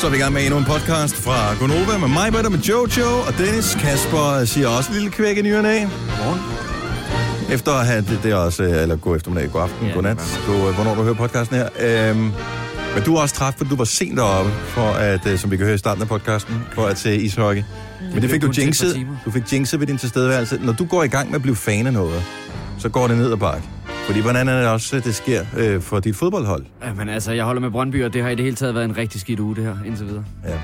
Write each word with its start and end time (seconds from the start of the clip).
Så 0.00 0.06
er 0.06 0.10
vi 0.10 0.16
i 0.16 0.20
gang 0.20 0.32
med 0.32 0.42
endnu 0.42 0.58
en 0.58 0.64
podcast 0.64 1.14
fra 1.16 1.54
Gonova 1.54 1.98
med 1.98 2.08
mig, 2.08 2.32
Britta, 2.32 2.48
med 2.48 2.58
Jojo 2.58 3.18
og 3.26 3.38
Dennis. 3.38 3.74
Kasper 3.74 4.44
siger 4.44 4.68
også 4.68 4.90
en 4.90 4.94
lille 4.94 5.10
kvæk 5.10 5.38
i 5.38 5.42
nyerne 5.42 5.68
af. 5.70 5.86
Morgen. 5.86 6.40
Efter 7.54 7.72
at 7.72 7.86
have 7.86 8.00
det, 8.00 8.20
det 8.22 8.30
er 8.30 8.36
også, 8.36 8.62
øh, 8.62 8.82
eller 8.82 8.96
god 8.96 9.16
eftermiddag, 9.16 9.50
god 9.50 9.62
aften, 9.62 9.86
Ja, 9.86 9.92
god 9.92 10.02
nat, 10.02 10.40
god, 10.46 10.74
hvornår 10.74 10.94
du 10.94 11.02
hører 11.02 11.14
podcasten 11.14 11.56
her. 11.56 11.68
Øhm, 11.80 12.18
men 12.94 13.02
du 13.06 13.16
er 13.16 13.20
også 13.20 13.34
træt, 13.34 13.54
for 13.58 13.64
du 13.64 13.76
var 13.76 13.84
sent 13.84 14.16
deroppe, 14.16 14.50
for 14.50 14.90
at, 14.90 15.26
øh, 15.26 15.38
som 15.38 15.50
vi 15.50 15.56
kan 15.56 15.66
høre 15.66 15.74
i 15.74 15.78
starten 15.78 16.02
af 16.02 16.08
podcasten, 16.08 16.54
for 16.72 16.86
at 16.86 16.98
se 16.98 17.16
ishockey. 17.16 17.62
Men 18.12 18.22
det 18.22 18.30
fik 18.30 18.42
du 18.42 18.50
jinxet. 18.58 19.06
Du 19.24 19.30
fik 19.30 19.52
jinxet 19.52 19.80
ved 19.80 19.86
din 19.86 19.98
tilstedeværelse. 19.98 20.58
Når 20.62 20.72
du 20.72 20.84
går 20.84 21.02
i 21.02 21.08
gang 21.08 21.28
med 21.28 21.34
at 21.36 21.42
blive 21.42 21.56
fan 21.56 21.86
af 21.86 21.92
noget, 21.92 22.22
så 22.78 22.88
går 22.88 23.08
det 23.08 23.16
ned 23.16 23.32
ad 23.32 23.36
bakke. 23.36 23.68
Fordi 24.08 24.20
hvordan 24.20 24.48
er 24.48 24.58
det 24.60 24.68
også, 24.68 24.96
at 24.96 25.04
det 25.04 25.14
sker 25.14 25.44
øh, 25.56 25.80
for 25.80 26.00
dit 26.00 26.16
fodboldhold? 26.16 26.64
Ja, 26.84 26.92
men 26.94 27.08
altså, 27.08 27.32
jeg 27.32 27.44
holder 27.44 27.60
med 27.60 27.70
Brøndby, 27.70 28.04
og 28.04 28.12
det 28.12 28.22
har 28.22 28.28
i 28.28 28.34
det 28.34 28.44
hele 28.44 28.56
taget 28.56 28.74
været 28.74 28.84
en 28.84 28.96
rigtig 28.96 29.20
skidt 29.20 29.40
uge, 29.40 29.56
det 29.56 29.64
her, 29.64 29.76
indtil 29.86 30.06
videre. 30.06 30.24
Ja. 30.44 30.58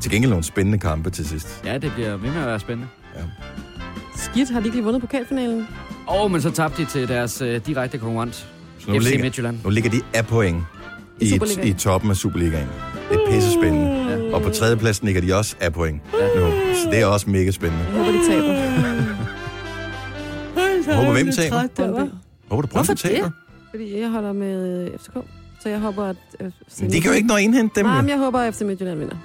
Til 0.00 0.10
gengæld 0.10 0.30
nogle 0.30 0.44
spændende 0.44 0.78
kampe 0.78 1.10
til 1.10 1.28
sidst. 1.28 1.62
Ja, 1.64 1.78
det 1.78 1.92
bliver 1.94 2.16
ved 2.16 2.30
med 2.30 2.40
at 2.40 2.46
være 2.46 2.60
spændende. 2.60 2.88
Skidt, 4.16 4.50
har 4.50 4.60
de 4.60 4.66
ikke 4.66 4.76
lige 4.76 4.84
vundet 4.84 5.00
pokalfinalen? 5.02 5.66
Og 6.06 6.24
oh, 6.24 6.30
men 6.30 6.42
så 6.42 6.50
tabte 6.50 6.82
de 6.82 6.88
til 6.88 7.08
deres 7.08 7.42
øh, 7.42 7.60
direkte 7.66 7.98
konkurrent, 7.98 8.34
Så 8.78 8.90
nu 8.90 9.00
FC 9.00 9.04
ligger, 9.04 9.22
Midtjylland. 9.24 9.58
nu 9.64 9.70
ligger 9.70 9.90
de 9.90 10.00
af 10.14 10.26
point 10.26 10.62
I 11.20 11.24
i, 11.64 11.68
i 11.68 11.72
toppen 11.72 12.10
af 12.10 12.16
Superligaen. 12.16 12.68
Det 13.10 13.16
er 13.16 13.30
pisse 13.32 13.52
spændende. 13.52 13.90
Ja. 14.28 14.34
Og 14.34 14.42
på 14.42 14.50
tredjepladsen 14.50 15.06
ligger 15.06 15.20
de 15.22 15.34
også 15.34 15.56
af 15.60 15.72
point 15.72 16.00
Ja. 16.20 16.40
nu. 16.40 16.50
Så 16.84 16.88
det 16.90 17.00
er 17.00 17.06
også 17.06 17.30
mega 17.30 17.50
spændende. 17.50 17.84
Jeg 17.84 17.92
håber, 17.98 18.12
de 18.12 18.18
taber. 18.30 18.52
Jeg 20.86 20.96
håber, 20.96 21.12
hvem 21.12 21.32
taber? 21.32 22.06
Håber, 22.50 22.62
du 22.62 22.68
Hvorfor 22.68 22.84
Brøndby 22.84 23.00
taber. 23.00 23.30
Fordi 23.70 23.98
jeg 24.00 24.10
holder 24.10 24.32
med 24.32 24.86
øh, 24.92 24.98
FCK. 24.98 25.12
Så 25.60 25.68
jeg 25.68 25.78
håber, 25.80 26.04
at... 26.04 26.16
øh, 26.40 26.52
Men 26.80 26.92
de 26.92 27.00
kan 27.00 27.10
jo 27.10 27.16
ikke 27.16 27.28
nå 27.28 27.34
at 27.36 27.42
indhente 27.42 27.74
dem. 27.80 27.86
Nej, 27.86 28.00
men 28.00 28.10
jeg 28.10 28.18
håber, 28.18 28.38
at 28.40 28.54
FC 28.54 28.60
Midtjylland 28.60 28.98
vinder. 28.98 29.16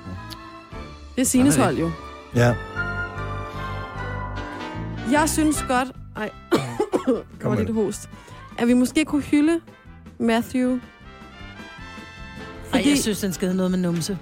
Det 1.15 1.21
er 1.21 1.25
Sines 1.25 1.57
er 1.57 1.63
hold 1.63 1.77
jo. 1.77 1.91
Ja. 2.35 2.55
Jeg 5.11 5.29
synes 5.29 5.65
godt... 5.67 5.87
Ej, 6.15 6.29
med 7.49 7.57
lidt 7.57 7.67
det. 7.67 7.75
host. 7.75 8.09
At 8.57 8.67
vi 8.67 8.73
måske 8.73 9.05
kunne 9.05 9.21
hylde 9.21 9.59
Matthew. 10.19 10.79
Ej, 12.73 12.83
jeg 12.89 12.97
synes, 12.97 13.19
den 13.19 13.33
skal 13.33 13.55
noget 13.55 13.71
med 13.71 13.79
numse. 13.79 14.17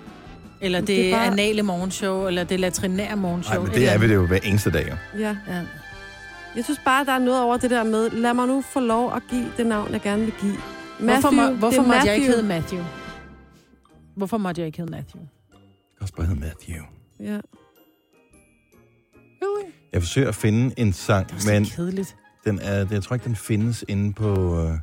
Eller 0.61 0.79
det, 0.79 0.87
Det 0.87 0.99
er 0.99 1.03
det 1.03 1.11
er 1.13 1.17
bare- 1.17 1.25
anale 1.27 1.61
morgenshow, 1.63 2.27
eller 2.27 2.43
det 2.43 2.59
latrinære 2.59 3.15
morgenshow. 3.15 3.55
Nej, 3.55 3.65
men 3.65 3.73
det 3.75 3.93
er 3.93 3.97
vi 3.97 4.07
det 4.07 4.15
jo 4.15 4.25
hver 4.25 4.39
eneste 4.43 4.71
dag. 4.71 4.87
jo. 4.89 5.19
Ja. 5.19 5.35
Ja. 5.47 5.61
Jeg 6.55 6.63
synes 6.63 6.79
bare, 6.85 7.05
der 7.05 7.11
er 7.11 7.19
noget 7.19 7.41
over 7.41 7.57
det 7.57 7.69
der 7.69 7.83
med, 7.83 8.09
lad 8.09 8.33
mig 8.33 8.47
nu 8.47 8.61
få 8.61 8.79
lov 8.79 9.13
at 9.15 9.21
give 9.29 9.45
det 9.57 9.65
navn, 9.65 9.91
jeg 9.91 10.01
gerne 10.01 10.23
vil 10.25 10.33
give. 10.41 10.55
Hvorfor, 10.99 11.31
må, 11.31 11.49
hvorfor 11.51 11.81
måtte 11.81 12.01
jeg 12.05 12.15
ikke 12.15 12.27
Matthew. 12.27 12.35
hedde 12.35 12.47
Matthew? 12.47 12.79
Hvorfor 14.15 14.37
måtte 14.37 14.61
jeg 14.61 14.65
ikke 14.65 14.77
hedde 14.79 14.91
Matthew? 14.91 15.21
Det 15.21 15.59
kan 15.97 16.01
også 16.01 16.13
bare 16.13 16.25
hedde 16.27 16.39
Matthew. 16.39 16.83
Ja. 17.19 17.39
Jeg 19.93 20.01
forsøger 20.01 20.27
at 20.27 20.35
finde 20.35 20.73
en 20.77 20.93
sang, 20.93 21.29
Det 21.29 21.47
men 21.47 21.65
kedeligt. 21.65 22.15
den 22.45 22.59
er, 22.59 22.85
jeg 22.91 23.03
tror 23.03 23.13
ikke, 23.13 23.23
den 23.25 23.35
findes 23.35 23.85
inde 23.87 24.13
på 24.13 24.59
øh, 24.61 24.73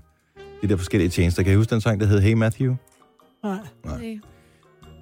de 0.63 0.69
der 0.69 0.77
forskellige 0.77 1.11
tjenester. 1.11 1.43
Kan 1.43 1.53
I 1.53 1.57
huske 1.57 1.71
den 1.71 1.81
sang, 1.81 2.01
der 2.01 2.07
hed 2.07 2.21
Hey 2.21 2.33
Matthew? 2.33 2.75
Nej. 3.43 3.59
Okay. 3.85 4.21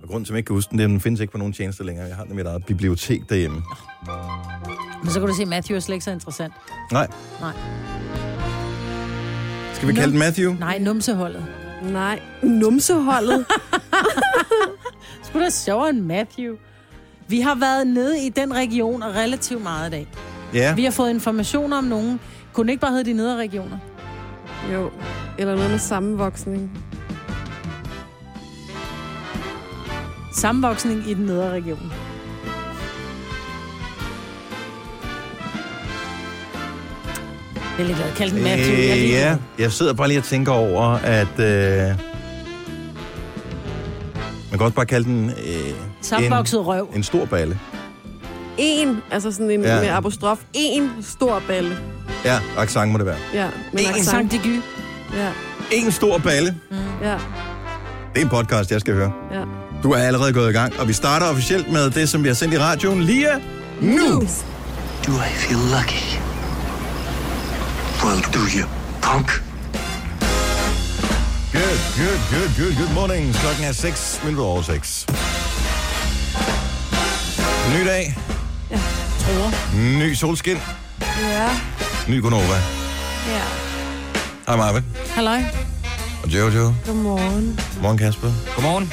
Og 0.03 0.09
grunden 0.09 0.25
til, 0.25 0.33
at 0.33 0.35
jeg 0.35 0.39
ikke 0.39 0.47
kan 0.47 0.55
huske 0.55 0.71
den, 0.71 0.79
det 0.79 0.85
er, 0.85 0.89
at 0.89 0.91
den 0.91 1.01
findes 1.01 1.21
ikke 1.21 1.31
på 1.33 1.39
nogen 1.39 1.53
tjenester 1.53 1.85
længere. 1.85 2.07
Jeg 2.07 2.17
har 2.17 2.23
den 2.25 2.33
i 2.33 2.37
mit 2.37 2.47
eget 2.47 2.67
bibliotek 2.67 3.29
derhjemme. 3.29 3.63
Men 5.03 5.11
så 5.13 5.21
kan 5.21 5.29
du 5.29 5.35
se, 5.35 5.45
Matthew 5.45 5.77
er 5.77 5.81
slet 5.81 5.95
ikke 5.95 6.05
så 6.05 6.11
interessant. 6.11 6.53
Nej. 6.93 7.07
Nej. 7.41 7.53
Skal 9.75 9.89
vi 9.89 9.95
kalde 9.95 10.11
den 10.11 10.19
Matthew? 10.19 10.55
Nej, 10.61 10.79
numseholdet. 10.79 11.47
Nej, 11.83 12.21
numseholdet. 12.43 13.47
Skulle 15.25 15.45
da 15.45 15.51
sjovere 15.51 15.91
end 15.91 16.01
Matthew. 16.01 16.55
Vi 17.29 17.41
har 17.41 17.55
været 17.55 17.87
nede 17.87 18.27
i 18.27 18.29
den 18.29 18.55
region 18.55 19.05
relativt 19.05 19.63
meget 19.63 19.89
i 19.89 19.91
dag. 19.91 20.07
Ja. 20.55 20.75
Vi 20.75 20.85
har 20.85 20.91
fået 20.91 21.11
informationer 21.11 21.79
om 21.79 21.85
nogen. 21.85 22.21
Kunne 22.53 22.65
den 22.65 22.71
ikke 22.71 22.81
bare 22.81 22.91
hedde 22.91 23.11
de 23.11 23.17
nedre 23.17 23.37
regioner? 23.37 23.79
jo. 24.73 24.91
Eller 25.39 25.55
noget 25.55 25.71
med 25.71 25.79
sammenvoksning. 25.79 26.71
Sammenvoksning 30.33 31.09
i 31.11 31.15
den 31.15 31.25
nedre 31.27 31.51
region. 31.51 31.93
Jeg 37.79 37.83
er 37.85 37.87
lidt 37.87 37.99
glad. 37.99 38.13
Kald 38.17 38.31
den 38.31 38.43
Matthew. 38.43 38.77
Jeg 38.77 38.99
Øh, 38.99 39.11
ja, 39.11 39.37
jeg 39.59 39.73
sidder 39.73 39.93
bare 39.93 40.09
lige 40.09 40.19
og 40.21 40.25
tænker 40.25 40.53
over, 40.53 40.83
at... 41.05 41.39
Øh, 41.39 41.87
man 44.51 44.59
kan 44.59 44.61
også 44.61 44.75
bare 44.75 44.87
kalde 44.87 45.05
den 45.05 45.31
øh, 45.31 45.71
Sammenvokset 46.01 46.67
røv. 46.67 46.89
en 46.97 47.03
stor 47.03 47.25
balle. 47.25 47.59
En, 48.59 48.97
altså 49.11 49.33
sådan 49.33 49.51
en 49.51 49.63
Ja. 49.63 49.81
med 49.81 49.89
apostrof. 49.89 50.39
En 50.55 50.91
stor 51.03 51.43
balle. 51.49 51.77
Ja, 52.25 52.39
accent 52.59 52.93
må 52.93 52.99
det 52.99 53.07
være. 53.07 53.17
Ja, 53.35 53.47
med 53.47 53.53
En 53.73 53.79
en 53.79 53.85
En 53.87 53.89
accent. 53.91 54.07
sang 54.07 54.31
de 54.31 54.39
gy. 54.39 54.61
Ja, 55.17 55.29
En 55.73 55.93
stor 55.93 56.19
balle. 56.19 56.55
ja, 57.03 57.13
Det 58.15 58.21
er 58.21 58.21
en 58.21 58.29
podcast, 58.29 58.71
jeg 58.73 58.81
skal 58.81 58.95
høre. 58.95 59.13
ja. 59.35 59.41
Du 59.83 59.91
er 59.93 59.97
allerede 59.99 60.33
gået 60.33 60.51
i 60.51 60.53
gang, 60.53 60.81
og 60.81 60.89
vi 60.89 60.93
starter 60.93 61.27
officielt 61.27 61.73
med 61.73 61.91
det, 61.91 62.09
som 62.09 62.23
vi 62.23 62.29
har 62.29 62.35
sendt 62.35 62.55
i 62.55 62.59
radioen 62.59 63.03
lige 63.03 63.29
nu. 63.81 64.21
Do 65.07 65.13
I 65.13 65.33
feel 65.35 65.59
lucky? 65.61 66.26
Well, 68.07 68.21
do 68.33 68.39
you, 68.59 68.67
punk? 69.03 69.27
Good, 71.53 71.79
good, 71.97 72.21
good, 72.31 72.51
good, 72.59 72.75
good 72.77 72.95
morning. 72.95 73.35
Klokken 73.35 73.65
er 73.65 73.73
6 73.73 74.21
minutter 74.25 74.45
over 74.45 74.63
6. 74.63 75.07
Ny 77.75 77.87
dag, 77.87 78.17
Tror. 79.21 79.53
ny 79.99 80.15
solskin, 80.15 80.57
Ja, 81.21 81.49
ny 82.09 82.21
Gonova. 82.23 82.55
ja. 83.29 83.43
Hej 84.47 84.57
Marvin 84.57 84.85
Halløj. 85.15 85.43
og 86.23 86.29
Jojo. 86.35 86.75
Godmorgen. 86.87 87.61
Godmorgen 87.75 87.99
Kasper. 87.99 88.33
Godmorgen. 88.55 88.93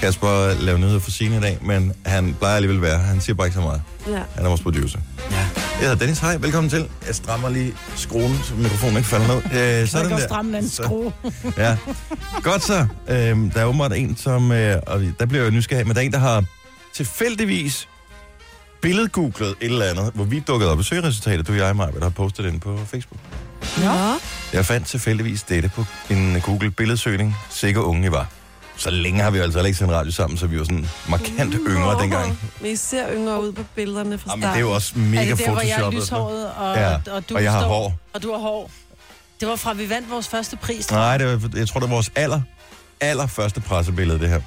Kasper 0.00 0.54
laver 0.60 0.78
nyheder 0.78 1.00
for 1.00 1.10
sine 1.10 1.36
i 1.36 1.40
dag, 1.40 1.58
men 1.62 1.92
han 2.06 2.34
plejer 2.38 2.56
alligevel 2.56 2.76
at 2.76 2.82
være. 2.82 2.98
her. 2.98 3.06
Han 3.06 3.20
siger 3.20 3.34
bare 3.36 3.46
ikke 3.46 3.54
så 3.54 3.60
meget. 3.60 3.82
Ja. 4.06 4.22
Han 4.34 4.44
er 4.44 4.48
vores 4.48 4.60
producer. 4.60 4.98
Ja. 5.30 5.39
Jeg 5.80 5.88
hedder 5.88 5.94
Dennis. 5.94 6.18
Hej, 6.18 6.36
velkommen 6.36 6.70
til. 6.70 6.88
Jeg 7.06 7.14
strammer 7.14 7.48
lige 7.48 7.74
skruen, 7.96 8.38
så 8.44 8.54
mikrofonen 8.54 8.96
ikke 8.96 9.08
falder 9.08 9.26
ned. 9.26 9.36
Øh, 9.80 9.86
Så 9.86 9.92
sådan 9.92 10.08
kan 10.08 10.18
der. 10.18 10.24
stramme 10.26 10.58
en 10.58 10.68
Så- 10.68 10.82
skrue. 10.82 11.12
Ja. 11.56 11.76
Godt 12.42 12.62
så. 12.64 12.86
Øhm, 13.08 13.50
der 13.50 13.60
er 13.60 13.64
åbenbart 13.64 13.92
en, 13.92 14.16
som... 14.16 14.52
Øh, 14.52 14.76
og 14.86 15.00
der 15.18 15.26
bliver 15.26 15.44
jeg 15.44 15.50
jo 15.52 15.56
nysgerrig, 15.56 15.86
men 15.86 15.94
der 15.96 16.02
er 16.02 16.06
en, 16.06 16.12
der 16.12 16.18
har 16.18 16.44
tilfældigvis 16.94 17.88
billedgooglet 18.82 19.48
et 19.50 19.56
eller 19.60 19.84
andet, 19.86 20.10
hvor 20.14 20.24
vi 20.24 20.40
dukkede 20.40 20.70
op 20.72 20.80
i 20.80 20.82
søgeresultatet, 20.82 21.46
du 21.46 21.52
og 21.52 21.58
jeg, 21.58 21.76
Maja, 21.76 21.90
der 21.90 22.02
har 22.02 22.10
postet 22.10 22.44
det 22.44 22.48
inde 22.50 22.60
på 22.60 22.78
Facebook. 22.90 23.20
Nå. 23.78 23.90
Jeg 24.52 24.66
fandt 24.66 24.86
tilfældigvis 24.86 25.42
dette 25.42 25.68
på 25.74 25.84
en 26.10 26.40
Google 26.40 26.70
billedsøgning. 26.70 27.36
Sikker 27.50 27.80
unge 27.80 28.06
I 28.06 28.10
var. 28.10 28.26
Så 28.80 28.90
længe 28.90 29.22
har 29.22 29.30
vi 29.30 29.38
altså 29.38 29.62
ikke 29.62 29.78
sendt 29.78 29.92
radio 29.92 30.12
sammen, 30.12 30.36
så 30.38 30.46
vi 30.46 30.58
var 30.58 30.64
sådan 30.64 30.88
markant 31.08 31.54
yngre 31.68 32.02
dengang. 32.02 32.38
Men 32.60 32.70
I 32.70 32.76
ser 32.76 33.12
yngre 33.14 33.42
ud 33.42 33.52
på 33.52 33.62
billederne 33.74 34.18
fra 34.18 34.30
Jamen, 34.30 34.42
start. 34.42 34.52
det 34.54 34.60
er 34.60 34.66
jo 34.66 34.70
også 34.74 34.92
mega 34.98 35.30
er 35.30 35.34
det 35.34 35.38
der, 35.46 35.52
hvor 35.52 35.60
jeg 35.60 35.70
er 35.70 35.90
photoshoppet. 35.90 36.02
lyshåret, 36.02 36.50
og, 36.50 36.76
Ja, 36.76 37.14
og, 37.16 37.28
du 37.28 37.34
og 37.36 37.42
jeg 37.42 37.52
har 37.52 37.60
står, 37.60 37.68
hår. 37.68 37.98
Og 38.12 38.22
du 38.22 38.32
har 38.32 38.38
hår. 38.38 38.70
Det 39.40 39.48
var 39.48 39.56
fra, 39.56 39.72
vi 39.72 39.88
vandt 39.90 40.10
vores 40.10 40.28
første 40.28 40.56
pris. 40.56 40.90
Nej, 40.90 41.00
jeg. 41.00 41.20
det 41.20 41.42
var, 41.42 41.58
jeg 41.58 41.68
tror, 41.68 41.80
det 41.80 41.88
var 41.88 41.94
vores 41.94 42.10
aller, 42.16 42.40
aller 43.00 43.26
første 43.26 43.60
pressebillede, 43.60 44.18
det 44.18 44.28
her. 44.28 44.40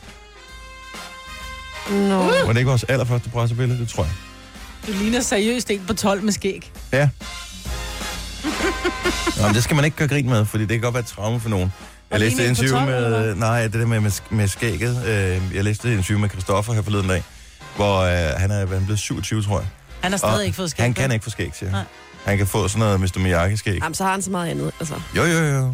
Nå. 1.91 2.17
Var 2.23 2.47
det 2.47 2.57
ikke 2.57 2.69
vores 2.69 2.83
allerførste 2.83 3.29
pressebillede? 3.29 3.79
Det 3.79 3.89
tror 3.89 4.03
jeg. 4.03 4.13
Du 4.87 4.91
ligner 4.91 5.21
seriøst 5.21 5.71
en 5.71 5.83
på 5.87 5.93
12 5.93 6.23
med 6.23 6.33
skæg. 6.33 6.71
Ja. 6.91 7.09
Nå, 9.37 9.45
men 9.47 9.55
det 9.55 9.63
skal 9.63 9.75
man 9.75 9.85
ikke 9.85 9.97
gøre 9.97 10.07
grin 10.07 10.29
med, 10.29 10.45
fordi 10.45 10.63
det 10.63 10.69
kan 10.71 10.81
godt 10.81 10.93
være 10.93 11.01
et 11.01 11.07
traume 11.07 11.39
for 11.39 11.49
nogen. 11.49 11.73
Jeg 12.13 12.19
læste 12.19 12.43
et 12.43 12.49
interview 12.49 12.77
12, 12.77 12.89
eller 12.93 13.09
med... 13.09 13.35
Nej, 13.35 13.61
det 13.63 13.73
der 13.73 13.85
med, 13.85 13.99
med, 13.99 14.11
med 14.29 14.47
skægget. 14.47 15.05
Øh, 15.07 15.55
jeg 15.55 15.63
læste 15.63 15.87
et 15.87 15.93
interview 15.97 16.19
med 16.19 16.29
Christoffer 16.29 16.73
her 16.73 16.81
forleden 16.81 17.07
dag, 17.09 17.23
hvor 17.75 17.99
øh, 17.99 18.09
han 18.09 18.51
er, 18.51 18.55
han 18.57 18.71
er 18.71 18.85
blevet 18.85 18.99
27, 18.99 19.41
tror 19.43 19.59
jeg. 19.59 19.67
Han 20.01 20.11
har 20.11 20.17
stadig 20.17 20.35
Og 20.35 20.45
ikke 20.45 20.55
fået 20.55 20.71
skæg. 20.71 20.83
Han 20.83 20.93
kan 20.93 21.11
ikke 21.11 21.23
få 21.23 21.29
skæg, 21.29 21.51
siger 21.53 21.69
han. 21.69 21.77
Nej. 21.77 21.85
Han 22.25 22.37
kan 22.37 22.47
få 22.47 22.67
sådan 22.67 22.79
noget 22.79 22.99
Mr. 22.99 23.19
Miyagi-skæg. 23.19 23.79
Jamen, 23.83 23.93
så 23.95 24.03
har 24.03 24.11
han 24.11 24.21
så 24.21 24.31
meget 24.31 24.49
andet. 24.49 24.71
Altså. 24.79 24.95
Jo, 25.17 25.23
jo, 25.23 25.39
jo. 25.39 25.73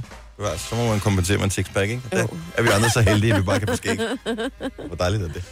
Så 0.58 0.76
må 0.76 0.88
man 0.88 1.00
kompensere 1.00 1.38
med 1.38 1.46
en 1.46 1.52
six-pack, 1.52 1.90
ikke? 1.90 2.02
Der 2.12 2.28
er 2.58 2.62
vi 2.62 2.70
andre 2.70 2.90
så 2.90 3.02
heldige, 3.02 3.34
at 3.34 3.40
vi 3.40 3.46
bare 3.46 3.60
kan 3.60 3.68
få 3.68 3.76
skæg. 3.76 4.00
Hvor 4.88 4.96
dejligt 4.96 5.24
er 5.24 5.28
det. 5.28 5.44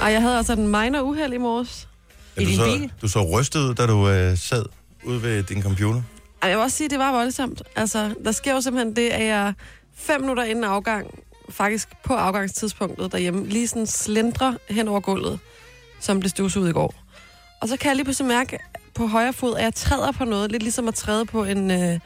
Og 0.00 0.12
jeg 0.12 0.22
havde 0.22 0.36
altså 0.36 0.52
en 0.52 0.66
minor 0.68 1.00
uheld 1.00 1.32
i 1.32 1.38
morges. 1.38 1.88
Ja, 2.36 2.42
du, 2.42 2.46
din 2.48 2.56
så, 2.56 2.88
du 3.02 3.08
så 3.08 3.38
rystet 3.38 3.60
ud, 3.60 3.74
da 3.74 3.86
du 3.86 4.08
øh, 4.08 4.38
sad 4.38 4.64
ude 5.04 5.22
ved 5.22 5.42
din 5.42 5.62
computer. 5.62 6.02
Ej, 6.44 6.50
jeg 6.50 6.58
vil 6.58 6.62
også 6.62 6.76
sige, 6.76 6.84
at 6.84 6.90
det 6.90 6.98
var 6.98 7.12
voldsomt. 7.12 7.62
Altså, 7.76 8.14
der 8.24 8.32
sker 8.32 8.52
jo 8.54 8.60
simpelthen 8.60 8.96
det, 8.96 9.08
at 9.08 9.24
jeg 9.24 9.54
fem 9.96 10.20
minutter 10.20 10.42
inden 10.42 10.64
afgang, 10.64 11.06
faktisk 11.50 11.88
på 12.04 12.14
afgangstidspunktet 12.14 13.12
derhjemme, 13.12 13.46
lige 13.46 13.68
sådan 13.68 13.86
slendrer 13.86 14.54
hen 14.70 14.88
over 14.88 15.00
gulvet, 15.00 15.38
som 16.00 16.20
blev 16.20 16.30
støvsuget 16.30 16.70
i 16.70 16.72
går. 16.72 16.94
Og 17.60 17.68
så 17.68 17.76
kan 17.76 17.88
jeg 17.88 17.96
lige 17.96 18.04
pludselig 18.04 18.28
mærke 18.28 18.58
på 18.94 19.06
højre 19.06 19.32
fod, 19.32 19.56
at 19.56 19.64
jeg 19.64 19.74
træder 19.74 20.12
på 20.12 20.24
noget, 20.24 20.52
lidt 20.52 20.62
ligesom 20.62 20.88
at 20.88 20.94
træde 20.94 21.26
på 21.26 21.44
en, 21.44 21.70
øh, 21.70 21.98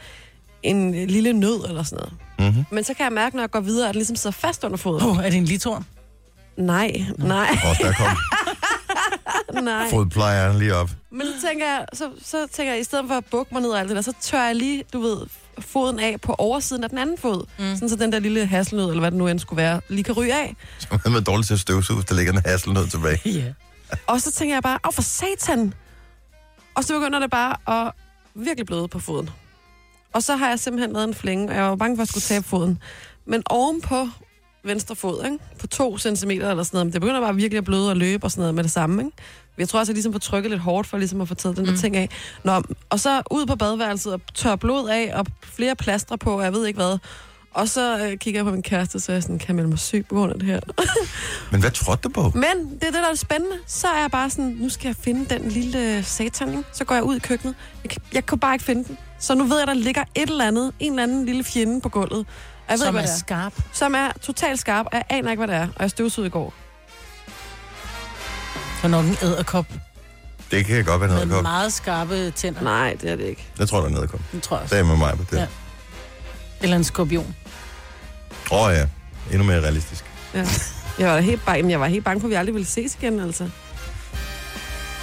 en 0.62 1.06
lille 1.06 1.32
nød 1.32 1.64
eller 1.68 1.82
sådan 1.82 1.96
noget. 1.98 2.12
Mm-hmm. 2.50 2.64
Men 2.70 2.84
så 2.84 2.94
kan 2.94 3.04
jeg 3.04 3.12
mærke, 3.12 3.36
når 3.36 3.42
jeg 3.42 3.50
går 3.50 3.60
videre, 3.60 3.88
at 3.88 3.94
den 3.94 3.98
ligesom 3.98 4.16
sidder 4.16 4.36
fast 4.36 4.64
under 4.64 4.76
foden. 4.76 5.08
Oh, 5.08 5.16
er 5.18 5.30
det 5.30 5.34
en 5.38 5.44
litor? 5.44 5.84
Nej, 6.56 7.04
nej, 7.18 7.48
Og 7.64 7.76
der 7.82 7.92
kom 7.92 8.16
nej. 9.60 9.90
fodplejeren 9.90 10.58
lige 10.58 10.74
op. 10.74 10.90
Men 11.10 11.26
så 11.26 11.48
tænker 11.48 11.66
jeg, 11.66 11.86
så, 11.92 12.10
så 12.22 12.46
tænker 12.52 12.72
jeg, 12.72 12.80
i 12.80 12.84
stedet 12.84 13.04
for 13.08 13.14
at 13.14 13.24
bukke 13.24 13.54
mig 13.54 13.62
ned 13.62 13.70
og 13.70 13.78
alt 13.78 13.88
det 13.88 13.96
der, 13.96 14.02
så 14.02 14.12
tør 14.20 14.42
jeg 14.42 14.54
lige, 14.54 14.84
du 14.92 15.00
ved, 15.00 15.26
foden 15.58 15.98
af 16.00 16.20
på 16.20 16.34
oversiden 16.38 16.84
af 16.84 16.90
den 16.90 16.98
anden 16.98 17.18
fod. 17.18 17.44
Mm. 17.58 17.74
Sådan 17.74 17.88
så 17.88 17.96
den 17.96 18.12
der 18.12 18.18
lille 18.18 18.46
hasselnød, 18.46 18.88
eller 18.88 19.00
hvad 19.00 19.10
det 19.10 19.18
nu 19.18 19.26
end 19.28 19.38
skulle 19.38 19.62
være, 19.62 19.80
lige 19.88 20.04
kan 20.04 20.14
ryge 20.14 20.34
af. 20.34 20.56
Så 20.78 20.98
man 21.04 21.14
er 21.14 21.20
dårlig 21.20 21.46
til 21.46 21.54
at 21.54 21.60
støvsuge, 21.60 21.96
hvis 21.96 22.08
der 22.08 22.14
ligger 22.14 22.32
en 22.32 22.42
hasselnød 22.46 22.86
tilbage. 22.86 23.20
Ja. 23.24 23.52
Og 24.06 24.20
så 24.20 24.32
tænker 24.32 24.54
jeg 24.54 24.62
bare, 24.62 24.78
åh 24.86 24.92
for 24.92 25.02
satan! 25.02 25.74
Og 26.74 26.84
så 26.84 26.94
begynder 26.94 27.18
det 27.18 27.30
bare 27.30 27.86
at 27.86 27.92
virkelig 28.34 28.66
bløde 28.66 28.88
på 28.88 28.98
foden. 28.98 29.30
Og 30.12 30.22
så 30.22 30.36
har 30.36 30.48
jeg 30.48 30.58
simpelthen 30.58 30.92
lavet 30.92 31.08
en 31.08 31.14
flænge, 31.14 31.48
og 31.48 31.54
jeg 31.54 31.64
var 31.64 31.76
bange 31.76 31.96
for 31.96 32.02
at 32.02 32.08
skulle 32.08 32.22
tabe 32.22 32.44
foden. 32.44 32.82
Men 33.26 33.42
ovenpå 33.46 34.08
venstre 34.64 34.96
fod, 34.96 35.24
ikke? 35.24 35.38
på 35.60 35.66
to 35.66 35.98
centimeter 35.98 36.50
eller 36.50 36.62
sådan 36.62 36.76
noget, 36.76 36.86
men 36.86 36.92
det 36.92 37.00
begynder 37.00 37.20
bare 37.20 37.34
virkelig 37.34 37.58
at 37.58 37.64
bløde 37.64 37.90
og 37.90 37.96
løbe 37.96 38.24
og 38.24 38.30
sådan 38.30 38.42
noget 38.42 38.54
med 38.54 38.64
det 38.64 38.72
samme. 38.72 39.02
Ikke? 39.04 39.16
Jeg 39.58 39.68
tror 39.68 39.78
også, 39.80 39.92
jeg 39.92 39.94
ligesom 39.94 40.12
får 40.12 40.18
trykket 40.18 40.50
lidt 40.50 40.62
hårdt 40.62 40.86
for 40.88 40.98
ligesom 40.98 41.20
at 41.20 41.28
få 41.28 41.34
taget 41.34 41.56
den 41.56 41.66
der 41.66 41.76
ting 41.76 41.96
af. 41.96 42.08
Nå, 42.44 42.62
og 42.90 43.00
så 43.00 43.22
ud 43.30 43.46
på 43.46 43.56
badeværelset 43.56 44.12
og 44.12 44.20
tør 44.34 44.56
blod 44.56 44.88
af 44.88 45.10
og 45.14 45.26
flere 45.42 45.76
plastre 45.76 46.18
på, 46.18 46.38
og 46.38 46.44
jeg 46.44 46.52
ved 46.52 46.66
ikke 46.66 46.76
hvad. 46.76 46.98
Og 47.54 47.68
så 47.68 47.98
øh, 48.06 48.18
kigger 48.18 48.38
jeg 48.38 48.44
på 48.44 48.50
min 48.52 48.62
kæreste, 48.62 49.00
så 49.00 49.12
er 49.12 49.16
jeg 49.16 49.22
sådan, 49.22 49.38
kan 49.38 49.54
melde 49.54 49.68
mig 49.70 49.78
syg 49.78 50.06
på 50.08 50.14
grund 50.14 50.32
af 50.32 50.38
det 50.38 50.48
her? 50.48 50.60
Men 51.52 51.60
hvad 51.60 51.70
trådte 51.70 52.02
du 52.02 52.08
på? 52.08 52.30
Men 52.34 52.44
det 52.74 52.82
er 52.82 52.90
det, 52.90 52.94
der 52.94 53.10
er 53.10 53.14
spændende. 53.14 53.56
Så 53.66 53.88
er 53.88 54.00
jeg 54.00 54.10
bare 54.10 54.30
sådan, 54.30 54.56
nu 54.60 54.68
skal 54.68 54.88
jeg 54.88 54.96
finde 54.96 55.34
den 55.34 55.48
lille 55.48 56.02
satan. 56.02 56.48
Ikke? 56.48 56.62
Så 56.72 56.84
går 56.84 56.94
jeg 56.94 57.04
ud 57.04 57.16
i 57.16 57.18
køkkenet. 57.18 57.54
Jeg, 57.84 57.90
kan- 57.90 58.02
jeg 58.12 58.26
kunne 58.26 58.38
bare 58.38 58.54
ikke 58.54 58.64
finde 58.64 58.84
den. 58.84 58.98
Så 59.18 59.34
nu 59.34 59.44
ved 59.44 59.58
jeg, 59.58 59.66
der 59.66 59.74
ligger 59.74 60.04
et 60.14 60.28
eller 60.30 60.44
andet, 60.46 60.72
en 60.80 60.92
eller 60.92 61.02
anden 61.02 61.26
lille 61.26 61.44
fjende 61.44 61.80
på 61.80 61.88
gulvet. 61.88 62.18
Og 62.18 62.26
jeg 62.68 62.78
ved 62.78 62.78
Som 62.78 62.86
ikke, 62.86 62.88
er 62.88 62.92
hvad 62.92 63.02
det 63.02 63.14
er. 63.14 63.18
skarp. 63.18 63.52
Som 63.72 63.94
er 63.94 64.08
totalt 64.22 64.60
skarp, 64.60 64.86
og 64.86 64.92
jeg 64.92 65.04
aner 65.10 65.30
ikke, 65.30 65.40
hvad 65.44 65.48
det 65.54 65.62
er. 65.62 65.68
Og 65.76 65.80
jeg 65.82 65.90
støvsugede 65.90 66.26
i 66.26 66.30
går. 66.30 66.54
Det 68.78 68.84
er 68.84 68.88
nok 68.88 69.04
en 69.04 69.16
æderkop 69.22 69.66
Det 70.50 70.66
kan 70.66 70.84
godt 70.84 71.00
være 71.00 71.10
med 71.10 71.26
noget 71.26 71.42
meget 71.42 71.72
skarpe 71.72 72.30
tænder. 72.30 72.60
Nej, 72.62 72.96
det 73.00 73.10
er 73.10 73.16
det 73.16 73.24
ikke. 73.24 73.46
Jeg 73.58 73.68
tror, 73.68 73.78
der 73.80 73.86
er 73.86 73.90
noget 73.90 74.10
Det 74.32 74.42
tror 74.42 74.56
jeg 74.56 74.62
også. 74.62 74.74
Det 74.74 74.80
er 74.80 74.86
med 74.86 74.96
mig 74.96 75.16
på 75.18 75.24
det. 75.30 75.36
Ja. 75.36 75.42
Åh 75.42 75.48
Eller 76.60 76.76
en 76.76 76.84
skorpion. 76.84 77.34
oh, 78.50 78.72
ja, 78.72 78.86
endnu 79.30 79.44
mere 79.44 79.60
realistisk. 79.60 80.04
Ja. 80.34 80.46
Jeg 80.98 81.08
var, 81.08 81.20
helt 81.20 81.44
bange, 81.44 81.70
jeg 81.70 81.80
var 81.80 81.86
helt 81.86 82.04
bange 82.04 82.20
for, 82.20 82.26
at 82.26 82.30
vi 82.30 82.34
aldrig 82.34 82.54
ville 82.54 82.66
ses 82.66 82.94
igen, 82.94 83.20
altså. 83.20 83.48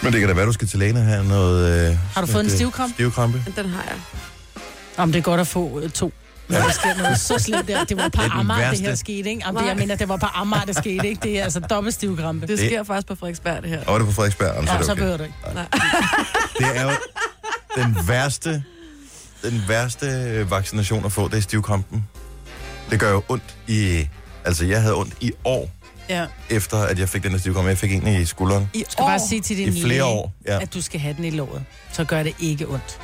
Men 0.04 0.14
det 0.14 0.20
kan 0.20 0.30
da 0.30 0.36
være, 0.36 0.46
du 0.46 0.52
skal 0.52 0.68
til 0.68 0.80
lægen 0.80 0.98
og 0.98 1.04
have 1.04 1.26
noget... 1.28 1.90
Øh, 1.92 1.98
Har 2.14 2.22
du 2.22 2.28
fået 2.28 2.44
en 2.44 2.50
øh, 2.50 2.56
stivkrampe? 2.56 2.94
Stivkrampe. 2.94 3.42
Men 3.46 3.54
den 3.58 3.70
har 3.70 3.84
jeg. 3.84 4.00
Om 4.98 5.12
det 5.12 5.20
er 5.20 5.24
godt 5.24 5.42
at 5.42 5.48
få 5.48 5.80
øh, 5.84 5.90
to. 5.90 6.14
Når 6.50 6.58
der 6.60 6.72
sker 6.72 6.98
noget 6.98 7.20
så 7.20 7.40
slemt 7.40 7.68
der. 7.68 7.84
Det 7.84 7.98
var 7.98 8.10
på 8.10 8.22
Det 8.22 8.28
er 8.28 8.40
Amager, 8.40 8.60
det 8.62 8.70
værste. 8.72 8.84
her 8.86 8.96
skete, 8.96 9.18
ikke? 9.30 9.30
Jamen, 9.46 9.46
det, 9.46 9.54
Nej. 9.54 9.68
jeg 9.70 9.78
mener, 9.78 9.96
det 9.96 10.10
var 10.10 10.18
på 10.18 10.26
Amager, 10.34 10.64
det 10.66 10.76
skete, 10.76 11.08
ikke? 11.08 11.22
Det 11.24 11.40
er 11.40 11.44
altså 11.44 11.60
dobbelt 11.60 11.96
stivkrampe. 11.96 12.48
Det 12.48 12.58
Det- 12.58 12.66
sker 12.70 12.84
faktisk 12.84 13.08
på 13.08 13.16
Frederiksberg, 13.16 13.62
det 13.64 13.70
her. 13.70 13.80
Og 13.86 13.92
var 13.94 13.98
det 13.98 14.08
på 14.08 14.14
Frederiksberg? 14.14 14.52
Jamen, 14.56 14.68
så 14.68 14.72
er 14.72 14.76
Ja, 14.76 14.78
det 14.80 14.86
så 14.86 14.92
okay. 14.92 15.00
behøver 15.02 15.18
du 15.18 15.24
ikke. 15.24 15.36
Det 16.60 16.78
er 16.78 16.84
jo 16.84 16.92
den 17.84 17.98
værste, 18.08 18.64
den 19.44 19.64
værste 19.68 20.06
øh, 20.06 20.52
vaccination 20.52 21.06
at 21.06 21.12
få, 21.12 21.28
det 21.28 21.38
er 21.38 21.42
stivkrampen. 21.42 22.08
Det 22.92 23.00
gør 23.00 23.12
jo 23.12 23.24
ondt 23.30 23.56
i... 23.68 24.08
Altså, 24.46 24.66
jeg 24.66 24.82
havde 24.82 24.96
ondt 24.96 25.14
i 25.22 25.32
år, 25.44 25.70
Ja. 26.10 26.26
efter 26.50 26.78
at 26.78 27.00
jeg 27.00 27.10
fik 27.10 27.24
den 27.24 27.32
her 27.32 27.38
stivkrampe. 27.40 27.70
Jeg 27.70 27.78
fik 27.78 27.92
en 27.94 28.08
i 28.08 28.26
skulderen 28.26 28.70
I 28.74 28.84
skal 28.90 29.04
bare 29.04 29.20
sige 29.20 29.42
til 29.42 29.58
din 29.58 29.68
i 29.68 29.72
flere 29.72 29.88
læge, 29.88 30.04
år. 30.04 30.34
Ja. 30.48 30.62
at 30.62 30.74
du 30.74 30.82
skal 30.82 31.00
have 31.00 31.14
den 31.18 31.24
i 31.26 31.30
låret. 31.30 31.64
Så 31.92 32.04
gør 32.04 32.24
det 32.24 32.34
ikke 32.40 32.68
ondt. 32.70 33.00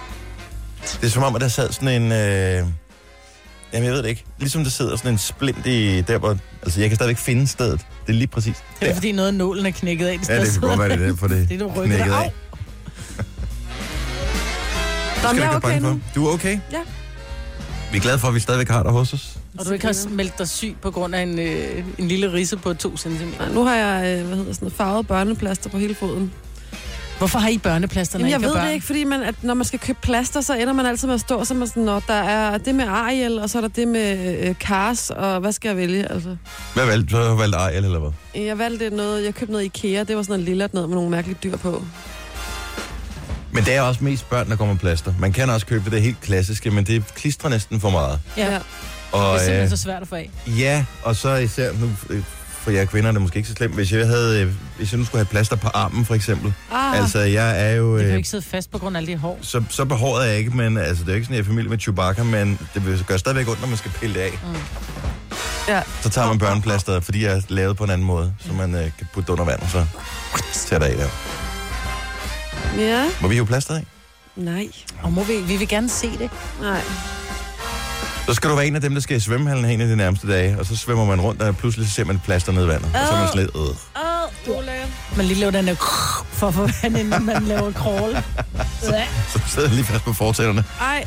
Det 1.02 1.08
er 1.08 1.12
som 1.12 1.24
om, 1.24 1.36
at 1.36 1.42
der 1.42 1.48
sad 1.48 1.72
sådan 1.72 2.02
en... 2.02 2.12
Øh, 2.12 2.68
jamen, 3.74 3.86
jeg 3.86 3.94
ved 3.94 4.04
det 4.04 4.10
ikke. 4.10 4.24
Ligesom 4.40 4.64
der 4.64 4.70
sidder 4.70 4.96
sådan 4.96 5.12
en 5.12 5.18
splint 5.18 5.66
i 5.68 6.02
der, 6.02 6.18
hvor... 6.18 6.38
Altså, 6.64 6.80
jeg 6.80 6.90
kan 6.90 6.96
stadigvæk 6.96 7.18
finde 7.18 7.48
stedet. 7.48 7.80
Det 8.08 8.14
er 8.14 8.18
lige 8.18 8.28
præcis 8.28 8.56
Det 8.80 8.86
er 8.86 8.86
der. 8.88 8.94
fordi 8.96 9.12
noget 9.12 9.28
af 9.28 9.34
nålen 9.34 9.66
er 9.66 9.72
knækket 9.72 10.06
af. 10.08 10.20
Ja, 10.30 10.42
det 10.42 10.52
kan 10.52 10.62
godt 10.62 10.80
være, 10.80 10.90
det 10.90 11.02
er 11.04 11.08
det, 11.08 11.20
for 11.20 11.28
det, 11.28 11.50
Det 11.50 11.56
er 11.56 11.60
du 11.60 11.68
rykket 11.68 11.96
knækket 11.96 12.14
af. 12.14 12.20
af. 12.24 12.32
Nå, 15.24 15.28
Skal 15.28 15.30
du 15.30 15.36
jeg 15.36 15.52
er 15.52 15.56
ikke 15.56 15.56
okay 15.56 15.68
bange 15.68 15.82
for? 15.82 15.90
nu. 15.94 16.00
Du 16.16 16.28
er 16.28 16.34
okay? 16.34 16.60
Ja. 16.72 16.78
Vi 17.92 17.98
er 17.98 18.02
glade 18.02 18.20
for, 18.20 18.28
at 18.28 18.36
vi 18.36 18.40
stadigvæk 18.40 18.70
har 18.70 18.84
dig 18.84 18.92
hos 18.92 19.14
os. 19.14 19.38
Og 19.60 19.66
du 19.66 19.72
ikke 19.72 19.86
har 19.86 20.10
meldt 20.10 20.38
dig 20.38 20.50
syg 20.50 20.76
på 20.82 20.92
grund 20.92 21.16
af 21.16 21.22
en, 21.22 21.40
øh, 21.40 21.84
en 21.98 22.08
lille 22.08 22.34
risse 22.34 22.58
på 22.58 22.74
to 22.74 22.98
centimeter. 22.98 23.38
Nej, 23.40 23.54
nu 23.54 23.64
har 23.66 23.76
jeg, 23.76 24.20
øh, 24.20 24.28
hvad 24.28 24.38
hedder 24.38 24.54
sådan 24.54 24.66
noget, 24.66 24.74
farvet 24.78 25.08
børneplaster 25.08 25.70
på 25.70 25.78
hele 25.78 25.96
foden. 25.96 26.32
Hvorfor 27.22 27.40
har 27.40 27.50
I 27.50 27.58
børneplaster, 27.58 28.20
når 28.20 28.26
Jamen, 28.26 28.42
jeg 28.42 28.50
ved 28.50 28.56
børn? 28.56 28.68
det 28.68 28.74
ikke, 28.74 28.86
fordi 28.86 29.04
man, 29.04 29.24
at 29.24 29.36
når 29.44 29.54
man 29.54 29.66
skal 29.66 29.80
købe 29.80 30.00
plaster, 30.02 30.42
så 30.42 30.54
ender 30.54 30.74
man 30.74 30.86
altid 30.86 31.08
med 31.08 31.16
at 31.16 31.22
stå, 31.22 31.44
så 31.44 31.54
er 31.54 31.58
man 31.58 31.68
sådan, 31.68 31.84
Nå, 31.84 32.02
der 32.08 32.14
er 32.14 32.58
det 32.58 32.76
med 32.76 32.86
Ariel, 32.86 33.40
og 33.40 33.50
så 33.50 33.58
er 33.58 33.62
der 33.62 33.68
det 33.68 33.88
med 33.88 34.38
øh, 34.40 34.56
Cars, 34.56 35.10
og 35.10 35.40
hvad 35.40 35.52
skal 35.52 35.70
jeg 35.70 35.78
vælge? 35.78 36.12
Altså, 36.12 36.36
Hvad 36.74 36.86
valgte 36.86 37.06
du? 37.06 37.24
Så 37.24 37.30
har 37.30 37.36
valgt 37.36 37.56
Ariel, 37.56 37.86
eller 37.86 38.00
hvad? 38.00 38.44
jeg 38.46 38.58
valgte 38.58 38.90
noget, 38.90 39.26
jeg 39.26 39.36
købte 39.36 39.52
noget 39.52 39.66
Ikea, 39.66 40.04
det 40.04 40.18
var 40.18 40.24
sådan 40.24 40.40
en 40.40 40.46
lille 40.46 40.70
noget 40.74 40.90
med 40.90 40.96
nogle 40.96 41.10
mærkelige 41.10 41.38
dyr 41.44 41.58
på. 41.58 41.84
Men 43.52 43.64
det 43.64 43.74
er 43.74 43.82
også 43.82 44.04
mest 44.04 44.30
børn, 44.30 44.50
der 44.50 44.56
kommer 44.56 44.74
med 44.74 44.80
plaster. 44.80 45.14
Man 45.20 45.34
kan 45.34 45.50
også 45.50 45.66
købe 45.66 45.90
det 45.90 46.02
helt 46.02 46.22
klassiske, 46.22 46.72
men 46.72 46.86
det 46.86 47.04
klistrer 47.16 47.50
næsten 47.50 47.80
for 47.80 47.90
meget. 47.90 48.20
Ja, 48.38 48.54
det. 48.54 48.62
Og, 49.12 49.34
er 49.34 49.38
simpelthen 49.38 49.64
øh, 49.64 49.70
så 49.70 49.78
svært 49.78 50.02
at 50.02 50.08
få 50.08 50.16
af. 50.16 50.30
Ja, 50.48 50.86
og 51.04 51.16
så 51.16 51.36
især 51.36 51.72
nu, 51.74 51.90
øh, 52.10 52.24
for 52.62 52.72
jer 52.72 52.86
kvinder 52.86 53.08
er 53.08 53.12
det 53.12 53.22
måske 53.22 53.38
ikke 53.38 53.50
så 53.50 53.56
slemt, 53.56 53.74
hvis 53.76 53.92
jeg, 53.92 54.08
havde, 54.08 54.42
øh, 54.42 54.54
hvis 54.78 54.92
jeg 54.92 55.00
nu 55.00 55.06
skulle 55.06 55.20
have 55.20 55.26
plaster 55.26 55.56
på 55.56 55.68
armen, 55.68 56.06
for 56.06 56.16
eksempel. 56.16 56.54
Ah, 56.72 56.98
Altså, 57.00 57.20
jeg 57.20 57.68
er 57.70 57.76
jo... 57.76 57.92
Det 57.94 58.00
kan 58.00 58.08
jo 58.08 58.12
Øh, 58.14 58.18
ikke 58.18 58.30
sidde 58.30 58.44
fast 58.44 58.72
på 58.72 58.78
grund 58.78 58.96
af 58.98 59.00
alle 59.02 59.12
de 59.12 59.18
hår. 59.18 59.40
så, 59.42 59.64
så 59.70 59.86
behåret 59.86 60.26
er 60.26 60.30
jeg 60.30 60.40
ikke, 60.40 60.52
men 60.58 60.78
altså, 60.78 61.04
det 61.04 61.10
er 61.10 61.14
jo 61.14 61.16
ikke 61.16 61.26
sådan, 61.26 61.34
at 61.34 61.38
jeg 61.38 61.44
er 61.44 61.48
familie 61.54 61.70
med 61.70 61.80
Chewbacca, 61.80 62.24
men 62.24 62.60
det 62.74 62.86
vil 62.86 63.04
gøre 63.08 63.20
stadigvæk 63.20 63.48
ondt, 63.48 63.62
når 63.62 63.68
man 63.68 63.78
skal 63.78 63.92
pille 63.92 64.16
det 64.16 64.22
af. 64.22 64.32
Mm. 64.44 64.56
ja. 65.68 65.82
Så 66.02 66.10
tager 66.10 66.28
man 66.28 66.40
børneplasteret, 66.40 67.04
fordi 67.04 67.24
jeg 67.26 67.32
er 67.38 67.42
lavet 67.50 67.78
på 67.78 67.84
en 67.84 67.90
anden 67.90 68.08
måde, 68.08 68.34
så 68.40 68.54
man 68.54 68.76
øh, 68.76 68.82
kan 68.82 69.08
putte 69.14 69.28
det 69.28 69.30
under 69.40 69.46
vand, 69.46 69.62
og 69.62 69.70
så 69.70 69.86
tager 70.68 70.80
det 70.80 70.86
af 70.88 70.96
der. 70.98 71.08
ja, 72.78 73.06
Må 73.22 73.28
vi 73.28 73.34
hive 73.34 73.46
plasteret 73.46 73.78
af? 73.78 73.86
nej, 74.36 74.68
Og 75.02 75.14
må 75.14 75.24
vi, 75.24 75.34
vi 75.48 75.58
vil 75.58 75.68
gerne 75.68 75.90
se 75.90 76.18
det. 76.18 76.30
nej. 76.62 76.82
Så 78.26 78.34
skal 78.34 78.50
du 78.50 78.56
være 78.56 78.68
en 78.68 78.76
af 78.76 78.82
dem, 78.82 78.94
der 78.94 79.02
skal 79.02 79.18
i 79.18 79.20
svømmehallen 79.20 79.66
hen 79.66 79.82
i 79.82 79.90
de 79.92 79.96
nærmeste 79.96 80.28
dage, 80.28 80.60
og 80.60 80.66
så 80.66 80.78
svømmer 80.78 81.06
man 81.06 81.22
rundt, 81.22 81.42
og 81.42 81.58
pludselig 81.58 81.88
så 81.88 81.94
ser 81.94 82.06
man 82.06 82.16
et 82.16 82.22
plaster 82.24 82.52
ned 82.52 82.66
i 82.66 82.68
vandet. 82.68 82.86
Og 82.86 83.08
så 83.08 83.14
er 83.14 83.20
man 83.20 83.30
slet, 83.32 83.50
øh. 83.56 83.62
Oh. 83.62 85.18
Man 85.18 85.26
lige 85.26 85.40
laver 85.40 85.52
den 85.52 85.68
der 85.68 85.76
for 86.40 86.48
at 86.48 86.54
få 86.54 86.70
vand, 86.82 86.98
inden 86.98 87.26
man 87.26 87.44
laver 87.54 87.72
crawl. 87.72 88.14
Ja. 88.84 89.08
Så 89.34 89.40
sidder 89.48 89.68
jeg 89.68 89.76
lige 89.76 89.86
fast 89.86 90.04
på 90.04 90.14
fortællerne. 90.14 90.64
Ej, 90.82 91.06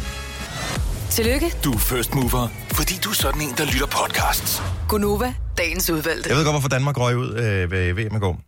Tillykke, 1.10 1.52
Du 1.64 1.72
er 1.72 1.78
first 1.78 2.14
mover, 2.14 2.48
fordi 2.72 2.94
du 3.04 3.10
er 3.10 3.14
sådan 3.14 3.40
en, 3.40 3.54
der 3.58 3.64
lytter 3.64 3.86
podcasts. 3.86 4.62
Gunova, 4.88 5.34
dagens 5.58 5.90
udvalgte. 5.90 6.28
Jeg 6.28 6.36
ved 6.36 6.44
godt, 6.44 6.54
hvorfor 6.54 6.68
Danmark 6.68 6.98
røg 6.98 7.16
ud 7.16 7.34
øh, 7.34 7.70
ved 7.70 7.92
VM 7.92 8.16
i 8.16 8.18
går. 8.18 8.40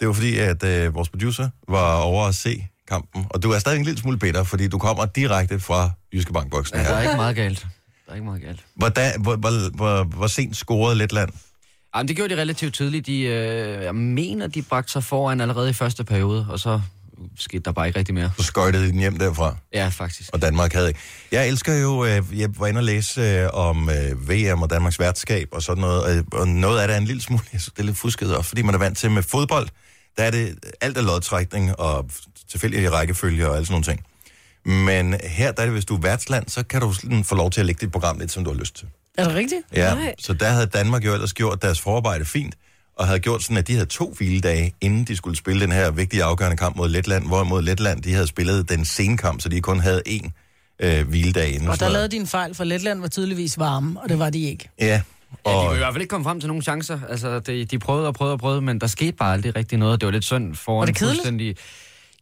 Det 0.00 0.08
var 0.08 0.14
fordi, 0.14 0.38
at 0.38 0.64
øh, 0.64 0.94
vores 0.94 1.08
producer 1.08 1.48
var 1.68 1.94
over 1.96 2.24
at 2.26 2.34
se 2.34 2.66
kampen. 2.88 3.26
Og 3.30 3.42
du 3.42 3.50
er 3.50 3.58
stadig 3.58 3.78
en 3.78 3.84
lille 3.84 4.00
smule 4.00 4.18
bitter, 4.18 4.44
fordi 4.44 4.68
du 4.68 4.78
kommer 4.78 5.06
direkte 5.06 5.60
fra 5.60 5.90
Jyske 6.14 6.32
Bankboksen 6.32 6.76
Ja, 6.78 6.84
der 6.84 6.94
er 6.94 7.02
ikke 7.02 7.16
meget 7.16 7.36
galt. 7.36 7.66
Der 8.08 8.12
er 8.12 8.16
ikke 8.16 8.26
meget 8.26 8.42
galt. 8.42 8.64
Hvordan, 8.74 9.20
hvor, 9.22 9.36
hvor, 9.36 9.76
hvor, 9.76 10.04
hvor 10.04 10.26
sent 10.26 10.56
scorede 10.56 10.98
Letland? 10.98 11.30
Jamen, 11.96 12.08
det 12.08 12.16
gjorde 12.16 12.34
de 12.36 12.40
relativt 12.40 12.74
tidligt. 12.74 13.06
De, 13.06 13.20
øh, 13.20 13.84
jeg 13.84 13.94
mener, 13.94 14.46
de 14.46 14.62
bragte 14.62 14.92
sig 14.92 15.04
foran 15.04 15.40
allerede 15.40 15.70
i 15.70 15.72
første 15.72 16.04
periode, 16.04 16.46
og 16.50 16.58
så 16.60 16.80
skete 17.38 17.62
der 17.62 17.72
bare 17.72 17.86
ikke 17.86 17.98
rigtig 17.98 18.14
mere. 18.14 18.30
Så 18.38 18.42
skøjtede 18.42 18.82
de 18.86 18.88
den 18.90 18.98
hjem 18.98 19.18
derfra, 19.18 19.56
Ja, 19.74 19.88
faktisk. 19.88 20.30
og 20.32 20.42
Danmark 20.42 20.72
havde 20.72 20.88
ikke. 20.88 21.00
Jeg 21.32 21.48
elsker 21.48 21.74
jo, 21.74 22.04
øh, 22.04 22.40
jeg 22.40 22.48
var 22.58 22.66
inde 22.66 22.78
og 22.78 22.84
læse 22.84 23.20
øh, 23.20 23.48
om 23.52 23.90
øh, 23.90 24.28
VM 24.30 24.62
og 24.62 24.70
Danmarks 24.70 24.98
værtskab 24.98 25.48
og 25.52 25.62
sådan 25.62 25.80
noget, 25.80 26.16
øh, 26.18 26.24
og 26.32 26.48
noget 26.48 26.80
af 26.80 26.88
det 26.88 26.94
er 26.94 26.98
en 26.98 27.04
lille 27.06 27.22
smule, 27.22 27.42
jeg 27.52 27.60
synes, 27.60 27.72
det 27.72 27.80
er 27.80 27.86
lidt 27.86 27.96
fusket 27.98 28.36
også, 28.36 28.48
fordi 28.48 28.62
man 28.62 28.74
er 28.74 28.78
vant 28.78 28.98
til 28.98 29.10
med 29.10 29.22
fodbold, 29.22 29.68
der 30.16 30.22
er 30.24 30.30
det 30.30 30.58
alt 30.80 30.98
er 30.98 31.02
lodtrækning 31.02 31.80
og 31.80 32.10
tilfældige 32.50 32.90
rækkefølge 32.90 33.48
og 33.48 33.54
alle 33.54 33.66
sådan 33.66 33.72
nogle 33.72 33.84
ting. 33.84 34.00
Men 34.64 35.14
her, 35.24 35.52
der 35.52 35.62
er 35.62 35.66
det, 35.66 35.72
hvis 35.72 35.84
du 35.84 35.96
er 35.96 36.00
værtsland, 36.00 36.48
så 36.48 36.62
kan 36.62 36.80
du 36.80 36.92
sådan 36.92 37.24
få 37.24 37.34
lov 37.34 37.50
til 37.50 37.60
at 37.60 37.66
lægge 37.66 37.80
dit 37.80 37.92
program 37.92 38.18
lidt, 38.18 38.30
som 38.30 38.44
du 38.44 38.50
har 38.52 38.58
lyst 38.58 38.74
til. 38.76 38.88
Er 39.18 39.24
det 39.24 39.34
rigtigt? 39.34 39.60
Ja, 39.72 39.94
Nej. 39.94 40.14
så 40.18 40.32
der 40.32 40.48
havde 40.48 40.66
Danmark 40.66 41.04
jo 41.04 41.14
ellers 41.14 41.32
gjort 41.34 41.62
deres 41.62 41.80
forarbejde 41.80 42.24
fint, 42.24 42.54
og 42.96 43.06
havde 43.06 43.18
gjort 43.20 43.42
sådan, 43.42 43.56
at 43.56 43.66
de 43.68 43.72
havde 43.72 43.86
to 43.86 44.14
hviledage, 44.18 44.72
inden 44.80 45.04
de 45.04 45.16
skulle 45.16 45.36
spille 45.36 45.60
den 45.60 45.72
her 45.72 45.90
vigtige 45.90 46.24
afgørende 46.24 46.56
kamp 46.56 46.76
mod 46.76 46.88
Letland, 46.88 47.26
hvorimod 47.26 47.62
Letland, 47.62 48.02
de 48.02 48.12
havde 48.12 48.26
spillet 48.26 48.68
den 48.68 48.84
senkamp, 48.84 49.40
så 49.40 49.48
de 49.48 49.60
kun 49.60 49.80
havde 49.80 50.02
én 50.08 50.30
øh, 50.82 51.08
hviledag 51.08 51.48
inden. 51.54 51.68
Og 51.68 51.76
sådan 51.76 51.86
der 51.86 51.92
lavede 51.92 52.08
de 52.08 52.16
en 52.16 52.26
fejl, 52.26 52.54
for 52.54 52.64
Letland 52.64 53.00
var 53.00 53.08
tydeligvis 53.08 53.58
varme, 53.58 54.00
og 54.00 54.08
det 54.08 54.18
var 54.18 54.30
de 54.30 54.42
ikke. 54.42 54.68
Ja, 54.80 55.02
Ja, 55.46 55.50
de 55.50 55.56
og 55.56 55.70
vil 55.70 55.76
i 55.76 55.78
hvert 55.78 55.94
fald 55.94 56.02
ikke 56.02 56.10
komme 56.10 56.24
frem 56.24 56.40
til 56.40 56.46
nogen 56.48 56.62
chancer. 56.62 56.98
Altså, 57.08 57.40
de, 57.40 57.64
de 57.64 57.78
prøvede 57.78 58.06
og 58.06 58.14
prøvede 58.14 58.32
og 58.32 58.38
prøvede, 58.38 58.60
men 58.60 58.80
der 58.80 58.86
skete 58.86 59.12
bare 59.12 59.32
aldrig 59.32 59.56
rigtig 59.56 59.78
noget. 59.78 60.00
Det 60.00 60.06
var 60.06 60.12
lidt 60.12 60.24
synd 60.24 60.54
foran 60.54 60.80
Var 60.80 60.86
det 60.86 60.94
kedeligt? 60.96 61.16
fuldstændig... 61.18 61.56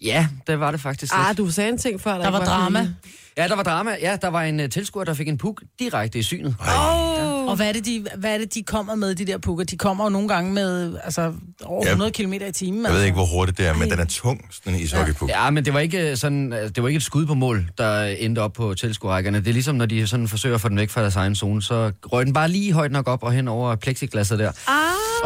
Ja, 0.02 0.26
det 0.46 0.60
var 0.60 0.70
det 0.70 0.80
faktisk 0.80 1.12
ah, 1.16 1.36
du 1.36 1.50
sagde 1.50 1.70
en 1.70 1.78
ting 1.78 2.00
før. 2.00 2.10
Der 2.18 2.26
ikke 2.26 2.32
var 2.38 2.44
drama. 2.44 2.78
kedeligt. 2.78 2.96
Ja, 3.38 3.48
der 3.48 3.56
var 3.56 3.62
drama. 3.62 3.96
Ja, 4.02 4.16
der 4.22 4.28
var 4.28 4.42
en 4.42 4.60
uh, 4.60 4.66
tilskuer, 4.68 5.04
der 5.04 5.14
fik 5.14 5.28
en 5.28 5.38
puk 5.38 5.62
direkte 5.78 6.18
i 6.18 6.22
synet. 6.22 6.56
Åh, 6.60 7.46
Og 7.48 7.56
hvad 7.56 7.68
er, 7.68 7.72
det, 7.72 7.84
de, 7.86 8.06
hvad 8.16 8.34
er 8.34 8.38
det, 8.38 8.54
de 8.54 8.62
kommer 8.62 8.94
med, 8.94 9.14
de 9.14 9.24
der 9.26 9.38
pukker? 9.38 9.64
De 9.64 9.76
kommer 9.78 10.04
jo 10.04 10.10
nogle 10.10 10.28
gange 10.28 10.52
med 10.52 10.96
altså, 11.04 11.32
over 11.64 11.82
Ja. 11.86 11.90
100 11.90 12.10
km 12.10 12.32
i 12.32 12.52
timen. 12.52 12.78
jeg 12.80 12.86
altså. 12.86 12.92
ved 12.98 13.04
ikke, 13.04 13.14
hvor 13.14 13.24
hurtigt 13.26 13.58
det 13.58 13.66
er, 13.66 13.74
men 13.74 13.90
den 13.90 13.98
er 13.98 14.04
tung, 14.04 14.40
sådan 14.50 14.74
en 14.74 14.80
ishockeypuk. 14.80 15.28
Ja, 15.28 15.50
men 15.50 15.64
det 15.64 15.74
var 15.74 15.80
ikke 15.80 16.10
øh, 16.10 16.16
sådan, 16.16 16.52
øh, 16.52 16.58
det 16.74 16.82
var 16.82 16.88
ikke 16.88 16.96
et 16.98 17.02
skud 17.02 17.26
på 17.26 17.34
mål, 17.34 17.70
der 17.78 18.02
endte 18.02 18.38
op 18.38 18.52
på 18.52 18.74
tilskuerrækkerne. 18.74 19.38
Det 19.40 19.48
er 19.48 19.52
ligesom, 19.52 19.76
når 19.76 19.86
de 19.86 20.06
sådan 20.06 20.28
forsøger 20.28 20.54
at 20.54 20.60
få 20.60 20.68
den 20.68 20.76
væk 20.76 20.90
fra 20.90 21.00
deres 21.00 21.16
egen 21.16 21.34
zone, 21.36 21.62
så 21.62 21.92
røg 22.12 22.26
den 22.26 22.32
bare 22.34 22.48
lige 22.48 22.72
højt 22.72 22.92
nok 22.92 23.08
op 23.08 23.22
og 23.22 23.32
hen 23.32 23.48
over 23.48 23.76
plexiglasset 23.76 24.38
der. 24.38 24.48
ah, 24.48 24.74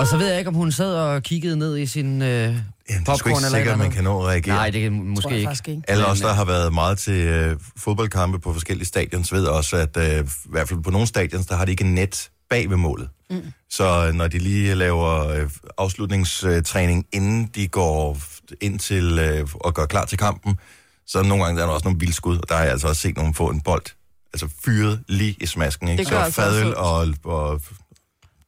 Og 0.01 0.07
så 0.07 0.17
ved 0.17 0.29
jeg 0.29 0.39
ikke, 0.39 0.49
om 0.49 0.55
hun 0.55 0.73
sad 0.73 0.95
og 0.95 1.23
kiggede 1.23 1.57
ned 1.57 1.79
i 1.79 1.87
sin 1.87 2.23
øh, 2.23 2.29
Ja, 2.29 2.47
det 2.47 2.59
er 2.89 2.95
ikke 2.95 3.05
popcorn 3.05 3.45
eller 3.45 3.49
sikkert, 3.49 3.79
man 3.79 3.91
kan 3.91 4.05
nå 4.05 4.21
at 4.21 4.27
reagere. 4.27 4.55
Nej, 4.55 4.71
det 4.71 4.83
kan 4.83 4.93
måske 4.93 5.39
ikke. 5.39 5.57
ikke. 5.69 5.83
Alle 5.89 6.07
os, 6.07 6.21
der 6.21 6.31
øh, 6.31 6.37
har 6.37 6.45
været 6.45 6.75
meget 6.75 6.99
til 6.99 7.15
øh, 7.15 7.57
fodboldkampe 7.77 8.39
på 8.39 8.53
forskellige 8.53 8.87
stadions, 8.87 9.33
ved 9.33 9.45
også, 9.45 9.77
at 9.77 9.97
øh, 9.97 10.25
i 10.25 10.49
hvert 10.51 10.69
fald 10.69 10.83
på 10.83 10.91
nogle 10.91 11.07
stadions, 11.07 11.47
der 11.47 11.57
har 11.57 11.65
de 11.65 11.71
ikke 11.71 11.85
net 11.85 12.31
bag 12.51 12.71
ved 12.71 12.77
målet. 12.77 13.09
Mm. 13.31 13.43
Så 13.71 14.07
øh, 14.07 14.15
når 14.15 14.29
de 14.29 14.39
lige 14.39 14.75
laver 14.75 15.29
øh, 15.29 15.51
afslutningstræning, 15.79 17.07
inden 17.13 17.51
de 17.55 17.69
går 17.69 18.19
ind 18.61 18.79
til 18.79 19.19
øh, 19.19 19.49
og 19.55 19.75
gør 19.75 19.87
klar 19.87 20.05
til 20.05 20.19
kampen, 20.19 20.59
så 21.07 21.23
nogle 21.23 21.45
gange 21.45 21.59
der 21.59 21.63
er 21.63 21.67
der 21.69 21.75
også 21.75 21.85
nogle 21.89 22.01
vildskud, 22.01 22.39
og 22.39 22.49
der 22.49 22.55
har 22.55 22.63
jeg 22.63 22.73
altså 22.73 22.89
også 22.89 23.01
set 23.01 23.17
nogen 23.17 23.35
få 23.35 23.49
en 23.49 23.61
bold, 23.61 23.85
altså 24.33 24.49
fyret 24.65 25.01
lige 25.09 25.37
i 25.41 25.47
smasken, 25.47 25.89
ikke? 25.89 26.05
Det 26.05 26.11
gør 26.11 26.19
så 26.19 26.25
altså 26.25 26.43
fadøl 26.43 26.75
og, 26.75 27.09
og, 27.25 27.61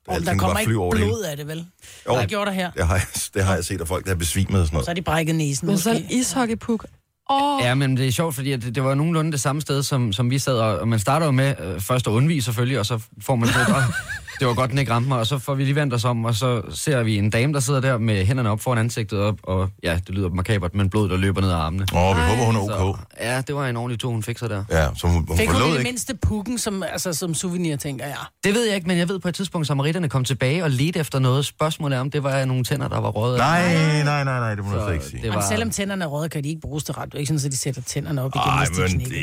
alting 0.08 0.26
der 0.26 0.34
kommer 0.36 0.54
bare 0.54 0.62
ikke 0.62 0.78
over 0.78 0.94
det 0.94 1.04
blod 1.04 1.22
af 1.22 1.36
det, 1.36 1.46
vel? 1.48 1.66
Jo. 2.08 2.14
Hvad 2.14 2.26
gjorde 2.26 2.46
der 2.46 2.52
her? 2.52 2.70
Det 2.70 2.86
har, 2.86 2.94
jeg, 2.94 3.04
det 3.34 3.44
har 3.44 3.54
jeg 3.54 3.64
set 3.64 3.80
af 3.80 3.88
folk, 3.88 4.04
der 4.04 4.10
er 4.10 4.14
besvimet 4.16 4.60
og 4.60 4.66
sådan 4.66 4.74
noget. 4.74 4.84
Så 4.84 4.90
har 4.90 4.94
de 4.94 5.02
brækket 5.02 5.34
næsen, 5.34 5.66
Men 5.66 5.78
sådan 5.78 6.02
en 6.02 6.10
ishockeypuk. 6.10 6.84
Åh, 7.30 7.60
Ja, 7.62 7.74
men 7.74 7.96
det 7.96 8.06
er 8.08 8.12
sjovt, 8.12 8.34
fordi 8.34 8.52
at 8.52 8.62
det, 8.62 8.74
det 8.74 8.84
var 8.84 8.94
nogenlunde 8.94 9.32
det 9.32 9.40
samme 9.40 9.60
sted, 9.62 9.82
som, 9.82 10.12
som 10.12 10.30
vi 10.30 10.38
sad, 10.38 10.54
og, 10.54 10.78
og 10.78 10.88
man 10.88 10.98
starter 10.98 11.26
jo 11.26 11.32
med 11.32 11.54
øh, 11.60 11.80
først 11.80 12.06
at 12.06 12.10
undvige 12.10 12.42
selvfølgelig, 12.42 12.78
og 12.78 12.86
så 12.86 12.98
får 13.20 13.36
man 13.36 13.48
det, 13.48 13.56
og 13.56 13.82
det 14.42 14.48
var 14.48 14.54
godt, 14.54 14.70
den 14.70 14.78
ikke 14.78 14.92
ramte 14.92 15.08
mig, 15.08 15.18
og 15.18 15.26
så 15.26 15.38
får 15.38 15.54
vi 15.54 15.64
lige 15.64 15.74
vendt 15.74 15.94
os 15.94 16.04
om, 16.04 16.24
og 16.24 16.34
så 16.34 16.62
ser 16.70 17.02
vi 17.02 17.18
en 17.18 17.30
dame, 17.30 17.52
der 17.52 17.60
sidder 17.60 17.80
der 17.80 17.98
med 17.98 18.24
hænderne 18.24 18.50
op 18.50 18.60
foran 18.60 18.78
ansigtet, 18.78 19.18
og, 19.18 19.38
og 19.42 19.68
ja, 19.82 19.94
det 20.06 20.08
lyder 20.14 20.28
makabert, 20.28 20.74
men 20.74 20.90
blod, 20.90 21.08
der 21.08 21.16
løber 21.16 21.40
ned 21.40 21.48
ad 21.50 21.54
armene. 21.54 21.82
Åh, 21.94 22.16
vi 22.16 22.20
Ej. 22.22 22.28
håber, 22.28 22.44
hun 22.44 22.56
er 22.56 22.60
Så, 22.76 22.84
ok. 22.84 22.98
ja, 23.20 23.40
det 23.40 23.54
var 23.54 23.68
en 23.68 23.76
ordentlig 23.76 24.00
tur, 24.00 24.10
hun 24.10 24.22
fik 24.22 24.38
sig 24.38 24.50
der. 24.50 24.64
Ja, 24.70 24.88
så 24.96 25.06
hun, 25.06 25.24
hun 25.28 25.36
Fik 25.36 25.48
hun 25.48 25.54
forlod 25.54 25.68
i 25.68 25.72
det 25.72 25.78
ikke. 25.78 25.88
mindste 25.88 26.14
pukken 26.22 26.58
som, 26.58 26.82
altså, 26.82 27.12
som 27.12 27.34
souvenir, 27.34 27.76
tænker 27.76 28.04
jeg. 28.06 28.16
Det 28.44 28.54
ved 28.54 28.66
jeg 28.66 28.74
ikke, 28.74 28.88
men 28.88 28.98
jeg 28.98 29.08
ved 29.08 29.18
på 29.18 29.28
et 29.28 29.34
tidspunkt, 29.34 29.66
samaritterne 29.66 30.08
kom 30.08 30.24
tilbage 30.24 30.64
og 30.64 30.70
ledte 30.70 31.00
efter 31.00 31.18
noget. 31.18 31.46
Spørgsmålet 31.46 31.96
er, 31.96 32.00
om 32.00 32.10
det 32.10 32.22
var 32.22 32.44
nogle 32.44 32.64
tænder, 32.64 32.88
der 32.88 33.00
var 33.00 33.08
røget. 33.10 33.38
Nej, 33.38 33.74
nej, 34.04 34.24
nej, 34.24 34.24
nej, 34.24 34.54
det 34.54 34.64
må 34.64 34.70
du 34.70 34.76
Så 34.78 34.84
slet 34.86 34.94
ikke 34.94 35.04
sige. 35.06 35.16
det 35.18 35.24
Jamen, 35.24 35.36
var- 35.36 35.48
selvom 35.48 35.70
tænderne 35.70 36.04
er 36.04 36.08
røde, 36.08 36.28
kan 36.28 36.44
de 36.44 36.48
ikke 36.48 36.60
bruges 36.60 36.84
til 36.84 36.94
ret. 36.94 37.06
Det 37.06 37.14
er 37.14 37.18
ikke 37.18 37.28
sådan, 37.28 37.46
at 37.46 37.52
de 37.52 37.56
sætter 37.56 37.82
tænderne 37.82 38.22
op 38.22 38.32
igen, 38.34 38.42
Ej, 38.48 38.66
hvis 38.66 38.92
de 38.92 38.98
men 38.98 39.06
det, 39.06 39.16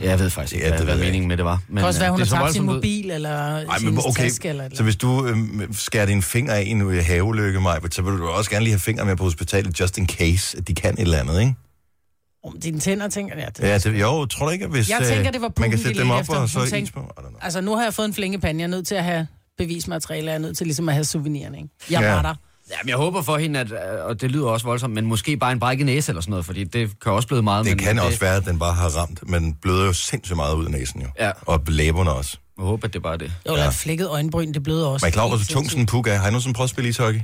Jeg 0.00 0.18
ved 0.18 0.30
faktisk 0.30 0.54
ikke, 0.54 0.66
Ja, 0.66 0.70
det 0.72 0.78
hvad, 0.78 0.86
ved 0.86 0.94
hvad 0.94 1.04
meningen 1.06 1.28
med 1.28 1.36
det 1.36 1.44
var. 1.44 1.60
Men, 1.68 1.76
Det 1.76 1.80
kan 1.80 1.86
også 1.88 2.00
være, 2.00 2.08
øh, 2.08 2.12
hun 2.12 2.20
det 2.20 2.28
har 2.28 2.40
tabt 2.42 2.52
sin 2.52 2.62
mobil, 2.66 3.10
eller 3.10 3.30
Ej, 3.30 3.78
sin 3.78 3.88
men 3.88 3.98
okay, 3.98 4.22
taske, 4.22 4.48
eller 4.48 4.68
så 4.74 4.82
hvis 4.82 4.96
du 4.96 5.26
øhm, 5.26 5.72
skærer 5.74 6.06
din 6.06 6.22
finger 6.22 6.52
af 6.54 6.62
i 6.62 6.68
en 6.68 6.80
øh, 6.80 7.04
havelykke, 7.06 7.60
Maja, 7.60 7.78
så 7.90 8.02
vil 8.02 8.12
du 8.12 8.28
også 8.28 8.50
gerne 8.50 8.64
lige 8.64 8.72
have 8.72 8.80
fingre 8.80 9.04
med 9.04 9.16
på 9.16 9.24
hospitalet, 9.24 9.80
just 9.80 9.98
in 9.98 10.08
case, 10.08 10.58
at 10.58 10.68
de 10.68 10.74
kan 10.74 10.94
et 10.94 11.00
eller 11.00 11.18
andet, 11.18 11.40
ikke? 11.40 11.54
Om 12.44 12.60
dine 12.60 12.80
tænder, 12.80 13.08
tænker 13.08 13.36
jeg. 13.36 13.48
Ja, 13.60 13.68
Ja, 13.68 13.78
det, 13.78 14.00
jo, 14.00 14.26
tror 14.26 14.46
du 14.46 14.50
ikke, 14.52 14.64
at 14.64 14.70
hvis 14.70 14.90
Jeg 14.90 14.98
øh, 15.00 15.06
tænker, 15.06 15.30
det 15.30 15.40
var 15.42 15.52
man 15.58 15.70
kan 15.70 15.78
de 15.78 15.82
sætte 15.84 16.00
dem 16.00 16.06
ledte 16.08 16.16
op 16.16 16.20
efter. 16.20 16.34
og 16.36 16.48
så 16.48 16.62
is 16.62 16.70
tænkte- 16.70 16.92
på? 16.92 17.00
I 17.00 17.02
don't 17.20 17.20
know. 17.28 17.38
Altså, 17.42 17.60
nu 17.60 17.76
har 17.76 17.82
jeg 17.82 17.94
fået 17.94 18.06
en 18.06 18.14
flinkepande. 18.14 18.60
Jeg 18.60 18.66
er 18.66 18.70
nødt 18.70 18.86
til 18.86 18.94
at 18.94 19.04
have 19.04 19.26
bevismateriale. 19.58 20.26
Jeg 20.28 20.34
er 20.34 20.38
nødt 20.38 20.56
til 20.56 20.66
ligesom 20.66 20.88
at 20.88 20.94
have 20.94 21.04
souvenirerne, 21.04 21.56
ikke? 21.58 21.68
Jeg 21.90 22.00
Ja. 22.00 22.14
var 22.14 22.22
der. 22.22 22.34
Jamen, 22.78 22.88
jeg 22.88 22.96
håber 22.96 23.22
for 23.22 23.38
hende, 23.38 23.60
at, 23.60 23.72
øh, 23.72 23.78
og 24.04 24.20
det 24.20 24.30
lyder 24.30 24.46
også 24.46 24.66
voldsomt, 24.66 24.94
men 24.94 25.06
måske 25.06 25.36
bare 25.36 25.52
en 25.52 25.60
brækket 25.60 25.86
næse 25.86 26.10
eller 26.10 26.20
sådan 26.20 26.30
noget, 26.30 26.46
fordi 26.46 26.64
det 26.64 27.00
kan 27.00 27.12
også 27.12 27.28
blive 27.28 27.42
meget. 27.42 27.64
Det 27.64 27.76
men 27.76 27.84
kan 27.84 27.96
det, 27.96 28.04
også 28.04 28.20
være, 28.20 28.36
at 28.36 28.44
den 28.44 28.58
bare 28.58 28.74
har 28.74 28.88
ramt, 28.88 29.28
men 29.28 29.54
bløder 29.62 29.84
jo 29.84 29.92
sindssygt 29.92 30.36
meget 30.36 30.54
ud 30.54 30.64
af 30.64 30.70
næsen, 30.70 31.02
jo. 31.02 31.08
Ja. 31.18 31.30
Og 31.46 31.60
læberne 31.68 32.12
også. 32.12 32.36
Jeg 32.58 32.66
håber, 32.66 32.86
at 32.86 32.92
det 32.92 32.98
er 32.98 33.02
bare 33.02 33.16
det. 33.18 33.32
Jo, 33.48 33.52
eller 33.52 33.68
et 33.68 33.74
flækket 33.74 34.08
øjenbryn, 34.08 34.54
det 34.54 34.62
bløder 34.62 34.86
også. 34.86 35.04
Men 35.04 35.06
jeg 35.06 35.10
er 35.10 35.12
klar 35.12 35.22
over, 35.22 35.36
hvor 35.36 35.44
tung 35.44 35.70
sådan 35.70 35.82
en 35.82 35.86
puk 35.86 36.06
er. 36.06 36.14
Har 36.14 36.28
I 36.28 36.30
nogensinde 36.30 36.54
prøvet 36.56 36.66
at 36.66 36.70
spille 36.70 36.88
ishockey? 36.90 37.20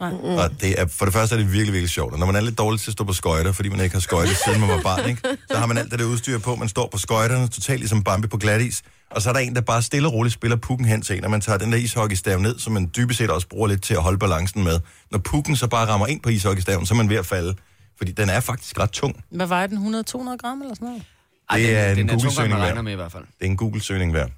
Nej. 0.00 0.12
Og 0.12 0.50
det 0.60 0.80
er, 0.80 0.86
for 0.86 1.04
det 1.04 1.14
første 1.14 1.34
er 1.34 1.38
det 1.38 1.52
virkelig, 1.52 1.72
virkelig 1.72 1.90
sjovt. 1.90 2.12
Og 2.12 2.18
når 2.18 2.26
man 2.26 2.36
er 2.36 2.40
lidt 2.40 2.58
dårlig 2.58 2.80
til 2.80 2.90
at 2.90 2.92
stå 2.92 3.04
på 3.04 3.12
skøjter, 3.12 3.52
fordi 3.52 3.68
man 3.68 3.80
ikke 3.80 3.94
har 3.94 4.00
skøjter 4.00 4.34
siden 4.44 4.60
man 4.60 4.68
var 4.68 4.80
barn, 4.90 5.08
ikke? 5.08 5.22
så 5.50 5.56
har 5.56 5.66
man 5.66 5.78
alt 5.78 5.90
det 5.90 5.98
der 5.98 6.04
udstyr 6.04 6.38
på. 6.38 6.54
Man 6.56 6.68
står 6.68 6.88
på 6.92 6.98
skøjterne, 6.98 7.48
totalt 7.48 7.80
ligesom 7.80 8.02
Bambi 8.04 8.28
på 8.28 8.36
glatis. 8.36 8.82
Og 9.10 9.22
så 9.22 9.28
er 9.28 9.32
der 9.32 9.40
en, 9.40 9.54
der 9.54 9.60
bare 9.60 9.82
stille 9.82 10.08
og 10.08 10.14
roligt 10.14 10.32
spiller 10.34 10.56
pukken 10.56 10.86
hen 10.86 11.02
til 11.02 11.16
en, 11.16 11.24
og 11.24 11.30
man 11.30 11.40
tager 11.40 11.58
den 11.58 11.72
der 11.72 11.78
ishockeystav 11.78 12.38
ned, 12.38 12.58
som 12.58 12.72
man 12.72 12.90
dybest 12.96 13.18
set 13.18 13.30
også 13.30 13.48
bruger 13.48 13.68
lidt 13.68 13.82
til 13.82 13.94
at 13.94 14.02
holde 14.02 14.18
balancen 14.18 14.64
med. 14.64 14.80
Når 15.10 15.18
pukken 15.18 15.56
så 15.56 15.66
bare 15.66 15.86
rammer 15.86 16.06
ind 16.06 16.20
på 16.20 16.28
ishockeystaven, 16.28 16.86
så 16.86 16.94
er 16.94 16.96
man 16.96 17.08
ved 17.08 17.16
at 17.16 17.26
falde. 17.26 17.54
Fordi 17.98 18.12
den 18.12 18.28
er 18.28 18.40
faktisk 18.40 18.78
ret 18.78 18.90
tung. 18.90 19.24
Hvad 19.30 19.46
vejer 19.46 19.66
den? 19.66 19.94
100-200 19.94 20.36
gram 20.36 20.60
eller 20.62 20.74
sådan 20.74 20.86
noget? 20.88 21.02
Ej, 21.50 21.58
Det 21.58 21.68
den, 21.68 21.76
er 21.76 21.90
en 21.90 21.96
den 21.96 22.10
er 22.10 22.12
tungere, 22.12 22.12
end 22.12 22.20
Google-søgning 22.20 22.60
regner 22.60 22.82
med 22.82 22.92
i 22.92 22.96
hvert 22.96 23.12
fald. 23.12 23.22
Det 23.22 23.46
er 23.46 23.50
en 23.50 23.56
Google-søgning 23.56 24.14
værd. 24.14 24.30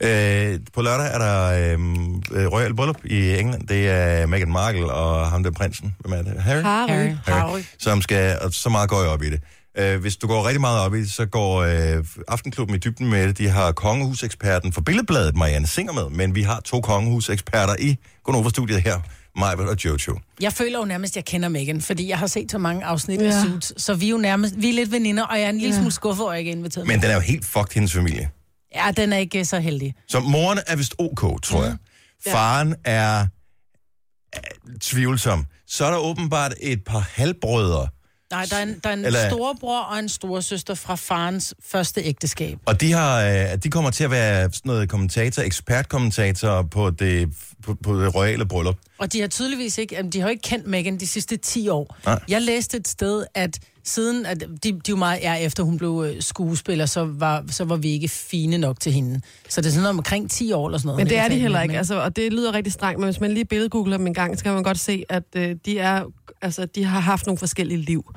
Ja. 0.00 0.52
Øh, 0.52 0.58
på 0.74 0.82
lørdag 0.82 1.06
er 1.14 1.18
der 1.18 1.72
øh, 1.72 2.42
øh, 2.42 2.52
Royal 2.52 2.74
Bryllup 2.74 2.96
i 3.04 3.38
England. 3.38 3.66
Det 3.68 3.88
er 3.88 4.26
Meghan 4.26 4.52
Markle 4.52 4.92
og 4.92 5.30
ham 5.30 5.42
der 5.42 5.50
prinsen. 5.50 5.94
Hvem 5.98 6.12
er 6.12 6.22
det? 6.22 6.42
Harry? 6.42 6.62
Harry. 6.62 6.88
Harry. 7.26 7.38
Harry. 7.40 7.60
som 7.78 8.02
skal, 8.02 8.38
og 8.40 8.52
så 8.52 8.68
meget 8.68 8.88
går 8.90 9.00
jeg 9.02 9.10
op 9.10 9.22
i 9.22 9.30
det. 9.30 9.40
Øh, 9.78 10.00
hvis 10.00 10.16
du 10.16 10.26
går 10.26 10.46
rigtig 10.46 10.60
meget 10.60 10.80
op 10.80 10.94
i 10.94 11.00
det, 11.00 11.10
så 11.10 11.26
går 11.26 11.56
øh, 11.62 12.04
Aftenklubben 12.28 12.76
i 12.76 12.78
dybden 12.78 13.10
med 13.10 13.28
det. 13.28 13.38
De 13.38 13.48
har 13.48 13.72
kongehuseksperten 13.72 14.72
for 14.72 14.80
Billedbladet, 14.80 15.36
Marianne 15.36 15.66
Singer 15.66 15.92
med, 15.92 16.10
men 16.10 16.34
vi 16.34 16.42
har 16.42 16.60
to 16.60 16.80
kongehuseksperter 16.80 17.74
i 17.78 17.96
Gunova-studiet 18.24 18.82
her, 18.82 19.00
Majbert 19.38 19.68
og 19.68 19.84
Jojo. 19.84 20.18
Jeg 20.40 20.52
føler 20.52 20.78
jo 20.78 20.84
nærmest, 20.84 21.12
at 21.12 21.16
jeg 21.16 21.24
kender 21.24 21.48
Megan, 21.48 21.80
fordi 21.80 22.08
jeg 22.08 22.18
har 22.18 22.26
set 22.26 22.50
så 22.50 22.58
mange 22.58 22.84
afsnit 22.84 23.20
Ja. 23.20 23.26
af 23.26 23.32
Suits, 23.42 23.82
så 23.82 23.94
vi 23.94 24.06
er 24.06 24.10
jo 24.10 24.16
nærmest, 24.18 24.54
vi 24.58 24.68
er 24.68 24.72
lidt 24.72 24.92
veninder, 24.92 25.22
og 25.22 25.36
jeg 25.38 25.44
er 25.44 25.48
en 25.50 25.58
lille 25.58 25.74
Ja. 25.74 25.80
smule 25.80 25.92
skuffet 25.92 26.22
over, 26.22 26.32
at 26.32 26.34
jeg 26.34 26.40
ikke 26.40 26.50
er 26.50 26.56
inviteret. 26.56 26.86
Men 26.86 27.02
den 27.02 27.10
er 27.10 27.14
jo 27.14 27.20
helt 27.20 27.44
fucked, 27.46 27.74
hendes 27.74 27.92
familie. 27.94 28.30
Ja, 28.74 28.90
den 28.96 29.12
er 29.12 29.16
ikke 29.16 29.44
så 29.44 29.58
heldig. 29.60 29.94
Så 30.08 30.20
moren 30.20 30.58
er 30.66 30.76
vist 30.76 30.94
ok, 30.98 31.42
tror 31.42 31.64
jeg. 31.64 31.76
Ja. 32.26 32.34
Faren 32.34 32.74
er, 32.84 33.26
er 34.32 34.40
tvivlsom. 34.80 35.46
Så 35.66 35.84
er 35.84 35.90
der 35.90 35.98
åbenbart 35.98 36.54
et 36.60 36.84
par 36.84 37.08
halvbrødre, 37.12 37.88
Nej, 38.30 38.46
der 38.50 38.56
er 38.56 38.62
en, 38.62 38.80
der 38.84 38.90
er 38.90 38.94
en 38.94 39.04
Eller- 39.04 39.28
storebror 39.28 39.78
og 39.80 39.98
en 39.98 40.08
storesøster 40.08 40.74
fra 40.74 40.94
farens 40.94 41.54
første 41.64 42.00
ægteskab. 42.00 42.58
Og 42.66 42.80
de, 42.80 42.92
har, 42.92 43.22
øh, 43.24 43.56
de 43.62 43.70
kommer 43.70 43.90
til 43.90 44.04
at 44.04 44.10
være 44.10 44.42
sådan 44.52 44.60
noget 44.64 44.88
kommentator, 44.88 45.42
ekspertkommentator 45.42 46.62
på 46.62 46.90
det, 46.90 47.28
på, 47.62 47.74
på 47.74 48.00
det 48.00 48.14
royale 48.14 48.46
bryllup. 48.46 48.76
Og 48.98 49.12
de 49.12 49.20
har 49.20 49.28
tydeligvis 49.28 49.78
ikke, 49.78 50.02
de 50.12 50.20
har 50.20 50.28
jo 50.28 50.30
ikke 50.30 50.42
kendt 50.42 50.66
Megan 50.66 50.96
de 51.00 51.06
sidste 51.06 51.36
10 51.36 51.68
år. 51.68 51.96
Nej. 52.04 52.20
Jeg 52.28 52.42
læste 52.42 52.76
et 52.76 52.88
sted, 52.88 53.24
at 53.34 53.58
siden, 53.84 54.26
at 54.26 54.40
de, 54.40 54.46
de 54.62 54.68
er 54.68 54.80
jo 54.88 54.96
meget 54.96 55.26
er 55.26 55.34
efter 55.34 55.62
hun 55.62 55.78
blev 55.78 56.04
øh, 56.08 56.22
skuespiller, 56.22 56.86
så 56.86 57.04
var, 57.04 57.44
så 57.50 57.64
var 57.64 57.76
vi 57.76 57.88
ikke 57.88 58.08
fine 58.08 58.58
nok 58.58 58.80
til 58.80 58.92
hende. 58.92 59.20
Så 59.48 59.60
det 59.60 59.66
er 59.66 59.70
sådan 59.70 59.82
noget 59.82 59.96
omkring 59.98 60.30
10 60.30 60.52
år 60.52 60.66
eller 60.68 60.78
sådan 60.78 60.86
noget. 60.86 60.98
Men 60.98 61.06
det 61.08 61.18
er 61.18 61.28
de 61.28 61.38
heller 61.38 61.62
ikke, 61.62 61.78
altså, 61.78 62.00
og 62.00 62.16
det 62.16 62.32
lyder 62.32 62.54
rigtig 62.54 62.72
strengt, 62.72 63.00
men 63.00 63.04
hvis 63.10 63.20
man 63.20 63.32
lige 63.34 63.44
billedgoogler 63.44 63.96
dem 63.96 64.06
en 64.06 64.14
gang, 64.14 64.38
så 64.38 64.44
kan 64.44 64.52
man 64.54 64.62
godt 64.62 64.78
se, 64.78 65.04
at 65.08 65.22
øh, 65.36 65.56
de, 65.64 65.78
er, 65.78 66.02
altså, 66.42 66.66
de 66.66 66.84
har 66.84 67.00
haft 67.00 67.26
nogle 67.26 67.38
forskellige 67.38 67.80
liv. 67.80 68.14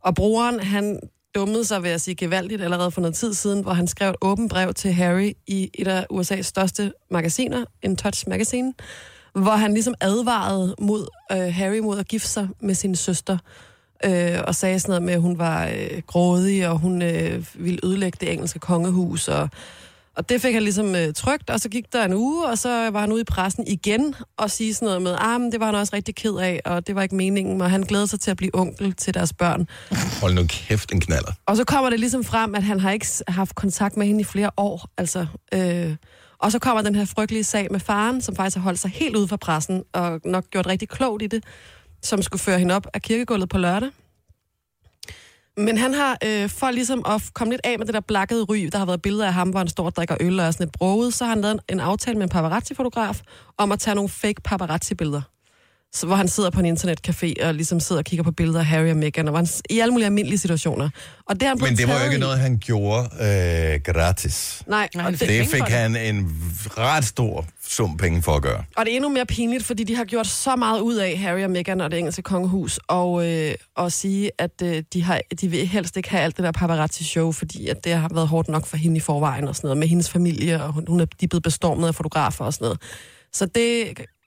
Og 0.00 0.14
brugeren, 0.14 0.60
han 0.60 1.00
dummede 1.34 1.64
sig, 1.64 1.82
ved 1.82 1.90
at 1.90 2.00
sige, 2.00 2.14
gevaldigt 2.14 2.62
allerede 2.62 2.90
for 2.90 3.00
noget 3.00 3.14
tid 3.14 3.34
siden, 3.34 3.62
hvor 3.62 3.72
han 3.72 3.88
skrev 3.88 4.10
et 4.10 4.16
åbent 4.20 4.50
brev 4.50 4.74
til 4.74 4.92
Harry 4.92 5.32
i 5.46 5.70
et 5.74 5.88
af 5.88 6.06
USA's 6.12 6.42
største 6.42 6.92
magasiner, 7.10 7.64
In 7.82 7.96
Touch 7.96 8.28
Magazine, 8.28 8.74
hvor 9.34 9.56
han 9.56 9.72
ligesom 9.72 9.94
advarede 10.00 10.74
mod 10.80 11.06
øh, 11.32 11.54
Harry 11.54 11.78
mod 11.78 11.98
at 11.98 12.08
gifte 12.08 12.28
sig 12.28 12.48
med 12.60 12.74
sin 12.74 12.96
søster, 12.96 13.38
øh, 14.04 14.38
og 14.46 14.54
sagde 14.54 14.80
sådan 14.80 14.90
noget 14.90 15.02
med, 15.02 15.14
at 15.14 15.20
hun 15.20 15.38
var 15.38 15.66
øh, 15.66 16.02
grådig, 16.06 16.68
og 16.68 16.78
hun 16.78 17.02
øh, 17.02 17.46
ville 17.54 17.80
ødelægge 17.84 18.18
det 18.20 18.32
engelske 18.32 18.58
kongehus, 18.58 19.28
og 19.28 19.48
og 20.16 20.28
det 20.28 20.40
fik 20.40 20.54
han 20.54 20.62
ligesom 20.62 20.94
øh, 20.94 21.14
trygt, 21.14 21.50
og 21.50 21.60
så 21.60 21.68
gik 21.68 21.92
der 21.92 22.04
en 22.04 22.14
uge, 22.14 22.46
og 22.46 22.58
så 22.58 22.90
var 22.90 23.00
han 23.00 23.12
ude 23.12 23.20
i 23.20 23.24
pressen 23.24 23.66
igen 23.66 24.14
og 24.36 24.50
sige 24.50 24.74
sådan 24.74 24.86
noget 24.86 25.02
med, 25.02 25.16
ah, 25.18 25.40
men 25.40 25.52
det 25.52 25.60
var 25.60 25.66
han 25.66 25.74
også 25.74 25.96
rigtig 25.96 26.14
ked 26.14 26.34
af, 26.34 26.60
og 26.64 26.86
det 26.86 26.94
var 26.94 27.02
ikke 27.02 27.14
meningen, 27.14 27.60
og 27.60 27.70
han 27.70 27.82
glæder 27.82 28.06
sig 28.06 28.20
til 28.20 28.30
at 28.30 28.36
blive 28.36 28.50
onkel 28.54 28.92
til 28.92 29.14
deres 29.14 29.32
børn. 29.32 29.68
Hold 30.20 30.34
nu 30.34 30.46
kæft, 30.48 30.92
en 30.92 31.00
knaller. 31.00 31.32
Og 31.46 31.56
så 31.56 31.64
kommer 31.64 31.90
det 31.90 32.00
ligesom 32.00 32.24
frem, 32.24 32.54
at 32.54 32.62
han 32.62 32.80
har 32.80 32.90
ikke 32.90 33.06
haft 33.28 33.54
kontakt 33.54 33.96
med 33.96 34.06
hende 34.06 34.20
i 34.20 34.24
flere 34.24 34.50
år, 34.56 34.88
altså... 34.98 35.26
Øh, 35.54 35.96
og 36.38 36.52
så 36.52 36.58
kommer 36.58 36.82
den 36.82 36.94
her 36.94 37.04
frygtelige 37.04 37.44
sag 37.44 37.68
med 37.70 37.80
faren, 37.80 38.20
som 38.20 38.36
faktisk 38.36 38.56
har 38.56 38.62
holdt 38.62 38.78
sig 38.78 38.90
helt 38.90 39.16
ude 39.16 39.28
fra 39.28 39.36
pressen, 39.36 39.82
og 39.92 40.20
nok 40.24 40.44
gjort 40.50 40.66
rigtig 40.66 40.88
klogt 40.88 41.22
i 41.22 41.26
det, 41.26 41.44
som 42.02 42.22
skulle 42.22 42.40
føre 42.40 42.58
hende 42.58 42.74
op 42.74 42.86
af 42.94 43.02
kirkegulvet 43.02 43.48
på 43.48 43.58
lørdag. 43.58 43.90
Men 45.56 45.78
han 45.78 45.94
har, 45.94 46.18
øh, 46.24 46.48
for 46.48 46.70
ligesom 46.70 47.02
at 47.06 47.22
komme 47.34 47.52
lidt 47.52 47.60
af 47.64 47.78
med 47.78 47.86
det 47.86 47.94
der 47.94 48.00
blakkede 48.00 48.44
ry, 48.44 48.68
der 48.72 48.78
har 48.78 48.86
været 48.86 49.02
billeder 49.02 49.26
af 49.26 49.32
ham, 49.32 49.50
hvor 49.50 49.58
han 49.58 49.68
står 49.68 49.84
og 49.84 49.96
drikker 49.96 50.16
øl 50.20 50.40
og 50.40 50.46
er 50.46 50.50
sådan 50.50 50.66
lidt 50.66 50.78
broget, 50.78 51.14
så 51.14 51.24
har 51.24 51.28
han 51.30 51.40
lavet 51.40 51.54
en, 51.54 51.60
en 51.68 51.80
aftale 51.80 52.18
med 52.18 52.22
en 52.22 52.28
paparazzi-fotograf 52.28 53.20
om 53.58 53.72
at 53.72 53.78
tage 53.78 53.94
nogle 53.94 54.08
fake 54.08 54.40
paparazzi-billeder. 54.44 55.22
Så, 55.94 56.06
hvor 56.06 56.16
han 56.16 56.28
sidder 56.28 56.50
på 56.50 56.60
en 56.60 56.76
internetcafé 56.76 57.46
og 57.46 57.54
ligesom 57.54 57.80
sidder 57.80 58.00
og 58.00 58.04
kigger 58.04 58.22
på 58.22 58.30
billeder 58.32 58.58
af 58.60 58.66
Harry 58.66 58.90
og 58.90 58.96
Meghan, 58.96 59.28
og 59.28 59.30
hvor 59.30 59.38
han, 59.38 59.48
i 59.70 59.78
alle 59.80 59.92
mulige 59.92 60.06
almindelige 60.06 60.38
situationer. 60.38 60.88
Og 61.26 61.34
det 61.34 61.42
har 61.42 61.48
han 61.48 61.58
Men 61.68 61.76
det 61.76 61.88
var 61.88 61.98
jo 61.98 62.04
ikke 62.04 62.16
i. 62.16 62.20
noget, 62.20 62.38
han 62.38 62.58
gjorde 62.58 63.08
øh, 63.20 63.80
gratis. 63.94 64.62
Nej, 64.66 64.88
Nej, 64.94 65.04
og 65.06 65.10
det, 65.12 65.18
fik 65.18 65.28
Det 65.28 65.46
fik 65.48 65.60
det. 65.60 65.68
han 65.68 65.96
en 65.96 66.36
ret 66.78 67.04
stor 67.04 67.46
sum 67.68 67.96
penge 67.96 68.22
for 68.22 68.32
at 68.32 68.42
gøre. 68.42 68.64
og 68.76 68.84
det 68.84 68.92
er 68.92 68.96
endnu 68.96 69.08
mere 69.08 69.26
pinligt, 69.26 69.64
fordi 69.64 69.84
de 69.84 69.96
har 69.96 70.04
gjort 70.04 70.26
så 70.26 70.56
meget 70.56 70.80
ud 70.80 70.94
af 70.96 71.18
Harry 71.18 71.42
og 71.44 71.50
Meghan 71.50 71.80
og 71.80 71.90
det 71.90 71.98
engelske 71.98 72.22
kongehus, 72.22 72.80
og, 72.88 73.28
øh, 73.30 73.54
og 73.76 73.92
sige, 73.92 74.30
at 74.38 74.62
øh, 74.62 74.82
de, 74.92 75.02
har, 75.02 75.20
de 75.40 75.48
vil 75.48 75.66
helst 75.66 75.96
ikke 75.96 76.10
have 76.10 76.22
alt 76.22 76.36
det 76.36 76.44
der 76.44 76.52
paparazzi-show, 76.52 77.32
fordi 77.32 77.68
at 77.68 77.84
det 77.84 77.92
har 77.92 78.08
været 78.14 78.28
hårdt 78.28 78.48
nok 78.48 78.66
for 78.66 78.76
hende 78.76 78.96
i 78.96 79.00
forvejen 79.00 79.48
og 79.48 79.56
sådan 79.56 79.66
noget, 79.68 79.78
med 79.78 79.88
hendes 79.88 80.10
familie, 80.10 80.62
og 80.64 80.72
hun, 80.72 80.84
hun 80.88 81.00
er, 81.00 81.04
de 81.04 81.24
er 81.24 81.28
blevet 81.28 81.42
bestormet 81.42 81.88
af 81.88 81.94
fotografer 81.94 82.44
og 82.44 82.52
sådan 82.54 82.64
noget. 82.64 82.80
Så 83.32 83.46
det 83.46 83.84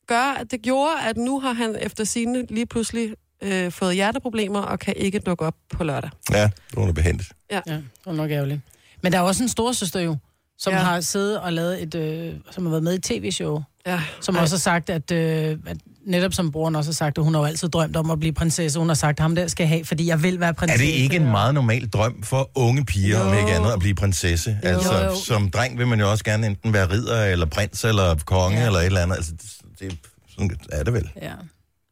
gør, 0.08 0.38
at 0.40 0.52
det 0.52 0.62
gjorde, 0.62 0.92
at 1.10 1.18
nu 1.18 1.40
har 1.40 1.54
han 1.54 1.76
efter 1.82 2.04
sine 2.04 2.46
lige 2.50 2.66
pludselig 2.66 3.14
øh, 3.44 3.72
fået 3.72 3.96
hjerteproblemer 3.96 4.60
og 4.62 4.80
kan 4.80 4.94
ikke 4.98 5.20
dukke 5.20 5.46
op 5.46 5.56
på 5.74 5.84
lørdag. 5.84 6.10
Ja, 6.32 6.44
det 6.44 6.52
var 6.76 6.82
noget 6.82 6.96
behendigt. 6.96 7.30
Ja, 7.52 7.62
det 7.68 7.84
var 8.06 8.14
nok 8.14 8.32
ærgerligt. 8.32 8.62
Men 9.04 9.12
der 9.12 9.18
er 9.18 9.22
også 9.22 9.44
en 9.44 9.50
storesøster 9.50 10.00
jo, 10.00 10.18
som 10.58 10.74
Ja. 10.74 10.80
ja. 10.80 10.86
har 10.86 11.02
siddet 11.02 11.40
og 11.40 11.54
lavet 11.54 11.82
et, 11.84 11.96
øh, 11.96 12.34
som 12.52 12.66
har 12.66 12.70
været 12.70 12.84
med 12.84 12.94
i 12.96 13.00
tv-show, 13.02 13.62
Ja. 13.88 14.02
som 14.22 14.36
Ej. 14.36 14.42
også 14.42 14.56
har 14.56 14.60
sagt, 14.60 14.90
at, 14.90 15.12
øh, 15.12 15.58
at 15.68 15.78
netop 16.08 16.34
som 16.34 16.52
broren 16.52 16.76
også 16.76 16.90
har 16.90 16.94
sagt, 16.94 17.18
at 17.18 17.24
hun 17.24 17.34
har 17.34 17.42
jo 17.42 17.46
altid 17.46 17.70
drømt 17.70 17.96
om 17.96 18.12
at 18.12 18.20
blive 18.20 18.34
prinsesse. 18.34 18.80
Hun 18.80 18.88
har 18.88 18.96
sagt, 18.96 19.20
at 19.20 19.22
ham 19.22 19.36
der 19.36 19.48
skal 19.48 19.68
have, 19.68 19.86
fordi 19.86 20.08
jeg 20.08 20.24
vil 20.24 20.40
være 20.40 20.50
Er 20.50 20.54
prinsesse. 20.54 20.86
det 20.86 20.92
ikke 20.92 21.16
en 21.16 21.24
meget 21.32 21.54
normal 21.54 21.88
drøm 21.90 22.24
for 22.24 22.52
unge 22.56 22.86
piger, 22.86 23.20
om 23.22 23.34
Jo. 23.34 23.40
ikke 23.40 23.52
andet, 23.52 23.72
at 23.72 23.80
blive 23.80 23.96
prinsesse? 23.96 24.58
Jo. 24.64 24.70
Altså, 24.70 25.04
Jo. 25.06 25.16
som 25.16 25.50
dreng 25.52 25.78
vil 25.78 25.88
man 25.88 26.00
jo 26.00 26.12
også 26.12 26.24
gerne 26.24 26.48
enten 26.48 26.74
være 26.74 26.90
ridder, 26.92 27.24
eller 27.26 27.46
prins, 27.46 27.84
eller 27.84 28.16
konge, 28.26 28.58
Ja. 28.60 28.66
eller 28.66 28.80
et 28.80 28.86
eller 28.86 29.02
andet. 29.02 29.16
Altså, 29.16 29.32
det, 29.80 29.98
sådan 30.30 30.52
er 30.72 30.84
det 30.84 30.94
vel. 30.94 31.10
Ja. 31.22 31.32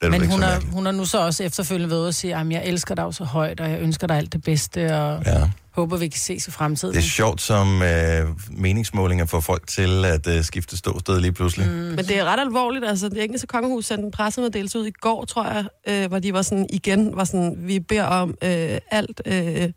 Det 0.02 0.08
er 0.08 0.12
Men 0.12 0.22
ikke 0.22 0.32
hun 0.34 0.42
så 0.42 0.48
har, 0.48 0.62
hun 0.72 0.86
har 0.86 0.92
nu 0.92 1.06
så 1.06 1.26
også 1.26 1.44
efterfølgende 1.44 1.96
ude 1.96 2.08
og 2.08 2.14
sige, 2.14 2.36
at 2.36 2.52
jeg 2.52 2.66
elsker 2.66 2.96
dig 2.96 3.14
så 3.16 3.24
højt, 3.24 3.60
og 3.60 3.72
jeg 3.72 3.80
ønsker 3.82 4.08
dig 4.08 4.18
alt 4.18 4.34
det 4.34 4.44
bedste, 4.44 4.98
og 4.98 5.24
Ja. 5.26 5.50
håber, 5.72 5.98
vi 5.98 6.08
kan 6.08 6.20
ses 6.20 6.48
i 6.48 6.52
fremtiden. 6.52 6.94
Det 6.96 7.00
er 7.00 7.08
sjovt 7.08 7.42
som 7.42 7.82
øh, 7.82 8.28
meningsmålinger 8.52 9.26
får 9.26 9.40
folk 9.40 9.68
til 9.68 10.06
at 10.06 10.28
øh, 10.28 10.44
skifte 10.44 10.78
ståsted 10.78 11.20
lige 11.20 11.32
pludselig. 11.32 11.68
Mm. 11.68 11.74
Men 11.74 11.98
det 11.98 12.18
er 12.20 12.26
ret 12.26 12.40
alvorligt. 12.40 12.86
Altså, 12.86 13.10
det 13.10 13.24
engelske 13.24 13.48
kongehus 13.48 13.86
sendte 13.86 14.06
en 14.06 14.12
pressemeddelelse 14.12 14.80
ud 14.80 14.86
i 14.86 14.92
går, 14.92 15.26
tror 15.26 15.46
jeg, 15.46 15.66
øh, 15.88 16.08
hvor 16.08 16.20
de 16.20 16.34
var 16.34 16.42
sådan 16.42 16.68
igen, 16.70 17.16
var 17.16 17.24
sådan, 17.24 17.56
vi 17.60 17.80
beder 17.80 18.04
om 18.04 18.30
øh, 18.44 18.78
alt, 18.92 19.22
øh, 19.26 19.72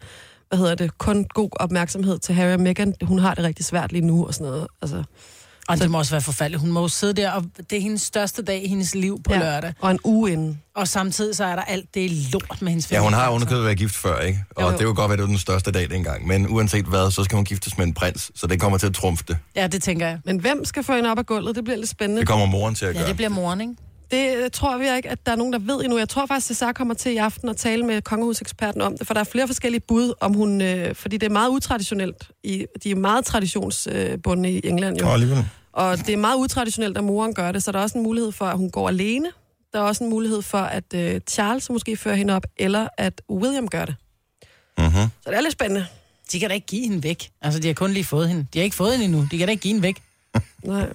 hvad 0.48 0.58
hedder 0.58 0.74
det, 0.74 0.98
kun 0.98 1.24
god 1.24 1.50
opmærksomhed 1.52 2.18
til 2.18 2.34
Harry 2.34 2.52
og 2.52 2.60
Meghan. 2.60 2.94
Hun 3.02 3.18
har 3.18 3.34
det 3.34 3.44
rigtig 3.44 3.64
svært 3.64 3.92
lige 3.92 4.06
nu 4.06 4.26
og 4.26 4.34
sådan 4.34 4.46
noget. 4.46 4.66
Altså, 4.82 5.02
Og 5.68 5.78
det 5.78 5.90
må 5.90 5.98
også 5.98 6.10
være 6.10 6.20
forfærdeligt. 6.20 6.60
Hun 6.60 6.72
må 6.72 6.80
jo 6.80 6.88
sidde 6.88 7.12
der, 7.12 7.30
og 7.30 7.44
det 7.70 7.76
er 7.78 7.80
hendes 7.82 8.02
største 8.02 8.42
dag 8.42 8.64
i 8.64 8.68
hendes 8.68 8.94
liv 8.94 9.22
på 9.22 9.32
ja. 9.34 9.38
lørdag. 9.38 9.72
Og 9.80 9.90
en 9.90 9.98
uge 10.04 10.32
inden. 10.32 10.62
Og 10.76 10.88
samtidig 10.88 11.36
så 11.36 11.44
er 11.44 11.56
der 11.56 11.62
alt 11.62 11.94
det 11.94 12.10
lort 12.10 12.62
med 12.62 12.68
hendes 12.70 12.92
Ja, 12.92 13.00
hun 13.00 13.12
har 13.12 13.30
underkøbet 13.30 13.64
været 13.64 13.78
gift 13.78 13.94
før, 13.94 14.18
ikke? 14.20 14.44
Og 14.56 14.62
Jo, 14.62 14.66
jo. 14.66 14.72
det 14.72 14.80
er 14.80 14.84
jo 14.84 14.92
godt, 14.96 15.12
at 15.12 15.18
det 15.18 15.22
er 15.24 15.28
den 15.28 15.38
største 15.38 15.70
dag 15.72 15.90
dengang. 15.90 16.26
Men 16.26 16.48
uanset 16.48 16.84
hvad, 16.84 17.10
så 17.10 17.24
skal 17.24 17.36
hun 17.36 17.44
giftes 17.44 17.78
med 17.78 17.86
en 17.86 17.94
prins, 17.94 18.30
så 18.34 18.46
det 18.46 18.60
kommer 18.60 18.78
til 18.78 18.86
at 18.86 18.94
trumfe 18.94 19.24
det. 19.28 19.36
Ja, 19.56 19.66
det 19.66 19.82
tænker 19.82 20.06
jeg. 20.06 20.18
Men 20.24 20.38
hvem 20.40 20.64
skal 20.64 20.84
få 20.84 20.94
hende 20.94 21.10
op 21.10 21.18
af 21.18 21.26
gulvet? 21.26 21.56
Det 21.56 21.64
bliver 21.64 21.76
lidt 21.76 21.88
spændende. 21.90 22.20
Det 22.20 22.28
kommer 22.28 22.46
moren 22.46 22.74
til 22.74 22.86
at 22.86 22.94
Ja, 22.94 22.98
gøre. 22.98 23.08
det 23.08 23.16
bliver 23.16 23.28
moren, 23.28 23.60
ikke? 23.60 23.74
Det 24.10 24.36
øh, 24.36 24.50
tror 24.50 24.78
vi 24.78 24.96
ikke, 24.96 25.08
at 25.10 25.26
der 25.26 25.32
er 25.32 25.36
nogen, 25.36 25.52
der 25.52 25.58
ved 25.58 25.80
endnu. 25.80 25.98
Jeg 25.98 26.08
tror 26.08 26.26
faktisk, 26.26 26.50
at 26.50 26.56
Cesar 26.56 26.72
kommer 26.72 26.94
til 26.94 27.12
i 27.12 27.16
aften 27.16 27.48
og 27.48 27.56
tale 27.56 27.82
med 27.86 28.02
kongehuseksperten 28.02 28.80
om 28.80 28.98
det, 28.98 29.06
for 29.06 29.14
der 29.14 29.20
er 29.20 29.24
flere 29.24 29.46
forskellige 29.46 29.80
bud, 29.80 30.12
om 30.20 30.34
hun... 30.34 30.60
Øh, 30.60 30.94
fordi 30.94 31.16
det 31.16 31.26
er 31.26 31.30
meget 31.30 31.48
utraditionelt. 31.48 32.30
I, 32.44 32.66
de 32.84 32.90
er 32.90 32.94
meget 32.94 33.24
traditionsbundne 33.24 34.52
i 34.52 34.60
England 34.64 34.98
jo. 34.98 35.08
Alligevel. 35.08 35.44
Og 35.72 35.98
det 35.98 36.08
er 36.08 36.16
meget 36.16 36.36
utraditionelt, 36.36 36.98
at 36.98 37.04
moren 37.04 37.34
gør 37.34 37.52
det, 37.52 37.62
så 37.62 37.72
der 37.72 37.78
er 37.78 37.82
også 37.82 37.98
en 37.98 38.04
mulighed 38.04 38.32
for, 38.32 38.46
at 38.46 38.56
hun 38.56 38.70
går 38.70 38.88
alene. 38.88 39.26
Der 39.72 39.78
er 39.78 39.82
også 39.82 40.04
en 40.04 40.10
mulighed 40.10 40.42
for, 40.42 40.58
at 40.58 40.94
øh, 40.94 41.20
Charles 41.30 41.70
måske 41.70 41.96
fører 41.96 42.14
hende 42.14 42.34
op, 42.34 42.46
eller 42.56 42.88
at 42.98 43.22
William 43.30 43.68
gør 43.68 43.84
det. 43.84 43.94
Mm-hmm. 44.78 44.92
Så 44.92 45.30
det 45.30 45.36
er 45.36 45.40
lidt 45.40 45.52
spændende. 45.52 45.86
De 46.32 46.40
kan 46.40 46.48
da 46.48 46.54
ikke 46.54 46.66
give 46.66 46.82
hende 46.82 47.02
væk. 47.02 47.30
Altså, 47.42 47.60
de 47.60 47.66
har 47.66 47.74
kun 47.74 47.90
lige 47.92 48.04
fået 48.04 48.28
hende. 48.28 48.46
De 48.54 48.58
har 48.58 48.64
ikke 48.64 48.76
fået 48.76 48.92
hende 48.92 49.04
endnu. 49.04 49.28
De 49.30 49.38
kan 49.38 49.46
da 49.46 49.50
ikke 49.50 49.62
give 49.62 49.74
hende 49.74 49.82
væk. 49.82 50.02
Nej. 50.64 50.88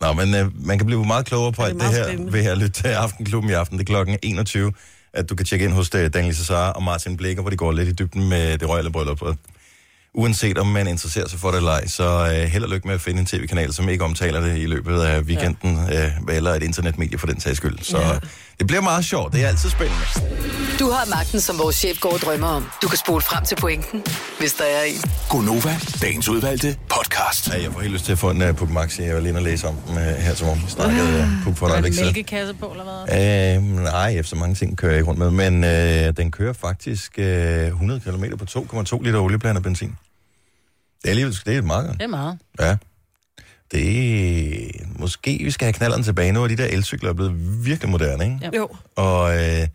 Nå, 0.00 0.12
men 0.12 0.34
øh, 0.34 0.66
man 0.66 0.78
kan 0.78 0.86
blive 0.86 1.04
meget 1.06 1.26
klogere 1.26 1.52
på 1.52 1.64
det 1.66 1.74
det 1.74 1.82
her 1.82 2.04
spændende. 2.04 2.32
ved 2.32 2.46
at 2.46 2.58
lytte 2.58 2.82
til 2.82 2.88
Aftenklubben 2.88 3.50
i 3.50 3.52
aften. 3.54 3.78
Det 3.78 3.84
er 3.84 3.86
klokken 3.92 4.18
21, 4.22 4.72
at 5.14 5.30
du 5.30 5.34
kan 5.34 5.46
tjekke 5.46 5.64
ind 5.64 5.72
hos 5.72 5.90
øh, 5.94 6.12
Daniel 6.14 6.34
Cesar 6.36 6.70
og 6.70 6.82
Martin 6.82 7.16
Blikker, 7.16 7.42
hvor 7.42 7.50
de 7.50 7.56
går 7.56 7.72
lidt 7.72 7.88
i 7.88 7.92
dybden 7.92 8.28
med 8.28 8.58
det 8.58 8.68
royale 8.68 8.90
bryllup. 8.92 9.22
Og 9.22 9.36
uanset 10.14 10.58
om 10.58 10.66
man 10.66 10.86
interesserer 10.86 11.28
sig 11.28 11.38
for 11.40 11.48
det 11.50 11.56
eller 11.56 11.70
ej, 11.70 11.86
så 11.86 12.04
øh, 12.04 12.48
held 12.50 12.64
og 12.64 12.70
lykke 12.70 12.86
med 12.86 12.94
at 12.94 13.00
finde 13.00 13.20
en 13.20 13.26
tv-kanal, 13.26 13.72
som 13.72 13.88
ikke 13.88 14.04
omtaler 14.04 14.40
det 14.40 14.58
i 14.58 14.66
løbet 14.66 15.00
af 15.00 15.20
weekenden, 15.20 15.78
ja. 15.88 16.06
øh, 16.06 16.36
eller 16.36 16.50
et 16.54 16.62
internetmedie 16.62 17.18
for 17.18 17.26
den 17.26 17.40
sags 17.40 17.56
skyld. 17.56 17.78
Så 17.82 17.98
Ja. 17.98 18.18
Det 18.60 18.66
bliver 18.66 18.80
meget 18.82 19.04
sjovt. 19.04 19.32
Det 19.32 19.44
er 19.44 19.48
altid 19.48 19.70
spændende. 19.70 20.04
Du 20.80 20.90
har 20.90 21.06
magten, 21.10 21.40
som 21.40 21.58
vores 21.58 21.76
chef 21.76 22.00
går 22.00 22.12
og 22.12 22.18
drømmer 22.18 22.46
om. 22.46 22.70
Du 22.82 22.88
kan 22.88 22.98
spole 22.98 23.22
frem 23.22 23.44
til 23.44 23.56
pointen, 23.56 24.02
hvis 24.38 24.52
der 24.52 24.64
er 24.64 24.82
en. 24.82 25.00
Gonova, 25.28 25.76
dagens 26.02 26.28
udvalgte 26.28 26.76
podcast. 26.88 27.48
Ja, 27.48 27.62
jeg 27.62 27.72
får 27.72 27.80
helt 27.80 27.92
lyst 27.92 28.04
til 28.04 28.12
at 28.12 28.18
få 28.18 28.30
en 28.30 28.42
uh, 28.42 28.56
Puk 28.56 28.70
Maxi. 28.70 29.02
Jeg 29.02 29.14
var 29.14 29.20
lige 29.20 29.36
og 29.36 29.42
læse 29.42 29.68
om 29.68 29.74
dem 29.86 29.96
uh, 29.96 30.02
her 30.02 30.34
til 30.34 30.46
morgen. 30.46 30.62
Vi 30.66 30.70
snakkede 30.70 31.18
uh, 31.22 31.44
Puk 31.44 31.56
for 31.56 31.66
Er 31.66 31.72
øjeblik 31.72 31.90
det 31.90 31.98
siden. 31.98 32.06
mælkekasse 32.14 32.54
på, 32.54 32.66
eller 32.66 32.84
hvad? 33.06 33.56
Øh, 33.56 33.82
nej, 33.82 34.08
efter 34.18 34.36
mange 34.36 34.54
ting 34.54 34.78
kører 34.78 34.92
jeg 34.92 34.98
ikke 34.98 35.08
rundt 35.10 35.18
med, 35.18 35.30
men 35.50 35.64
øh, 35.64 36.16
den 36.16 36.30
kører 36.30 36.52
faktisk 36.52 37.12
øh, 37.18 37.66
100 37.66 38.00
km 38.00 38.24
på 38.38 38.44
2,2 38.50 39.02
liter 39.02 39.18
olieblandet 39.20 39.62
benzin. 39.62 39.88
Det 39.88 39.96
er 41.04 41.10
alligevel 41.10 41.38
det 41.46 41.56
er 41.56 41.62
meget. 41.62 41.92
Det 41.92 42.02
er 42.02 42.06
meget. 42.06 42.38
Ja. 42.60 42.76
Det 43.72 44.70
måske 44.98 45.40
vi 45.44 45.50
skal 45.50 45.64
have 45.64 45.72
knalleren 45.72 46.02
tilbage 46.02 46.32
nu, 46.32 46.42
og 46.42 46.48
de 46.48 46.56
der 46.56 46.64
elcykler 46.64 47.10
er 47.10 47.14
blevet 47.14 47.66
virkelig 47.66 47.90
moderne, 47.90 48.24
ikke? 48.24 48.38
Ja. 48.42 48.50
Jo. 48.56 48.68
Og 48.96 49.34
øh, 49.34 49.66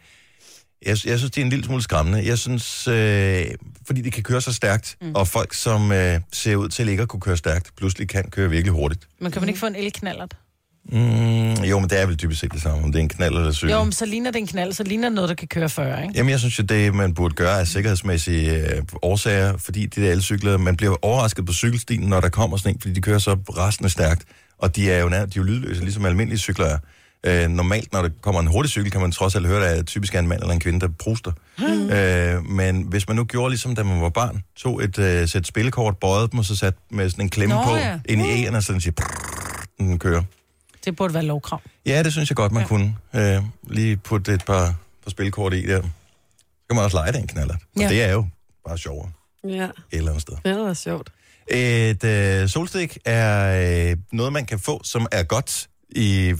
jeg, 0.85 0.97
jeg 1.05 1.17
synes, 1.17 1.31
det 1.31 1.37
er 1.37 1.41
en 1.41 1.49
lille 1.49 1.65
smule 1.65 1.81
skræmmende. 1.81 2.25
Jeg 2.25 2.37
synes, 2.37 2.87
øh, 2.87 3.45
fordi 3.87 4.01
det 4.01 4.13
kan 4.13 4.23
køre 4.23 4.41
så 4.41 4.53
stærkt, 4.53 4.97
mm. 5.01 5.15
og 5.15 5.27
folk, 5.27 5.53
som 5.53 5.91
øh, 5.91 6.19
ser 6.31 6.55
ud 6.55 6.69
til 6.69 6.89
ikke 6.89 7.01
at 7.01 7.07
kunne 7.07 7.21
køre 7.21 7.37
stærkt, 7.37 7.71
pludselig 7.77 8.09
kan 8.09 8.29
køre 8.29 8.49
virkelig 8.49 8.73
hurtigt. 8.73 9.07
Men 9.19 9.31
kan 9.31 9.41
man 9.41 9.49
ikke 9.49 9.59
få 9.59 9.67
en 9.67 9.75
elknallert? 9.75 10.35
Mm, 10.91 11.63
jo, 11.63 11.79
men 11.79 11.89
det 11.89 12.01
er 12.01 12.05
vel 12.05 12.17
typisk 12.17 12.39
set 12.39 12.53
det 12.53 12.61
samme, 12.61 12.83
om 12.83 12.91
det 12.91 12.99
er 12.99 13.03
en 13.03 13.09
knald 13.09 13.35
eller 13.35 13.51
cykel. 13.51 13.73
Jo, 13.73 13.83
men 13.83 13.91
så 13.91 14.05
ligner 14.05 14.31
det 14.31 14.39
en 14.39 14.47
knald, 14.47 14.73
så 14.73 14.83
ligner 14.83 15.09
det 15.09 15.15
noget, 15.15 15.29
der 15.29 15.35
kan 15.35 15.47
køre 15.47 15.69
40, 15.69 16.03
ikke? 16.03 16.13
Jamen, 16.17 16.29
jeg 16.29 16.39
synes 16.39 16.59
jo, 16.59 16.63
det 16.63 16.95
man 16.95 17.13
burde 17.13 17.35
gøre 17.35 17.59
af 17.59 17.67
sikkerhedsmæssige 17.67 18.51
øh, 18.51 18.81
årsager, 19.01 19.57
fordi 19.57 19.85
de 19.85 20.01
der 20.01 20.11
elcykler, 20.11 20.57
man 20.57 20.75
bliver 20.75 21.05
overrasket 21.05 21.45
på 21.45 21.53
cykelstien, 21.53 22.01
når 22.01 22.21
der 22.21 22.29
kommer 22.29 22.57
sådan 22.57 22.75
en, 22.75 22.81
fordi 22.81 22.93
de 22.93 23.01
kører 23.01 23.19
så 23.19 23.33
rasende 23.57 23.89
stærkt, 23.89 24.23
og 24.57 24.75
de 24.75 24.91
er 24.91 25.01
jo, 25.01 25.09
nær, 25.09 25.17
de 25.17 25.23
er 25.23 25.27
jo 25.37 25.43
lydløse, 25.43 25.81
ligesom 25.81 26.05
almindelige 26.05 26.39
cykler 26.39 26.65
er. 26.65 26.77
Øh, 27.25 27.49
normalt, 27.49 27.93
når 27.93 28.01
der 28.01 28.09
kommer 28.21 28.41
en 28.41 28.47
hurtig 28.47 28.71
cykel, 28.71 28.91
kan 28.91 29.01
man 29.01 29.11
trods 29.11 29.35
alt 29.35 29.47
høre, 29.47 29.67
at 29.67 29.77
det 29.77 29.87
typisk 29.87 30.15
er 30.15 30.19
en 30.19 30.27
mand 30.27 30.41
eller 30.41 30.53
en 30.53 30.59
kvinde, 30.59 30.79
der 30.79 30.87
pruster. 30.99 31.31
Mm. 31.59 31.89
Øh, 31.89 32.45
men 32.45 32.81
hvis 32.81 33.07
man 33.07 33.15
nu 33.15 33.23
gjorde 33.23 33.49
ligesom, 33.49 33.75
da 33.75 33.83
man 33.83 34.01
var 34.01 34.09
barn, 34.09 34.43
tog 34.55 34.83
et 34.83 34.99
øh, 34.99 35.27
sæt 35.27 35.47
spillekort, 35.47 35.97
bøjede 35.97 36.27
dem, 36.31 36.39
og 36.39 36.45
så 36.45 36.55
satte 36.55 36.79
med 36.91 37.09
sådan 37.09 37.25
en 37.25 37.29
klemme 37.29 37.55
Nå, 37.55 37.63
på 37.63 37.75
ja. 37.75 37.99
ind 38.09 38.21
i 38.21 38.43
æren, 38.43 38.55
og 38.55 38.63
så 38.63 38.73
den 38.73 38.81
siger, 38.81 38.93
prrrr, 38.93 39.65
den 39.77 39.99
kører. 39.99 40.21
Det 40.85 40.95
burde 40.95 41.13
være 41.13 41.23
lovkrav. 41.23 41.61
Ja, 41.85 42.03
det 42.03 42.11
synes 42.11 42.29
jeg 42.29 42.35
godt, 42.35 42.51
man 42.51 42.61
ja. 42.61 42.67
kunne. 42.67 42.95
Øh, 43.15 43.41
lige 43.67 43.97
putte 43.97 44.33
et 44.33 44.45
par, 44.45 44.75
par 45.03 45.09
spilkort 45.11 45.53
i 45.53 45.65
der. 45.67 45.81
Så 45.81 45.87
kan 46.69 46.75
man 46.75 46.83
også 46.85 46.97
lege 46.97 47.11
den 47.13 47.27
knallert. 47.27 47.59
Og 47.75 47.81
Ja. 47.81 47.89
det 47.89 48.03
er 48.03 48.11
jo 48.11 48.25
bare 48.67 48.77
sjovere 48.77 49.09
Ja, 49.43 49.49
et 49.63 49.71
eller 49.91 50.09
andet 50.09 50.21
sted. 50.21 50.35
det 50.45 50.51
er 50.69 50.73
sjovt. 50.73 51.09
Et 51.51 52.03
øh, 52.03 52.49
solstik 52.49 52.97
er 53.05 53.89
øh, 53.91 53.97
noget, 54.11 54.33
man 54.33 54.45
kan 54.45 54.59
få, 54.59 54.81
som 54.83 55.07
er 55.11 55.23
godt 55.23 55.67
i 55.89 56.33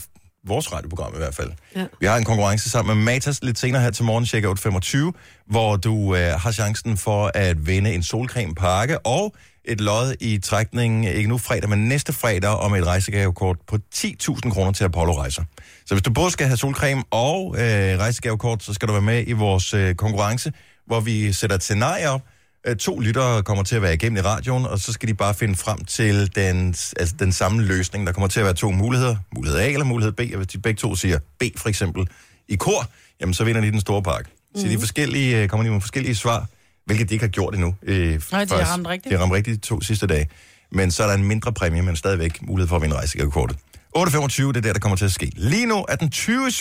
vores 0.47 0.73
radioprogram 0.73 1.13
i 1.13 1.17
hvert 1.17 1.35
fald. 1.35 1.51
Ja. 1.75 1.85
Vi 1.99 2.05
har 2.05 2.17
en 2.17 2.23
konkurrence 2.23 2.69
sammen 2.69 2.97
med 2.97 3.03
Matas 3.05 3.43
lidt 3.43 3.59
senere 3.59 3.81
her 3.81 3.91
til 3.91 4.05
morgen, 4.05 4.25
cirka 4.25 4.47
8.25, 4.53 5.11
hvor 5.47 5.75
du 5.75 6.15
øh, 6.15 6.39
har 6.39 6.51
chancen 6.51 6.97
for 6.97 7.31
at 7.33 7.67
vinde 7.67 7.93
en 7.93 8.03
solcremepakke 8.03 8.99
og 8.99 9.35
et 9.67 9.81
lod 9.81 10.15
i 10.19 10.37
trækningen, 10.37 11.03
ikke 11.03 11.29
nu 11.29 11.37
fredag, 11.37 11.69
men 11.69 11.87
næste 11.87 12.13
fredag, 12.13 12.49
om 12.49 12.73
et 12.73 12.85
rejsegavekort 12.87 13.57
på 13.67 13.77
10.000 13.95 14.49
kroner 14.49 14.71
til 14.71 14.83
Apollo 14.83 15.13
Rejser. 15.21 15.43
Så 15.85 15.93
hvis 15.95 16.01
du 16.01 16.13
både 16.13 16.31
skal 16.31 16.47
have 16.47 16.57
solcreme 16.57 17.03
og 17.11 17.55
øh, 17.57 17.99
rejsegavekort, 17.99 18.63
så 18.63 18.73
skal 18.73 18.87
du 18.87 18.93
være 18.93 19.01
med 19.01 19.23
i 19.27 19.31
vores 19.31 19.73
øh, 19.73 19.95
konkurrence, 19.95 20.51
hvor 20.87 20.99
vi 20.99 21.33
sætter 21.33 21.55
et 21.55 21.63
scenarie 21.63 22.09
op. 22.09 22.21
Øh, 22.67 22.75
to 22.75 22.99
lyttere 22.99 23.43
kommer 23.43 23.63
til 23.63 23.75
at 23.75 23.81
være 23.81 23.93
igennem 23.93 24.17
i 24.17 24.21
radioen, 24.21 24.65
og 24.65 24.79
så 24.79 24.93
skal 24.93 25.09
de 25.09 25.13
bare 25.13 25.33
finde 25.33 25.55
frem 25.55 25.85
til 25.85 26.35
den, 26.35 26.67
altså 26.99 27.15
den 27.19 27.31
samme 27.31 27.63
løsning. 27.63 28.07
Der 28.07 28.13
kommer 28.13 28.27
til 28.27 28.39
at 28.39 28.45
være 28.45 28.53
to 28.53 28.71
muligheder. 28.71 29.15
Mulighed 29.35 29.59
A 29.59 29.67
eller 29.69 29.85
mulighed 29.85 30.11
B. 30.13 30.19
Og 30.19 30.37
hvis 30.37 30.47
de 30.47 30.57
begge 30.57 30.77
to 30.77 30.95
siger 30.95 31.19
B 31.39 31.43
for 31.57 31.69
eksempel 31.69 32.07
i 32.49 32.55
kor, 32.55 32.87
jamen 33.21 33.33
så 33.33 33.43
vinder 33.43 33.61
de 33.61 33.71
den 33.71 33.81
store 33.81 34.03
pakke. 34.03 34.29
Så 34.55 34.61
Mhm. 34.65 34.69
de 34.73 34.79
forskellige, 34.79 35.41
øh, 35.41 35.49
kommer 35.49 35.63
de 35.63 35.71
med 35.71 35.81
forskellige 35.81 36.15
svar, 36.15 36.45
hvilket 36.85 37.09
de 37.09 37.13
ikke 37.13 37.23
har 37.25 37.29
gjort 37.29 37.53
endnu. 37.53 37.75
Øh, 37.83 38.21
Nej, 38.31 38.45
de 38.45 38.53
har 38.53 38.71
ramt 38.71 38.87
rigtigt. 38.87 39.11
De 39.11 39.15
har 39.17 39.23
ramt 39.23 39.33
rigtigt 39.33 39.63
de 39.63 39.67
to 39.67 39.81
sidste 39.81 40.07
dage. 40.07 40.27
Men 40.71 40.91
så 40.91 41.03
er 41.03 41.07
der 41.07 41.13
en 41.13 41.23
mindre 41.23 41.53
præmie, 41.53 41.81
men 41.81 41.95
stadigvæk 41.95 42.41
mulighed 42.41 42.67
for 42.67 42.75
at 42.75 42.81
vinde 42.81 42.95
rejsegavekortet. 42.95 43.57
8.25, 43.97 44.47
det 44.47 44.57
er 44.57 44.61
der, 44.61 44.73
der 44.73 44.79
kommer 44.79 44.95
til 44.95 45.05
at 45.05 45.11
ske. 45.11 45.31
Lige 45.35 45.65
nu 45.65 45.85
er 45.89 45.95
den 45.95 46.09
20 46.09 46.51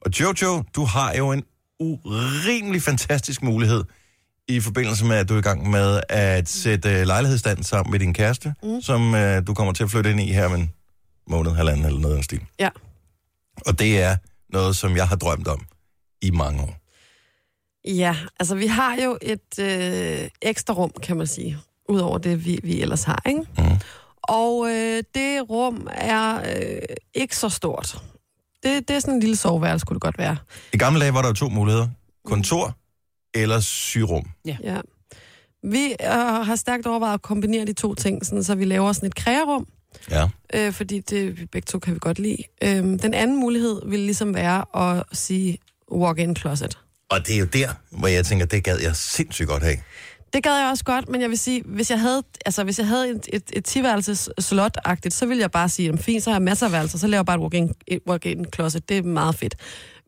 Og 0.00 0.20
Jojo, 0.20 0.62
du 0.76 0.84
har 0.84 1.14
jo 1.14 1.32
en 1.32 1.42
urimelig 1.80 2.82
fantastisk 2.82 3.42
mulighed 3.42 3.84
i 4.48 4.60
forbindelse 4.60 5.04
med, 5.04 5.16
at 5.16 5.28
du 5.28 5.34
er 5.34 5.38
i 5.38 5.42
gang 5.42 5.70
med 5.70 6.00
at 6.08 6.48
sætte 6.48 6.88
uh, 6.88 7.06
lejlighedsstand 7.06 7.62
sammen 7.62 7.90
med 7.90 8.00
din 8.00 8.14
kæreste, 8.14 8.54
mm. 8.62 8.82
som 8.82 9.14
uh, 9.14 9.46
du 9.46 9.54
kommer 9.54 9.72
til 9.72 9.84
at 9.84 9.90
flytte 9.90 10.10
ind 10.10 10.20
i 10.20 10.32
her 10.32 10.46
om 10.46 10.54
en 10.54 10.70
måned, 11.30 11.52
halvanden 11.52 11.86
eller 11.86 12.00
noget 12.00 12.14
af 12.14 12.16
den 12.16 12.22
stil. 12.22 12.40
Ja. 12.58 12.68
Og 13.66 13.78
det 13.78 14.02
er 14.02 14.16
noget, 14.52 14.76
som 14.76 14.96
jeg 14.96 15.08
har 15.08 15.16
drømt 15.16 15.48
om 15.48 15.66
i 16.22 16.30
mange 16.30 16.62
år. 16.62 16.85
Ja, 17.86 18.16
altså 18.40 18.54
vi 18.54 18.66
har 18.66 18.96
jo 19.04 19.18
et 19.22 19.58
øh, 19.60 20.28
ekstra 20.42 20.74
rum, 20.74 20.90
kan 21.02 21.16
man 21.16 21.26
sige, 21.26 21.58
udover 21.88 22.18
det, 22.18 22.44
vi, 22.44 22.60
vi 22.62 22.80
ellers 22.82 23.04
har, 23.04 23.22
ikke? 23.26 23.40
Mm. 23.58 23.64
Og 24.22 24.66
øh, 24.70 25.02
det 25.14 25.50
rum 25.50 25.88
er 25.92 26.36
øh, 26.56 26.78
ikke 27.14 27.36
så 27.36 27.48
stort. 27.48 28.02
Det, 28.62 28.88
det 28.88 28.96
er 28.96 29.00
sådan 29.00 29.14
en 29.14 29.20
lille 29.20 29.36
soveværelse, 29.36 29.80
skulle 29.80 29.96
det 29.96 30.02
godt 30.02 30.18
være. 30.18 30.36
I 30.72 30.76
gamle 30.76 31.00
dage 31.00 31.14
var 31.14 31.22
der 31.22 31.28
jo 31.28 31.34
to 31.34 31.48
muligheder. 31.48 31.88
Kontor 32.24 32.76
eller 33.34 33.60
syrum. 33.60 34.26
Ja. 34.44 34.56
Vi 35.62 35.84
øh, 36.00 36.08
har 36.46 36.56
stærkt 36.56 36.86
overvejet 36.86 37.14
at 37.14 37.22
kombinere 37.22 37.64
de 37.64 37.72
to 37.72 37.94
ting, 37.94 38.26
sådan, 38.26 38.44
så 38.44 38.54
vi 38.54 38.64
laver 38.64 38.92
sådan 38.92 39.06
et 39.06 39.14
krearum, 39.14 39.66
Ja. 40.10 40.28
øh, 40.54 40.72
fordi 40.72 41.00
det 41.00 41.50
begge 41.50 41.66
to 41.66 41.78
kan 41.78 41.94
vi 41.94 41.98
godt 41.98 42.18
lide. 42.18 42.42
Øh, 42.62 42.70
den 42.82 43.14
anden 43.14 43.36
mulighed 43.40 43.82
vil 43.86 44.00
ligesom 44.00 44.34
være 44.34 44.64
at 44.98 45.04
sige 45.12 45.58
walk-in 45.92 46.36
closet. 46.36 46.78
Og 47.10 47.26
det 47.26 47.34
er 47.34 47.38
jo 47.38 47.44
der, 47.44 47.68
hvor 47.90 48.08
jeg 48.08 48.24
tænker, 48.24 48.46
det 48.46 48.64
gad 48.64 48.78
jeg 48.78 48.96
sindssygt 48.96 49.48
godt 49.48 49.62
have. 49.62 49.76
Det 50.32 50.42
gad 50.42 50.56
jeg 50.58 50.70
også 50.70 50.84
godt, 50.84 51.08
men 51.08 51.20
jeg 51.20 51.30
vil 51.30 51.38
sige, 51.38 51.62
hvis 51.66 51.90
jeg 51.90 52.00
havde, 52.00 52.22
altså, 52.46 52.64
hvis 52.64 52.78
jeg 52.78 52.86
havde 52.86 53.10
et, 53.10 53.28
et, 53.32 53.42
et 53.52 53.64
tiværelses 53.64 54.28
slot-agtigt, 54.40 55.14
så 55.14 55.26
ville 55.26 55.40
jeg 55.40 55.50
bare 55.50 55.68
sige, 55.68 55.88
at 55.88 56.00
fint, 56.00 56.22
så 56.22 56.30
har 56.30 56.34
jeg 56.36 56.42
masser 56.42 56.66
af 56.66 56.72
værelser, 56.72 56.98
så 56.98 57.06
laver 57.06 57.18
jeg 57.18 57.26
bare 57.26 57.36
et 57.36 57.42
walk-in, 57.42 57.72
et 57.86 58.00
walk-in 58.08 58.46
closet. 58.54 58.88
Det 58.88 58.98
er 58.98 59.02
meget 59.02 59.34
fedt. 59.34 59.56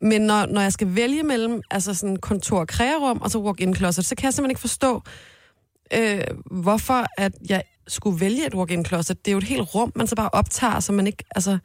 Men 0.03 0.23
når, 0.23 0.47
når 0.47 0.61
jeg 0.61 0.73
skal 0.73 0.95
vælge 0.95 1.23
mellem 1.23 1.63
altså 1.71 1.95
sådan 1.95 2.17
kontor 2.17 2.67
og 3.01 3.19
og 3.21 3.31
så 3.31 3.39
walk-in 3.39 3.75
closet, 3.75 4.07
så 4.07 4.15
kan 4.15 4.25
jeg 4.25 4.35
simpelthen 4.35 4.51
ikke 4.51 4.61
forstå, 4.61 5.03
øh, 5.95 6.25
hvorfor 6.51 7.07
at 7.19 7.33
jeg 7.49 7.63
skulle 7.89 8.21
vælge 8.21 8.47
et 8.47 8.55
walk-in 8.55 8.85
closet. 8.85 9.25
Det 9.25 9.31
er 9.31 9.33
jo 9.33 9.39
et 9.39 9.45
helt 9.45 9.75
rum, 9.75 9.93
man 9.95 10.07
så 10.07 10.17
bare 10.17 10.31
optager, 10.33 10.81
så 10.81 10.93
man 10.93 11.07
ikke... 11.07 11.25
Altså, 11.31 11.59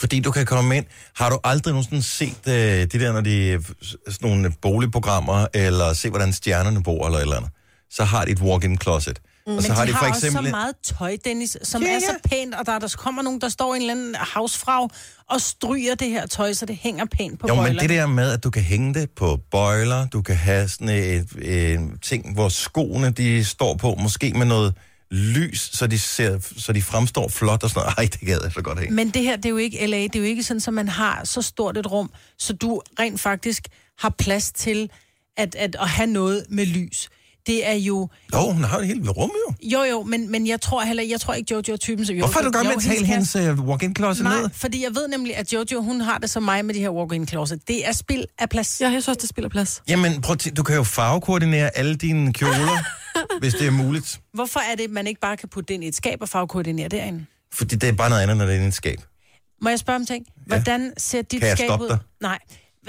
fordi 0.00 0.20
du 0.20 0.30
kan 0.30 0.46
komme 0.46 0.76
ind. 0.76 0.84
Har 1.16 1.30
du 1.30 1.38
aldrig 1.44 1.72
nogensinde 1.74 2.02
set 2.02 2.48
øh, 2.48 2.54
de 2.54 2.86
der, 2.86 3.12
når 3.12 3.20
de 3.20 3.46
øh, 3.46 3.60
sådan 4.08 4.28
nogle 4.30 4.52
boligprogrammer, 4.62 5.46
eller 5.54 5.92
se, 5.92 6.08
hvordan 6.08 6.32
stjernerne 6.32 6.82
bor, 6.82 7.06
eller 7.06 7.18
et 7.18 7.22
eller 7.22 7.36
andet, 7.36 7.50
så 7.90 8.04
har 8.04 8.24
de 8.24 8.30
et 8.30 8.40
walk-in 8.40 8.78
closet. 8.82 9.18
Mm, 9.46 9.52
og 9.52 9.54
Men 9.56 9.62
så 9.62 9.72
har 9.72 9.84
de 9.84 9.88
de 9.88 9.92
har 9.92 9.98
for 10.04 10.06
også 10.12 10.26
eksempel... 10.26 10.44
så 10.44 10.50
meget 10.50 10.74
tøj, 10.98 11.16
Dennis, 11.24 11.56
som 11.62 11.82
Ja, 11.82 11.88
er 11.88 11.92
ja. 11.92 12.00
så 12.00 12.14
pænt, 12.24 12.54
og 12.54 12.66
der, 12.66 12.78
der 12.78 12.94
kommer 12.98 13.22
nogen, 13.22 13.40
der 13.40 13.48
står 13.48 13.74
i 13.74 13.76
en 13.76 13.82
eller 13.82 13.94
anden 13.94 14.14
havsfrag 14.18 14.88
og 15.30 15.40
stryger 15.40 15.94
det 15.94 16.08
her 16.08 16.26
tøj, 16.26 16.52
så 16.52 16.66
det 16.66 16.76
hænger 16.76 17.04
pænt 17.04 17.40
på 17.40 17.46
Jo, 17.48 17.54
men 17.54 17.62
bøjlerne. 17.62 17.80
det 17.80 17.90
der 17.90 18.06
med, 18.06 18.30
at 18.32 18.44
du 18.44 18.50
kan 18.50 18.62
hænge 18.62 18.94
det 18.94 19.10
på 19.16 19.38
bøjler, 19.50 20.06
du 20.06 20.22
kan 20.22 20.36
have 20.36 20.68
sådan 20.68 20.88
et, 20.88 21.26
et 21.42 21.80
ting, 22.02 22.34
hvor 22.34 22.48
skoene 22.48 23.10
de 23.10 23.44
står 23.44 23.74
på, 23.74 23.94
måske 23.98 24.32
med 24.32 24.46
noget 24.46 24.74
lys, 25.10 25.70
så 25.72 25.86
de, 25.86 25.98
ser, 25.98 26.38
så 26.56 26.72
de 26.72 26.82
fremstår 26.82 27.28
flot 27.28 27.62
og 27.62 27.70
sådan 27.70 27.80
noget. 27.82 27.94
Ej, 27.98 28.04
det 28.12 28.20
gad 28.20 28.38
jeg 28.42 28.52
så 28.52 28.62
godt 28.62 28.78
have. 28.78 28.90
Men 28.90 29.10
det 29.10 29.22
her, 29.22 29.36
det 29.36 29.44
er 29.44 29.50
jo 29.50 29.56
ikke 29.56 29.86
LA, 29.86 30.02
det 30.02 30.16
er 30.16 30.20
jo 30.20 30.24
ikke 30.24 30.42
sådan, 30.42 30.62
at 30.66 30.74
man 30.74 30.88
har 30.88 31.24
så 31.24 31.42
stort 31.42 31.76
et 31.76 31.90
rum, 31.90 32.10
så 32.38 32.52
du 32.52 32.82
rent 32.98 33.20
faktisk 33.20 33.68
har 33.98 34.14
plads 34.18 34.52
til 34.52 34.90
at, 35.36 35.54
at, 35.54 35.76
at 35.80 35.88
have 35.88 36.06
noget 36.06 36.44
med 36.48 36.66
lys. 36.66 37.08
Det 37.46 37.68
er 37.68 37.74
jo... 37.74 38.08
Jo, 38.34 38.52
hun 38.52 38.64
har 38.64 38.78
et 38.78 38.86
helt 38.86 39.08
rum 39.08 39.30
jo. 39.48 39.54
Jo, 39.68 39.82
jo, 39.82 40.02
men, 40.02 40.30
men 40.30 40.46
jeg 40.46 40.60
tror 40.60 40.84
heller 40.84 41.02
jeg 41.02 41.20
tror 41.20 41.34
ikke, 41.34 41.54
Jojo 41.54 41.72
er 41.72 41.76
typen, 41.76 42.06
så 42.06 42.12
jo. 42.12 42.18
Hvorfor 42.18 42.40
er 42.40 42.44
du 42.44 42.50
godt 42.50 42.66
med 42.66 42.74
at 42.76 42.82
tale 42.82 43.06
hendes 43.06 43.32
hendes 43.32 43.58
uh, 43.58 43.66
walk-in 43.68 43.94
closet 43.96 44.24
Nej, 44.24 44.40
ned? 44.40 44.50
fordi 44.54 44.82
jeg 44.84 44.94
ved 44.94 45.08
nemlig, 45.08 45.36
at 45.36 45.52
Jojo, 45.52 45.82
hun 45.82 46.00
har 46.00 46.18
det 46.18 46.30
som 46.30 46.42
mig 46.42 46.64
med 46.64 46.74
de 46.74 46.80
her 46.80 46.90
walk-in 46.90 47.28
closet. 47.28 47.68
Det 47.68 47.88
er 47.88 47.92
spild 47.92 48.24
af 48.38 48.48
plads. 48.48 48.80
ja, 48.80 48.84
jeg 48.84 48.92
synes 48.92 49.08
også, 49.08 49.18
det 49.20 49.28
spiller 49.28 49.48
plads. 49.48 49.82
Jamen, 49.88 50.20
prøv 50.20 50.32
at 50.32 50.56
du 50.56 50.62
kan 50.62 50.76
jo 50.76 50.82
farvekoordinere 50.82 51.78
alle 51.78 51.96
dine 51.96 52.32
kjoler, 52.32 52.84
hvis 53.40 53.54
det 53.54 53.66
er 53.66 53.70
muligt. 53.70 54.20
Hvorfor 54.34 54.60
er 54.60 54.74
det, 54.76 54.84
at 54.84 54.90
man 54.90 55.06
ikke 55.06 55.20
bare 55.20 55.36
kan 55.36 55.48
putte 55.48 55.68
det 55.68 55.74
ind 55.74 55.84
i 55.84 55.88
et 55.88 55.94
skab 55.96 56.22
og 56.22 56.28
farvekoordinere 56.28 56.88
derinde? 56.88 57.26
Fordi 57.52 57.76
det 57.76 57.88
er 57.88 57.92
bare 57.92 58.10
noget 58.10 58.22
andet, 58.22 58.36
når 58.36 58.44
det 58.44 58.52
er 58.52 58.56
inde 58.56 58.66
i 58.66 58.68
et 58.68 58.74
skab. 58.74 58.98
Må 59.62 59.68
jeg 59.68 59.78
spørge 59.78 59.96
om 59.96 60.06
ting? 60.06 60.26
Hvordan 60.46 60.92
ser 60.98 61.22
dit 61.22 61.40
Kan 61.40 61.48
jeg 61.48 61.56
skab 61.58 61.66
stoppe 61.68 61.84
ud? 61.84 61.88
dig? 61.90 61.98
Nej. 62.20 62.38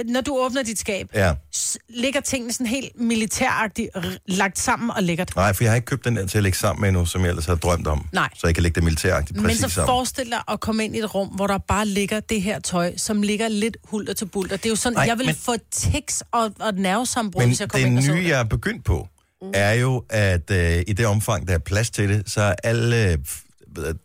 Når 0.06 0.22
du 0.22 0.38
åbner 0.38 0.64
dit 0.64 0.80
skab, 0.80 1.10
Ja. 1.16 1.34
s- 1.56 1.78
ligger 1.90 2.22
tingene 2.22 2.54
sådan 2.54 2.68
helt 2.68 3.00
militæragtigt 3.00 3.90
r- 3.98 4.18
lagt 4.28 4.60
sammen 4.60 4.92
og 4.92 5.04
lækkert. 5.04 5.36
Nej, 5.36 5.54
for 5.54 5.64
jeg 5.64 5.72
har 5.72 5.76
ikke 5.76 5.86
købt 5.86 6.06
den 6.06 6.16
der 6.16 6.28
til 6.28 6.38
at 6.38 6.44
lægge 6.44 6.58
sammen 6.58 6.82
med 6.82 6.90
endnu, 6.90 7.06
som 7.06 7.22
jeg 7.22 7.30
ellers 7.30 7.46
havde 7.46 7.60
drømt 7.60 7.88
om. 7.88 8.06
Nej. 8.14 8.30
Så 8.36 8.48
jeg 8.48 8.54
kan 8.56 8.64
lægge 8.64 8.76
det 8.76 8.84
militæragtigt 8.84 9.36
Men 9.38 9.46
præcis 9.46 9.62
så 9.62 9.70
sammen. 9.70 9.88
forestil 9.88 10.30
dig 10.30 10.42
at 10.48 10.60
komme 10.60 10.86
ind 10.86 10.96
i 10.96 11.00
et 11.00 11.16
rum, 11.16 11.28
hvor 11.28 11.48
der 11.48 11.58
bare 11.58 11.86
ligger 11.86 12.20
det 12.20 12.42
her 12.42 12.60
tøj, 12.60 12.98
som 12.98 13.22
ligger 13.22 13.48
lidt 13.48 13.78
hulter 13.84 14.14
til 14.14 14.26
bulter. 14.26 14.58
Det 14.58 14.66
er 14.66 14.70
jo 14.70 14.76
sådan, 14.76 14.96
Nej, 14.96 15.04
jeg 15.08 15.18
vil 15.18 15.26
men- 15.26 15.36
få 15.36 15.56
tics 15.72 16.24
og, 16.32 16.52
og 16.60 16.74
nervesambrud, 16.74 17.42
Men 17.42 17.50
hvis 17.50 17.60
jeg 17.60 17.70
kommer 17.70 17.86
det 17.86 17.92
ind 17.92 17.98
og 17.98 18.04
så 18.04 18.14
nye, 18.14 18.28
jeg 18.28 18.40
er 18.40 18.44
begyndt 18.44 18.86
på, 18.86 19.08
er 19.54 19.74
jo, 19.74 20.04
at 20.10 20.52
øh, 20.52 20.84
i 20.88 20.94
det 20.94 21.06
omfang, 21.06 21.48
der 21.48 21.54
er 21.54 21.60
plads 21.60 21.90
til 21.90 22.10
det, 22.10 22.30
så 22.30 22.42
er 22.42 22.56
alle 22.64 23.12
øh, 23.12 23.18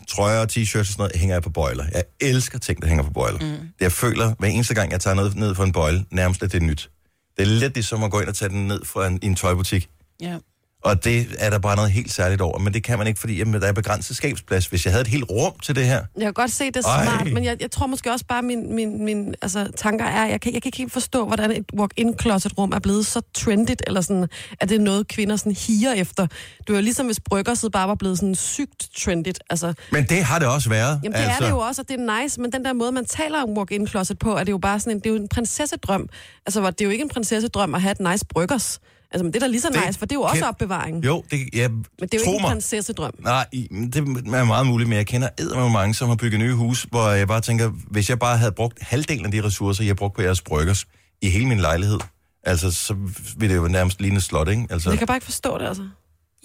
trøjer 0.08 0.40
og 0.40 0.48
t-shirts 0.52 0.78
og 0.78 0.86
sådan 0.86 0.98
noget, 0.98 1.16
hænger 1.16 1.34
jeg 1.34 1.42
på 1.42 1.50
bøjler. 1.50 1.84
Jeg 1.94 2.04
elsker 2.20 2.58
ting, 2.58 2.82
der 2.82 2.88
hænger 2.88 3.04
på 3.04 3.10
bøjler. 3.10 3.38
Mm. 3.38 3.46
Det 3.46 3.80
jeg 3.80 3.92
føler, 3.92 4.34
hver 4.38 4.48
eneste 4.48 4.74
gang, 4.74 4.92
jeg 4.92 5.00
tager 5.00 5.14
noget 5.14 5.36
ned 5.36 5.54
fra 5.54 5.64
en 5.64 5.72
bøjle, 5.72 6.04
nærmest 6.10 6.42
at 6.42 6.52
det 6.52 6.62
er 6.62 6.66
nyt. 6.66 6.90
Det 7.36 7.42
er 7.42 7.46
lidt 7.46 7.74
ligesom 7.74 8.02
at 8.02 8.10
gå 8.10 8.20
ind 8.20 8.28
og 8.28 8.34
tage 8.34 8.48
den 8.48 8.66
ned 8.68 8.84
fra 8.84 9.06
en, 9.06 9.18
en 9.22 9.34
tøjbutik. 9.34 9.88
Ja. 10.20 10.38
Og 10.84 11.04
det 11.04 11.26
er 11.38 11.50
der 11.50 11.58
bare 11.58 11.76
noget 11.76 11.90
helt 11.90 12.12
særligt 12.12 12.40
over. 12.40 12.58
Men 12.58 12.74
det 12.74 12.84
kan 12.84 12.98
man 12.98 13.06
ikke, 13.06 13.20
fordi 13.20 13.36
jamen, 13.36 13.60
der 13.60 13.68
er 13.68 13.72
begrænset 13.72 14.16
skabsplads. 14.16 14.66
Hvis 14.66 14.84
jeg 14.84 14.92
havde 14.92 15.02
et 15.02 15.08
helt 15.08 15.24
rum 15.30 15.52
til 15.62 15.76
det 15.76 15.84
her, 15.84 16.04
Jeg 16.16 16.24
kan 16.24 16.32
godt 16.32 16.52
se, 16.52 16.66
det 16.66 16.76
er 16.76 16.88
Ej. 16.88 17.04
smart, 17.04 17.32
men 17.32 17.44
jeg, 17.44 17.56
jeg 17.60 17.70
tror 17.70 17.86
måske 17.86 18.12
også 18.12 18.24
bare, 18.28 18.42
min, 18.42 18.74
min, 18.74 19.04
min 19.04 19.34
altså, 19.42 19.68
tanker 19.76 20.04
er, 20.04 20.26
jeg 20.26 20.40
kan, 20.40 20.54
jeg 20.54 20.62
kan 20.62 20.68
ikke 20.68 20.78
helt 20.78 20.92
forstå, 20.92 21.26
hvordan 21.26 21.50
et 21.50 21.64
walk-in 21.78 22.18
closet 22.20 22.58
rum 22.58 22.72
er 22.72 22.78
blevet 22.78 23.06
så 23.06 23.20
trendigt, 23.34 23.82
eller 23.86 24.00
sådan, 24.00 24.28
at 24.60 24.68
det 24.68 24.74
er 24.74 24.80
noget, 24.80 25.08
kvinder 25.08 25.36
sådan 25.36 25.52
higer 25.52 25.92
efter. 25.92 26.26
Det 26.26 26.68
var 26.68 26.74
jo 26.74 26.80
ligesom, 26.80 27.06
hvis 27.06 27.20
bryggerset 27.20 27.72
bare 27.72 27.88
var 27.88 27.94
blevet 27.94 28.18
sådan 28.18 28.34
sygt 28.34 28.88
trendigt. 28.96 29.38
Altså, 29.50 29.74
men 29.92 30.04
det 30.04 30.24
har 30.24 30.38
det 30.38 30.48
også 30.48 30.68
været. 30.68 31.00
Jamen, 31.04 31.18
det 31.18 31.24
altså... 31.24 31.44
er 31.44 31.46
det 31.46 31.50
jo 31.50 31.58
også, 31.58 31.82
og 31.82 31.88
det 31.88 32.00
er 32.00 32.22
nice, 32.22 32.40
men 32.40 32.52
den 32.52 32.64
der 32.64 32.72
måde, 32.72 32.92
man 32.92 33.04
taler 33.04 33.42
om 33.42 33.50
walk-in 33.50 33.86
closet 33.86 34.18
på, 34.18 34.36
er 34.36 34.44
det 34.44 34.52
jo 34.52 34.58
bare 34.58 34.80
sådan 34.80 34.92
en, 34.92 34.98
det 34.98 35.06
er 35.06 35.10
jo 35.10 35.16
en 35.16 35.28
prinsessedrøm. 35.28 36.08
Altså, 36.46 36.70
det 36.70 36.80
er 36.80 36.84
jo 36.84 36.90
ikke 36.90 37.02
en 37.02 37.08
prinsessedrøm 37.08 37.74
at 37.74 37.82
have 37.82 37.92
et 37.92 38.00
nice 38.00 38.26
bryggers. 38.26 38.80
Altså, 39.10 39.24
men 39.24 39.32
det 39.32 39.36
er 39.36 39.40
da 39.40 39.50
lige 39.50 39.60
så 39.60 39.68
Det 39.72 39.80
nice, 39.86 39.98
for 39.98 40.06
det 40.06 40.12
er 40.12 40.18
jo 40.18 40.22
også 40.22 40.36
kan- 40.36 40.44
opbevaring. 40.48 41.04
Jo, 41.04 41.24
det, 41.30 41.38
ja, 41.52 41.68
Men 41.68 41.84
det 42.00 42.14
er 42.14 42.18
jo 42.18 42.18
ikke 42.20 42.30
en 42.36 42.42
mig. 42.42 42.50
prinsessedrøm. 42.50 43.12
Nej, 43.18 43.46
det 43.52 43.96
er 43.96 44.44
meget 44.44 44.66
muligt, 44.66 44.88
men 44.88 44.96
jeg 44.98 45.06
kender 45.06 45.28
eddermame 45.38 45.70
mange, 45.72 45.94
som 45.94 46.08
har 46.08 46.16
bygget 46.16 46.40
nye 46.40 46.54
hus, 46.54 46.86
hvor 46.90 47.08
jeg 47.10 47.28
bare 47.28 47.40
tænker, 47.40 47.68
hvis 47.90 48.10
jeg 48.10 48.18
bare 48.18 48.38
havde 48.38 48.52
brugt 48.52 48.78
halvdelen 48.82 49.24
af 49.24 49.30
de 49.32 49.42
ressourcer, 49.44 49.84
jeg 49.84 49.90
har 49.90 49.94
brugt 49.94 50.14
på 50.14 50.22
jeres 50.22 50.40
bryggers 50.42 50.86
i 51.22 51.28
hele 51.30 51.46
min 51.46 51.58
lejlighed, 51.60 51.98
altså, 52.44 52.70
så 52.70 52.94
ville 53.36 53.54
det 53.54 53.60
jo 53.62 53.68
nærmest 53.68 54.00
ligne 54.00 54.16
et 54.16 54.22
slot, 54.22 54.48
ikke? 54.48 54.66
Altså, 54.70 54.90
Jeg 54.90 54.98
kan 54.98 55.06
bare 55.06 55.16
ikke 55.16 55.24
forstå 55.24 55.58
det, 55.58 55.66
altså. 55.66 55.88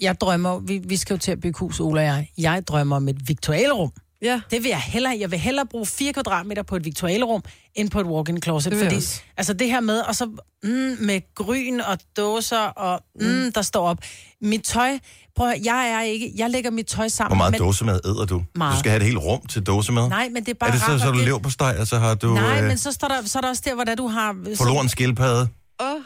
Jeg 0.00 0.20
drømmer, 0.20 0.58
vi, 0.58 0.78
vi 0.84 0.96
skal 0.96 1.14
jo 1.14 1.18
til 1.18 1.32
at 1.32 1.40
bygge 1.40 1.58
hus, 1.58 1.80
Ola 1.80 2.00
og 2.00 2.06
jeg. 2.06 2.28
Jeg 2.38 2.62
drømmer 2.68 2.96
om 2.96 3.08
et 3.08 3.28
viktualrum. 3.28 3.90
Ja. 4.22 4.40
Det 4.50 4.62
vil 4.62 4.68
jeg 4.68 4.80
hellere. 4.80 5.16
Jeg 5.20 5.30
vil 5.30 5.38
hellere 5.38 5.66
bruge 5.66 5.86
4 5.86 6.12
kvadratmeter 6.12 6.62
på 6.62 6.76
et 6.76 6.84
viktualrum, 6.84 7.42
end 7.74 7.90
på 7.90 8.00
et 8.00 8.06
walk-in 8.06 8.42
closet. 8.42 8.72
Det 8.72 8.80
fordi, 8.82 8.96
også. 8.96 9.20
altså 9.36 9.52
det 9.52 9.66
her 9.66 9.80
med, 9.80 10.00
og 10.00 10.14
så 10.16 10.26
mm, 10.62 10.70
med 11.00 11.34
gryn 11.34 11.80
og 11.80 11.98
dåser, 12.16 12.58
og 12.58 13.00
mm, 13.20 13.52
der 13.52 13.62
står 13.62 13.88
op. 13.88 13.98
Mit 14.40 14.62
tøj, 14.62 14.98
prøv 15.36 15.48
at, 15.50 15.64
jeg 15.64 15.90
er 15.90 16.02
ikke, 16.02 16.32
jeg 16.36 16.50
lægger 16.50 16.70
mit 16.70 16.86
tøj 16.86 17.08
sammen. 17.08 17.30
hvor 17.30 17.36
meget 17.36 17.50
men, 17.52 17.60
dåsemad 17.60 18.00
æder 18.04 18.24
du? 18.26 18.42
Meget. 18.54 18.74
Du 18.74 18.78
skal 18.78 18.90
have 18.90 19.00
et 19.00 19.06
helt 19.06 19.18
rum 19.18 19.46
til 19.46 19.62
dåsemad? 19.62 20.08
Nej, 20.08 20.28
men 20.28 20.44
det 20.44 20.50
er 20.50 20.54
bare 20.54 20.68
er 20.70 20.72
det 20.72 20.80
så, 20.82 20.86
rart 20.86 21.00
så 21.00 21.10
du 21.10 21.16
det- 21.18 21.24
lever 21.24 21.38
på 21.38 21.50
steg, 21.50 21.76
og 21.78 21.86
så 21.86 21.98
har 21.98 22.14
du 22.14 22.34
Nej, 22.34 22.58
øh, 22.62 22.68
men 22.68 22.78
så, 22.78 22.92
står 22.92 23.08
der, 23.08 23.14
så 23.26 23.38
er 23.38 23.40
der 23.40 23.48
også 23.48 23.62
der, 23.64 23.74
hvor 23.74 23.84
der, 23.84 23.94
du 23.94 24.06
har... 24.08 24.36
forloren 24.56 24.88
skildpadde? 24.88 25.48
Åh, 25.82 26.00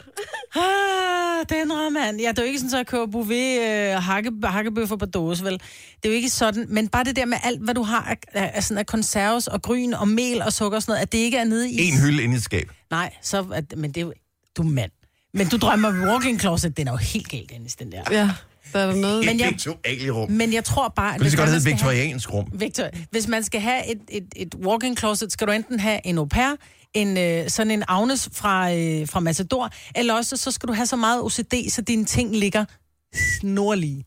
Ah, 0.55 1.45
den 1.49 1.93
mand. 1.93 2.21
Ja, 2.21 2.29
det 2.29 2.39
er 2.39 2.43
jo 2.43 2.47
ikke 2.47 2.59
sådan, 2.59 2.73
at 2.73 2.77
jeg 2.77 2.87
køber 2.87 3.05
bouvet 3.05 3.59
øh, 3.61 3.91
hakke, 4.03 4.31
hakkebøffer 4.43 4.95
på 4.95 5.05
dåse, 5.05 5.43
vel? 5.43 5.53
Det 5.53 5.59
er 6.03 6.09
jo 6.09 6.15
ikke 6.15 6.29
sådan. 6.29 6.65
Men 6.69 6.87
bare 6.87 7.03
det 7.03 7.15
der 7.15 7.25
med 7.25 7.37
alt, 7.43 7.61
hvad 7.61 7.73
du 7.73 7.83
har 7.83 8.15
af, 8.33 8.51
af, 8.55 8.63
sådan 8.63 8.77
af 8.77 8.85
konserves 8.85 9.47
og 9.47 9.61
gryn 9.61 9.93
og 9.93 10.07
mel 10.07 10.41
og 10.41 10.53
sukker 10.53 10.75
og 10.75 10.81
sådan 10.81 10.91
noget, 10.91 11.01
at 11.01 11.11
det 11.11 11.17
ikke 11.17 11.37
er 11.37 11.43
nede 11.43 11.69
i... 11.71 11.87
En 11.87 11.99
hylde 12.01 12.23
inde 12.23 12.33
i 12.35 12.37
et 12.37 12.43
skab. 12.43 12.71
Nej, 12.91 13.13
så, 13.21 13.45
at, 13.53 13.73
men 13.77 13.89
det 13.91 13.97
er 13.97 14.05
jo... 14.05 14.13
Du 14.57 14.61
er 14.61 14.67
mand. 14.67 14.91
Men 15.33 15.47
du 15.47 15.57
drømmer 15.57 15.87
om 15.89 16.01
walk-in 16.01 16.39
closet, 16.39 16.77
den 16.77 16.87
er 16.87 16.91
jo 16.91 16.97
helt 16.97 17.29
galt, 17.29 17.49
Dennis, 17.49 17.75
den 17.75 17.91
der. 17.91 18.01
ja, 18.11 18.29
der 18.73 18.79
er 18.79 18.95
noget. 18.95 19.25
Men 19.25 19.39
jeg- 19.39 20.13
rum. 20.15 20.31
Men 20.31 20.53
jeg 20.53 20.63
tror 20.63 20.87
bare... 20.95 21.17
Det 21.19 21.31
så 21.31 21.37
godt 21.37 21.49
hedde 21.49 21.61
skal 21.61 21.73
viktoriansk 21.73 22.33
rum. 22.33 22.45
Victor, 22.53 22.83
hvis 23.11 23.27
man 23.27 23.43
skal 23.43 23.61
have 23.61 23.91
et, 23.91 23.99
et, 24.09 24.25
et 24.35 24.55
walk-in 24.55 24.97
closet, 24.97 25.31
skal 25.31 25.47
du 25.47 25.51
enten 25.51 25.79
have 25.79 25.99
en 26.05 26.17
au 26.17 26.25
pair, 26.25 26.55
en, 26.93 27.17
øh, 27.17 27.49
sådan 27.49 27.71
en 27.71 27.83
Agnes 27.87 28.29
fra, 28.33 28.73
øh, 28.73 29.07
fra 29.07 29.19
Matador, 29.19 29.69
eller 29.95 30.13
også 30.13 30.37
så 30.37 30.51
skal 30.51 30.69
du 30.69 30.73
have 30.73 30.85
så 30.85 30.95
meget 30.95 31.21
OCD, 31.21 31.69
så 31.69 31.81
dine 31.81 32.05
ting 32.05 32.35
ligger 32.35 32.65
snorlige. 33.13 34.05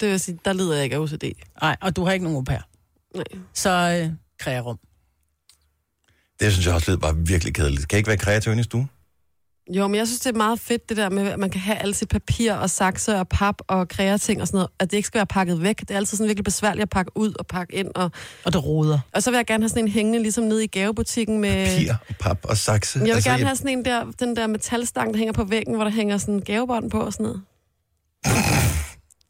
Det 0.00 0.10
vil 0.10 0.20
sige, 0.20 0.38
der 0.44 0.52
lider 0.52 0.74
jeg 0.74 0.84
ikke 0.84 0.96
af 0.96 1.00
OCD. 1.00 1.24
Nej, 1.62 1.76
og 1.80 1.96
du 1.96 2.04
har 2.04 2.12
ikke 2.12 2.24
nogen 2.24 2.36
au 2.36 2.44
pair. 2.44 2.60
Nej. 3.14 3.24
Så 3.54 3.70
øh, 3.70 4.12
krearum. 4.38 4.78
Det 6.40 6.52
synes 6.52 6.66
jeg 6.66 6.74
også 6.74 6.90
lyder 6.90 7.00
bare 7.00 7.16
virkelig 7.16 7.54
kedeligt. 7.54 7.88
Kan 7.88 7.96
I 7.96 7.98
ikke 7.98 8.08
være 8.08 8.16
kreativ 8.16 8.52
inde 8.52 8.60
i 8.60 8.64
stuen? 8.64 8.90
Jo, 9.70 9.86
men 9.88 9.94
jeg 9.98 10.06
synes, 10.06 10.20
det 10.20 10.30
er 10.32 10.36
meget 10.36 10.60
fedt, 10.60 10.88
det 10.88 10.96
der 10.96 11.10
med, 11.10 11.28
at 11.28 11.38
man 11.38 11.50
kan 11.50 11.60
have 11.60 11.78
alt 11.78 11.96
sit 11.96 12.08
papir 12.08 12.52
og 12.54 12.70
sakse 12.70 13.16
og 13.16 13.28
pap 13.28 13.54
og 13.68 13.88
kreating 13.88 14.40
og 14.40 14.46
sådan 14.46 14.56
noget, 14.56 14.68
at 14.78 14.90
det 14.90 14.96
ikke 14.96 15.06
skal 15.06 15.18
være 15.18 15.26
pakket 15.26 15.62
væk. 15.62 15.80
Det 15.80 15.90
er 15.90 15.96
altid 15.96 16.16
sådan 16.16 16.28
virkelig 16.28 16.44
besværligt 16.44 16.82
at 16.82 16.90
pakke 16.90 17.12
ud 17.14 17.32
og 17.38 17.46
pakke 17.46 17.74
ind. 17.74 17.88
Og, 17.94 18.10
Og 18.44 18.52
det 18.52 18.64
roder. 18.64 18.98
og 19.14 19.22
så 19.22 19.30
vil 19.30 19.36
jeg 19.36 19.46
gerne 19.46 19.62
have 19.62 19.68
sådan 19.68 19.84
en 19.84 19.88
hængende, 19.90 20.18
ligesom 20.22 20.44
nede 20.44 20.64
i 20.64 20.66
gavebutikken 20.66 21.40
med... 21.40 21.66
Papir, 21.66 22.14
pap 22.20 22.38
og 22.44 22.56
sakse. 22.56 22.98
Jeg 22.98 23.06
vil 23.06 23.12
Altså, 23.12 23.30
gerne 23.30 23.44
have 23.44 23.56
sådan 23.56 23.78
en 23.78 23.84
der, 23.84 24.04
den 24.20 24.36
der 24.36 24.46
metalstang, 24.46 25.12
der 25.12 25.18
hænger 25.18 25.32
på 25.32 25.44
væggen, 25.44 25.74
hvor 25.74 25.84
der 25.84 25.90
hænger 25.90 26.18
sådan 26.18 26.34
en 26.34 26.42
gavebånd 26.42 26.90
på 26.90 27.00
og 27.00 27.12
sådan 27.12 27.24
noget. 27.24 27.42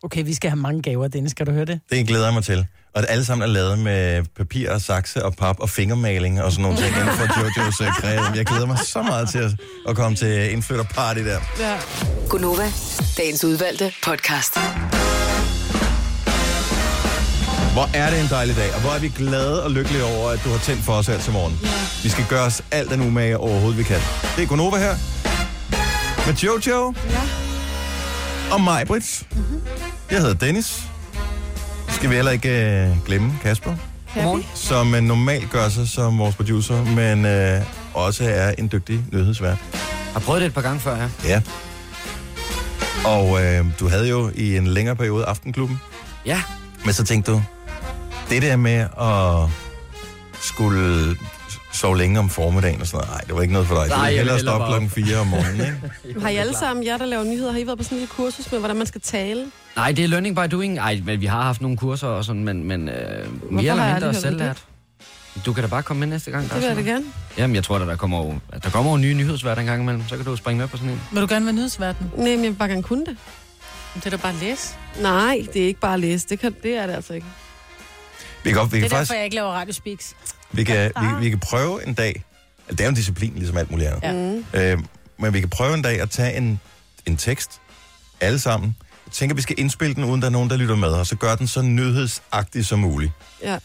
Okay, 0.03 0.25
vi 0.25 0.35
skal 0.35 0.51
have 0.51 0.61
mange 0.61 0.83
gaver, 0.83 1.09
Dennis. 1.09 1.31
Skal 1.31 1.47
du 1.47 1.53
høre 1.53 1.65
det? 1.65 1.81
Det 1.91 2.07
glæder 2.07 2.25
jeg 2.25 2.35
mig 2.35 2.45
til. 2.45 2.67
Og 2.95 3.03
det 3.03 3.11
alle 3.11 3.25
sammen 3.25 3.49
er 3.49 3.53
lavet 3.53 3.79
med 3.79 4.25
papir 4.37 4.71
og 4.71 4.81
sakse 4.81 5.25
og 5.25 5.37
pap 5.37 5.57
og 5.61 5.71
fingermaling 5.71 6.43
og 6.43 6.53
sådan 6.53 6.63
nogle 6.63 6.79
ting 6.79 6.97
inden 6.97 7.15
for 7.17 7.41
Jojos 7.41 7.81
uh, 7.81 7.87
kreativ. 7.97 8.37
Jeg 8.37 8.47
glæder 8.47 8.67
mig 8.67 8.79
så 8.79 9.03
meget 9.03 9.29
til 9.29 9.39
at, 9.39 9.51
at 9.89 9.97
komme 9.97 10.17
til 10.17 10.53
indflytterparty 10.53 11.21
der. 11.21 11.41
Ja. 11.61 11.79
Gunova, 12.29 12.73
dagens 13.17 13.45
udvalgte 13.45 13.93
podcast. 14.03 14.59
Hvor 17.73 17.91
er 17.95 18.11
det 18.11 18.21
en 18.21 18.27
dejlig 18.31 18.57
dag, 18.57 18.75
og 18.75 18.81
hvor 18.81 18.91
er 18.91 18.99
vi 18.99 19.09
glade 19.17 19.65
og 19.65 19.71
lykkelige 19.71 20.05
over, 20.05 20.31
at 20.31 20.41
du 20.45 20.49
har 20.49 20.59
tændt 20.59 20.85
for 20.85 20.93
os 20.93 21.07
her 21.07 21.19
til 21.19 21.33
morgen. 21.33 21.61
Vi 22.03 22.09
skal 22.09 22.25
gøre 22.29 22.45
os 22.45 22.63
alt 22.71 22.91
den 22.91 23.01
umage 23.01 23.39
overhovedet, 23.39 23.79
vi 23.79 23.83
kan. 23.83 24.01
Det 24.37 24.43
er 24.43 24.47
Gunova 24.47 24.77
her. 24.77 24.95
Med 26.27 26.35
Jojo. 26.35 26.95
Ja. 27.11 27.21
Og 28.55 28.61
mig, 28.61 28.87
Brits. 28.87 29.25
Mm-hmm. 29.31 29.63
Jeg 30.11 30.21
hedder 30.21 30.35
Dennis. 30.35 30.92
Skal 32.03 32.11
vi 32.11 32.15
heller 32.15 32.33
ikke 32.33 32.83
øh, 32.83 33.05
glemme 33.07 33.39
Kasper, 33.43 33.77
Godmorgen. 34.15 34.45
som 34.55 34.95
øh, 34.95 35.01
normalt 35.03 35.51
gør 35.51 35.69
sig 35.69 35.89
som 35.89 36.19
vores 36.19 36.35
producer, 36.37 36.85
men 36.85 37.25
øh, 37.25 37.63
også 37.95 38.25
er 38.25 38.55
en 38.59 38.69
dygtig 38.73 39.05
nyhedsvært. 39.13 39.59
Jeg 39.73 39.81
har 40.13 40.21
prøvet 40.21 40.41
det 40.41 40.47
et 40.47 40.55
par 40.55 40.61
gange 40.63 40.81
før, 40.81 40.97
ja. 40.97 41.09
Ja. 41.25 41.43
Og 43.05 43.45
øh, 43.45 43.65
du 43.81 43.89
havde 43.89 44.09
jo 44.09 44.31
i 44.35 44.57
en 44.57 44.67
længere 44.67 44.97
periode 44.97 45.25
Aftenklubben, 45.25 45.81
Ja, 46.27 46.43
men 46.85 46.95
så 46.95 47.05
tænkte 47.05 47.33
du, 47.33 47.43
det 48.31 48.43
der 48.43 48.57
med 48.57 48.87
at 49.01 49.51
skulle 50.41 51.17
sove 51.73 51.99
længe 51.99 52.19
om 52.19 52.29
formiddagen 52.29 52.81
og 52.81 52.87
sådan 52.87 52.97
noget, 52.97 53.11
nej, 53.11 53.21
det 53.27 53.35
var 53.35 53.43
ikke 53.43 53.53
noget 53.53 53.69
for 53.69 53.75
dig. 53.75 53.89
Nej, 53.89 53.99
du 53.99 54.03
jeg 54.05 54.13
ville 54.13 54.25
vil 54.31 54.37
hellere 54.37 54.59
bare 54.59 54.69
klokken 54.69 54.91
4 54.91 55.17
om 55.17 55.27
morgenen, 55.27 55.61
ikke? 55.61 56.21
Har 56.23 56.29
I 56.29 56.37
alle 56.37 56.57
sammen, 56.57 56.87
jer 56.87 56.97
der 56.99 57.07
laver 57.07 57.25
nyheder, 57.25 57.53
har 57.53 57.59
I 57.59 57.67
været 57.67 57.79
på 57.79 57.85
sådan 57.85 57.99
en 57.99 58.07
kursus 58.07 58.53
med, 58.53 58.59
hvordan 58.59 58.77
man 58.77 58.87
skal 58.87 59.01
tale? 59.01 59.47
nej, 59.77 59.93
det 59.93 60.05
er 60.05 60.09
learning 60.09 60.37
by 60.37 60.41
doing. 60.51 60.79
Ej, 60.79 61.01
men 61.05 61.21
vi 61.21 61.27
har 61.27 61.43
haft 61.43 61.61
nogle 61.61 61.77
kurser 61.77 62.09
og 62.09 62.25
sådan, 62.25 62.45
men, 62.45 62.65
men 62.65 62.89
øh, 62.89 63.53
mere 63.53 63.77
har 63.77 63.97
eller 63.97 64.07
mindre 64.07 64.21
selvlært. 64.21 64.65
Du 65.47 65.53
kan 65.53 65.63
da 65.63 65.69
bare 65.69 65.83
komme 65.83 66.01
med 66.01 66.07
næste 66.07 66.31
gang. 66.31 66.45
Det 66.45 66.53
er 66.53 66.57
vil 66.57 66.67
jeg 66.67 66.77
da 66.77 66.83
gerne. 66.83 67.05
Jamen, 67.39 67.57
jeg 67.57 67.65
tror, 67.65 67.79
at 67.79 67.87
der 67.87 67.97
kommer 67.97 68.35
at 68.53 68.65
der 68.65 68.71
kommer 68.71 68.91
jo 68.93 68.97
nye 68.99 69.15
nyhedsværter 69.15 69.61
en 69.61 69.67
gang 69.67 69.83
imellem. 69.83 70.03
Så 70.09 70.17
kan 70.17 70.25
du 70.25 70.37
springe 70.37 70.59
med 70.61 70.69
på 70.69 70.77
sådan 70.77 70.91
en. 70.91 71.01
Vil 71.13 71.23
du 71.23 71.27
gerne 71.31 71.47
være 71.47 71.55
nyhedsverden? 71.55 72.11
Nej, 72.17 72.27
men 72.29 72.45
jeg 72.45 72.51
vil 72.51 72.57
bare 72.59 72.69
gerne 72.69 72.83
kunne 72.83 73.07
det. 73.07 73.17
Det 73.95 74.07
er 74.07 74.11
da 74.11 74.17
bare 74.17 74.33
at 74.33 74.39
læse. 74.41 74.75
Nej, 75.01 75.47
det 75.53 75.63
er 75.63 75.67
ikke 75.67 75.81
bare 75.81 75.95
at 75.95 76.01
læse. 76.01 76.29
Det, 76.29 76.39
kan, 76.39 76.55
det 76.63 76.77
er 76.77 76.87
det 76.87 76.95
altså 76.95 77.15
ikke. 77.15 77.27
Vi 78.45 78.53
kan, 78.53 78.61
vi 78.63 78.65
Det 78.65 78.71
kan 78.71 78.79
er 78.79 78.81
derfor, 78.83 78.97
faktisk 78.97 79.13
jeg 79.15 79.25
ikke 79.25 79.37
laver 79.37 79.49
Radio 79.49 79.73
Speaks. 79.73 80.15
Vi 80.53 80.65
kan, 80.65 80.93
vi, 81.01 81.07
vi 81.21 81.31
kan 81.31 81.39
prøve 81.39 81.87
en 81.87 81.95
dag, 81.95 82.25
det 82.71 82.81
er 82.81 82.85
jo 82.85 82.89
en 82.89 82.95
disciplin, 82.95 83.33
ligesom 83.35 83.57
alt 83.57 83.71
muligt 83.71 83.89
andet. 83.89 84.45
Ja. 84.53 84.73
Øh, 84.73 84.79
men 85.19 85.35
vi 85.35 85.41
kan 85.41 85.49
prøve 85.49 85.75
en 85.75 85.83
dag 85.83 86.01
at 86.01 86.11
tage 86.11 86.37
en, 86.37 86.61
en 87.07 87.17
tekst, 87.17 87.51
alle 88.21 88.39
sammen. 88.39 88.77
Jeg 89.07 89.13
tænker, 89.13 89.37
vi 89.37 89.43
skal 89.43 89.55
indspille 89.59 89.95
den, 89.95 90.05
uden 90.05 90.21
der 90.21 90.27
er 90.27 90.33
nogen, 90.33 90.51
der 90.51 90.57
lytter 90.57 90.77
med, 90.77 90.89
og 90.89 91.07
så 91.07 91.17
gør 91.17 91.35
den 91.35 91.47
så 91.47 91.63
nyhedsagtig 91.63 92.67
som 92.67 92.79
muligt. 92.79 93.13
Ja. 93.43 93.59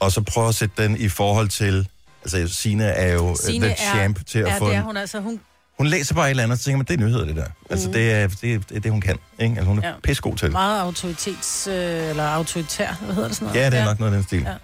Og 0.00 0.12
så 0.12 0.20
prøve 0.20 0.48
at 0.48 0.54
sætte 0.54 0.82
den 0.82 0.96
i 0.96 1.08
forhold 1.08 1.48
til... 1.48 1.88
Altså, 2.22 2.48
Sine 2.48 2.84
er 2.84 3.12
jo 3.12 3.36
Signe 3.44 3.66
the 3.66 3.76
champ 3.76 4.26
til 4.26 4.38
at 4.38 4.46
ja, 4.46 4.58
få... 4.58 4.68
det 4.68 4.76
er 4.76 4.82
hun 4.82 4.96
altså. 4.96 5.20
Hun, 5.20 5.40
hun 5.78 5.86
læser 5.86 6.14
bare 6.14 6.26
et 6.26 6.30
eller 6.30 6.42
andet, 6.42 6.54
og 6.54 6.58
så 6.58 6.64
tænker 6.64 6.76
man, 6.76 6.86
det 6.86 6.94
er 6.94 7.06
nyheder, 7.06 7.24
det 7.24 7.36
der. 7.36 7.46
Altså, 7.70 7.90
det 7.90 8.12
er 8.12 8.28
det, 8.28 8.54
er, 8.54 8.58
det, 8.58 8.76
er 8.76 8.80
det 8.80 8.90
hun 8.90 9.00
kan. 9.00 9.18
Ikke? 9.38 9.52
Altså, 9.52 9.64
hun 9.64 9.78
er 9.78 9.82
ja. 9.82 9.88
Ja. 9.88 9.94
pissegod 10.02 10.36
til 10.36 10.46
det. 10.46 10.52
meget 10.52 10.80
autoritets... 10.80 11.66
Øh, 11.66 11.74
eller 11.74 12.28
autoritær, 12.28 12.94
hvad 13.04 13.14
hedder 13.14 13.28
det 13.28 13.36
sådan 13.36 13.48
noget? 13.48 13.60
Ja, 13.60 13.70
det 13.70 13.78
er 13.78 13.84
nok 13.84 13.98
noget 13.98 14.12
af 14.12 14.16
den 14.16 14.26
stil. 14.26 14.42
Ja. 14.42 14.54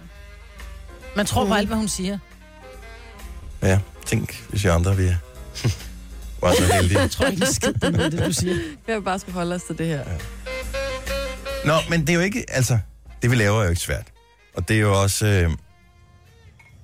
Man 1.15 1.25
tror 1.25 1.45
på 1.45 1.53
alt, 1.53 1.67
hvad 1.67 1.77
hun 1.77 1.87
siger. 1.87 2.17
Ja, 3.61 3.79
tænk, 4.05 4.43
hvis 4.49 4.65
jeg 4.65 4.73
andre 4.73 4.97
vi 4.97 5.03
var 6.41 6.53
så 6.53 6.73
heldige. 6.73 6.99
Jeg 6.99 7.11
tror 7.11 7.25
ikke, 7.25 7.39
det 7.39 7.47
er 7.47 7.53
skidt, 7.53 7.81
det, 7.81 7.99
er 8.01 8.09
det 8.09 8.25
du 8.25 8.33
siger. 8.33 8.55
Jeg 8.87 8.95
vil 8.95 9.01
bare 9.01 9.19
skulle 9.19 9.33
holde 9.35 9.55
os 9.55 9.63
til 9.63 9.77
det 9.77 9.87
her. 9.87 10.03
Nå, 11.65 11.73
men 11.89 12.01
det 12.01 12.09
er 12.09 12.13
jo 12.13 12.19
ikke, 12.19 12.45
altså, 12.49 12.79
det 13.21 13.31
vi 13.31 13.35
laver 13.35 13.59
er 13.59 13.63
jo 13.63 13.69
ikke 13.69 13.81
svært. 13.81 14.07
Og 14.53 14.67
det 14.67 14.75
er 14.75 14.81
jo 14.81 15.01
også, 15.01 15.25
øh, 15.25 15.51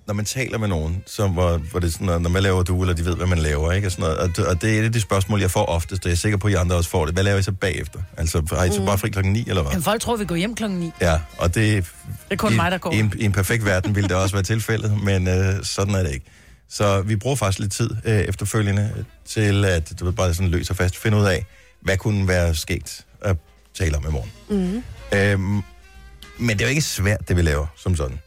når 0.08 0.14
man 0.14 0.26
taler 0.26 0.58
med 0.58 0.68
nogen, 0.68 1.04
så 1.06 1.28
hvor, 1.28 1.58
hvor 1.58 1.80
det 1.80 1.88
er 1.88 1.92
sådan, 1.92 2.06
noget, 2.06 2.22
når 2.22 2.30
man 2.30 2.44
laver 2.44 2.64
du, 2.64 2.82
eller 2.82 2.94
de 2.96 3.06
ved, 3.06 3.16
hvad 3.16 3.28
man 3.28 3.38
laver, 3.38 3.72
ikke? 3.72 3.88
Og, 3.88 3.92
sådan 3.92 4.04
noget, 4.04 4.18
og, 4.18 4.38
det, 4.38 4.46
og 4.46 4.62
det 4.62 4.76
er 4.76 4.80
et 4.80 4.84
af 4.84 4.92
de 4.92 5.02
spørgsmål, 5.02 5.40
jeg 5.42 5.52
får 5.52 5.66
oftest, 5.66 6.06
og 6.06 6.10
jeg 6.10 6.12
er 6.12 6.18
sikker 6.18 6.38
på, 6.38 6.48
at 6.48 6.54
I 6.54 6.56
andre 6.56 6.76
også 6.76 6.90
får 6.90 7.06
det. 7.06 7.14
Hvad 7.14 7.24
laver 7.24 7.40
I 7.40 7.44
så 7.44 7.52
bagefter? 7.52 8.00
Altså, 8.18 8.44
har 8.52 8.64
I 8.64 8.72
så 8.72 8.86
bare 8.86 8.98
fri 8.98 9.10
klokken 9.10 9.34
9, 9.34 9.46
eller 9.48 9.62
hvad? 9.62 9.74
Men 9.74 9.84
folk 9.84 10.02
tror, 10.02 10.16
vi 10.16 10.26
går 10.26 10.36
hjem 10.36 10.56
klokken 10.56 10.80
9. 10.80 10.92
Ja, 11.02 11.20
og 11.38 11.56
det, 11.56 11.84
Det 11.84 11.86
er 12.30 12.36
kun 12.36 12.54
i, 12.54 12.56
mig, 12.56 12.72
der 12.72 12.78
går. 12.78 12.94
I 12.94 13.00
en, 13.00 13.14
I 13.18 13.26
en 13.26 13.32
perfekt 13.32 13.66
verden 13.66 13.96
ville 13.96 14.10
det 14.10 14.18
også 14.18 14.36
være 14.36 14.44
tilfældet, 14.44 15.04
men 15.04 15.28
øh, 15.28 15.64
sådan 15.64 15.96
er 15.96 16.04
det 16.04 16.14
ikke. 16.14 16.26
Så 16.70 17.02
vi 17.02 17.16
bruger 17.16 17.36
faktisk 17.36 17.60
lidt 17.60 17.72
tid 17.72 17.90
øh, 18.06 18.20
efterfølgende 18.20 19.06
til 19.26 19.66
at 19.66 20.00
du 20.00 20.06
ved, 20.06 20.14
bare 20.14 20.34
sådan 20.34 20.52
løs 20.52 20.70
og 20.70 20.76
fast 20.76 20.98
finde 20.98 21.18
ud 21.18 21.26
af, 21.26 21.46
hvad 21.82 21.98
kunne 21.98 22.28
være 22.28 22.56
sket 22.56 23.06
at 23.22 23.38
tale 23.78 23.98
om 23.98 24.04
i 24.08 24.12
morgen. 24.12 24.32
Mm. 24.50 24.84
Øhm, 25.18 25.62
men 26.40 26.50
det 26.50 26.62
er 26.62 26.66
jo 26.66 26.70
ikke 26.70 26.82
svært, 26.82 27.28
det 27.28 27.36
vi 27.38 27.42
laver 27.42 27.68
som 27.78 27.96
sådan. 27.96 28.20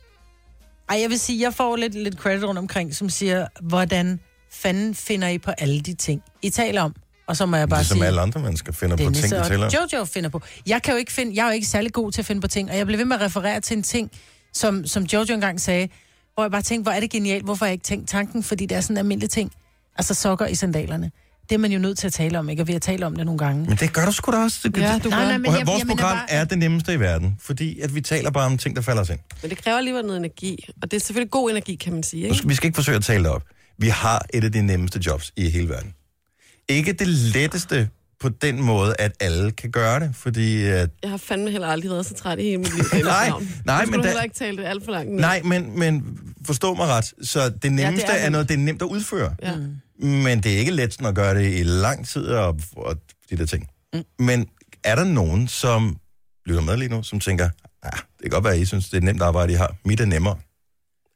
Ej, 0.91 1.01
jeg 1.01 1.11
vil 1.11 1.19
sige, 1.19 1.41
jeg 1.41 1.55
får 1.55 1.77
lidt, 1.77 1.95
lidt 1.95 2.15
credit 2.15 2.45
rundt 2.45 2.59
omkring, 2.59 2.95
som 2.95 3.09
siger, 3.09 3.47
hvordan 3.61 4.21
fanden 4.53 4.95
finder 4.95 5.29
I 5.29 5.39
på 5.39 5.51
alle 5.51 5.81
de 5.81 5.95
ting, 5.95 6.23
I 6.43 6.51
taler 6.51 6.83
om? 6.83 6.95
Og 7.27 7.37
så 7.37 7.47
må 7.47 7.57
jeg 7.57 7.69
bare 7.69 7.81
Ligesom 7.81 7.97
sige... 7.97 8.07
alle 8.07 8.21
andre 8.21 8.41
mennesker 8.41 8.73
finder 8.73 8.97
på 8.97 9.03
ting, 9.03 9.31
der 9.31 9.45
tæller. 9.45 9.71
Jojo 9.93 10.05
finder 10.05 10.31
på. 10.31 10.41
Jeg 10.67 10.83
kan 10.83 10.93
jo 10.93 10.99
ikke 10.99 11.13
finde, 11.13 11.33
jeg 11.37 11.43
er 11.43 11.47
jo 11.47 11.55
ikke 11.55 11.67
særlig 11.67 11.93
god 11.93 12.13
til 12.13 12.23
at 12.23 12.27
finde 12.27 12.41
på 12.41 12.49
ting, 12.49 12.71
og 12.71 12.77
jeg 12.77 12.87
blev 12.87 12.99
ved 12.99 13.05
med 13.05 13.17
at 13.17 13.23
referere 13.23 13.61
til 13.61 13.77
en 13.77 13.83
ting, 13.83 14.11
som, 14.53 14.87
som 14.87 15.03
Jojo 15.03 15.35
engang 15.35 15.61
sagde, 15.61 15.89
hvor 16.35 16.45
jeg 16.45 16.51
bare 16.51 16.63
tænkte, 16.63 16.83
hvor 16.83 16.93
er 16.93 17.01
det 17.01 17.11
genialt, 17.11 17.45
hvorfor 17.45 17.65
har 17.65 17.69
jeg 17.71 17.73
ikke 17.75 17.85
tænkt 17.85 18.09
tanken, 18.09 18.43
fordi 18.43 18.67
det 18.67 18.77
er 18.77 18.81
sådan 18.81 18.95
en 18.95 18.99
almindelig 18.99 19.31
ting. 19.31 19.53
Altså 19.97 20.15
sokker 20.15 20.47
i 20.47 20.55
sandalerne. 20.55 21.11
Det 21.51 21.55
er 21.57 21.59
man 21.59 21.73
jo 21.73 21.79
nødt 21.79 21.99
til 21.99 22.07
at 22.07 22.13
tale 22.13 22.39
om, 22.39 22.49
ikke? 22.49 22.63
Og 22.63 22.67
vi 22.69 22.73
har 22.73 22.79
talt 22.79 23.05
om 23.05 23.17
det 23.17 23.25
nogle 23.27 23.39
gange. 23.39 23.65
Men 23.69 23.77
det 23.77 23.93
gør 23.93 24.05
du 24.05 24.13
sgu 24.13 24.33
da 24.33 24.37
også. 24.37 24.59
Det, 24.69 24.77
Ja, 24.77 24.95
det, 24.95 25.05
du 25.05 25.09
Nej, 25.09 25.25
nej, 25.25 25.39
men 25.39 25.53
jeg, 25.53 25.67
vores 25.67 25.79
jeg 25.79 25.87
program 25.89 26.17
bare, 26.17 26.31
er 26.31 26.45
det 26.45 26.59
nemmeste 26.59 26.95
i 26.95 27.01
verden, 27.01 27.37
fordi 27.41 27.81
at 27.81 27.95
vi 27.95 28.01
taler 28.01 28.31
bare 28.31 28.47
om 28.47 28.59
ting, 28.59 28.77
der 28.77 28.83
falder 28.83 29.03
os 29.03 29.11
ind. 29.11 29.19
Men 29.43 29.51
det 29.51 29.59
kræver 29.65 29.79
alligevel 29.79 30.03
noget 30.05 30.19
energi. 30.19 30.69
Og 30.83 30.91
det 30.91 30.97
er 30.97 31.01
selvfølgelig 31.01 31.31
god 31.31 31.51
energi, 31.51 31.75
kan 31.75 31.93
man 31.93 32.03
sige. 32.03 32.21
Nu 32.23 32.25
Ikke? 32.27 32.37
skal, 32.37 32.49
vi 32.49 32.55
skal 32.55 32.67
ikke 32.67 32.77
forsøge 32.77 32.97
at 32.97 33.05
tale 33.05 33.25
det 33.25 33.33
op. 33.33 33.43
Vi 33.79 33.89
har 33.89 34.27
et 34.35 34.45
af 34.45 34.53
de 34.53 34.63
nemmeste 34.63 35.01
jobs 35.07 35.33
i 35.37 35.51
hele 35.51 35.69
verden. 35.69 35.95
Ikke 36.69 36.93
det 36.93 37.07
letteste 37.09 37.89
på 38.21 38.29
den 38.29 38.63
måde, 38.63 38.95
at 38.99 39.13
alle 39.21 39.51
kan 39.51 39.71
gøre 39.71 40.01
det, 40.01 40.11
fordi... 40.15 40.63
At, 40.65 40.91
Jeg 41.03 41.11
har 41.11 41.17
fandme 41.17 41.51
heller 41.51 41.69
aldrig 41.69 41.91
været 41.91 42.07
så 42.07 42.15
træt 42.15 42.39
i 42.39 42.43
hele 42.43 42.59
mit 42.59 42.75
liv. 42.75 42.85
Nej, 43.05 43.31
nej, 43.65 43.85
men 43.85 43.93
skulle 43.95 44.11
du 44.11 44.17
da- 44.17 44.23
ikke 44.23 44.35
tale 44.37 44.57
det 44.57 44.65
alt 44.65 44.85
for 44.85 44.93
langt 44.93 45.11
ned. 45.13 45.21
nej, 45.21 45.43
men, 45.45 45.79
men 45.79 46.19
forstå 46.47 46.75
mig 46.75 46.87
ret. 46.87 47.13
Så 47.23 47.49
det 47.49 47.73
nemmeste 47.73 48.07
er 48.07 48.13
ja, 48.13 48.17
er, 48.17 48.19
er 48.19 48.23
det. 48.23 48.33
noget, 48.33 48.49
det 48.49 48.55
er 48.55 48.59
nemt 48.59 48.83
at 48.83 48.87
udføre. 48.87 49.35
Ja. 49.43 49.53
Men 50.03 50.43
det 50.43 50.55
er 50.55 50.59
ikke 50.59 50.71
let 50.73 50.93
sådan 50.93 51.07
at 51.07 51.15
gøre 51.15 51.35
det 51.35 51.59
i 51.59 51.63
lang 51.63 52.07
tid 52.09 52.27
og, 52.27 52.61
og 52.77 52.97
de 53.31 53.37
der 53.37 53.47
ting. 53.47 53.71
Mm. 53.95 54.05
Men 54.19 54.49
er 54.85 54.95
der 54.95 55.05
nogen, 55.05 55.49
som 55.49 55.97
lytter 56.47 56.63
med 56.63 56.77
lige 56.77 56.89
nu, 56.89 57.03
som 57.03 57.21
tænker, 57.21 57.49
ah, 57.83 57.93
det 57.93 58.23
kan 58.23 58.31
godt 58.31 58.45
være, 58.45 58.55
at 58.55 58.61
I 58.61 58.65
synes, 58.65 58.85
det 58.85 58.93
er 58.93 58.97
et 58.99 59.03
nemt 59.05 59.23
arbejde, 59.23 59.53
I 59.53 59.57
har. 59.57 59.77
Mit 59.85 60.01
er 60.01 60.05
nemmere. 60.05 60.37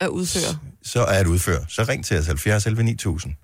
At 0.01 0.09
udføre. 0.09 0.59
Så 0.83 1.05
er 1.05 1.23
det 1.23 1.31
udføre. 1.31 1.65
Så 1.69 1.85
ring 1.89 2.05
til 2.05 2.19
os 2.19 2.27
70 2.27 2.67
11 2.67 2.83
9000. 2.83 3.35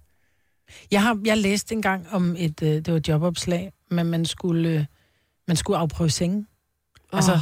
Jeg 0.91 1.03
har 1.03 1.19
jeg 1.25 1.39
læste 1.39 1.75
engang 1.75 2.07
om 2.11 2.37
et, 2.39 2.63
øh, 2.63 2.69
det 2.69 2.91
var 2.91 2.97
et 2.97 3.09
jobopslag, 3.09 3.73
men 3.91 4.07
man 4.07 4.25
skulle, 4.27 4.69
øh, 4.69 4.85
man 5.49 5.57
skulle 5.57 5.79
afprøve 5.79 6.11
sengen. 6.11 6.47
Altså, 7.13 7.33
Åh. 7.33 7.39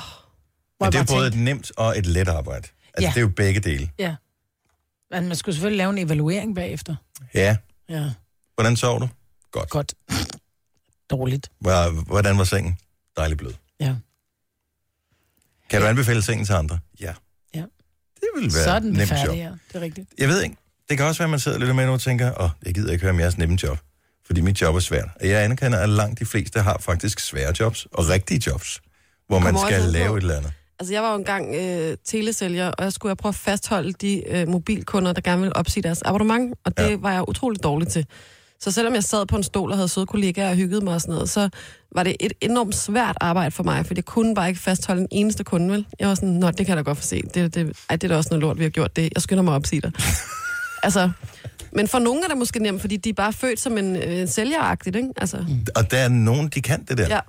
hvor 0.76 0.87
Men 0.87 0.92
det 0.92 0.98
er 1.00 1.04
både 1.14 1.24
tænkte, 1.24 1.38
et 1.38 1.44
nemt 1.44 1.72
og 1.76 1.98
et 1.98 2.06
let 2.06 2.28
arbejde. 2.28 2.68
Altså, 2.94 3.00
Ja. 3.00 3.08
det 3.08 3.16
er 3.16 3.20
jo 3.20 3.28
begge 3.28 3.61
dele. 3.61 3.90
Ja. 3.98 4.14
Men 5.11 5.28
man 5.28 5.37
skulle 5.37 5.54
selvfølgelig 5.54 5.78
lave 5.78 5.90
en 5.90 5.98
evaluering 5.98 6.54
bagefter. 6.54 6.96
Ja. 7.34 7.56
Ja, 7.88 8.11
Hvordan 8.55 8.77
sov 8.77 9.01
du? 9.01 9.09
Godt. 9.51 9.70
godt. 9.70 9.94
Dårligt. 11.11 11.51
Hvor- 11.61 12.05
Hvordan 12.05 12.38
var 12.38 12.44
sengen? 12.44 12.79
Dejligt 13.16 13.38
blød. 13.38 13.53
Ja. 13.81 13.94
Kan 15.70 15.81
du 15.81 15.87
anbefale 15.87 16.22
sengen 16.22 16.46
til 16.46 16.53
andre? 16.53 16.79
Ja. 17.01 17.12
Ja. 17.55 17.62
Det 18.20 18.29
vil 18.37 18.42
være 18.55 18.64
Så 18.64 18.79
den 18.81 18.92
nemt 18.92 19.09
færdig, 19.09 19.27
job. 19.27 19.37
ja. 19.37 19.51
Det 19.68 19.74
er 19.77 19.81
rigtigt. 19.81 20.09
Jeg 20.18 20.29
ved 20.29 20.42
ikke. 20.42 20.57
Det 20.88 20.96
kan 20.96 21.07
også 21.07 21.18
være, 21.18 21.27
at 21.27 21.31
man 21.31 21.40
sidder 21.40 21.59
lidt 21.59 21.77
med 21.77 21.87
nu 21.87 21.92
og 21.92 22.01
tænker, 22.01 22.33
åh, 22.38 22.44
oh, 22.44 22.51
jeg 22.64 22.74
gider 22.74 22.92
ikke 22.92 23.03
høre 23.03 23.12
om 23.12 23.20
jeres 23.20 23.38
nemme 23.38 23.59
job. 23.62 23.79
Fordi 24.27 24.40
mit 24.40 24.61
job 24.61 24.74
er 24.74 24.81
svært. 24.81 25.09
Og 25.20 25.29
jeg 25.29 25.44
anerkender, 25.44 25.79
at 25.79 25.88
langt 25.88 26.18
de 26.20 26.27
fleste 26.27 26.61
har 26.62 26.79
faktisk 26.79 27.20
svære 27.20 27.55
jobs. 27.61 27.87
Og 27.92 28.09
rigtige 28.09 28.42
jobs. 28.46 28.81
Hvor 29.27 29.38
man 29.38 29.59
skal 29.59 29.74
an 29.74 29.83
på- 29.83 29.90
lave 29.90 30.16
et 30.16 30.22
eller 30.22 30.37
andet. 30.37 30.53
Altså, 30.81 30.95
jeg 30.95 31.03
var 31.03 31.12
jo 31.12 31.19
engang 31.19 31.55
øh, 31.55 31.97
telesælger, 32.05 32.69
og 32.69 32.85
jeg 32.85 32.93
skulle 32.93 33.17
prøve 33.17 33.31
at 33.31 33.35
fastholde 33.35 33.93
de 33.93 34.23
øh, 34.29 34.49
mobilkunder, 34.49 35.12
der 35.12 35.21
gerne 35.21 35.41
ville 35.41 35.57
opsige 35.57 35.83
deres 35.83 36.03
abonnement, 36.03 36.55
og 36.64 36.79
det 36.79 36.91
Ja. 36.91 36.97
var 36.97 37.12
jeg 37.12 37.29
utrolig 37.29 37.62
dårlig 37.62 37.88
til. 37.88 38.07
Så 38.61 38.71
selvom 38.71 38.95
jeg 38.95 39.05
sad 39.05 39.27
på 39.27 39.37
en 39.37 39.43
stol 39.43 39.71
og 39.71 39.77
havde 39.77 39.88
søde 39.88 40.07
kollegaer 40.07 40.51
og 40.51 40.57
hyggede 40.57 40.85
mig 40.85 40.95
og 40.95 41.01
sådan 41.01 41.14
noget, 41.14 41.31
så 41.31 41.49
var 41.95 42.03
det 42.03 42.17
et 42.21 42.33
enormt 42.41 42.75
svært 42.75 43.17
arbejde 43.21 43.51
for 43.51 43.62
mig, 43.62 43.87
for 43.87 43.95
jeg 43.97 44.05
kunne 44.05 44.35
bare 44.35 44.49
ikke 44.49 44.61
fastholde 44.61 45.01
en 45.03 45.09
eneste 45.11 45.45
kunde, 45.45 45.73
vel? 45.73 45.87
Jeg 45.99 46.09
var 46.09 46.14
sådan, 46.14 46.29
nå, 46.29 46.47
det 46.51 46.57
kan 46.57 46.69
jeg 46.69 46.77
da 46.77 46.83
godt 46.83 46.99
få 46.99 47.05
se. 47.05 47.23
Det, 47.35 47.55
det, 47.55 47.77
ej, 47.91 47.97
det 47.97 48.05
er 48.05 48.09
da 48.09 48.17
også 48.17 48.31
noget 48.31 48.41
lort, 48.41 48.59
vi 48.59 48.62
har 48.62 48.71
gjort 48.71 48.97
det. 48.97 49.12
Jeg 49.14 49.23
skynder 49.23 49.43
mig 49.43 49.53
at 49.53 49.57
opsige 49.57 49.81
dig. 49.81 49.93
altså, 50.83 51.11
men 51.73 51.88
for 51.88 51.99
nogle 51.99 52.25
er 52.25 52.29
det 52.29 52.37
måske 52.38 52.59
nemt, 52.59 52.81
fordi 52.81 52.97
de 52.97 53.09
er 53.09 53.14
bare 53.14 53.33
født 53.33 53.61
som 53.61 53.79
en, 53.79 53.97
øh, 53.97 54.19
en 54.21 54.29
sælgeragtigt, 54.29 54.97
ikke? 54.97 55.09
Altså. 55.17 55.45
Og 55.77 55.91
der 55.91 55.99
er 55.99 56.09
nogen, 56.09 56.49
de 56.49 56.61
kan 56.62 56.85
det 56.85 56.99
der. 56.99 57.07
ja. 57.09 57.21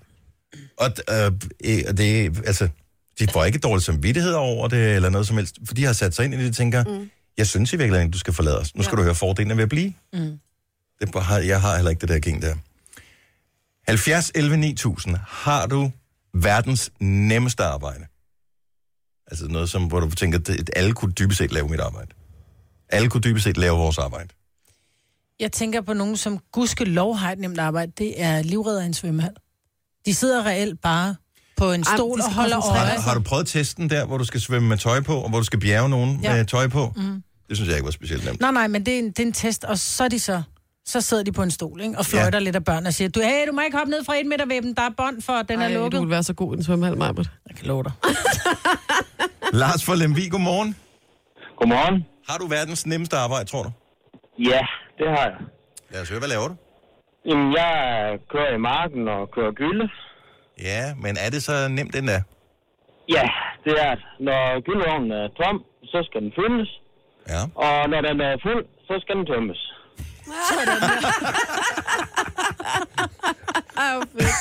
Og, 0.77 0.91
øh, 1.09 1.31
øh, 1.65 1.83
og 1.89 1.97
det 1.97 2.37
altså, 2.45 2.67
de 3.19 3.27
får 3.33 3.45
ikke 3.45 3.59
dårlig 3.59 3.83
samvittighed 3.83 4.33
over 4.33 4.67
det, 4.67 4.95
eller 4.95 5.09
noget 5.09 5.27
som 5.27 5.37
helst, 5.37 5.57
for 5.65 5.73
de 5.73 5.85
har 5.85 5.93
sat 5.93 6.15
sig 6.15 6.25
ind 6.25 6.33
i 6.33 6.37
det, 6.37 6.45
de 6.45 6.51
tænker, 6.51 6.83
mm. 6.83 7.09
jeg 7.37 7.47
synes 7.47 7.73
i 7.73 7.77
virkeligheden 7.77 8.11
du 8.11 8.17
skal 8.17 8.33
forlade 8.33 8.59
os. 8.59 8.75
Nu 8.75 8.83
skal 8.83 8.95
Ja. 8.95 8.97
du 8.97 9.03
høre 9.03 9.15
fordelen 9.15 9.57
ved 9.57 9.63
at 9.63 9.69
blive. 9.69 9.93
Mm. 10.13 10.39
Det 11.01 11.15
har, 11.23 11.39
jeg 11.39 11.61
har 11.61 11.75
heller 11.75 11.89
ikke 11.89 12.01
det 12.01 12.09
der 12.09 12.19
gen 12.19 12.41
der. 12.41 12.55
70 13.87 14.31
11 14.35 14.57
9000. 14.57 15.15
Har 15.27 15.65
du 15.67 15.91
verdens 16.33 16.91
nemmeste 16.99 17.63
arbejde? 17.63 18.05
Altså 19.27 19.47
noget, 19.47 19.69
som, 19.69 19.85
hvor 19.87 19.99
du 19.99 20.09
tænker, 20.11 20.39
at 20.59 20.69
alle 20.75 20.93
kunne 20.93 21.11
dybest 21.11 21.37
set 21.37 21.51
lave 21.51 21.67
mit 21.67 21.79
arbejde. 21.79 22.11
Alle 22.89 23.09
kunne 23.09 23.21
dybest 23.21 23.43
set 23.43 23.57
lave 23.57 23.77
vores 23.77 23.97
arbejde. 23.97 24.29
Jeg 25.39 25.51
tænker 25.51 25.81
på 25.81 25.93
nogen, 25.93 26.17
som 26.17 26.39
gudske 26.51 26.85
lov 26.85 27.15
har 27.15 27.31
et 27.31 27.39
nemt 27.39 27.59
arbejde. 27.59 27.91
Det 27.97 28.21
er 28.21 28.41
livredder 28.41 28.81
i 28.81 28.85
en 28.85 28.93
svømmehal. 28.93 29.33
De 30.05 30.13
sidder 30.15 30.45
reelt 30.45 30.81
bare 30.81 31.15
på 31.59 31.71
en 31.71 31.81
Ej, 31.81 31.95
stol 31.97 32.17
de 32.19 32.23
og 32.25 32.33
holder 32.33 32.71
øje. 32.71 32.97
Har 33.07 33.13
du 33.13 33.21
prøvet 33.21 33.47
testen 33.47 33.89
der, 33.89 34.05
hvor 34.05 34.17
du 34.17 34.25
skal 34.25 34.41
svømme 34.41 34.67
med 34.69 34.77
tøj 34.77 35.01
på, 35.01 35.15
og 35.15 35.29
hvor 35.29 35.39
du 35.39 35.45
skal 35.45 35.59
bjerge 35.59 35.89
nogen 35.89 36.19
Ja. 36.23 36.33
med 36.33 36.45
tøj 36.45 36.67
på? 36.67 36.93
Mm. 36.95 37.23
Det 37.49 37.57
synes 37.57 37.67
jeg 37.69 37.77
ikke 37.77 37.85
var 37.85 37.91
specielt 37.91 38.25
nemt. 38.25 38.41
Nej, 38.41 38.51
nej, 38.51 38.67
men 38.67 38.85
det 38.85 38.93
er, 38.95 38.99
en, 38.99 39.07
det 39.07 39.19
er 39.19 39.23
en 39.25 39.33
test, 39.33 39.63
og 39.63 39.77
så 39.77 40.03
er 40.03 40.07
de 40.09 40.19
så... 40.19 40.41
Så 40.85 41.01
sidder 41.01 41.23
de 41.23 41.31
på 41.31 41.43
en 41.43 41.51
stol, 41.51 41.81
ikke? 41.81 41.97
Og 41.97 42.05
fløjter 42.05 42.39
ja. 42.39 42.43
lidt 42.43 42.55
af 42.55 42.63
børn 42.65 42.85
og 42.85 42.93
siger, 42.93 43.09
du, 43.09 43.19
hey, 43.21 43.47
du 43.47 43.51
må 43.53 43.61
ikke 43.61 43.77
hoppe 43.77 43.91
ned 43.91 44.03
fra 44.05 44.15
et 44.19 44.25
meter 44.25 44.45
væbben, 44.45 44.73
der 44.73 44.81
er 44.81 44.89
bånd 44.97 45.21
for, 45.21 45.33
den 45.49 45.61
er 45.61 45.65
Ej, 45.67 45.73
lukket. 45.73 45.91
du 45.97 45.99
vil 46.05 46.09
være 46.09 46.23
så 46.23 46.33
god 46.33 46.53
i 46.55 46.57
en 46.57 46.63
svømmehal, 46.63 46.97
Majbert. 46.97 47.29
Jeg 47.49 47.55
kan 47.57 47.65
love 47.67 47.83
dig. 47.83 47.91
Lars 49.61 49.85
fra 49.85 49.95
Lemvig, 49.95 50.31
godmorgen. 50.31 50.75
Godmorgen. 51.59 52.05
Har 52.29 52.37
du 52.37 52.47
verdens 52.47 52.85
nemmeste 52.85 53.17
arbejde, 53.17 53.45
tror 53.45 53.63
du? 53.63 53.71
Ja, 54.51 54.61
det 54.99 55.07
har 55.15 55.25
jeg. 55.31 55.39
Lad 55.91 56.01
os 56.01 56.09
høre, 56.09 56.19
hvad 56.19 56.29
laver 56.29 56.47
du? 56.47 56.55
Jamen, 57.29 57.47
jeg 57.59 57.71
kører 58.31 58.51
i 58.55 58.61
marken 58.71 59.07
og 59.15 59.21
kører 59.35 59.51
gylde. 59.61 59.85
Ja, 60.63 60.95
men 60.95 61.17
er 61.25 61.29
det 61.29 61.43
så 61.43 61.67
nemt, 61.67 61.93
den 61.93 62.07
der? 62.07 62.21
Ja, 63.09 63.29
det 63.63 63.73
er 63.81 63.95
det. 63.95 64.03
Når 64.19 64.61
gyldevognen 64.65 65.11
er 65.11 65.27
tom, 65.27 65.63
så 65.83 66.03
skal 66.07 66.21
den 66.21 66.33
fyldes. 66.39 66.69
Ja. 67.29 67.41
Og 67.55 67.89
når 67.89 68.01
den 68.01 68.21
er 68.21 68.37
fuld, 68.43 68.65
så 68.87 68.99
skal 69.01 69.15
den 69.15 69.25
tømmes. 69.25 69.73
Ej, 73.77 73.91
hvor 73.95 74.07
fedt. 74.13 74.35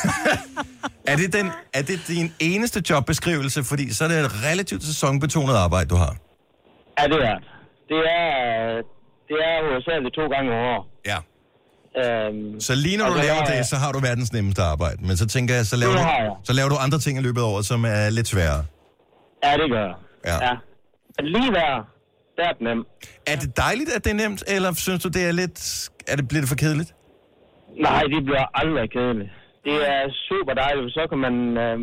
Er 1.07 1.17
det, 1.17 1.33
den, 1.33 1.47
er 1.73 1.83
det 1.83 1.99
din 2.09 2.33
eneste 2.41 2.83
jobbeskrivelse? 2.91 3.65
Fordi 3.65 3.93
så 3.95 4.05
er 4.05 4.09
det 4.09 4.19
et 4.19 4.33
relativt 4.51 4.83
sæsonbetonet 4.83 5.55
arbejde, 5.55 5.89
du 5.89 5.97
har. 5.97 6.17
Ja, 6.99 7.05
det 7.05 7.13
er 7.13 7.35
det. 7.35 7.45
Det 7.89 7.99
er, 7.99 8.29
det 9.29 9.37
er 9.49 9.69
hovedsageligt 9.69 10.15
to 10.15 10.25
gange 10.35 10.53
om 10.53 10.59
året. 10.59 10.85
Ja. 11.07 11.19
Øhm, 12.03 12.61
Så 12.61 12.73
lige 12.85 12.97
når 13.01 13.07
du 13.07 13.15
laver 13.27 13.43
det, 13.51 13.55
jeg- 13.61 13.65
så 13.73 13.77
har 13.77 13.91
du 13.93 13.99
verdens 14.09 14.33
nemmeste 14.33 14.63
arbejde. 14.63 14.99
Men 15.09 15.17
så 15.17 15.27
tænker 15.35 15.55
jeg, 15.59 15.65
så 15.73 15.77
laver, 15.83 15.93
Det 15.97 16.03
du, 16.03 16.37
så 16.49 16.53
laver 16.59 16.69
du 16.69 16.77
andre 16.87 16.99
ting 16.99 17.15
i 17.21 17.23
løbet 17.23 17.41
af 17.41 17.49
året, 17.53 17.65
som 17.73 17.81
er 17.85 18.11
lidt 18.19 18.29
sværere. 18.33 18.63
Ja, 19.45 19.53
det 19.63 19.71
gør 19.75 19.85
jeg. 19.91 19.95
Ja. 20.31 20.37
ja. 20.47 20.55
Men 21.17 21.25
lige 21.35 21.51
der, 21.59 21.71
der 22.37 22.45
er 22.49 22.53
det 22.57 22.61
nemt. 22.69 22.87
Er 23.33 23.37
det 23.43 23.51
dejligt, 23.67 23.91
at 23.97 24.01
det 24.05 24.11
er 24.17 24.21
nemt, 24.25 24.41
eller 24.55 24.71
synes 24.87 25.03
du, 25.05 25.09
det 25.17 25.23
er 25.29 25.33
lidt... 25.43 25.59
Er 26.13 26.17
det, 26.17 26.25
bliver 26.29 26.43
det 26.43 26.49
for 26.49 26.61
kedeligt? 26.65 26.91
Nej, 27.89 28.03
det 28.15 28.21
bliver 28.29 28.47
aldrig 28.61 28.91
kedeligt. 28.97 29.31
Det 29.67 29.77
er 29.95 30.03
super 30.29 30.55
dejligt, 30.63 30.85
for 30.87 30.93
så 31.01 31.05
kan 31.11 31.19
man... 31.27 31.35
Øh, 31.65 31.79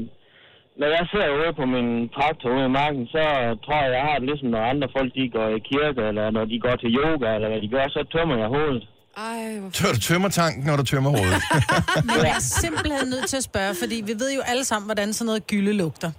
når 0.82 0.88
jeg 0.97 1.04
ser 1.13 1.28
ude 1.39 1.51
på 1.60 1.65
min 1.75 1.89
traktor 2.15 2.49
ude 2.56 2.65
i 2.69 2.73
marken, 2.82 3.04
så 3.15 3.23
tror 3.65 3.80
jeg, 3.84 3.91
jeg 3.97 4.04
har 4.10 4.15
det 4.19 4.25
ligesom, 4.30 4.49
når 4.56 4.62
andre 4.73 4.88
folk 4.97 5.10
de 5.17 5.25
går 5.38 5.47
i 5.58 5.60
kirke, 5.71 6.01
eller 6.10 6.25
når 6.38 6.45
de 6.51 6.58
går 6.65 6.75
til 6.82 6.89
yoga, 6.99 7.28
eller 7.36 7.49
hvad 7.51 7.62
de 7.65 7.69
gør, 7.75 7.86
så 7.95 8.01
tømmer 8.13 8.38
jeg 8.43 8.49
hovedet. 8.56 8.84
Ej, 9.17 9.60
hvor 9.60 9.69
Tør 9.69 9.91
du 9.93 9.99
tømmer 9.99 10.30
tanken, 10.30 10.63
når 10.65 10.75
du 10.75 10.84
tømmer 10.84 11.10
hovedet? 11.10 11.41
Men 12.08 12.15
jeg 12.28 12.36
er 12.36 12.39
simpelthen 12.63 13.10
nødt 13.10 13.28
til 13.30 13.38
at 13.38 13.43
spørge, 13.43 13.75
fordi 13.75 13.95
vi 14.06 14.13
ved 14.21 14.36
jo 14.36 14.41
alle 14.41 14.63
sammen, 14.63 14.88
hvordan 14.88 15.13
sådan 15.13 15.25
noget 15.25 15.47
gylde 15.47 15.73
lugter. 15.73 16.12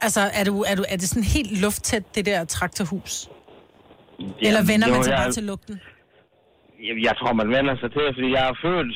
Altså, 0.00 0.20
er, 0.34 0.44
du, 0.44 0.62
er, 0.62 0.74
du, 0.74 0.84
er 0.88 0.96
det 0.96 1.08
sådan 1.08 1.22
helt 1.24 1.60
lufttæt, 1.60 2.14
det 2.14 2.26
der 2.26 2.44
traktorhus? 2.44 3.28
Eller 4.40 4.62
vender 4.66 4.88
jo, 4.88 4.94
man 4.94 5.04
sig 5.04 5.10
jeg- 5.10 5.18
bare 5.18 5.32
til 5.32 5.42
lugten? 5.44 5.80
Jeg, 6.88 6.94
jeg 7.04 7.14
tror, 7.20 7.32
man 7.32 7.48
vender 7.56 7.74
sig 7.82 7.90
til, 7.96 8.04
fordi 8.16 8.28
jeg 8.36 8.44
er 8.48 8.54
født 8.64 8.92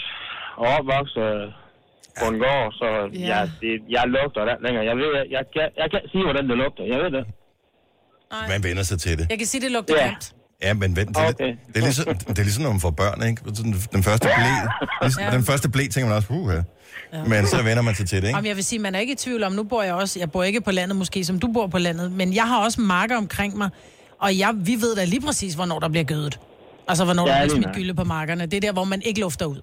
og 0.57 0.66
opvokset 0.79 1.33
på 2.20 2.24
en 2.33 2.38
gård, 2.44 2.72
så 2.81 2.87
Ja. 3.12 3.27
jeg, 3.29 3.50
det, 3.61 3.70
jeg 3.96 4.05
lugter 4.07 4.44
det 4.48 4.57
længere. 4.64 4.85
Jeg, 4.90 4.96
ved, 4.96 5.11
jeg, 5.16 5.27
jeg, 5.31 5.44
kan, 5.55 5.66
jeg 5.83 5.88
kan 5.90 6.00
sige, 6.12 6.22
hvordan 6.29 6.44
det 6.50 6.57
lugter. 6.62 6.85
Jeg 6.92 6.98
ved 7.05 7.11
det. 7.18 7.24
Man 8.48 8.62
vender 8.68 8.83
sig 8.83 8.98
til 9.00 9.18
det. 9.18 9.27
Jeg 9.31 9.38
kan 9.38 9.46
sige, 9.46 9.61
det 9.61 9.70
lugter 9.72 9.94
Ja. 9.96 10.07
grimt. 10.07 10.34
Ja, 10.62 10.75
men 10.75 10.97
vent, 10.97 11.09
det, 11.09 11.17
er 11.17 11.29
Okay. 11.29 11.45
det, 11.75 11.77
er 11.77 11.81
ligesom, 11.81 12.05
det 12.29 12.38
er 12.38 12.43
ligesom, 12.43 12.62
når 12.62 12.71
man 12.71 12.81
får 12.81 12.90
børn, 12.90 13.29
ikke? 13.29 13.43
Sådan 13.55 13.75
Den 13.93 14.03
første 14.03 14.29
blæ, 14.37 14.45
ligesom, 15.03 15.23
Ja. 15.23 15.31
den 15.31 15.45
første 15.45 15.69
blæ 15.69 15.87
tænker 15.87 16.09
man 16.09 16.17
også, 16.17 16.29
uh, 16.31 17.29
Men 17.29 17.47
så 17.47 17.62
vender 17.62 17.83
man 17.83 17.95
sig 17.95 18.09
til 18.09 18.23
det, 18.23 18.29
ikke? 18.29 18.38
Om 18.38 18.47
jeg 18.47 18.57
vil 18.57 18.64
sige, 18.64 18.79
man 18.79 18.95
er 18.95 18.99
ikke 18.99 19.12
i 19.12 19.17
tvivl 19.17 19.43
om, 19.45 19.53
nu 19.53 19.62
bor 19.62 19.83
jeg 19.83 19.95
også, 19.95 20.19
jeg 20.19 20.31
bor 20.31 20.43
ikke 20.43 20.61
på 20.61 20.71
landet 20.71 20.97
måske, 20.97 21.25
som 21.25 21.38
du 21.38 21.53
bor 21.53 21.67
på 21.67 21.79
landet, 21.79 22.12
men 22.12 22.35
jeg 22.35 22.45
har 22.49 22.64
også 22.64 22.81
marker 22.81 23.17
omkring 23.17 23.57
mig, 23.57 23.71
og 24.21 24.38
jeg, 24.38 24.53
vi 24.57 24.75
ved 24.81 24.97
da 24.97 25.05
lige 25.05 25.21
præcis, 25.21 25.55
hvornår 25.55 25.79
der 25.79 25.88
bliver 25.88 26.05
gødet. 26.05 26.38
Altså, 26.88 27.05
hvornår 27.05 27.29
Ja, 27.29 27.35
der 27.35 27.40
bliver 27.45 27.55
smidt 27.62 27.75
gylde 27.77 27.95
på 27.95 28.05
markerne. 28.05 28.47
Det 28.47 28.55
er 28.57 28.61
der, 28.61 28.73
hvor 28.73 28.85
man 28.85 29.03
ikke 29.03 29.21
lufter 29.21 29.47
ud. 29.47 29.61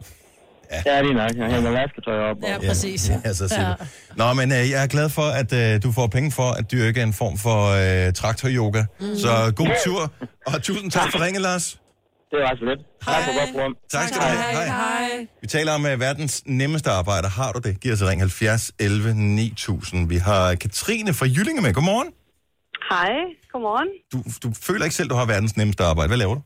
Ja, 0.85 1.01
lige 1.01 1.13
nok. 1.13 1.31
Jeg 1.37 1.47
hænger 1.53 1.71
vasketøj 1.71 2.17
op. 2.29 2.37
Ja, 2.43 2.55
Og, 2.57 2.63
præcis. 2.67 3.09
Ja, 3.25 3.33
så 3.41 3.47
siger 3.47 3.75
du. 3.75 3.83
Nå, 4.15 4.33
men 4.33 4.51
øh, 4.51 4.69
jeg 4.69 4.83
er 4.83 4.87
glad 4.87 5.09
for, 5.09 5.21
at 5.41 5.53
øh, 5.53 5.83
du 5.83 5.91
får 5.91 6.07
penge 6.07 6.31
for 6.31 6.49
at 6.51 6.71
dyrke 6.71 7.01
en 7.01 7.13
form 7.13 7.37
for 7.37 7.59
øh, 8.07 8.13
traktor-yoga. 8.13 8.83
Mm. 8.99 9.15
Så 9.17 9.53
god 9.55 9.69
tur, 9.85 10.11
og 10.47 10.63
tusind 10.63 10.91
tak 10.91 11.11
for 11.11 11.21
ringet, 11.25 11.41
Lars. 11.41 11.65
det 12.31 12.39
var 12.39 12.55
så 12.59 12.65
lidt. 12.65 12.79
Tak 13.07 13.23
for 13.25 13.39
godt 13.39 13.49
program. 13.53 13.73
Tak 13.91 14.07
skal 14.07 14.21
du 14.21 14.25
have. 14.25 14.55
Hej. 14.57 14.65
Hej. 14.65 15.27
Vi 15.41 15.47
taler 15.47 15.71
om 15.73 15.85
uh, 15.85 15.99
verdens 15.99 16.43
nemmeste 16.45 16.89
arbejde. 16.89 17.27
Har 17.27 17.51
du 17.51 17.59
det? 17.59 17.79
Giv 17.79 17.93
os 17.93 18.01
ring 18.03 18.21
70 18.21 18.71
11 18.79 19.13
9000. 19.13 20.09
Vi 20.09 20.17
har 20.17 20.55
Katrine 20.55 21.13
fra 21.13 21.25
Jyllinge 21.25 21.61
med. 21.61 21.73
Godmorgen. 21.73 22.07
Hej, 22.91 23.09
godmorgen. 23.53 23.87
Du, 24.13 24.17
du 24.43 24.53
føler 24.61 24.83
ikke 24.83 24.95
selv, 24.95 25.09
du 25.09 25.15
har 25.15 25.25
verdens 25.25 25.57
nemmeste 25.57 25.83
arbejde. 25.83 26.07
Hvad 26.07 26.17
laver 26.17 26.35
du? 26.35 26.41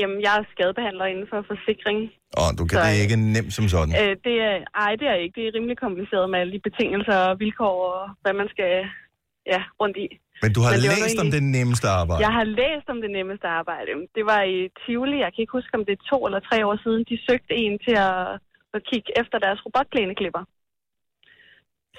Jamen, 0.00 0.18
jeg 0.26 0.32
er 0.38 0.44
skadebehandler 0.52 1.06
inden 1.12 1.26
for 1.32 1.38
forsikring. 1.52 1.98
Og 2.42 2.48
du 2.58 2.62
kan 2.68 2.74
Så, 2.78 2.82
det 2.86 3.04
ikke 3.04 3.18
nemt 3.36 3.52
som 3.58 3.66
sådan. 3.74 3.92
Øh, 4.02 4.12
det 4.26 4.36
er, 4.48 4.54
ej, 4.84 4.92
det 5.00 5.06
er 5.12 5.18
ikke. 5.24 5.34
Det 5.38 5.44
er 5.46 5.52
rimelig 5.56 5.78
kompliceret 5.86 6.26
med 6.30 6.38
alle 6.40 6.52
de 6.56 6.66
betingelser 6.68 7.16
og 7.28 7.34
vilkår 7.42 7.74
og 7.92 8.00
hvad 8.22 8.34
man 8.40 8.48
skal 8.54 8.72
ja, 9.52 9.60
rundt 9.80 9.96
i. 10.06 10.08
Men 10.44 10.50
du 10.56 10.60
har 10.64 10.70
men 10.74 10.80
læst 10.84 10.94
nu 10.94 11.04
om 11.04 11.08
egentlig- 11.08 11.32
det 11.36 11.44
nemmeste 11.58 11.86
arbejde. 12.00 12.20
Jeg 12.26 12.32
har 12.38 12.46
læst 12.60 12.86
om 12.94 12.98
det 13.04 13.10
nemmeste 13.18 13.46
arbejde. 13.60 13.90
Det 14.16 14.24
var 14.32 14.40
i 14.54 14.56
Tivoli. 14.82 15.16
Jeg 15.24 15.30
kan 15.32 15.40
ikke 15.44 15.56
huske, 15.58 15.72
om 15.78 15.84
det 15.88 15.94
er 15.98 16.02
to 16.12 16.18
eller 16.28 16.40
tre 16.50 16.58
år 16.68 16.76
siden. 16.84 17.00
De 17.10 17.16
søgte 17.28 17.52
en 17.64 17.74
til 17.86 17.96
at, 18.10 18.20
at 18.76 18.80
kigge 18.90 19.10
efter 19.22 19.36
deres 19.44 19.60
robotplæneklipper. 19.66 20.42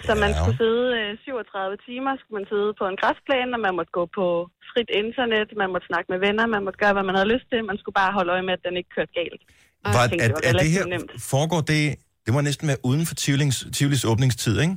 Så 0.08 0.12
man 0.24 0.32
skulle 0.40 0.58
sidde 0.64 0.86
øh, 1.00 1.10
37 1.24 1.78
timer, 1.88 2.12
skulle 2.20 2.38
man 2.40 2.48
sidde 2.54 2.70
på 2.80 2.86
en 2.92 2.98
græsplæne, 3.02 3.52
og 3.58 3.62
man 3.68 3.74
måtte 3.80 3.94
gå 4.00 4.04
på 4.20 4.26
frit 4.72 4.90
internet, 5.04 5.48
man 5.64 5.70
måtte 5.74 5.88
snakke 5.92 6.08
med 6.14 6.20
venner, 6.26 6.44
man 6.56 6.62
måtte 6.66 6.80
gøre, 6.84 6.94
hvad 6.98 7.06
man 7.10 7.16
havde 7.20 7.30
lyst 7.36 7.48
til. 7.52 7.60
Man 7.72 7.78
skulle 7.82 7.98
bare 8.02 8.12
holde 8.18 8.32
øje 8.36 8.46
med, 8.48 8.54
at 8.58 8.64
den 8.68 8.74
ikke 8.80 8.92
kørte 8.98 9.14
galt. 9.22 9.42
Var, 9.86 10.08
tænkte, 10.08 10.24
at, 10.26 10.30
det 10.30 10.36
var 10.44 10.50
at 10.50 10.64
det 10.66 10.72
her 10.78 10.86
nemt. 10.94 11.12
foregår 11.34 11.62
det... 11.74 11.84
Det 12.26 12.32
må 12.36 12.42
næsten 12.50 12.68
være 12.72 12.78
uden 12.90 13.04
for 13.10 13.16
Tivolis, 13.16 13.58
Tivolis 13.78 14.04
åbningstid, 14.12 14.56
ikke? 14.66 14.76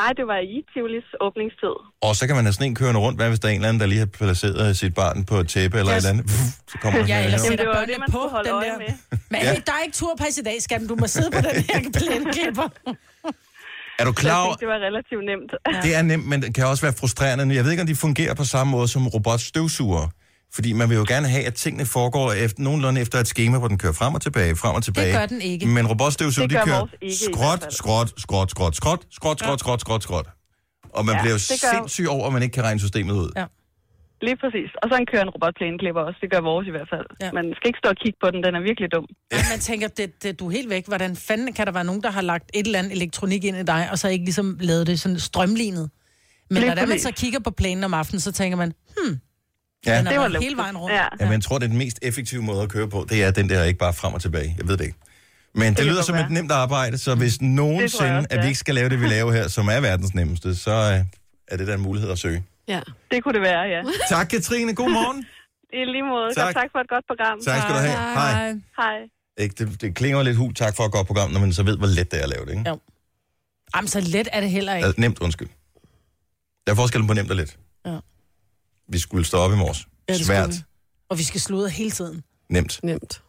Nej, 0.00 0.10
det 0.18 0.26
var 0.32 0.38
i 0.54 0.56
Tivolis 0.74 1.08
åbningstid. 1.26 1.74
Og 2.06 2.12
så 2.18 2.22
kan 2.26 2.34
man 2.36 2.44
have 2.44 2.52
sådan 2.52 2.66
en 2.66 2.74
kørende 2.74 3.00
rundt. 3.00 3.18
Hvad 3.18 3.28
hvis 3.28 3.40
der 3.40 3.48
er 3.48 3.52
en 3.52 3.56
eller 3.60 3.68
anden, 3.68 3.80
der 3.80 3.86
lige 3.86 3.98
har 3.98 4.10
placeret 4.20 4.76
sit 4.76 4.94
barn 4.94 5.24
på 5.30 5.34
et 5.42 5.48
tæppe 5.48 5.78
eller 5.78 5.92
Yes. 5.96 6.04
et 6.04 6.08
eller 6.10 6.12
andet? 6.18 6.30
Så 6.72 6.76
kommer 6.82 6.98
Ja, 7.12 7.24
eller 7.24 7.38
sætter 7.38 7.80
det 7.80 7.88
det, 7.88 7.98
man 8.04 8.08
på 8.10 8.18
skulle 8.18 8.30
holde 8.36 8.48
den 8.50 8.62
der. 8.62 8.78
med. 8.78 8.92
Men 9.32 9.40
Ja. 9.42 9.54
der 9.68 9.72
er 9.78 9.82
ikke 9.86 9.96
turpas 10.02 10.38
i 10.38 10.42
dag, 10.42 10.56
skal 10.62 10.88
Du 10.88 10.96
må 11.02 11.06
sidde 11.06 11.30
på 11.36 11.40
den 11.48 11.56
her 11.68 11.78
plæneklipper. 11.98 12.68
Er 13.98 14.04
du 14.04 14.12
klar 14.12 14.30
jeg 14.30 14.38
over, 14.38 14.46
tænkte, 14.48 14.60
det 14.60 14.68
var 14.68 14.74
relativt 14.86 15.24
nemt. 15.24 15.52
Det 15.84 15.94
er 15.94 16.02
nemt, 16.02 16.26
men 16.26 16.42
det 16.42 16.54
kan 16.54 16.66
også 16.66 16.82
være 16.82 16.92
frustrerende. 17.00 17.54
Jeg 17.54 17.64
ved 17.64 17.70
ikke, 17.70 17.80
om 17.80 17.86
de 17.86 17.96
fungerer 17.96 18.34
på 18.34 18.44
samme 18.44 18.70
måde 18.70 18.88
som 18.88 19.08
robotstøvsugere. 19.08 20.08
Fordi 20.54 20.72
man 20.72 20.88
vil 20.88 20.96
jo 20.96 21.04
gerne 21.08 21.28
have, 21.28 21.44
at 21.46 21.54
tingene 21.54 21.86
foregår 21.86 22.32
efter, 22.32 22.62
nogenlunde 22.62 23.00
efter 23.00 23.18
et 23.18 23.26
schema, 23.28 23.58
hvor 23.58 23.68
den 23.68 23.78
kører 23.78 23.92
frem 23.92 24.14
og 24.14 24.22
tilbage, 24.22 24.56
frem 24.56 24.74
og 24.74 24.82
tilbage. 24.84 25.12
gør 25.12 25.26
den 25.26 25.40
ikke. 25.40 25.66
Men 25.66 25.86
robotstøvsuger, 25.86 26.48
Det 26.48 26.54
de 26.56 26.58
gør 26.60 26.64
kører 26.64 26.86
ikke 27.02 27.16
skråt, 27.16 27.74
skråt, 27.74 28.12
skråt, 28.20 28.50
skråt, 28.50 28.76
skråt, 28.76 29.04
skråt, 29.10 29.38
skråt, 29.40 29.60
skråt, 29.60 29.80
skråt, 29.80 30.02
skråt. 30.02 30.26
Og 30.94 31.04
man 31.04 31.14
Ja, 31.14 31.20
bliver 31.20 31.32
jo 31.32 31.36
det 31.38 31.42
sindssyg 31.42 32.08
over, 32.08 32.26
at 32.26 32.32
man 32.32 32.42
ikke 32.42 32.52
kan 32.52 32.62
regne 32.64 32.80
systemet 32.80 33.12
ud. 33.14 33.30
Ja. 33.36 33.44
Lige 34.26 34.36
præcis. 34.42 34.70
Og 34.82 34.86
så 34.90 34.94
en 35.02 35.06
kører 35.12 35.24
en 35.28 35.32
robotplæneklipper 35.36 36.02
også. 36.08 36.18
Det 36.24 36.30
gør 36.34 36.40
vores 36.50 36.66
i 36.70 36.74
hvert 36.76 36.88
fald. 36.94 37.06
Ja. 37.20 37.26
Ja. 37.26 37.32
Man 37.38 37.46
skal 37.56 37.66
ikke 37.70 37.80
stå 37.82 37.88
og 37.94 37.98
kigge 38.02 38.18
på 38.24 38.28
den. 38.32 38.38
Den 38.46 38.52
er 38.58 38.62
virkelig 38.70 38.88
dum. 38.94 39.06
Ja. 39.32 39.36
Man 39.52 39.60
tænker, 39.70 39.88
det, 39.98 40.22
det, 40.22 40.30
du 40.40 40.44
er 40.48 40.52
helt 40.58 40.70
væk. 40.76 40.84
Hvordan 40.92 41.12
fanden 41.28 41.52
kan 41.56 41.64
der 41.66 41.72
være 41.78 41.86
nogen, 41.90 42.02
der 42.06 42.10
har 42.18 42.24
lagt 42.32 42.46
et 42.54 42.66
eller 42.66 42.78
andet 42.78 42.92
elektronik 42.98 43.42
ind 43.44 43.56
i 43.56 43.66
dig, 43.74 43.82
og 43.92 43.96
så 44.02 44.06
ikke 44.14 44.24
ligesom 44.24 44.46
lavet 44.60 44.86
det 44.86 45.00
sådan 45.00 45.18
strømlignet? 45.18 45.90
Men 46.50 46.62
Lige 46.62 46.74
når 46.74 46.86
man 46.86 46.98
så 46.98 47.12
kigger 47.22 47.40
på 47.40 47.50
planen 47.50 47.84
om 47.84 47.94
aftenen, 47.94 48.20
så 48.20 48.32
tænker 48.32 48.56
man, 48.56 48.72
hmm, 48.96 49.18
Ja. 49.86 49.98
den 49.98 50.06
Det 50.06 50.14
er 50.14 50.18
var 50.18 50.40
hele 50.40 50.56
vejen 50.56 50.76
rundt. 50.76 50.94
Ja. 50.94 51.02
Ja, 51.20 51.24
men 51.24 51.32
jeg 51.32 51.42
tror, 51.42 51.58
det 51.58 51.64
er 51.64 51.68
den 51.68 51.78
mest 51.78 51.98
effektive 52.02 52.42
måde 52.42 52.62
at 52.62 52.68
køre 52.68 52.88
på. 52.88 53.06
Det 53.10 53.24
er 53.24 53.30
den 53.30 53.48
der 53.48 53.64
ikke 53.64 53.78
bare 53.78 53.94
frem 53.94 54.14
og 54.14 54.20
tilbage. 54.22 54.54
Jeg 54.58 54.68
ved 54.68 54.76
det 54.76 54.84
ikke. 54.84 54.98
Men 55.54 55.68
det, 55.68 55.76
kan 55.76 55.86
lyder 55.86 56.02
som 56.02 56.14
et 56.14 56.18
være. 56.18 56.32
nemt 56.32 56.52
arbejde, 56.52 56.98
så 56.98 57.14
hvis 57.14 57.40
nogensinde, 57.42 58.16
også, 58.16 58.26
at 58.30 58.36
vi 58.38 58.42
ja. 58.42 58.46
ikke 58.48 58.58
skal 58.58 58.74
lave 58.74 58.88
det, 58.88 59.00
vi 59.00 59.06
laver 59.06 59.32
her, 59.32 59.48
som 59.48 59.68
er 59.68 59.80
verdens 59.80 60.14
nemmeste, 60.14 60.56
så 60.56 60.70
øh, 60.70 61.04
er 61.48 61.56
det 61.56 61.66
der 61.66 61.74
en 61.74 61.80
mulighed 61.80 62.10
at 62.10 62.18
søge. 62.18 62.42
Ja. 62.68 62.80
Det 63.10 63.22
kunne 63.22 63.34
det 63.34 63.42
være, 63.42 63.60
ja. 63.60 63.82
Tak, 64.16 64.28
Katrine. 64.28 64.74
God 64.74 64.90
morgen. 64.90 65.26
I 65.80 65.84
lige 65.84 66.02
måde. 66.02 66.34
Tak. 66.34 66.46
Tak. 66.46 66.54
tak 66.54 66.68
for 66.72 66.78
et 66.78 66.88
godt 66.88 67.04
program. 67.06 67.40
Tak 67.40 67.62
skal 67.62 67.74
du 67.74 67.78
have. 67.78 67.96
Hej. 67.96 68.52
Hej. 68.76 68.98
Ikke, 69.38 69.54
det, 69.58 69.80
det 69.80 69.94
klinger 69.94 70.22
lidt 70.22 70.36
hul. 70.36 70.54
Tak 70.54 70.76
for 70.76 70.84
et 70.84 70.92
godt 70.92 71.06
program, 71.06 71.30
når 71.30 71.40
man 71.40 71.52
så 71.52 71.62
ved, 71.62 71.78
hvor 71.78 71.86
let 71.86 72.10
det 72.10 72.18
er 72.18 72.22
at 72.22 72.28
lave 72.28 72.44
det. 72.46 72.50
Ikke? 72.50 72.68
Jo. 72.68 72.78
Jamen, 73.76 73.88
så 73.88 74.00
let 74.00 74.28
er 74.32 74.40
det 74.40 74.50
heller 74.50 74.74
ikke. 74.74 74.86
Altså, 74.86 75.00
nemt, 75.00 75.18
undskyld. 75.18 75.48
Der 76.66 76.72
er 76.72 76.76
forskellen 76.76 77.08
på 77.08 77.14
nemt 77.14 77.30
og 77.30 77.36
let. 77.36 77.58
Ja. 77.86 77.98
Vi 78.88 78.98
skulle 78.98 79.24
stå 79.24 79.38
op 79.38 79.52
i 79.52 79.56
morges. 79.56 79.86
Ja, 80.08 80.14
Svært. 80.14 80.48
vi. 80.48 80.54
Og 81.08 81.18
vi 81.18 81.22
skal 81.22 81.40
sludre 81.40 81.70
hele 81.70 81.90
tiden. 81.90 82.22
Nemt. 82.50 82.80
Nemt. 82.82 83.22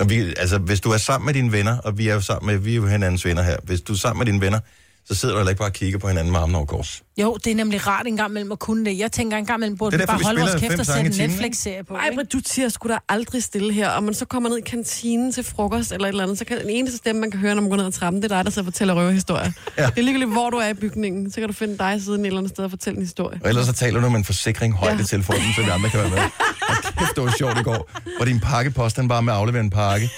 Og 0.00 0.10
vi, 0.10 0.20
altså, 0.20 0.58
hvis 0.58 0.80
du 0.80 0.90
er 0.90 0.96
sammen 0.96 1.26
med 1.26 1.34
dine 1.34 1.52
venner, 1.52 1.78
og 1.78 1.98
vi 1.98 2.08
er 2.08 2.14
jo 2.14 2.20
sammen 2.20 2.46
med, 2.46 2.58
vi 2.58 2.72
er 2.72 2.76
jo 2.76 2.86
hinandens 2.86 3.24
venner 3.24 3.42
her. 3.42 3.56
Hvis 3.64 3.80
du 3.80 3.92
er 3.92 3.96
sammen 3.96 4.18
med 4.18 4.26
dine 4.26 4.40
venner, 4.40 4.60
så 5.08 5.14
sidder 5.14 5.34
du 5.34 5.38
heller 5.38 5.50
ikke 5.50 5.58
bare 5.58 5.68
og 5.68 5.72
kigger 5.72 5.98
på 5.98 6.08
hinanden 6.08 6.32
med 6.32 6.40
armene 6.40 6.58
over 6.58 6.66
kors. 6.66 7.02
Jo, 7.20 7.36
det 7.44 7.50
er 7.50 7.54
nemlig 7.54 7.86
rart 7.86 8.06
en 8.06 8.16
gang 8.16 8.30
imellem 8.30 8.52
at 8.52 8.58
kunne 8.58 8.84
det. 8.84 8.98
Jeg 8.98 9.12
tænker 9.12 9.36
en 9.36 9.46
gang 9.46 9.58
imellem, 9.58 9.76
burde 9.78 9.90
Det 9.90 9.94
er 9.94 9.98
vi 9.98 10.00
derfor, 10.00 10.12
bare 10.12 10.18
vi 10.18 10.24
holde 10.24 10.40
vores 10.40 10.60
kæft 10.60 10.80
og 10.80 10.86
sætte 10.86 11.22
en 11.22 11.30
Netflix-serie 11.30 11.84
på. 11.84 11.94
Ej, 11.94 12.04
ikke? 12.04 12.16
Britt, 12.16 12.32
du 12.32 12.40
tiger 12.40 12.68
sgu 12.68 12.88
da 12.88 12.98
aldrig 13.08 13.42
stille 13.42 13.72
her, 13.72 13.90
og 13.90 14.02
man 14.04 14.14
så 14.14 14.24
kommer 14.24 14.48
ned 14.48 14.58
i 14.58 14.60
kantinen 14.60 15.32
til 15.32 15.44
frokost 15.44 15.92
eller 15.92 16.04
et 16.04 16.08
eller 16.08 16.22
andet, 16.22 16.38
så 16.38 16.44
kan 16.44 16.60
den 16.60 16.70
eneste 16.70 16.98
stemme, 16.98 17.20
man 17.20 17.30
kan 17.30 17.40
høre, 17.40 17.54
når 17.54 17.62
man 17.62 17.70
går 17.70 17.76
ned 17.76 17.86
ad 17.86 17.92
trappen, 17.92 18.22
det 18.22 18.32
er 18.32 18.36
dig, 18.36 18.44
der 18.44 18.50
så 18.50 18.64
fortæller 18.64 18.94
røverhistorier. 18.94 19.52
Ja. 19.78 19.86
Det 19.86 19.98
er 19.98 20.02
ligegyldigt, 20.02 20.32
hvor 20.32 20.50
du 20.50 20.56
er 20.56 20.68
i 20.68 20.74
bygningen, 20.74 21.30
så 21.30 21.40
kan 21.40 21.48
du 21.48 21.54
finde 21.54 21.78
dig 21.78 22.02
siden 22.02 22.20
et 22.20 22.26
eller 22.26 22.38
andet 22.38 22.52
sted 22.52 22.64
og 22.64 22.70
fortælle 22.70 22.96
en 22.96 23.02
historie. 23.02 23.40
Og 23.44 23.48
ellers 23.48 23.66
så 23.66 23.72
taler 23.72 24.00
du 24.00 24.08
med 24.08 24.18
en 24.18 24.24
forsikring 24.24 24.74
højt 24.74 24.98
ja. 24.98 25.00
I 25.00 25.04
telefonen, 25.04 25.42
så 25.56 25.62
vi 25.62 25.70
andre 25.70 25.90
kan 25.90 26.00
være 26.00 26.10
med. 26.10 26.18
Og 26.18 26.76
kæft, 26.98 27.16
det 27.16 27.24
var 27.24 27.34
sjovt 27.38 27.58
i 27.58 27.62
går, 27.62 27.90
hvor 28.16 28.24
din 28.24 28.40
pakkepost, 28.40 28.96
han 28.96 29.08
bare 29.08 29.22
med 29.22 29.32
at 29.32 29.38
aflevere 29.38 29.60
en 29.60 29.70
pakke. 29.70 30.10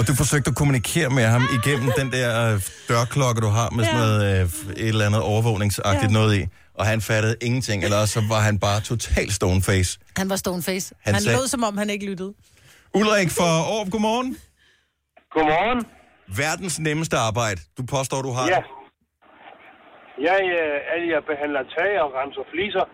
Og 0.00 0.06
du 0.08 0.14
forsøgte 0.22 0.48
at 0.52 0.56
kommunikere 0.56 1.10
med 1.18 1.24
ham 1.34 1.42
igennem 1.58 1.88
den 2.00 2.08
der 2.16 2.28
øh, 2.46 2.60
dørklokke, 2.88 3.40
du 3.46 3.50
har 3.58 3.70
med 3.70 3.84
sådan 3.84 4.00
noget, 4.00 4.20
øh, 4.40 4.42
et 4.84 4.88
eller 4.88 5.06
andet 5.06 5.22
overvågningsagtigt 5.22 6.10
Ja. 6.12 6.18
noget 6.18 6.32
i. 6.40 6.42
Og 6.74 6.86
han 6.86 7.00
fattede 7.00 7.36
ingenting, 7.42 7.84
eller 7.84 7.96
også 8.02 8.14
så 8.20 8.22
var 8.28 8.40
han 8.48 8.58
bare 8.58 8.80
total 8.80 9.30
stoneface. 9.38 9.98
Han 10.16 10.30
var 10.30 10.36
stoneface. 10.36 10.86
Han 10.94 10.98
Han, 11.04 11.14
han 11.14 11.22
sagde- 11.22 11.38
lød, 11.38 11.46
som 11.48 11.62
om 11.64 11.76
han 11.78 11.90
ikke 11.90 12.06
lyttede. 12.06 12.32
Ulrik 12.94 13.30
fra 13.30 13.44
Aarup, 13.44 13.90
godmorgen. 13.90 14.36
Godmorgen. 15.34 15.80
Verdens 16.36 16.78
nemmeste 16.80 17.16
arbejde. 17.16 17.60
Du 17.78 17.82
påstår, 17.94 18.22
du 18.22 18.32
har 18.32 18.46
Ja. 18.48 18.54
det. 18.56 18.64
Jeg, 20.28 20.40
øh, 20.58 20.76
er, 20.92 20.98
jeg 21.14 21.20
behandler 21.30 21.62
tag 21.76 21.90
og 22.04 22.08
renser 22.18 22.44
fliser. 22.52 22.84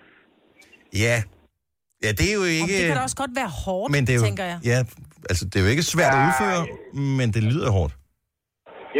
Ja. 1.04 1.22
Ja, 2.04 2.10
det 2.12 2.30
er 2.30 2.34
jo 2.34 2.40
Og 2.40 2.48
ikke... 2.48 2.78
det 2.78 2.86
kan 2.86 2.96
da 2.96 3.02
også 3.02 3.16
godt 3.16 3.30
være 3.36 3.48
hårdt, 3.64 3.92
men 3.92 4.06
det 4.06 4.12
er 4.14 4.16
jo, 4.18 4.22
tænker 4.24 4.44
jeg. 4.44 4.58
Ja, 4.64 4.84
altså 5.30 5.44
det 5.50 5.56
er 5.58 5.64
jo 5.66 5.70
ikke 5.74 5.86
svært 5.94 6.12
at 6.18 6.22
udføre, 6.28 6.60
men 7.18 7.28
det 7.36 7.42
lyder 7.52 7.70
hårdt. 7.78 7.92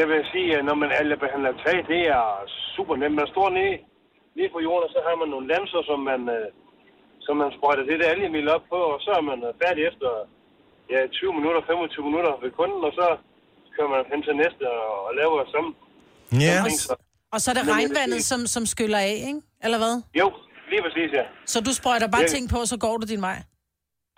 Jeg 0.01 0.07
vil 0.11 0.20
sige, 0.33 0.49
at 0.59 0.62
når 0.68 0.77
man 0.83 0.91
alle 1.01 1.14
behandler 1.24 1.53
tag, 1.64 1.77
det 1.93 2.01
er 2.18 2.24
super 2.77 2.95
nemt. 3.01 3.16
Man 3.20 3.29
står 3.35 3.49
nede, 3.59 3.74
nede 4.37 4.51
på 4.55 4.61
jorden, 4.66 4.85
og 4.87 4.93
så 4.95 5.01
har 5.07 5.14
man 5.22 5.29
nogle 5.35 5.47
lanser, 5.55 5.81
som 5.91 5.99
man, 6.11 6.20
øh, 6.37 6.47
som 7.27 7.35
man 7.43 7.51
sprøjter 7.57 7.85
det 7.91 7.97
der 8.01 8.09
algemiddel 8.14 8.49
op 8.57 8.64
på, 8.72 8.81
og 8.95 8.99
så 9.07 9.11
er 9.18 9.24
man 9.31 9.39
øh, 9.49 9.53
færdig 9.62 9.83
efter 9.91 10.11
ja, 10.95 11.01
20 11.20 11.39
minutter, 11.39 11.61
25 11.70 12.09
minutter 12.11 12.33
ved 12.45 12.51
kunden, 12.61 12.81
og 12.89 12.93
så 13.01 13.07
kører 13.74 13.91
man 13.95 14.03
hen 14.12 14.20
til 14.27 14.35
næste 14.43 14.64
og, 14.79 14.89
og 15.07 15.11
laver 15.20 15.37
samme. 15.55 15.70
Ja. 16.47 16.57
så. 16.87 16.95
Og 17.35 17.39
så 17.43 17.47
er 17.51 17.55
det 17.59 17.64
Men 17.66 17.74
regnvandet, 17.77 18.20
som, 18.31 18.41
som 18.55 18.62
skyller 18.74 19.01
af, 19.11 19.14
ikke? 19.31 19.41
Eller 19.64 19.79
hvad? 19.83 19.95
Jo, 20.20 20.27
lige 20.70 20.83
præcis, 20.87 21.11
ja. 21.18 21.24
Så 21.53 21.57
du 21.66 21.72
sprøjter 21.81 22.09
bare 22.16 22.27
Ja. 22.29 22.33
ting 22.35 22.45
på, 22.53 22.57
og 22.64 22.68
så 22.72 22.77
går 22.85 22.95
du 23.01 23.05
din 23.14 23.22
vej? 23.29 23.39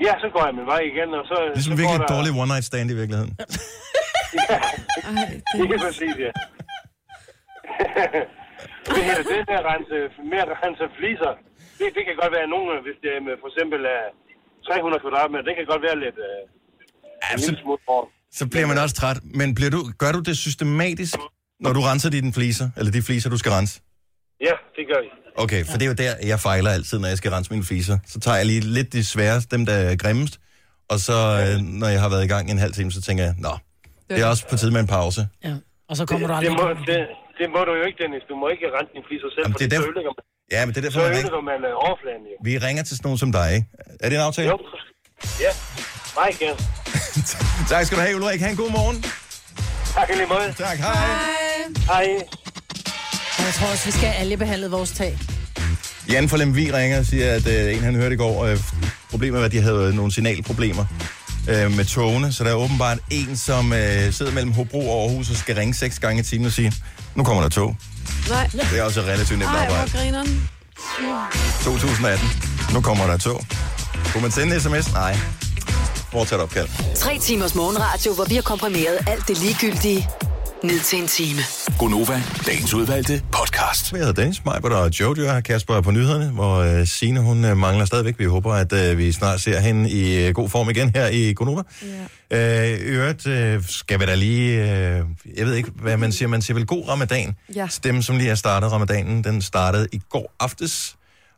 Ja, 0.06 0.12
så 0.22 0.26
går 0.34 0.42
jeg 0.46 0.54
min 0.60 0.66
vej 0.72 0.82
igen, 0.92 1.08
og 1.18 1.24
så... 1.30 1.36
Ligesom 1.56 1.72
så 1.74 1.78
virkelig 1.80 1.98
et 2.00 2.04
der- 2.08 2.14
dårligt 2.14 2.34
one-night 2.42 2.66
stand 2.70 2.86
i 2.94 2.96
virkeligheden. 3.00 3.32
Lige 5.60 5.78
præcis, 5.84 6.14
ja. 6.26 6.32
det 8.94 9.02
her, 9.08 9.18
det 9.32 9.40
der 9.52 9.60
rense, 9.72 9.96
at 10.44 10.48
rense 10.62 10.84
fliser, 10.98 11.32
det, 11.78 11.86
det 11.96 12.02
kan 12.08 12.14
godt 12.22 12.32
være 12.38 12.48
nogen, 12.54 12.68
hvis 12.86 12.98
det 13.04 13.10
er 13.16 13.20
med 13.28 13.34
for 13.42 13.48
eksempel 13.52 13.80
er 13.96 14.02
300 14.68 15.02
kvadratmeter, 15.04 15.44
det 15.48 15.54
kan 15.58 15.66
godt 15.72 15.82
være 15.88 15.96
lidt... 16.04 16.18
Øh, 16.28 16.40
en 17.32 17.38
lille 17.44 17.60
smule 17.62 17.78
hårdt. 17.88 18.08
Så 18.38 18.44
bliver 18.52 18.66
man 18.72 18.78
også 18.84 18.96
træt. 19.00 19.18
Men 19.40 19.48
bliver 19.58 19.72
du, 19.76 19.80
gør 20.02 20.12
du 20.16 20.20
det 20.28 20.36
systematisk, 20.46 21.16
når 21.64 21.72
du 21.76 21.80
renser 21.88 22.10
dine 22.16 22.32
fliser? 22.38 22.66
Eller 22.78 22.92
de 22.96 23.02
fliser, 23.08 23.28
du 23.34 23.38
skal 23.42 23.52
rense? 23.58 23.74
Ja, 24.48 24.54
det 24.76 24.84
gør 24.90 25.00
vi. 25.04 25.08
Okay, 25.44 25.60
for 25.68 25.76
det 25.78 25.82
er 25.86 25.90
jo 25.94 25.98
der, 26.04 26.12
jeg 26.32 26.38
fejler 26.48 26.70
altid, 26.70 26.96
når 27.02 27.08
jeg 27.12 27.18
skal 27.20 27.30
rense 27.36 27.50
mine 27.54 27.64
fliser. 27.70 27.96
Så 28.12 28.16
tager 28.24 28.36
jeg 28.40 28.46
lige 28.46 28.60
lidt 28.60 28.92
de 28.92 29.04
sværeste, 29.04 29.48
dem 29.56 29.66
der 29.66 29.72
er 29.90 29.96
grimmest. 29.96 30.34
Og 30.92 30.98
så, 31.06 31.18
øh, 31.42 31.54
når 31.80 31.88
jeg 31.94 32.00
har 32.04 32.08
været 32.14 32.24
i 32.24 32.30
gang 32.34 32.44
i 32.48 32.52
en 32.56 32.58
halv 32.58 32.72
time, 32.78 32.90
så 32.92 33.00
tænker 33.06 33.24
jeg, 33.24 33.34
nå, 33.46 33.52
det 34.10 34.20
er 34.20 34.26
også 34.26 34.44
på 34.50 34.56
tide 34.56 34.70
med 34.76 34.80
en 34.80 34.86
pause. 34.86 35.20
Ja. 35.44 35.54
Og 35.90 35.96
så 35.96 36.06
kommer 36.06 36.26
du 36.26 36.32
det, 36.32 36.38
aldrig 36.38 36.58
det, 36.58 36.64
må, 36.64 36.68
det, 36.92 36.98
det 37.40 37.46
må 37.54 37.60
du 37.68 37.72
jo 37.80 37.82
ikke, 37.88 37.98
Dennis. 38.02 38.22
Du 38.30 38.34
må 38.42 38.46
ikke 38.54 38.66
rense 38.76 38.90
dine 38.94 39.04
fliser 39.08 39.28
selv, 39.34 39.42
Jamen, 39.44 39.52
for 39.54 39.58
det 39.58 39.66
er 39.66 39.70
derfor- 39.74 39.88
ødelægger 39.90 40.12
man, 40.18 40.24
Ja, 40.54 40.60
men 40.66 40.70
det 40.74 40.78
er 40.80 40.84
derfor, 40.86 41.00
så 41.00 41.06
ødelægger 41.06 41.40
man 41.52 41.60
øh, 41.70 41.86
overfladen 41.86 42.22
jo. 42.32 42.36
Vi 42.48 42.52
ringer 42.66 42.82
til 42.86 42.94
sådan 42.96 43.06
nogen 43.08 43.18
som 43.24 43.30
dig, 43.38 43.48
ikke? 43.56 43.66
Er 44.04 44.08
det 44.08 44.16
en 44.20 44.24
aftale? 44.28 44.48
Jo. 44.48 44.58
Ja, 45.44 45.52
meget 46.18 46.34
gerne. 46.42 46.58
tak 47.72 47.82
skal 47.86 47.94
du 47.98 48.02
have, 48.06 48.16
Ulrik. 48.18 48.40
Ha' 48.44 48.50
en 48.50 48.56
god 48.64 48.70
morgen. 48.78 48.98
Tak 49.96 50.06
i 50.10 50.12
lige 50.20 50.30
måde. 50.34 50.48
Tak, 50.64 50.76
hej. 50.86 50.96
Hej. 51.92 52.06
Og 53.38 53.44
Jeg 53.44 53.54
tror 53.54 53.66
også, 53.66 53.84
vi 53.84 53.90
skal 53.90 54.08
have 54.08 54.14
alle 54.20 54.36
behandlet 54.36 54.70
vores 54.70 54.90
tag. 54.90 55.18
Jan 56.12 56.28
fra 56.28 56.36
Lemvi 56.36 56.72
ringer 56.72 56.98
og 56.98 57.06
siger, 57.06 57.32
at 57.32 57.46
øh, 57.46 57.74
en 57.76 57.82
han 57.82 57.94
hørte 57.94 58.14
i 58.14 58.18
går, 58.18 58.44
øh, 58.44 58.58
problemet 59.10 59.38
var, 59.40 59.46
at 59.46 59.52
de 59.52 59.60
havde 59.60 59.94
nogle 59.96 60.12
signalproblemer 60.12 60.84
øh, 61.48 61.72
med 61.76 61.84
togene, 61.84 62.32
så 62.32 62.44
der 62.44 62.50
er 62.50 62.54
åbenbart 62.54 62.98
en, 63.10 63.36
som 63.36 63.72
øh, 63.72 64.12
sidder 64.12 64.32
mellem 64.32 64.52
Hobro 64.52 64.90
og 64.90 65.02
Aarhus 65.02 65.30
og 65.30 65.36
skal 65.36 65.54
ringe 65.56 65.74
seks 65.74 65.98
gange 65.98 66.20
i 66.20 66.22
timen 66.22 66.46
og 66.46 66.52
sige, 66.52 66.72
nu 67.14 67.24
kommer 67.24 67.42
der 67.42 67.48
tog. 67.50 67.76
Nej. 68.28 68.46
Det 68.52 68.78
er 68.78 68.82
også 68.82 69.00
relativt 69.00 69.38
nemt 69.38 69.50
Ej, 69.50 69.62
arbejde. 69.66 69.90
hvor 69.90 70.00
grineren. 70.00 70.48
2018. 71.64 72.28
Nu 72.74 72.80
kommer 72.80 73.06
der 73.06 73.16
tog. 73.16 73.44
Kunne 74.12 74.22
man 74.22 74.30
sende 74.30 74.54
en 74.54 74.60
sms? 74.60 74.92
Nej. 74.92 75.16
Fortsæt 76.12 76.40
opkald. 76.40 76.68
Tre 76.96 77.18
timers 77.18 77.54
morgenradio, 77.54 78.14
hvor 78.14 78.24
vi 78.24 78.34
har 78.34 78.42
komprimeret 78.42 78.98
alt 79.06 79.28
det 79.28 79.38
ligegyldige 79.38 80.08
ned 80.64 80.80
til 80.80 80.98
en 80.98 81.06
time. 81.06 81.40
Gonova, 81.78 82.22
dagens 82.46 82.74
udvalgte 82.74 83.22
podcast. 83.32 83.92
Jeg 83.92 83.98
hedder 83.98 84.12
Dennis, 84.12 84.44
Majbert 84.44 84.72
og 84.72 85.00
Jojo 85.00 85.26
er 85.26 85.40
Kasper 85.40 85.74
er 85.74 85.80
på 85.80 85.90
nyhederne, 85.90 86.30
hvor 86.30 86.56
øh, 86.56 86.86
Signe 86.86 87.20
hun 87.20 87.44
øh, 87.44 87.56
mangler 87.56 87.84
stadigvæk. 87.84 88.18
Vi 88.18 88.24
håber, 88.24 88.52
at 88.52 88.72
øh, 88.72 88.98
vi 88.98 89.12
snart 89.12 89.40
ser 89.40 89.60
hende 89.60 89.90
i 89.90 90.32
god 90.32 90.48
form 90.48 90.70
igen 90.70 90.90
her 90.94 91.08
i 91.08 91.32
Gonova. 91.32 91.62
Ja. 92.30 92.72
Øh, 92.72 92.78
i 92.78 92.82
øvrigt 92.82 93.26
øh, 93.26 93.62
skal 93.68 94.00
vi 94.00 94.06
da 94.06 94.14
lige, 94.14 94.62
øh, 94.62 95.04
jeg 95.36 95.46
ved 95.46 95.54
ikke, 95.54 95.70
hvad 95.74 95.96
man 95.96 96.12
siger, 96.12 96.28
man 96.28 96.42
siger 96.42 96.54
vel 96.54 96.66
god 96.66 96.88
ramadan. 96.88 97.36
Ja. 97.54 97.68
Dem, 97.84 98.02
som 98.02 98.16
lige 98.16 98.28
har 98.28 98.34
startet 98.34 98.72
ramadanen, 98.72 99.24
den 99.24 99.42
startede 99.42 99.88
i 99.92 100.00
går 100.10 100.34
aftes, 100.40 100.96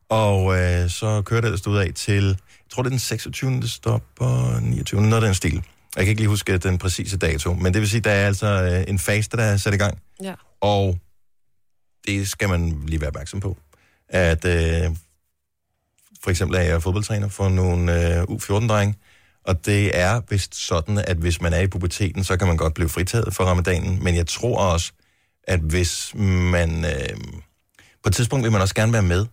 og 0.08 0.58
øh, 0.58 0.90
så 0.90 1.22
kører 1.24 1.40
det 1.40 1.66
ud 1.66 1.76
af 1.76 1.90
til, 1.94 2.24
jeg 2.24 2.36
tror 2.70 2.82
det 2.82 2.88
er 2.88 2.90
den 2.90 2.98
26. 2.98 3.50
det 3.50 3.70
stopper, 3.70 4.60
29. 4.60 5.00
noget 5.00 5.14
af 5.14 5.20
den 5.20 5.34
stil. 5.34 5.62
Jeg 5.96 6.04
kan 6.04 6.08
ikke 6.10 6.20
lige 6.20 6.28
huske 6.28 6.58
den 6.58 6.78
præcise 6.78 7.16
dato, 7.18 7.54
men 7.54 7.74
det 7.74 7.80
vil 7.80 7.90
sige, 7.90 8.00
der 8.00 8.10
er 8.10 8.26
altså 8.26 8.46
øh, 8.46 8.84
en 8.88 8.98
faste, 8.98 9.36
der 9.36 9.42
er 9.42 9.56
sat 9.56 9.74
i 9.74 9.76
gang. 9.76 9.98
Ja. 10.22 10.34
Og 10.60 10.98
det 12.06 12.28
skal 12.28 12.48
man 12.48 12.82
lige 12.86 13.00
være 13.00 13.08
opmærksom 13.08 13.40
på. 13.40 13.56
At 14.08 14.44
øh, 14.44 14.90
for 16.24 16.30
eksempel 16.30 16.56
er 16.56 16.62
jeg 16.62 16.82
fodboldtræner 16.82 17.28
for 17.28 17.48
nogle 17.48 18.16
øh, 18.16 18.22
U14-drenge, 18.22 18.94
og 19.44 19.66
det 19.66 19.98
er 19.98 20.20
vist 20.30 20.54
sådan, 20.66 20.98
at 20.98 21.16
hvis 21.16 21.40
man 21.40 21.52
er 21.52 21.60
i 21.60 21.66
puberteten, 21.66 22.24
så 22.24 22.36
kan 22.36 22.46
man 22.48 22.56
godt 22.56 22.74
blive 22.74 22.88
fritaget 22.88 23.34
for 23.34 23.44
ramadanen, 23.44 24.04
men 24.04 24.14
jeg 24.16 24.26
tror 24.26 24.58
også, 24.58 24.92
at 25.44 25.60
hvis 25.60 26.12
man... 26.14 26.84
Øh, 26.84 27.16
på 28.02 28.08
et 28.08 28.14
tidspunkt 28.14 28.42
vil 28.44 28.52
man 28.52 28.60
også 28.60 28.74
gerne 28.74 28.92
være 28.92 29.02
med 29.02 29.26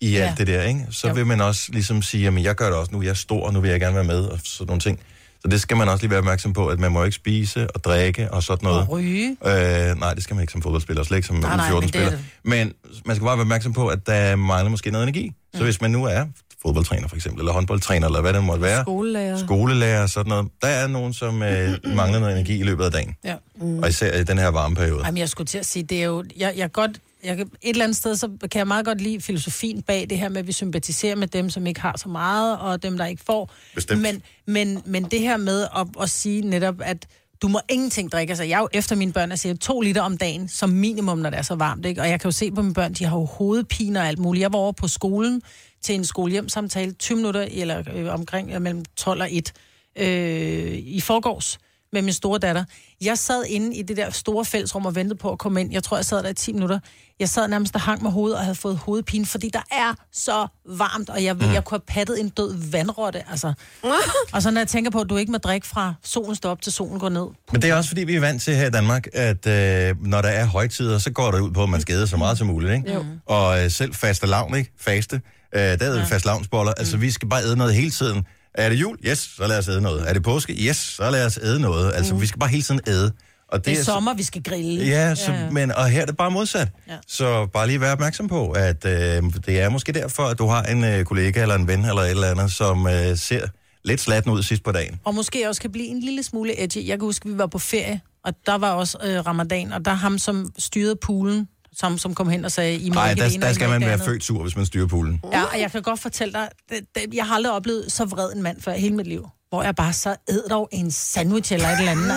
i 0.00 0.10
Ja. 0.10 0.18
alt 0.28 0.38
det 0.38 0.46
der, 0.46 0.62
ikke? 0.62 0.86
Så 0.90 1.08
Jo. 1.08 1.14
vil 1.14 1.26
man 1.26 1.40
også 1.40 1.72
ligesom 1.72 2.02
sige, 2.02 2.28
at 2.28 2.42
jeg 2.42 2.54
gør 2.54 2.66
det 2.66 2.74
også 2.74 2.92
nu, 2.92 3.02
jeg 3.02 3.10
er 3.10 3.14
stor, 3.14 3.46
og 3.46 3.52
nu 3.52 3.60
vil 3.60 3.70
jeg 3.70 3.80
gerne 3.80 3.94
være 3.94 4.04
med, 4.04 4.24
og 4.24 4.38
sådan 4.44 4.66
nogle 4.66 4.80
ting. 4.80 5.00
Så 5.44 5.48
det 5.50 5.60
skal 5.60 5.76
man 5.76 5.88
også 5.88 6.02
lige 6.02 6.10
være 6.10 6.18
opmærksom 6.18 6.52
på, 6.52 6.66
at 6.66 6.80
man 6.80 6.92
må 6.92 7.04
ikke 7.04 7.14
spise 7.14 7.70
og 7.70 7.84
drikke 7.84 8.30
og 8.32 8.42
sådan 8.42 8.64
noget. 8.66 8.80
Og 8.80 8.88
ryge. 8.90 9.36
Øh, 9.46 9.98
nej, 10.00 10.14
det 10.14 10.22
skal 10.22 10.34
man 10.36 10.42
ikke 10.42 10.52
som 10.52 10.62
fodboldspiller, 10.62 11.02
slet 11.02 11.16
ikke 11.18 11.26
som 11.26 11.36
Nej, 11.36 11.56
nej, 11.56 11.70
men 11.72 11.82
det 11.82 11.82
er 11.82 11.86
U14-spiller. 11.86 12.10
det. 12.10 12.24
Men 12.44 12.72
man 13.06 13.16
skal 13.16 13.24
bare 13.26 13.36
være 13.36 13.42
opmærksom 13.44 13.72
på, 13.72 13.88
at 13.88 14.06
der 14.06 14.36
mangler 14.36 14.70
måske 14.70 14.90
noget 14.90 15.02
energi. 15.02 15.32
Så 15.54 15.58
Mm. 15.58 15.64
hvis 15.64 15.80
man 15.80 15.90
nu 15.90 16.04
er 16.04 16.24
fodboldtræner 16.62 17.08
for 17.08 17.16
eksempel, 17.16 17.40
eller 17.40 17.52
håndboldtræner, 17.52 18.06
eller 18.06 18.20
hvad 18.20 18.32
det 18.32 18.44
måtte 18.44 18.62
være, 18.62 18.82
Skolelærer. 18.82 19.38
skolelærer 19.38 20.06
sådan 20.06 20.30
noget, 20.30 20.48
der 20.62 20.68
er 20.68 20.86
nogen, 20.86 21.12
som 21.12 21.42
øh, 21.42 21.70
mangler 21.96 22.20
noget 22.20 22.32
energi 22.34 22.58
i 22.58 22.62
løbet 22.62 22.84
af 22.84 22.90
dagen. 22.92 23.16
Ja. 23.24 23.34
Og 23.82 23.88
især 23.88 24.20
i 24.20 24.24
den 24.24 24.38
her 24.38 24.48
varme 24.48 24.74
periode. 24.74 25.02
Jamen, 25.06 25.18
jeg 25.18 25.28
skulle 25.28 25.46
til 25.46 25.58
at 25.58 25.66
sige, 25.66 25.82
det 25.82 25.98
er 26.00 26.04
jo... 26.04 26.24
Jeg, 26.36 26.52
jeg 26.56 26.72
godt, 26.72 26.90
jeg, 27.24 27.36
kan- 27.36 27.46
et 27.62 27.70
eller 27.70 27.84
andet 27.84 27.96
sted, 27.96 28.16
så 28.16 28.28
kan 28.50 28.58
jeg 28.58 28.66
meget 28.66 28.84
godt 28.84 29.00
lide 29.00 29.20
filosofien 29.20 29.82
bag 29.82 30.06
det 30.10 30.18
her 30.18 30.28
med, 30.28 30.36
at 30.38 30.46
vi 30.46 30.52
sympatiserer 30.52 31.16
med 31.16 31.28
dem, 31.28 31.50
som 31.50 31.66
ikke 31.66 31.80
har 31.80 31.98
så 31.98 32.08
meget, 32.08 32.58
og 32.58 32.82
dem, 32.82 32.96
der 32.98 33.06
ikke 33.06 33.22
får. 33.26 33.50
Bestemt. 33.74 34.02
Men, 34.02 34.22
men, 34.46 34.82
men 34.86 35.04
det 35.04 35.20
her 35.20 35.36
med 35.36 35.62
at, 35.76 35.86
at 36.02 36.10
sige 36.10 36.40
netop, 36.40 36.74
at 36.84 37.06
du 37.42 37.48
må 37.48 37.60
ingenting 37.68 38.12
drikke. 38.12 38.30
Altså, 38.30 38.44
jeg 38.44 38.56
er 38.56 38.60
jo 38.60 38.68
efter 38.72 38.96
mine 38.96 39.12
børn, 39.12 39.30
jeg 39.30 39.38
siger 39.38 39.54
to 39.56 39.80
liter 39.80 40.02
om 40.02 40.18
dagen, 40.18 40.48
som 40.48 40.70
minimum, 40.70 41.18
når 41.18 41.30
det 41.30 41.38
er 41.38 41.42
så 41.42 41.54
varmt. 41.54 41.86
Ikke? 41.86 42.00
Og 42.00 42.08
jeg 42.08 42.20
kan 42.20 42.28
jo 42.28 42.32
se 42.32 42.50
på 42.50 42.62
mine 42.62 42.74
børn, 42.74 42.92
de 42.92 43.04
har 43.04 43.16
jo 43.18 43.24
hovedpiner 43.24 44.00
og 44.00 44.06
alt 44.08 44.18
muligt. 44.18 44.42
Jeg 44.42 44.52
var 44.52 44.58
over 44.58 44.72
på 44.72 44.88
skolen 44.88 45.42
til 45.82 45.94
en 45.94 46.04
skolehjemsamtale, 46.04 46.92
20 46.92 47.16
minutter, 47.16 47.48
eller 47.50 47.82
øh, 47.94 48.14
omkring 48.14 48.50
øh, 48.54 48.62
mellem 48.62 48.84
12 48.96 49.20
og 49.20 49.28
1, 49.32 49.52
øh, 49.96 50.72
i 50.72 51.00
forgårs 51.00 51.58
med 51.92 52.02
min 52.02 52.12
store 52.12 52.38
datter. 52.38 52.64
Jeg 53.00 53.18
sad 53.18 53.44
inde 53.48 53.76
i 53.76 53.82
det 53.82 53.96
der 53.96 54.10
store 54.10 54.44
fællesrum 54.44 54.86
og 54.86 54.94
ventede 54.94 55.18
på 55.18 55.32
at 55.32 55.38
komme 55.38 55.60
ind. 55.60 55.72
Jeg 55.72 55.82
tror, 55.82 55.96
jeg 55.96 56.04
sad 56.04 56.22
der 56.22 56.28
i 56.28 56.34
10 56.34 56.52
minutter. 56.52 56.78
Jeg 57.20 57.28
sad 57.28 57.48
nærmest 57.48 57.74
og 57.74 57.80
hang 57.80 58.02
med 58.02 58.10
hovedet 58.10 58.38
og 58.38 58.44
havde 58.44 58.54
fået 58.54 58.76
hovedpine, 58.76 59.26
fordi 59.26 59.50
der 59.52 59.62
er 59.70 59.94
så 60.12 60.46
varmt, 60.68 61.10
og 61.10 61.24
jeg, 61.24 61.34
mm. 61.34 61.52
jeg 61.52 61.64
kunne 61.64 61.76
have 61.76 61.94
pattet 61.94 62.20
en 62.20 62.28
død 62.28 62.70
vandrotte. 62.70 63.22
Altså. 63.30 63.52
og 64.34 64.42
så 64.42 64.50
når 64.50 64.60
jeg 64.60 64.68
tænker 64.68 64.90
på, 64.90 65.00
at 65.00 65.10
du 65.10 65.16
ikke 65.16 65.32
må 65.32 65.38
drikke 65.38 65.66
fra 65.66 65.94
solen 66.04 66.34
står 66.34 66.50
op 66.50 66.62
til 66.62 66.72
solen 66.72 66.98
går 66.98 67.08
ned. 67.08 67.26
Men 67.52 67.62
det 67.62 67.70
er 67.70 67.74
også 67.74 67.90
fordi, 67.90 68.04
vi 68.04 68.14
er 68.14 68.20
vant 68.20 68.42
til 68.42 68.54
her 68.54 68.66
i 68.66 68.70
Danmark, 68.70 69.06
at 69.12 69.46
øh, 69.46 70.06
når 70.06 70.22
der 70.22 70.28
er 70.28 70.44
højtider, 70.46 70.98
så 70.98 71.10
går 71.10 71.30
det 71.30 71.40
ud 71.40 71.50
på, 71.50 71.62
at 71.62 71.68
man 71.68 71.80
skal 71.80 71.92
æde 71.92 72.06
så 72.06 72.16
meget 72.16 72.38
som 72.38 72.46
muligt. 72.46 72.72
Ikke? 72.72 72.92
Jo. 72.92 73.04
Og 73.26 73.64
øh, 73.64 73.70
selv 73.70 73.94
faste 73.94 74.26
lavn, 74.26 74.56
ikke? 74.56 74.72
Faste. 74.80 75.20
Øh, 75.54 75.60
der 75.60 75.76
er 75.80 75.98
ja. 75.98 76.04
fast 76.04 76.24
lavnsboller. 76.24 76.72
Altså, 76.72 76.96
vi 76.96 77.10
skal 77.10 77.28
bare 77.28 77.42
æde 77.44 77.56
noget 77.56 77.74
hele 77.74 77.90
tiden. 77.90 78.26
Er 78.54 78.68
det 78.68 78.76
jul? 78.76 78.98
Yes, 79.06 79.18
så 79.36 79.46
lad 79.46 79.58
os 79.58 79.68
æde 79.68 79.80
noget. 79.80 80.08
Er 80.08 80.12
det 80.12 80.22
påske? 80.22 80.52
Yes, 80.52 80.76
så 80.76 81.10
lad 81.10 81.26
os 81.26 81.38
æde 81.42 81.60
noget. 81.60 81.92
Altså, 81.94 82.14
vi 82.14 82.26
skal 82.26 82.38
bare 82.38 82.50
hele 82.50 82.62
tiden 82.62 82.80
æde. 82.86 83.12
Og 83.48 83.64
Det 83.64 83.72
er 83.72 83.76
så- 83.76 83.84
sommer, 83.84 84.14
vi 84.14 84.22
skal 84.22 84.42
grille. 84.42 84.84
Ja, 84.86 85.14
så, 85.14 85.32
ja. 85.32 85.50
Men, 85.50 85.72
og 85.72 85.88
her 85.88 86.02
er 86.02 86.06
det 86.06 86.16
bare 86.16 86.30
modsat. 86.30 86.68
Ja. 86.88 86.96
Så 87.08 87.46
bare 87.46 87.66
lige 87.66 87.80
være 87.80 87.92
opmærksom 87.92 88.28
på, 88.28 88.50
at 88.50 88.84
øh, 88.84 89.22
det 89.46 89.60
er 89.60 89.68
måske 89.68 89.92
derfor, 89.92 90.22
at 90.22 90.38
du 90.38 90.46
har 90.46 90.62
en 90.62 90.84
øh, 90.84 91.04
kollega 91.04 91.42
eller 91.42 91.54
en 91.54 91.66
ven 91.68 91.84
eller 91.84 92.02
et 92.02 92.10
eller 92.10 92.30
andet, 92.30 92.52
som 92.52 92.86
øh, 92.86 93.16
ser 93.18 93.46
lidt 93.84 94.00
slatten 94.00 94.32
ud 94.32 94.42
sidst 94.42 94.64
på 94.64 94.72
dagen. 94.72 95.00
Og 95.04 95.14
måske 95.14 95.48
også 95.48 95.60
kan 95.60 95.72
blive 95.72 95.86
en 95.86 96.00
lille 96.00 96.22
smule 96.22 96.62
edgy. 96.64 96.76
Jeg 96.88 96.98
kan 96.98 97.00
huske, 97.06 97.28
vi 97.28 97.38
var 97.38 97.46
på 97.46 97.58
ferie, 97.58 98.00
og 98.24 98.32
der 98.46 98.58
var 98.58 98.70
også 98.72 98.98
øh, 99.04 99.26
ramadan, 99.26 99.72
og 99.72 99.84
der 99.84 99.94
ham, 99.94 100.18
som 100.18 100.50
styrede 100.58 100.96
poolen, 101.02 101.48
som, 101.76 101.98
som 101.98 102.14
kom 102.14 102.28
hen 102.28 102.44
og 102.44 102.52
sagde, 102.52 102.74
I 102.76 102.88
må 102.90 102.94
Nej, 102.94 103.10
ikke 103.10 103.20
der, 103.22 103.26
det 103.28 103.34
ene, 103.34 103.46
der 103.46 103.52
skal 103.52 103.68
man 103.68 103.80
være 103.80 103.92
andet." 103.92 104.06
født 104.06 104.24
sur, 104.24 104.42
hvis 104.42 104.56
man 104.56 104.66
styrer 104.66 104.86
poolen. 104.86 105.20
Ja, 105.32 105.42
og 105.42 105.60
jeg 105.60 105.72
kan 105.72 105.82
godt 105.82 106.00
fortælle 106.00 106.32
dig, 106.32 106.48
det, 106.70 106.78
det, 106.94 107.14
jeg 107.14 107.26
har 107.26 107.34
aldrig 107.34 107.52
oplevet 107.52 107.92
så 107.92 108.04
vred 108.04 108.32
en 108.32 108.42
mand 108.42 108.60
før 108.62 108.72
hele 108.72 108.94
mit 108.96 109.06
liv. 109.06 109.28
Hvor 109.48 109.62
jeg 109.62 109.74
bare 109.74 109.92
så 109.92 110.16
æd 110.30 110.48
dog 110.50 110.68
en 110.72 110.90
sandwich 110.90 111.52
eller 111.52 111.68
et 111.68 111.78
eller 111.78 111.92
andet. 111.92 112.12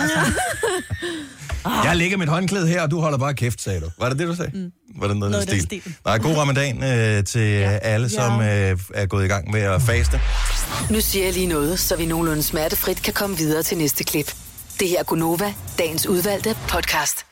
Altså. 1.64 1.88
Jeg 1.88 1.96
lægger 1.96 2.16
mit 2.18 2.28
håndklæde 2.28 2.68
her, 2.68 2.82
og 2.82 2.90
du 2.90 3.00
holder 3.00 3.18
bare 3.18 3.34
kæft, 3.34 3.62
sagde 3.62 3.80
du. 3.80 3.90
Var 3.98 4.08
det 4.08 4.18
det, 4.18 4.28
du 4.28 4.34
sagde? 4.36 4.50
Mm. 4.58 4.72
Var 5.00 5.08
det 5.08 5.16
noget, 5.16 5.32
Noget 5.32 5.44
i 5.44 5.48
stil? 5.48 5.70
den 5.70 5.80
stil. 5.80 5.94
Nej, 6.04 6.18
god 6.18 6.36
ramadan 6.36 6.84
øh, 6.84 7.24
til 7.24 7.40
ja. 7.40 7.78
alle, 7.82 8.08
som 8.08 8.40
øh, 8.40 8.78
er 8.94 9.06
gået 9.06 9.24
i 9.24 9.28
gang 9.28 9.50
med 9.50 9.60
at 9.60 9.82
faste. 9.82 10.20
Nu 10.90 11.00
siger 11.00 11.24
jeg 11.24 11.34
lige 11.34 11.46
noget, 11.46 11.78
så 11.80 11.96
vi 11.96 12.06
nogenlunde 12.06 12.42
smertefrit 12.42 13.02
kan 13.02 13.12
komme 13.14 13.36
videre 13.36 13.62
til 13.62 13.78
næste 13.78 14.04
klip. 14.04 14.34
Det 14.80 14.88
her 14.88 14.98
er 14.98 15.02
Gunova, 15.04 15.54
dagens 15.78 16.06
udvalgte 16.06 16.56
podcast. 16.68 17.26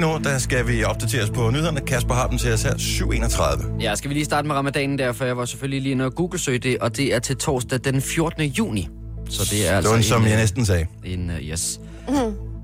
Lige 0.00 0.12
nu, 0.12 0.18
der 0.24 0.38
skal 0.38 0.68
vi 0.68 0.84
opdateres 0.84 1.30
på 1.30 1.50
nyhederne. 1.50 1.80
Kasper 1.80 2.14
har 2.14 2.26
dem 2.26 2.38
til 2.38 2.52
os 2.52 2.62
her 2.62 2.72
7.31. 2.72 3.80
Ja, 3.80 3.94
skal 3.94 4.08
vi 4.08 4.14
lige 4.14 4.24
starte 4.24 4.48
med 4.48 4.56
ramadanen 4.56 4.98
der, 4.98 5.12
for 5.12 5.24
jeg 5.24 5.36
var 5.36 5.44
selvfølgelig 5.44 5.82
lige 5.82 6.04
og 6.04 6.14
google 6.14 6.58
det, 6.58 6.78
og 6.78 6.96
det 6.96 7.14
er 7.14 7.18
til 7.18 7.36
torsdag 7.36 7.78
den 7.84 8.02
14. 8.02 8.42
juni. 8.42 8.88
Så 9.28 9.48
det 9.50 9.68
er 9.68 9.76
altså 9.76 9.90
Det 9.90 9.96
var, 9.96 10.02
som 10.02 10.22
en, 10.22 10.28
jeg 10.28 10.34
øh, 10.34 10.40
næsten 10.40 10.66
sagde. 10.66 10.86
En, 11.04 11.30
uh, 11.30 11.36
yes. 11.36 11.80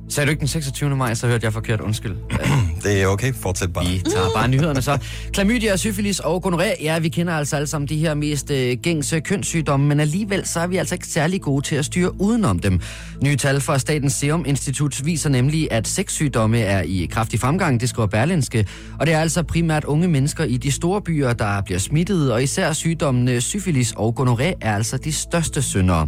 Sagde 0.08 0.26
du 0.26 0.30
ikke 0.30 0.40
den 0.40 0.48
26. 0.48 0.96
maj, 0.96 1.14
så 1.14 1.26
hørte 1.26 1.44
jeg 1.44 1.52
forkert. 1.52 1.80
Undskyld. 1.80 2.16
Det 2.84 3.02
er 3.02 3.06
okay. 3.06 3.32
Fortsæt 3.34 3.72
bare. 3.72 3.86
Vi 3.86 4.02
tager 4.12 4.28
bare 4.34 4.48
nyhederne 4.48 4.82
så. 4.82 4.98
Klamydia, 5.32 5.76
syfilis 5.76 6.20
og 6.20 6.42
gonorrhea, 6.42 6.74
ja, 6.82 6.98
vi 6.98 7.08
kender 7.08 7.32
altså 7.32 7.56
alle 7.56 7.66
sammen 7.66 7.88
de 7.88 7.96
her 7.96 8.14
mest 8.14 8.50
øh, 8.50 8.76
gængse 8.82 9.20
kønssygdomme, 9.20 9.86
men 9.86 10.00
alligevel 10.00 10.46
så 10.46 10.60
er 10.60 10.66
vi 10.66 10.76
altså 10.76 10.94
ikke 10.94 11.06
særlig 11.06 11.40
gode 11.40 11.62
til 11.62 11.76
at 11.76 11.84
styre 11.84 12.20
udenom 12.20 12.58
dem. 12.58 12.80
Nye 13.24 13.36
tal 13.36 13.60
fra 13.60 13.78
Statens 13.78 14.12
Serum 14.12 14.44
Institut 14.46 15.04
viser 15.04 15.30
nemlig, 15.30 15.68
at 15.70 15.88
sexsygdomme 15.88 16.58
er 16.58 16.82
i 16.82 17.08
kraftig 17.10 17.40
fremgang, 17.40 17.80
det 17.80 17.88
skriver 17.88 18.06
Berlinske, 18.06 18.66
og 19.00 19.06
det 19.06 19.14
er 19.14 19.20
altså 19.20 19.42
primært 19.42 19.84
unge 19.84 20.08
mennesker 20.08 20.44
i 20.44 20.56
de 20.56 20.72
store 20.72 21.02
byer, 21.02 21.32
der 21.32 21.60
bliver 21.62 21.78
smittet, 21.78 22.32
og 22.32 22.42
især 22.42 22.72
sygdommene 22.72 23.40
syfilis 23.40 23.92
og 23.96 24.14
gonorrhea 24.14 24.52
er 24.60 24.74
altså 24.74 24.96
de 24.96 25.12
største 25.12 25.62
syndere. 25.62 26.06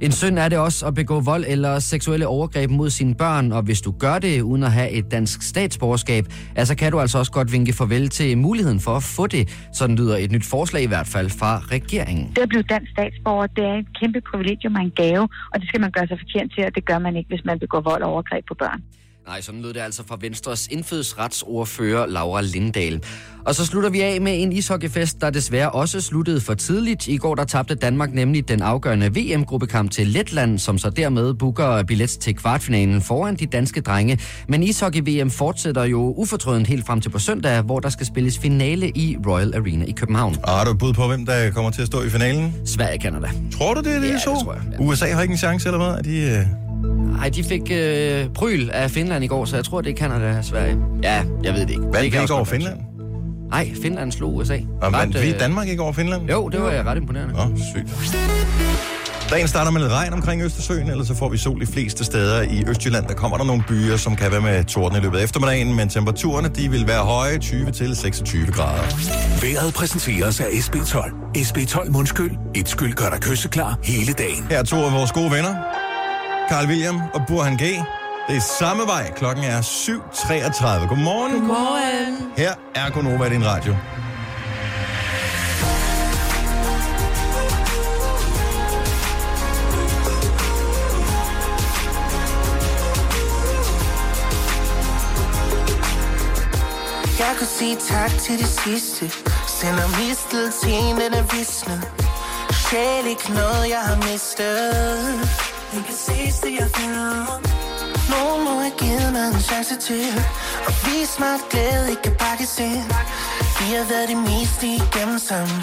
En 0.00 0.12
synd 0.12 0.38
er 0.38 0.48
det 0.48 0.58
også 0.58 0.86
at 0.86 0.94
begå 0.94 1.20
vold 1.20 1.44
eller 1.48 1.78
seksuelle 1.78 2.26
overgreb 2.26 2.70
mod 2.70 2.90
sine 2.90 3.14
børn, 3.14 3.52
og 3.52 3.62
hvis 3.62 3.80
du 3.80 3.92
gør 3.92 4.18
det 4.18 4.40
uden 4.40 4.62
at 4.62 4.72
have 4.72 4.90
et 4.90 5.10
dansk 5.10 5.42
statsborgerskab, 5.42 6.24
altså 6.56 6.74
kan 6.76 6.92
du 6.92 7.00
altså 7.00 7.18
også 7.18 7.32
godt 7.32 7.52
vinke 7.52 7.72
farvel 7.72 8.08
til 8.08 8.38
muligheden 8.38 8.80
for 8.80 8.96
at 8.96 9.02
få 9.02 9.26
det. 9.26 9.68
Sådan 9.72 9.96
lyder 9.96 10.16
et 10.16 10.32
nyt 10.32 10.44
forslag 10.44 10.82
i 10.82 10.86
hvert 10.86 11.06
fald 11.06 11.30
fra 11.30 11.58
regeringen. 11.58 12.32
Det 12.36 12.42
at 12.42 12.48
blive 12.48 12.62
dansk 12.62 12.90
statsborger, 12.90 13.46
det 13.46 13.64
er 13.64 13.74
et 13.74 13.86
kæmpe 14.00 14.20
privilegium 14.30 14.74
og 14.74 14.82
en 14.82 14.92
gave, 14.96 15.28
og 15.52 15.60
det 15.60 15.68
skal 15.68 15.80
man 15.80 15.90
gøre 15.90 16.06
sig 16.06 16.18
fortjent 16.18 16.52
til, 16.54 16.64
og 16.64 16.74
det 16.74 16.84
gør 16.84 16.98
man 16.98 17.16
ikke, 17.16 17.28
hvis 17.28 17.44
man 17.44 17.58
begår 17.58 17.80
vold 17.80 18.02
og 18.02 18.12
overgreb 18.12 18.44
på 18.48 18.54
børn. 18.54 18.82
Nej, 19.26 19.40
sådan 19.40 19.62
lød 19.62 19.74
det 19.74 19.80
altså 19.80 20.02
fra 20.06 20.16
Venstres 20.20 20.68
indfødsretsordfører 20.70 22.06
Laura 22.06 22.40
Lindahl. 22.40 23.02
Og 23.44 23.54
så 23.54 23.66
slutter 23.66 23.90
vi 23.90 24.00
af 24.00 24.20
med 24.20 24.42
en 24.42 24.52
ishockeyfest, 24.52 25.20
der 25.20 25.30
desværre 25.30 25.70
også 25.70 26.00
sluttede 26.00 26.40
for 26.40 26.54
tidligt. 26.54 27.08
I 27.08 27.16
går 27.16 27.34
der 27.34 27.44
tabte 27.44 27.74
Danmark 27.74 28.12
nemlig 28.14 28.48
den 28.48 28.62
afgørende 28.62 29.10
VM-gruppekamp 29.14 29.90
til 29.90 30.06
Letland, 30.06 30.58
som 30.58 30.78
så 30.78 30.90
dermed 30.90 31.34
booker 31.34 31.82
billet 31.82 32.10
til 32.10 32.34
kvartfinalen 32.36 33.02
foran 33.02 33.36
de 33.36 33.46
danske 33.46 33.80
drenge. 33.80 34.18
Men 34.48 34.62
ishockey-VM 34.62 35.30
fortsætter 35.30 35.84
jo 35.84 36.14
ufortrødent 36.16 36.66
helt 36.66 36.86
frem 36.86 37.00
til 37.00 37.10
på 37.10 37.18
søndag, 37.18 37.62
hvor 37.62 37.80
der 37.80 37.88
skal 37.88 38.06
spilles 38.06 38.38
finale 38.38 38.88
i 38.90 39.16
Royal 39.26 39.54
Arena 39.56 39.84
i 39.84 39.92
København. 39.92 40.36
Og 40.42 40.50
har 40.50 40.64
du 40.64 40.70
et 40.70 40.78
bud 40.78 40.92
på, 40.92 41.06
hvem 41.06 41.26
der 41.26 41.50
kommer 41.50 41.70
til 41.70 41.80
at 41.82 41.86
stå 41.86 42.02
i 42.02 42.08
finalen? 42.10 42.54
Sverige, 42.66 43.00
Canada. 43.02 43.30
Tror 43.58 43.74
du, 43.74 43.80
det 43.80 43.96
er 43.96 44.00
det, 44.00 44.02
Ja, 44.02 44.08
de 44.08 44.12
det 44.12 44.22
så? 44.22 44.40
tror 44.44 44.54
jeg, 44.54 44.80
USA 44.80 45.06
har 45.06 45.22
ikke 45.22 45.32
en 45.32 45.38
chance, 45.38 45.68
eller 45.68 45.78
hvad? 45.78 45.98
Er 45.98 46.02
de, 46.02 46.38
øh... 46.38 46.63
Nej, 47.16 47.28
de 47.28 47.44
fik 47.44 47.62
øh, 47.70 48.28
pryl 48.34 48.70
af 48.72 48.90
Finland 48.90 49.24
i 49.24 49.26
går, 49.26 49.44
så 49.44 49.56
jeg 49.56 49.64
tror, 49.64 49.80
det 49.80 49.92
er 49.92 49.96
Canada 49.96 50.38
og 50.38 50.44
Sverige. 50.44 50.76
Ja, 51.02 51.22
jeg 51.44 51.54
ved 51.54 51.60
det 51.60 51.70
ikke. 51.70 51.82
Vandt 51.82 51.94
det 51.94 52.02
vi 52.02 52.08
kan 52.10 52.20
ikke 52.22 52.34
over. 52.34 52.44
Finland? 52.44 52.78
Nej, 53.50 53.70
Finland 53.82 54.12
slog 54.12 54.34
USA. 54.34 54.58
Og 54.82 54.92
vandt 54.92 55.22
vi 55.22 55.30
øh, 55.32 55.40
Danmark 55.40 55.68
ikke 55.68 55.82
over 55.82 55.92
Finland? 55.92 56.30
Jo, 56.30 56.48
det 56.48 56.62
var 56.62 56.70
jeg 56.70 56.84
ret 56.84 56.96
imponerende. 56.96 57.34
Nå, 57.34 57.56
sygt. 57.74 58.14
Dagen 59.30 59.48
starter 59.48 59.70
med 59.70 59.80
lidt 59.80 59.92
regn 59.92 60.12
omkring 60.12 60.42
Østersøen, 60.42 60.90
eller 60.90 61.04
så 61.04 61.14
får 61.14 61.28
vi 61.28 61.38
sol 61.38 61.60
de 61.60 61.66
fleste 61.66 62.04
steder 62.04 62.42
i 62.42 62.64
Østjylland. 62.68 63.06
Der 63.06 63.14
kommer 63.14 63.36
der 63.36 63.44
nogle 63.44 63.64
byer, 63.68 63.96
som 63.96 64.16
kan 64.16 64.32
være 64.32 64.40
med 64.40 64.64
torden 64.64 64.98
i 64.98 65.00
løbet 65.00 65.18
af 65.18 65.24
eftermiddagen, 65.24 65.76
men 65.76 65.88
temperaturerne 65.88 66.48
de 66.48 66.70
vil 66.70 66.86
være 66.86 67.02
høje 67.02 67.36
20-26 67.36 68.50
grader. 68.50 68.82
Vejret 69.42 69.74
præsenteres 69.74 70.40
af 70.40 70.44
SB12. 70.44 71.12
SB12 71.36 71.90
Mundskyld. 71.90 72.30
Et 72.54 72.68
skyld 72.68 72.94
gør 72.94 73.10
dig 73.10 73.20
kysseklar 73.20 73.78
hele 73.84 74.12
dagen. 74.12 74.46
Her 74.50 74.58
er 74.58 74.62
to 74.62 74.76
af 74.76 74.92
vores 74.92 75.12
gode 75.12 75.30
venner, 75.30 75.54
Carl 76.48 76.66
William 76.66 77.00
og 77.14 77.20
Burhan 77.26 77.56
G. 77.56 77.60
Det 78.28 78.36
er 78.36 78.40
samme 78.58 78.82
vej. 78.86 79.12
Klokken 79.16 79.44
er 79.44 79.60
7.33. 79.60 80.88
Godmorgen. 80.88 81.32
Godmorgen. 81.32 82.32
Her 82.36 82.54
er 82.74 82.90
Gunova 82.90 83.24
i 83.26 83.30
din 83.30 83.46
radio. 83.46 83.76
Jeg 97.18 97.34
kunne 97.38 97.46
sige 97.46 97.76
tak 97.76 98.10
til 98.10 98.38
det 98.38 98.46
sidste 98.46 99.10
Sender 99.48 100.08
mistet 100.08 100.54
til 100.62 100.72
en, 100.72 100.96
den 100.96 101.14
er 101.14 101.36
visnet 101.36 101.88
Sjæl 102.50 103.06
ikke 103.06 103.32
noget, 103.32 103.68
jeg 103.68 103.80
har 103.80 103.96
mistet 103.96 105.53
det 105.74 105.84
kan 105.84 105.94
det 106.42 106.52
jeg 106.60 106.70
finder 106.76 107.40
Nogen 108.14 108.44
må 108.44 108.50
have 108.50 108.72
givet 108.78 109.12
mig 109.12 109.26
en 109.34 109.40
chance 109.40 109.76
til 109.76 110.06
Og 110.66 110.72
vise 110.86 111.20
mig, 111.20 111.34
at 111.34 111.40
glæde. 111.50 111.90
Ikke 111.90 112.02
kan 112.02 112.14
pakkes 112.18 112.58
ind 112.58 112.84
Vi 113.60 113.66
har 113.76 113.86
været 113.92 114.08
det 114.08 114.16
meste 114.16 114.66
igennem 114.66 115.18
sammen. 115.18 115.60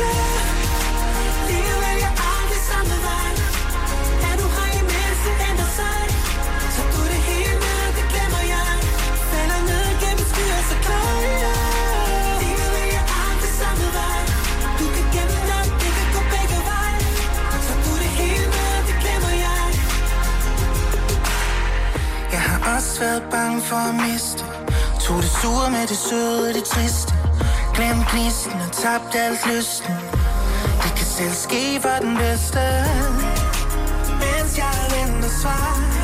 Skyer 0.00 0.42
Lige 1.48 1.74
vælger 1.84 2.12
aldrig 2.32 2.60
samme 2.70 2.96
vej 3.08 3.30
Er 4.28 4.34
du 4.40 4.46
her 4.56 4.70
imens 4.80 5.18
det 5.26 5.34
ændrer 5.48 5.70
sig 5.80 6.00
Så 6.74 6.82
du 6.92 7.00
det 7.12 7.20
hele 7.28 7.54
med, 7.64 7.82
det 7.96 8.06
glemmer 8.12 8.42
jeg 8.54 8.70
Falder 9.30 9.60
ned 9.70 9.86
gennem 10.02 10.24
skyer 10.30 10.62
så 10.70 10.76
klar 10.86 11.12
Lige 12.42 12.66
vælger 12.76 13.04
aldrig 13.24 13.52
samme 13.62 13.86
vej 13.98 14.20
Du 14.78 14.86
kan 14.94 15.06
gemme 15.14 15.38
dig, 15.50 15.64
det 15.82 15.90
kan 15.96 16.06
gå 16.14 16.20
begge 16.34 16.58
veje 16.70 17.00
Så 17.66 17.72
du 17.84 17.92
det 18.02 18.10
hele 18.20 18.46
med, 18.56 18.72
det 18.88 18.96
glemmer 19.02 19.34
jeg 19.46 19.62
Jeg 22.34 22.42
har 22.48 22.58
også 22.74 22.92
været 23.00 23.22
bange 23.34 23.58
for 23.68 23.80
at 23.90 23.94
miste 24.04 24.44
Tog 25.04 25.16
det 25.24 25.32
sure 25.40 25.70
med 25.70 25.84
det 25.92 25.96
søde 25.96 26.48
og 26.48 26.54
det 26.54 26.64
triste. 26.64 27.19
Glem 27.80 28.04
gnisten 28.12 28.52
og 28.60 28.72
tabt 28.72 29.14
alt 29.14 29.46
lysten. 29.46 29.94
Det 30.82 30.92
kan 30.96 31.06
selv 31.06 31.32
ske 31.32 31.80
for 31.80 31.96
den 32.04 32.16
bedste. 32.16 32.60
Mens 34.20 34.58
jeg 34.58 34.76
venter 34.92 35.28
svar. 35.42 35.99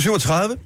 737. 0.00 0.56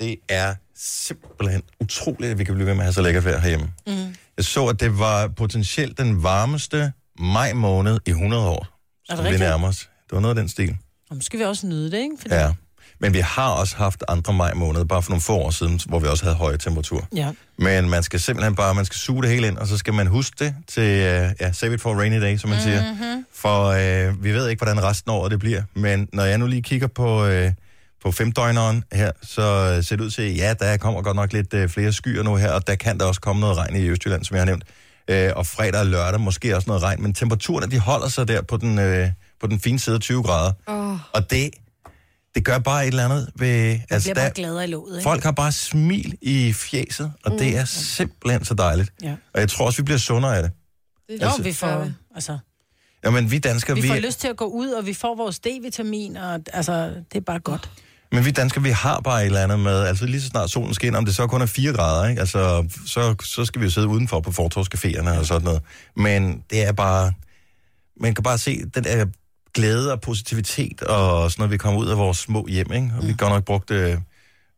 Det 0.00 0.16
er 0.28 0.54
simpelthen 0.76 1.62
utroligt, 1.80 2.30
at 2.30 2.38
vi 2.38 2.44
kan 2.44 2.54
blive 2.54 2.66
ved 2.66 2.74
med 2.74 2.80
at 2.80 2.84
have 2.84 2.92
så 2.92 3.02
lækkert 3.02 3.24
vejr 3.24 3.38
herhjemme. 3.40 3.72
Mm. 3.86 4.14
Jeg 4.36 4.44
så, 4.44 4.66
at 4.66 4.80
det 4.80 4.98
var 4.98 5.28
potentielt 5.28 5.98
den 5.98 6.22
varmeste 6.22 6.92
maj 7.18 7.52
måned 7.52 7.98
i 8.06 8.10
100 8.10 8.48
år. 8.48 8.66
Er 9.08 9.14
det 9.14 9.24
vi 9.24 9.28
rigtigt? 9.28 9.40
nærmer 9.48 9.68
os. 9.68 9.78
Det 9.78 10.12
var 10.12 10.20
noget 10.20 10.36
af 10.36 10.42
den 10.42 10.48
stil. 10.48 10.76
Og 11.10 11.16
nu 11.16 11.22
skal 11.22 11.38
vi 11.38 11.44
også 11.44 11.66
nyde 11.66 11.90
det, 11.90 11.98
ikke? 11.98 12.16
Fordi... 12.20 12.34
Ja. 12.34 12.52
Men 13.00 13.14
vi 13.14 13.18
har 13.18 13.50
også 13.50 13.76
haft 13.76 14.04
andre 14.08 14.32
maj 14.32 14.54
måneder, 14.54 14.84
bare 14.84 15.02
for 15.02 15.10
nogle 15.10 15.22
få 15.22 15.32
år 15.32 15.50
siden, 15.50 15.80
hvor 15.86 15.98
vi 15.98 16.06
også 16.06 16.24
havde 16.24 16.36
høje 16.36 16.56
temperaturer. 16.56 17.04
Ja. 17.14 17.32
Men 17.58 17.90
man 17.90 18.02
skal 18.02 18.20
simpelthen 18.20 18.54
bare, 18.54 18.74
man 18.74 18.84
skal 18.84 18.96
suge 18.96 19.22
det 19.22 19.30
hele 19.30 19.46
ind, 19.46 19.58
og 19.58 19.66
så 19.66 19.76
skal 19.78 19.94
man 19.94 20.06
huske 20.06 20.36
det 20.44 20.54
til, 20.66 20.82
uh, 20.82 21.30
ja, 21.40 21.52
save 21.52 21.74
it 21.74 21.80
for 21.80 21.92
a 21.92 21.98
rainy 21.98 22.20
day, 22.20 22.36
som 22.36 22.50
man 22.50 22.58
mm-hmm. 22.58 22.72
siger. 22.72 23.14
Mhm. 23.14 23.26
For 23.34 23.68
uh, 23.68 24.24
vi 24.24 24.32
ved 24.32 24.48
ikke, 24.48 24.64
hvordan 24.64 24.82
resten 24.82 25.10
af 25.10 25.14
året 25.14 25.30
det 25.30 25.38
bliver. 25.38 25.62
Men 25.74 26.08
når 26.12 26.24
jeg 26.24 26.38
nu 26.38 26.46
lige 26.46 26.62
kigger 26.62 26.86
på, 26.86 27.26
uh, 27.26 27.30
på 28.02 28.12
femdøgneren 28.12 28.84
her, 28.92 29.12
så 29.22 29.74
uh, 29.78 29.84
ser 29.84 29.96
det 29.96 30.04
ud 30.04 30.10
til, 30.10 30.36
ja, 30.36 30.54
der 30.54 30.76
kommer 30.76 31.02
godt 31.02 31.16
nok 31.16 31.32
lidt 31.32 31.54
uh, 31.54 31.68
flere 31.68 31.92
skyer 31.92 32.22
nu 32.22 32.36
her, 32.36 32.52
og 32.52 32.66
der 32.66 32.74
kan 32.74 32.98
der 33.00 33.06
også 33.06 33.20
komme 33.20 33.40
noget 33.40 33.56
regn 33.56 33.76
i 33.76 33.88
Østjylland, 33.88 34.24
som 34.24 34.34
jeg 34.34 34.40
har 34.40 34.46
nævnt. 34.46 34.64
Uh, 35.12 35.36
og 35.38 35.46
fredag 35.46 35.80
og 35.80 35.86
lørdag 35.86 36.20
måske 36.20 36.56
også 36.56 36.68
noget 36.68 36.82
regn, 36.82 37.02
men 37.02 37.14
temperaturerne, 37.14 37.70
de 37.70 37.78
holder 37.78 38.08
sig 38.08 38.28
der 38.28 38.42
på 38.42 38.56
den, 38.56 38.78
uh, 38.78 39.08
på 39.40 39.46
den 39.46 39.60
fine 39.60 39.78
side 39.78 39.94
af 39.94 40.00
20 40.00 40.22
grader. 40.22 40.52
Oh. 40.66 40.98
Og 41.12 41.30
det, 41.30 41.50
det 42.34 42.44
gør 42.44 42.58
bare 42.58 42.82
et 42.82 42.88
eller 42.88 43.04
andet 43.04 43.30
ved... 43.34 43.68
Man 43.68 43.80
Altså, 43.90 44.06
bliver 44.06 44.14
bare 44.14 44.24
der, 44.24 44.34
gladere 44.34 44.64
i 44.64 44.66
låget, 44.66 44.96
ikke? 44.96 45.02
folk 45.02 45.22
har 45.22 45.32
bare 45.32 45.52
smil 45.52 46.18
i 46.22 46.52
fjeset, 46.52 47.12
og 47.24 47.32
mm. 47.32 47.38
det 47.38 47.56
er 47.56 47.64
simpelthen 47.64 48.44
så 48.44 48.54
dejligt. 48.54 48.92
Ja. 49.02 49.14
Og 49.34 49.40
jeg 49.40 49.48
tror 49.48 49.66
også, 49.66 49.78
vi 49.78 49.84
bliver 49.84 49.98
sundere 49.98 50.36
af 50.36 50.42
det. 50.42 50.52
Det 51.08 51.22
jo, 51.22 51.28
vi 51.42 51.52
får, 51.52 51.90
altså, 52.14 52.38
Jamen, 53.04 53.30
vi 53.30 53.38
danskere, 53.38 53.76
vi 53.76 53.82
vi, 53.82 53.88
får 53.88 53.94
lyst 53.96 54.20
til 54.20 54.28
at 54.28 54.36
gå 54.36 54.44
ud, 54.44 54.68
og 54.68 54.86
vi 54.86 54.94
får 54.94 55.14
vores 55.14 55.40
D-vitamin, 55.46 56.16
og 56.16 56.40
altså, 56.52 56.72
det 57.12 57.16
er 57.16 57.20
bare 57.20 57.38
godt. 57.38 57.70
Men 58.12 58.24
vi 58.24 58.30
danskere, 58.30 58.62
vi 58.64 58.70
har 58.70 59.00
bare 59.00 59.20
et 59.22 59.26
eller 59.26 59.42
andet 59.42 59.60
med, 59.60 59.80
altså 59.82 60.06
lige 60.06 60.20
så 60.20 60.26
snart 60.28 60.50
solen 60.50 60.74
skinner, 60.74 60.98
om 60.98 61.04
det 61.04 61.14
så 61.14 61.26
kun 61.26 61.42
er 61.42 61.46
4 61.46 61.72
grader, 61.72 62.08
ikke? 62.08 62.20
Altså, 62.20 62.68
så, 62.86 63.14
så 63.24 63.44
skal 63.44 63.60
vi 63.60 63.66
jo 63.66 63.70
sidde 63.70 63.88
udenfor 63.88 64.20
på 64.20 64.30
fortorskaféerne 64.30 65.18
og 65.18 65.26
sådan 65.26 65.44
noget. 65.44 65.62
Men 65.96 66.42
det 66.50 66.62
er 66.66 66.72
bare, 66.72 67.12
man 68.00 68.14
kan 68.14 68.22
bare 68.22 68.38
se 68.38 68.62
den 68.74 68.84
der 68.84 69.06
glæde 69.54 69.92
og 69.92 70.00
positivitet, 70.00 70.82
og 70.82 71.30
sådan 71.30 71.40
noget, 71.42 71.52
vi 71.52 71.56
kommer 71.56 71.80
ud 71.80 71.88
af 71.88 71.98
vores 71.98 72.18
små 72.18 72.46
hjem, 72.46 72.72
ikke? 72.72 72.90
Og 72.98 73.02
vi 73.02 73.08
har 73.08 73.16
godt 73.16 73.32
nok 73.32 73.44
brugt 73.44 73.70
øh, 73.70 73.96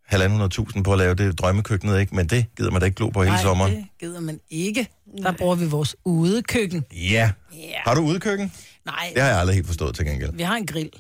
halvanden 0.07 0.51
tusind 0.51 0.85
på 0.85 0.93
at 0.93 0.99
lave 0.99 1.15
det 1.15 1.39
drømmekøkkenet, 1.39 2.01
ikke? 2.01 2.17
Men 2.17 2.27
det 2.27 2.47
gider 2.57 2.71
man 2.71 2.81
da 2.81 2.85
ikke 2.85 2.97
glo 2.97 3.09
på 3.09 3.23
hele 3.23 3.35
Nej, 3.35 3.43
sommeren. 3.43 3.73
det 3.77 3.85
gider 4.01 4.21
man 4.21 4.41
ikke. 4.51 4.89
Der 5.23 5.33
bruger 5.33 5.55
vi 5.55 5.67
vores 5.67 5.97
udekøkken. 6.05 6.85
Ja. 6.93 7.31
Har 7.87 7.95
du 7.95 8.01
udekøkken? 8.01 8.53
Nej, 8.87 9.11
Det 9.15 9.23
har 9.23 9.29
jeg 9.31 9.39
aldrig 9.39 9.55
helt 9.55 9.67
forstået 9.67 9.95
til 9.95 10.05
gengæld. 10.07 10.31
vi 10.33 10.43
har 10.43 10.57
en 10.57 10.67
grill. 10.67 10.91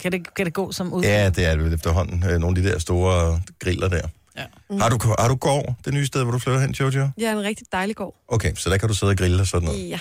Kan 0.00 0.12
det, 0.12 0.34
kan 0.34 0.46
det 0.46 0.54
gå 0.54 0.72
som 0.72 0.92
ud? 0.92 1.02
Ja, 1.02 1.30
det 1.30 1.44
er 1.44 1.54
det 1.56 1.64
vel 1.64 1.74
efterhånden. 1.74 2.24
Øh, 2.30 2.38
nogle 2.38 2.58
af 2.58 2.62
de 2.64 2.68
der 2.70 2.78
store 2.78 3.40
griller 3.58 3.88
der. 3.88 4.08
Ja. 4.36 4.44
Har 4.78 4.88
du, 4.88 5.14
har 5.18 5.28
du 5.28 5.34
gård, 5.34 5.74
det 5.84 5.94
nye 5.94 6.06
sted, 6.06 6.22
hvor 6.22 6.32
du 6.32 6.38
flytter 6.38 6.60
hen, 6.60 6.70
Jojo? 6.72 7.08
Ja, 7.18 7.32
en 7.32 7.40
rigtig 7.42 7.66
dejlig 7.72 7.96
gård. 7.96 8.24
Okay, 8.28 8.54
så 8.54 8.70
der 8.70 8.76
kan 8.76 8.88
du 8.88 8.94
sidde 8.94 9.10
og 9.10 9.16
grille 9.16 9.40
og 9.40 9.46
sådan 9.46 9.66
noget. 9.68 9.88
Ja. 9.88 9.98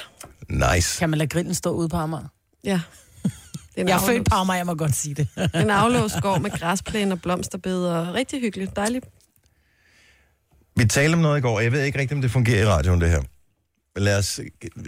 Nice. 0.75 0.99
Kan 0.99 1.09
man 1.09 1.17
lade 1.17 1.29
grillen 1.29 1.53
stå 1.53 1.69
ude 1.69 1.89
på 1.89 1.97
Amager? 1.97 2.27
Ja. 2.63 2.81
Det 3.23 3.31
er 3.77 3.81
en 3.81 3.87
Jeg 3.87 3.95
er 3.95 3.99
aflås- 3.99 4.07
født 4.07 4.29
på 4.29 4.35
Amager, 4.35 4.57
jeg 4.57 4.65
må 4.65 4.73
godt 4.75 4.95
sige 4.95 5.15
det. 5.15 5.27
En 5.63 5.69
aflåst 5.69 6.15
gård 6.21 6.41
med 6.41 6.51
græsplæne 6.51 7.11
og 7.13 7.21
blomsterbeder. 7.21 8.13
Rigtig 8.13 8.41
hyggeligt. 8.41 8.75
Dejligt. 8.75 9.05
Vi 10.75 10.85
talte 10.85 11.15
om 11.15 11.21
noget 11.21 11.37
i 11.37 11.41
går, 11.41 11.55
og 11.57 11.63
jeg 11.63 11.71
ved 11.71 11.83
ikke 11.83 11.99
rigtigt, 11.99 12.15
om 12.17 12.21
det 12.21 12.31
fungerer 12.31 12.61
i 12.63 12.65
radioen, 12.65 13.01
det 13.01 13.09
her. 13.09 13.21
Men 13.95 14.03
lad 14.03 14.17
os... 14.17 14.39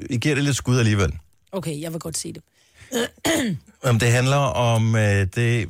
Vi 0.09 0.17
giver 0.17 0.36
det 0.36 0.43
lidt 0.43 0.55
skud 0.55 0.77
alligevel. 0.79 1.13
Okay, 1.51 1.81
jeg 1.81 1.91
vil 1.93 1.99
godt 1.99 2.17
sige 2.17 2.33
det. 2.33 2.41
Om 3.83 3.99
det 3.99 4.11
handler 4.11 4.37
om 4.37 4.95
øh, 4.95 5.27
det... 5.35 5.69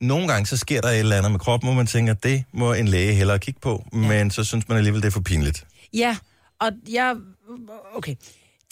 Nogle 0.00 0.28
gange 0.28 0.46
så 0.46 0.56
sker 0.56 0.80
der 0.80 0.88
et 0.88 0.98
eller 0.98 1.16
andet 1.16 1.32
med 1.32 1.40
kroppen, 1.40 1.66
hvor 1.68 1.74
man 1.74 1.86
tænker, 1.86 2.14
det 2.14 2.44
må 2.52 2.72
en 2.72 2.88
læge 2.88 3.14
hellere 3.14 3.38
kigge 3.38 3.60
på, 3.60 3.84
ja. 3.92 3.98
men 3.98 4.30
så 4.30 4.44
synes 4.44 4.68
man 4.68 4.78
alligevel, 4.78 5.02
det 5.02 5.06
er 5.08 5.12
for 5.12 5.20
pinligt. 5.20 5.64
Ja, 5.94 6.16
og 6.60 6.70
jeg... 6.90 7.16
Okay. 7.94 8.14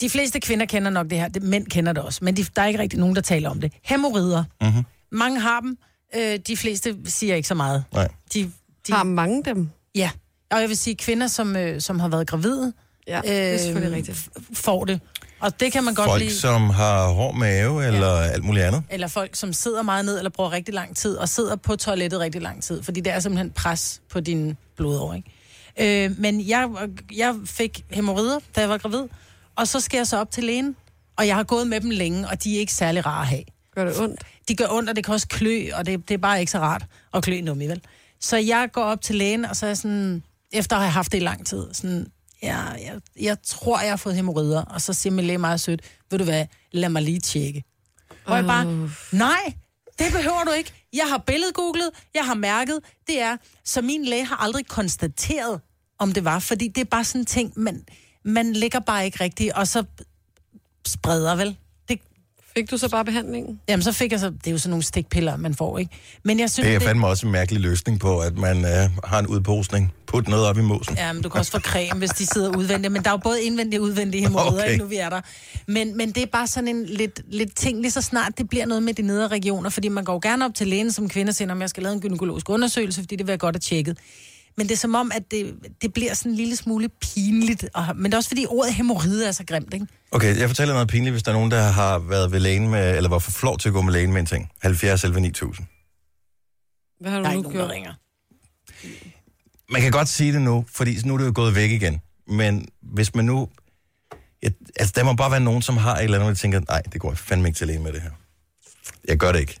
De 0.01 0.09
fleste 0.09 0.39
kvinder 0.39 0.65
kender 0.65 0.91
nok 0.91 1.09
det 1.09 1.17
her. 1.19 1.27
Det, 1.27 1.43
mænd 1.43 1.67
kender 1.67 1.93
det 1.93 2.03
også. 2.03 2.19
Men 2.25 2.37
de, 2.37 2.45
der 2.55 2.61
er 2.61 2.67
ikke 2.67 2.79
rigtig 2.79 2.99
nogen, 2.99 3.15
der 3.15 3.21
taler 3.21 3.49
om 3.49 3.61
det. 3.61 3.73
Hemorrider. 3.83 4.43
Mm-hmm. 4.61 4.83
Mange 5.11 5.39
har 5.39 5.59
dem. 5.59 5.77
Øh, 6.15 6.39
de 6.47 6.57
fleste 6.57 6.97
siger 7.05 7.35
ikke 7.35 7.47
så 7.47 7.55
meget. 7.55 7.83
Nej. 7.93 8.07
De, 8.33 8.51
de, 8.87 8.93
Har 8.93 9.03
mange 9.03 9.43
dem? 9.43 9.69
Ja. 9.95 10.09
Og 10.51 10.61
jeg 10.61 10.69
vil 10.69 10.77
sige, 10.77 10.95
kvinder, 10.95 11.27
som, 11.27 11.55
øh, 11.55 11.81
som 11.81 11.99
har 11.99 12.07
været 12.07 12.27
gravide, 12.27 12.73
Ja, 13.07 13.21
det 13.23 13.53
er 13.53 13.57
selvfølgelig 13.57 13.95
rigtigt. 13.97 14.17
f- 14.17 14.53
får 14.53 14.85
det. 14.85 14.99
Og 15.41 15.59
det 15.59 15.71
kan 15.71 15.83
man 15.83 15.93
godt 15.93 16.09
Folk, 16.09 16.21
lide. 16.21 16.35
som 16.35 16.69
har 16.69 17.07
hård 17.07 17.35
mave 17.35 17.87
eller 17.87 18.07
ja. 18.07 18.27
alt 18.27 18.43
muligt 18.43 18.65
andet. 18.65 18.83
Eller 18.89 19.07
folk, 19.07 19.35
som 19.35 19.53
sidder 19.53 19.81
meget 19.81 20.05
ned, 20.05 20.17
eller 20.17 20.29
bruger 20.29 20.51
rigtig 20.51 20.73
lang 20.73 20.95
tid, 20.97 21.15
og 21.17 21.29
sidder 21.29 21.55
på 21.55 21.75
toilettet 21.75 22.19
rigtig 22.19 22.41
lang 22.41 22.63
tid, 22.63 22.83
fordi 22.83 22.99
det 23.01 23.13
er 23.13 23.19
simpelthen 23.19 23.51
pres 23.51 24.01
på 24.11 24.19
din 24.19 24.57
blodår, 24.77 25.13
ikke? 25.13 26.05
Øh, 26.05 26.19
men 26.19 26.47
jeg, 26.47 26.69
jeg 27.15 27.35
fik 27.45 27.85
hemorrider, 27.91 28.39
da 28.55 28.61
jeg 28.61 28.69
var 28.69 28.77
gravid, 28.77 29.03
og 29.55 29.67
så 29.67 29.79
skal 29.79 29.97
jeg 29.97 30.07
så 30.07 30.17
op 30.17 30.31
til 30.31 30.43
lægen, 30.43 30.75
og 31.17 31.27
jeg 31.27 31.35
har 31.35 31.43
gået 31.43 31.67
med 31.67 31.81
dem 31.81 31.89
længe, 31.89 32.27
og 32.29 32.43
de 32.43 32.55
er 32.55 32.59
ikke 32.59 32.73
særlig 32.73 33.05
rare 33.05 33.21
at 33.21 33.27
have. 33.27 33.43
Gør 33.75 33.85
det 33.85 33.99
ondt? 33.99 34.21
De 34.47 34.55
gør 34.55 34.65
ondt, 34.69 34.89
og 34.89 34.95
det 34.95 35.05
kan 35.05 35.13
også 35.13 35.27
klø, 35.27 35.69
og 35.73 35.85
det, 35.85 36.07
det 36.09 36.13
er 36.13 36.17
bare 36.17 36.39
ikke 36.39 36.51
så 36.51 36.59
rart 36.59 36.85
at 37.13 37.23
klø 37.23 37.41
nummi, 37.41 37.67
vel? 37.67 37.81
Så 38.19 38.37
jeg 38.37 38.69
går 38.73 38.83
op 38.83 39.01
til 39.01 39.15
lægen, 39.15 39.45
og 39.45 39.55
så 39.55 39.65
er 39.65 39.69
jeg 39.69 39.77
sådan, 39.77 40.23
efter 40.51 40.75
at 40.75 40.81
have 40.81 40.91
haft 40.91 41.11
det 41.11 41.17
i 41.17 41.21
lang 41.21 41.45
tid, 41.45 41.67
sådan, 41.73 42.07
ja, 42.43 42.57
jeg, 42.57 43.01
jeg 43.19 43.37
tror, 43.43 43.79
jeg 43.81 43.89
har 43.91 43.97
fået 43.97 44.15
hemorrider, 44.15 44.61
og 44.61 44.81
så 44.81 44.93
siger 44.93 45.13
min 45.13 45.25
læge 45.25 45.37
meget 45.37 45.59
sødt, 45.61 45.81
ved 46.11 46.19
du 46.19 46.25
hvad, 46.25 46.45
lad 46.71 46.89
mig 46.89 47.01
lige 47.01 47.19
tjekke. 47.19 47.63
Hvor 48.25 48.35
jeg 48.35 48.45
bare, 48.45 48.89
nej, 49.11 49.53
det 49.99 50.11
behøver 50.11 50.43
du 50.43 50.51
ikke. 50.51 50.73
Jeg 50.93 51.09
har 51.09 51.17
billedgooglet, 51.17 51.89
jeg 52.13 52.25
har 52.25 52.33
mærket, 52.33 52.79
det 53.07 53.21
er, 53.21 53.37
så 53.65 53.81
min 53.81 54.05
læge 54.05 54.25
har 54.25 54.35
aldrig 54.35 54.67
konstateret, 54.67 55.61
om 55.99 56.13
det 56.13 56.25
var, 56.25 56.39
fordi 56.39 56.67
det 56.67 56.81
er 56.81 56.85
bare 56.85 57.03
sådan 57.03 57.21
en 57.21 57.25
ting, 57.25 57.53
man, 57.55 57.85
man 58.25 58.53
ligger 58.53 58.79
bare 58.79 59.05
ikke 59.05 59.23
rigtigt, 59.23 59.53
og 59.53 59.67
så 59.67 59.83
spreder 60.87 61.35
vel. 61.35 61.57
Fik 62.55 62.71
du 62.71 62.77
så 62.77 62.89
bare 62.89 63.05
behandlingen? 63.05 63.59
Jamen, 63.69 63.83
så 63.83 63.91
fik 63.91 64.11
jeg 64.11 64.19
så... 64.19 64.29
Det 64.29 64.47
er 64.47 64.51
jo 64.51 64.57
sådan 64.57 64.69
nogle 64.69 64.83
stikpiller, 64.83 65.37
man 65.37 65.55
får, 65.55 65.77
ikke? 65.77 65.91
Men 66.23 66.39
jeg 66.39 66.51
synes, 66.51 66.67
Det 66.67 66.75
er 66.75 66.79
fandme 66.79 67.07
også 67.07 67.25
en 67.25 67.31
mærkelig 67.31 67.61
løsning 67.61 67.99
på, 67.99 68.19
at 68.19 68.37
man 68.37 68.65
øh, 68.65 68.89
har 69.03 69.19
en 69.19 69.27
udposning. 69.27 69.93
Put 70.07 70.27
noget 70.27 70.45
op 70.45 70.57
i 70.57 70.61
mosen. 70.61 70.95
Ja, 70.97 71.13
men 71.13 71.23
du 71.23 71.29
kan 71.29 71.39
også 71.39 71.51
få 71.51 71.59
creme, 71.59 71.99
hvis 71.99 72.09
de 72.09 72.25
sidder 72.25 72.57
udvendigt. 72.57 72.91
Men 72.93 73.03
der 73.03 73.09
er 73.09 73.13
jo 73.13 73.17
både 73.17 73.43
indvendige 73.43 73.79
og 73.79 73.83
udvendige 73.83 74.21
hemorrider, 74.27 74.63
Okay. 74.65 74.77
nu 74.77 74.85
vi 74.85 74.95
er 74.95 75.09
der. 75.09 75.21
Men, 75.67 75.97
men 75.97 76.11
det 76.11 76.23
er 76.23 76.27
bare 76.27 76.47
sådan 76.47 76.67
en 76.67 76.85
lidt, 76.85 77.21
lidt 77.27 77.55
ting, 77.55 77.81
lige 77.81 77.91
så 77.91 78.01
snart 78.01 78.37
det 78.37 78.49
bliver 78.49 78.65
noget 78.65 78.83
med 78.83 78.93
de 78.93 79.01
nedre 79.01 79.27
regioner. 79.27 79.69
Fordi 79.69 79.87
man 79.87 80.03
går 80.03 80.13
jo 80.13 80.19
gerne 80.23 80.45
op 80.45 80.55
til 80.55 80.67
lægen 80.67 80.91
som 80.91 81.09
kvinde 81.09 81.29
og 81.29 81.35
siger, 81.35 81.51
om 81.51 81.61
jeg 81.61 81.69
skal 81.69 81.83
lave 81.83 81.93
en 81.93 82.01
gynækologisk 82.01 82.49
undersøgelse, 82.49 83.01
fordi 83.01 83.15
det 83.15 83.27
vil 83.27 83.31
jeg 83.31 83.39
godt 83.39 83.55
have 83.55 83.59
tjekket. 83.59 83.97
Men 84.57 84.67
det 84.67 84.73
er 84.73 84.77
som 84.77 84.95
om, 84.95 85.11
at 85.15 85.31
det, 85.31 85.55
det 85.81 85.93
bliver 85.93 86.13
sådan 86.13 86.31
en 86.31 86.35
lille 86.35 86.55
smule 86.55 86.89
pinligt. 86.89 87.65
Og, 87.73 87.85
men 87.95 88.05
det 88.05 88.13
er 88.13 88.17
også 88.17 88.29
fordi, 88.29 88.45
ordet 88.49 88.73
hemorrhide 88.73 89.27
er 89.27 89.31
så 89.31 89.43
grimt, 89.45 89.73
ikke? 89.73 89.87
Okay, 90.11 90.37
jeg 90.39 90.49
fortæller 90.49 90.73
noget 90.73 90.87
pinligt, 90.87 91.13
hvis 91.13 91.23
der 91.23 91.31
er 91.31 91.35
nogen, 91.35 91.51
der 91.51 91.61
har 91.61 91.99
været 91.99 92.31
ved 92.31 92.39
lægen 92.39 92.69
med, 92.69 92.97
eller 92.97 93.09
var 93.09 93.19
for 93.19 93.31
flov 93.31 93.57
til 93.57 93.69
at 93.69 93.73
gå 93.73 93.81
med 93.81 93.93
lægen 93.93 94.11
med 94.13 94.19
en 94.19 94.25
ting. 94.25 94.51
70 94.61 95.03
11 95.03 95.21
9000. 95.21 95.67
Hvad 96.99 97.11
har 97.11 97.17
du 97.17 97.23
Der 97.23 97.29
er 97.29 97.33
nu 97.33 97.39
ikke 97.39 97.49
nogen, 97.49 97.59
der 97.59 97.65
gjort? 97.65 97.71
ringer. 97.75 97.93
Man 99.71 99.81
kan 99.81 99.91
godt 99.91 100.09
sige 100.09 100.33
det 100.33 100.41
nu, 100.41 100.65
fordi 100.73 100.97
nu 101.05 101.13
er 101.13 101.17
det 101.17 101.25
jo 101.25 101.31
gået 101.35 101.55
væk 101.55 101.71
igen. 101.71 102.01
Men 102.27 102.67
hvis 102.81 103.15
man 103.15 103.25
nu... 103.25 103.49
Ja, 104.43 104.49
altså, 104.75 104.93
der 104.95 105.03
må 105.03 105.13
bare 105.13 105.31
være 105.31 105.39
nogen, 105.39 105.61
som 105.61 105.77
har 105.77 105.95
et 105.97 106.03
eller 106.03 106.19
andet, 106.19 106.35
de 106.35 106.41
tænker, 106.41 106.61
nej, 106.69 106.81
det 106.81 107.01
går 107.01 107.09
jeg 107.11 107.17
fandme 107.17 107.47
ikke 107.47 107.57
til 107.57 107.67
lægen 107.67 107.83
med 107.83 107.93
det 107.93 108.01
her. 108.01 108.11
Jeg 109.07 109.17
gør 109.17 109.31
det 109.31 109.39
ikke. 109.39 109.59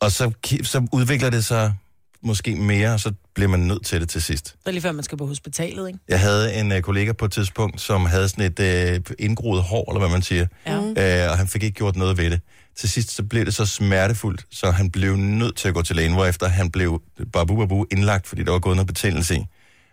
Og 0.00 0.12
så, 0.12 0.32
så 0.62 0.86
udvikler 0.92 1.30
det 1.30 1.44
sig 1.44 1.74
måske 2.22 2.54
mere, 2.54 2.98
så 2.98 3.12
bliver 3.34 3.48
man 3.48 3.60
nødt 3.60 3.84
til 3.86 4.00
det 4.00 4.08
til 4.08 4.22
sidst. 4.22 4.44
Det 4.60 4.66
er 4.66 4.70
lige 4.70 4.82
før, 4.82 4.92
man 4.92 5.04
skal 5.04 5.18
på 5.18 5.26
hospitalet, 5.26 5.86
ikke? 5.88 5.98
Jeg 6.08 6.20
havde 6.20 6.54
en 6.54 6.72
uh, 6.72 6.78
kollega 6.80 7.12
på 7.12 7.24
et 7.24 7.32
tidspunkt, 7.32 7.80
som 7.80 8.06
havde 8.06 8.28
sådan 8.28 8.52
et 8.58 8.98
uh, 9.08 9.14
indgroet 9.18 9.62
hår, 9.62 9.90
eller 9.92 9.98
hvad 10.00 10.08
man 10.10 10.22
siger, 10.22 10.46
Ja. 10.66 10.78
uh, 11.26 11.30
og 11.32 11.38
han 11.38 11.46
fik 11.48 11.62
ikke 11.62 11.74
gjort 11.74 11.96
noget 11.96 12.18
ved 12.18 12.30
det. 12.30 12.40
Til 12.76 12.88
sidst 12.88 13.10
så 13.10 13.22
blev 13.22 13.44
det 13.44 13.54
så 13.54 13.66
smertefuldt, 13.66 14.46
så 14.50 14.70
han 14.70 14.90
blev 14.90 15.16
nødt 15.16 15.56
til 15.56 15.68
at 15.68 15.74
gå 15.74 15.82
til 15.82 15.96
lægen, 15.96 16.12
hvorefter 16.12 16.48
han 16.48 16.70
blev 16.70 17.02
babu 17.32 17.56
babu 17.56 17.86
indlagt, 17.92 18.26
fordi 18.26 18.42
der 18.42 18.50
var 18.52 18.58
gået 18.58 18.76
noget 18.76 18.86
betændelse 18.86 19.34
i. 19.36 19.44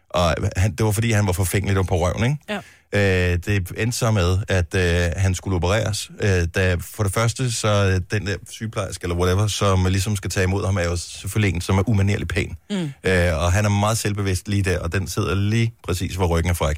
Og 0.10 0.36
han, 0.56 0.76
det 0.76 0.86
var 0.86 0.92
fordi, 0.92 1.12
han 1.12 1.28
var 1.28 1.34
forfængelig 1.34 1.86
på 1.86 1.98
røven, 1.98 2.24
ikke? 2.24 2.38
Ja. 2.50 2.60
Øh, 2.94 3.40
det 3.46 3.72
endte 3.78 3.98
så 3.98 4.12
med, 4.12 4.38
at 4.48 4.76
øh, 4.76 5.12
han 5.22 5.36
skulle 5.36 5.56
opereres. 5.56 6.12
Øh, 6.22 6.48
da, 6.56 6.76
for 6.80 7.04
det 7.04 7.14
første, 7.14 7.52
så 7.52 7.68
øh, 7.68 8.02
den 8.12 8.28
der 8.28 8.36
sygeplejerske, 8.50 9.04
eller 9.04 9.16
whatever, 9.16 9.48
som 9.48 9.86
ligesom 9.86 10.16
skal 10.16 10.30
tage 10.30 10.44
imod 10.44 10.66
ham, 10.66 10.78
er 10.78 10.84
jo 10.84 10.96
selvfølgelig 10.96 11.56
en, 11.56 11.62
som 11.62 11.78
er 11.78 11.90
umanerlig 11.90 12.28
pæn. 12.28 12.56
Mm. 12.70 12.92
Øh, 13.04 13.44
og 13.44 13.52
han 13.52 13.66
er 13.66 13.70
meget 13.70 13.98
selvbevidst 13.98 14.48
lige 14.48 14.64
der, 14.64 14.80
og 14.80 14.94
den 14.94 15.08
sidder 15.08 15.36
lige 15.36 15.74
præcis, 15.84 16.16
hvor 16.16 16.28
ryggen 16.28 16.50
er 16.50 16.54
fræk. 16.54 16.78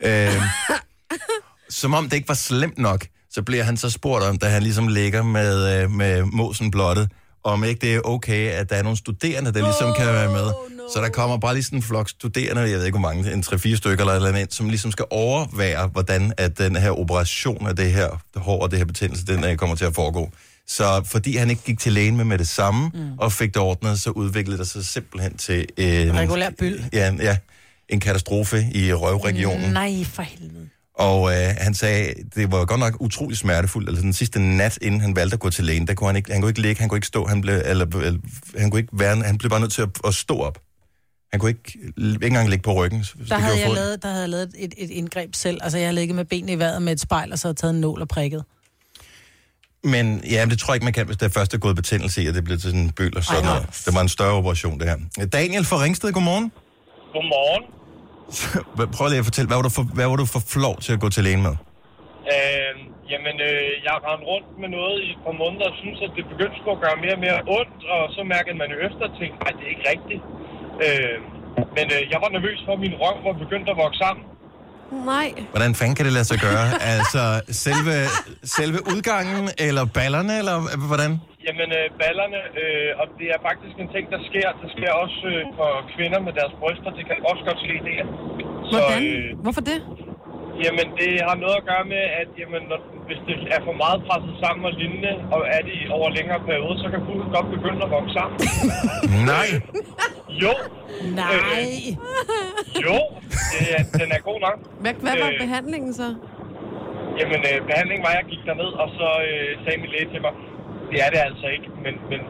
Øh, 0.00 0.42
som 1.80 1.94
om 1.94 2.04
det 2.08 2.16
ikke 2.16 2.28
var 2.28 2.34
slemt 2.34 2.78
nok, 2.78 3.06
så 3.30 3.42
bliver 3.42 3.64
han 3.64 3.76
så 3.76 3.90
spurgt 3.90 4.24
om, 4.24 4.38
da 4.38 4.48
han 4.48 4.62
ligesom 4.62 4.88
ligger 4.88 5.22
med, 5.22 5.82
øh, 5.82 5.90
med 5.90 6.22
måsen 6.22 6.70
blottet, 6.70 7.08
om 7.44 7.64
ikke 7.64 7.80
det 7.80 7.94
er 7.94 8.00
okay, 8.04 8.50
at 8.50 8.70
der 8.70 8.76
er 8.76 8.82
nogle 8.82 8.98
studerende, 8.98 9.52
der 9.52 9.62
ligesom 9.62 9.94
kan 9.94 10.06
være 10.06 10.32
med. 10.32 10.50
Så 10.94 11.00
der 11.00 11.08
kommer 11.08 11.36
bare 11.36 11.54
lige 11.54 11.64
sådan 11.64 11.78
en 11.78 11.82
flok 11.82 12.08
studerende, 12.08 12.60
jeg 12.62 12.78
ved 12.78 12.84
ikke 12.84 12.98
hvor 12.98 13.08
mange, 13.08 13.32
en 13.32 13.44
3-4 13.46 13.76
stykker 13.76 14.04
eller 14.04 14.12
et 14.12 14.16
eller 14.16 14.28
andet, 14.28 14.54
som 14.54 14.68
ligesom 14.68 14.92
skal 14.92 15.04
overvære, 15.10 15.86
hvordan 15.86 16.32
at 16.36 16.58
den 16.58 16.76
her 16.76 16.90
operation 16.90 17.66
af 17.66 17.76
det 17.76 17.92
her 17.92 18.22
hår 18.36 18.62
og 18.62 18.70
det 18.70 18.78
her 18.78 18.86
betændelse, 18.86 19.26
den 19.26 19.44
øh, 19.44 19.56
kommer 19.56 19.76
til 19.76 19.84
at 19.84 19.94
foregå. 19.94 20.30
Så 20.68 21.02
fordi 21.04 21.36
han 21.36 21.50
ikke 21.50 21.62
gik 21.62 21.78
til 21.78 21.92
lægen 21.92 22.16
med 22.16 22.24
med 22.24 22.38
det 22.38 22.48
samme, 22.48 22.90
mm. 22.94 23.18
og 23.18 23.32
fik 23.32 23.54
det 23.54 23.62
ordnet, 23.62 24.00
så 24.00 24.10
udviklede 24.10 24.58
det 24.58 24.68
sig 24.68 24.84
simpelthen 24.84 25.36
til 25.36 25.66
en, 25.76 26.14
Regulær 26.14 26.50
byld. 26.58 26.80
ja, 26.92 27.14
ja, 27.20 27.36
en 27.88 28.00
katastrofe 28.00 28.66
i 28.74 28.92
røvregionen. 28.92 29.72
Nej, 29.72 30.04
for 30.04 30.22
helvede. 30.22 30.68
Og 30.98 31.30
øh, 31.30 31.54
han 31.58 31.74
sagde, 31.74 32.14
det 32.34 32.52
var 32.52 32.64
godt 32.64 32.80
nok 32.80 32.96
utrolig 33.00 33.36
smertefuldt. 33.38 33.88
Altså 33.88 34.02
den 34.02 34.12
sidste 34.12 34.40
nat, 34.40 34.78
inden 34.82 35.00
han 35.00 35.16
valgte 35.16 35.34
at 35.34 35.40
gå 35.40 35.50
til 35.50 35.64
lægen, 35.64 35.86
der 35.86 35.94
kunne 35.94 36.08
han 36.08 36.16
ikke, 36.16 36.32
han 36.32 36.40
kunne 36.40 36.50
ikke 36.50 36.60
ligge, 36.60 36.80
han 36.80 36.88
kunne 36.88 36.98
ikke 36.98 37.06
stå, 37.06 37.26
han 37.26 37.40
blev, 37.40 37.60
eller, 37.64 37.86
eller, 37.86 38.18
han 38.58 38.70
kunne 38.70 38.80
ikke 38.80 38.98
være, 38.98 39.16
han 39.16 39.38
blev 39.38 39.50
bare 39.50 39.60
nødt 39.60 39.72
til 39.72 39.82
at, 39.82 39.88
at 40.06 40.14
stå 40.14 40.38
op. 40.40 40.58
Han 41.36 41.40
kunne 41.40 41.50
ikke, 41.50 41.78
ikke 41.98 42.26
engang 42.26 42.48
ligge 42.48 42.62
på 42.62 42.72
ryggen. 42.72 43.04
så 43.04 43.14
det 43.18 43.28
Der 43.30 43.38
havde, 43.38 43.58
jeg 43.58 43.68
ondt. 43.68 43.78
lavet, 43.80 44.02
der 44.02 44.08
havde 44.08 44.20
jeg 44.20 44.28
lavet 44.28 44.54
et, 44.58 44.74
et 44.78 44.90
indgreb 44.90 45.34
selv. 45.34 45.58
Altså, 45.62 45.78
jeg 45.78 45.86
havde 45.86 45.94
ligget 45.94 46.16
med 46.16 46.24
benene 46.24 46.52
i 46.52 46.58
vejret 46.58 46.82
med 46.82 46.92
et 46.92 47.00
spejl, 47.00 47.32
og 47.32 47.38
så 47.38 47.48
havde 47.48 47.58
taget 47.62 47.74
en 47.74 47.80
nål 47.80 48.00
og 48.00 48.08
prikket. 48.08 48.44
Men 49.84 50.04
ja, 50.34 50.40
det 50.50 50.58
tror 50.58 50.72
jeg 50.72 50.76
ikke, 50.76 50.84
man 50.84 50.92
kan, 50.92 51.06
hvis 51.06 51.16
først 51.38 51.54
er 51.54 51.58
gået 51.58 51.76
betændelse 51.76 52.22
i, 52.22 52.26
og 52.30 52.34
det 52.34 52.44
blev 52.44 52.56
til 52.58 52.68
sådan 52.72 52.80
en 52.88 52.92
bøl 52.98 53.16
og 53.16 53.24
sådan 53.24 53.44
Ej, 53.44 53.48
noget. 53.50 53.82
Det 53.86 53.92
var 53.96 54.02
en 54.08 54.12
større 54.16 54.34
operation, 54.40 54.74
det 54.80 54.86
her. 54.90 55.26
Daniel 55.38 55.64
fra 55.70 55.76
Ringsted, 55.84 56.08
godmorgen. 56.16 56.46
Godmorgen. 57.14 57.64
Prøv 58.96 59.06
lige 59.08 59.18
at 59.24 59.28
fortælle, 59.30 59.46
hvad 59.50 59.58
var 59.60 59.66
du 59.68 59.72
for, 59.78 59.84
hvad 59.98 60.06
var 60.12 60.16
du 60.22 60.26
for 60.34 60.42
flov 60.54 60.74
til 60.84 60.92
at 60.96 61.00
gå 61.04 61.08
til 61.16 61.22
lægen 61.26 61.42
med? 61.48 61.54
Øh, 62.34 62.72
jamen, 63.12 63.36
øh, 63.48 63.70
jeg 63.84 63.90
har 63.96 64.02
rendt 64.08 64.24
rundt 64.32 64.48
med 64.62 64.68
noget 64.78 64.96
i 65.06 65.08
et 65.14 65.20
par 65.26 65.34
måneder 65.42 65.66
og 65.70 65.76
synes, 65.82 65.98
at 66.06 66.10
det 66.16 66.24
begyndte 66.32 66.58
at 66.74 66.78
gøre 66.84 66.96
mere 67.04 67.14
og 67.18 67.22
mere 67.26 67.38
ondt, 67.58 67.80
og 67.94 68.02
så 68.16 68.20
mærkede 68.34 68.56
man 68.62 68.68
jo 68.74 68.78
efter 68.88 69.02
og 69.08 69.12
tænkte, 69.20 69.36
nej, 69.42 69.52
det 69.56 69.62
er 69.66 69.72
ikke 69.74 69.86
rigtigt. 69.94 70.22
Øh, 70.86 71.14
men 71.76 71.86
øh, 71.96 72.02
jeg 72.12 72.18
var 72.24 72.30
nervøs 72.36 72.58
for, 72.66 72.72
at 72.76 72.80
min 72.86 72.94
røv 73.02 73.16
var 73.26 73.34
begyndt 73.44 73.68
at 73.72 73.76
vokse 73.84 73.98
sammen. 74.04 74.24
Nej. 75.12 75.28
Hvordan 75.54 75.72
fanden 75.78 75.94
kan 75.96 76.04
det 76.08 76.14
lade 76.18 76.28
sig 76.32 76.38
gøre? 76.48 76.66
altså, 76.96 77.22
selve, 77.64 77.94
selve 78.58 78.78
udgangen, 78.92 79.44
eller 79.66 79.84
ballerne, 79.98 80.32
eller 80.40 80.56
hvordan? 80.90 81.10
Jamen, 81.46 81.68
øh, 81.78 81.86
ballerne, 82.02 82.40
øh, 82.60 82.90
og 83.00 83.06
det 83.18 83.26
er 83.34 83.40
faktisk 83.48 83.74
en 83.82 83.90
ting, 83.94 84.04
der 84.14 84.20
sker. 84.28 84.48
Det 84.62 84.68
sker 84.76 84.90
også 85.04 85.20
øh, 85.32 85.42
for 85.58 85.70
kvinder 85.94 86.20
med 86.26 86.32
deres 86.38 86.54
bryster. 86.60 86.90
Det 86.98 87.04
kan 87.08 87.16
også 87.30 87.42
godt 87.48 87.60
ske 87.66 87.76
der. 87.88 88.02
Hvordan? 88.72 89.00
øh, 89.10 89.28
Hvorfor 89.44 89.62
det? 89.70 89.78
Jamen, 90.64 90.86
det 91.00 91.10
har 91.28 91.36
noget 91.44 91.56
at 91.60 91.66
gøre 91.70 91.84
med, 91.94 92.04
at 92.20 92.28
jamen, 92.40 92.62
når, 92.70 92.80
hvis 93.08 93.20
det 93.28 93.36
er 93.54 93.60
for 93.68 93.74
meget 93.84 93.98
presset 94.08 94.34
sammen 94.44 94.62
og 94.68 94.72
lignende, 94.80 95.12
og 95.34 95.40
er 95.56 95.60
det 95.66 95.74
i- 95.82 95.90
over 95.98 96.08
længere 96.18 96.40
periode, 96.48 96.74
så 96.82 96.86
kan 96.92 97.00
huden 97.08 97.28
godt 97.36 97.48
begynde 97.56 97.80
at 97.86 97.90
vokse 97.96 98.12
sammen. 98.18 98.36
Nej. 99.32 99.48
Jo. 100.44 100.52
Nej. 101.20 101.34
Øh, 101.36 101.88
jo, 102.86 102.96
det 103.52 103.64
er, 103.76 103.82
den 104.00 104.08
er 104.16 104.20
god 104.28 104.38
nok. 104.46 104.58
Hvad, 104.82 104.94
hvad 105.04 105.14
var 105.24 105.30
Øh, 105.34 105.38
behandlingen 105.44 105.92
så? 106.00 106.08
Jamen, 107.20 107.40
øh, 107.50 107.56
behandlingen 107.70 108.02
var, 108.06 108.12
at 108.14 108.18
jeg 108.20 108.26
gik 108.32 108.42
derned, 108.48 108.70
og 108.82 108.88
så 108.98 109.08
øh, 109.30 109.48
sagde 109.62 109.78
min 109.82 109.90
læge 109.94 110.08
til 110.14 110.20
mig, 110.26 110.32
det 110.90 110.98
er 111.04 111.08
det 111.14 111.20
altså 111.28 111.46
ikke, 111.56 111.68
men, 111.84 111.94
men 112.10 112.20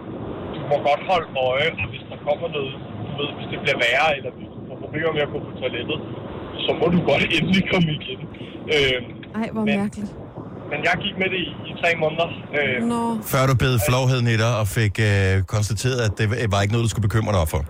du 0.55 0.59
må 0.71 0.77
godt 0.89 1.03
holde 1.11 1.29
øje, 1.51 1.69
og 1.83 1.87
hvis 1.93 2.05
der 2.11 2.19
kommer 2.29 2.47
noget, 2.57 2.73
du 3.09 3.13
ved, 3.21 3.29
hvis 3.39 3.49
det 3.53 3.59
bliver 3.65 3.79
værre, 3.87 4.09
eller 4.19 4.31
hvis 4.37 4.49
du 4.55 4.59
får 4.69 4.77
problemer 4.85 5.13
med 5.17 5.23
at 5.27 5.31
gå 5.35 5.39
på 5.49 5.53
toilettet, 5.63 5.99
så 6.65 6.71
må 6.81 6.87
du 6.95 6.99
godt 7.11 7.25
endelig 7.37 7.63
komme 7.73 7.89
igen. 7.99 8.21
Øh, 8.75 8.99
Ej, 9.41 9.47
hvor 9.55 9.65
men, 9.69 9.75
mærkeligt. 9.83 10.11
Men 10.71 10.79
jeg 10.89 10.95
gik 11.05 11.15
med 11.23 11.29
det 11.35 11.41
i, 11.49 11.51
i 11.71 11.73
tre 11.83 11.91
måneder. 12.03 12.29
Øh, 12.59 12.77
Nå. 12.93 13.03
Før 13.33 13.43
du 13.51 13.55
bed 13.65 13.75
flovheden 13.89 14.27
i 14.35 14.37
dig 14.45 14.53
og 14.63 14.67
fik 14.79 14.95
øh, 15.11 15.33
konstateret, 15.55 15.99
at 16.07 16.13
det 16.21 16.27
var 16.55 16.61
ikke 16.65 16.73
noget, 16.75 16.85
du 16.87 16.93
skulle 16.93 17.07
bekymre 17.09 17.33
dig 17.39 17.47
for. 17.55 17.61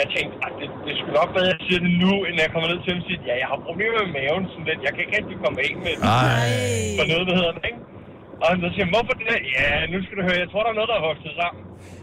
jeg 0.00 0.06
tænkte, 0.16 0.34
at 0.46 0.52
det, 0.60 0.68
det 0.86 0.92
skulle 0.98 1.16
nok 1.20 1.30
bedre, 1.36 1.48
at 1.50 1.52
jeg 1.54 1.60
siger 1.66 1.80
det 1.86 1.92
nu, 2.04 2.12
end 2.26 2.34
jeg 2.44 2.48
kommer 2.54 2.68
ned 2.72 2.80
til 2.86 2.92
at 2.98 3.02
sige, 3.08 3.18
ja, 3.28 3.34
jeg 3.42 3.48
har 3.52 3.58
problemer 3.68 3.96
med 4.04 4.10
maven, 4.18 4.42
sådan 4.52 4.66
lidt. 4.70 4.80
Jeg 4.86 4.92
kan 4.94 5.00
ikke 5.04 5.14
rigtig 5.20 5.36
komme 5.44 5.56
af 5.66 5.70
med 5.84 5.94
Ej. 6.22 6.50
for 6.98 7.04
noget, 7.12 7.24
der 7.30 7.34
hedder 7.40 7.52
det, 7.58 7.64
ikke? 7.70 7.80
Og 8.42 8.46
han 8.52 8.58
så 8.64 8.68
siger, 8.76 8.86
hvorfor 8.94 9.14
det? 9.20 9.26
Ja, 9.56 9.68
nu 9.92 9.96
skal 10.04 10.14
du 10.18 10.22
høre, 10.28 10.38
jeg 10.44 10.48
tror, 10.52 10.62
der 10.66 10.70
er 10.74 10.78
noget, 10.80 10.90
der 10.92 10.98
er 11.00 11.04
vokset 11.10 11.32
sammen. 11.40 11.60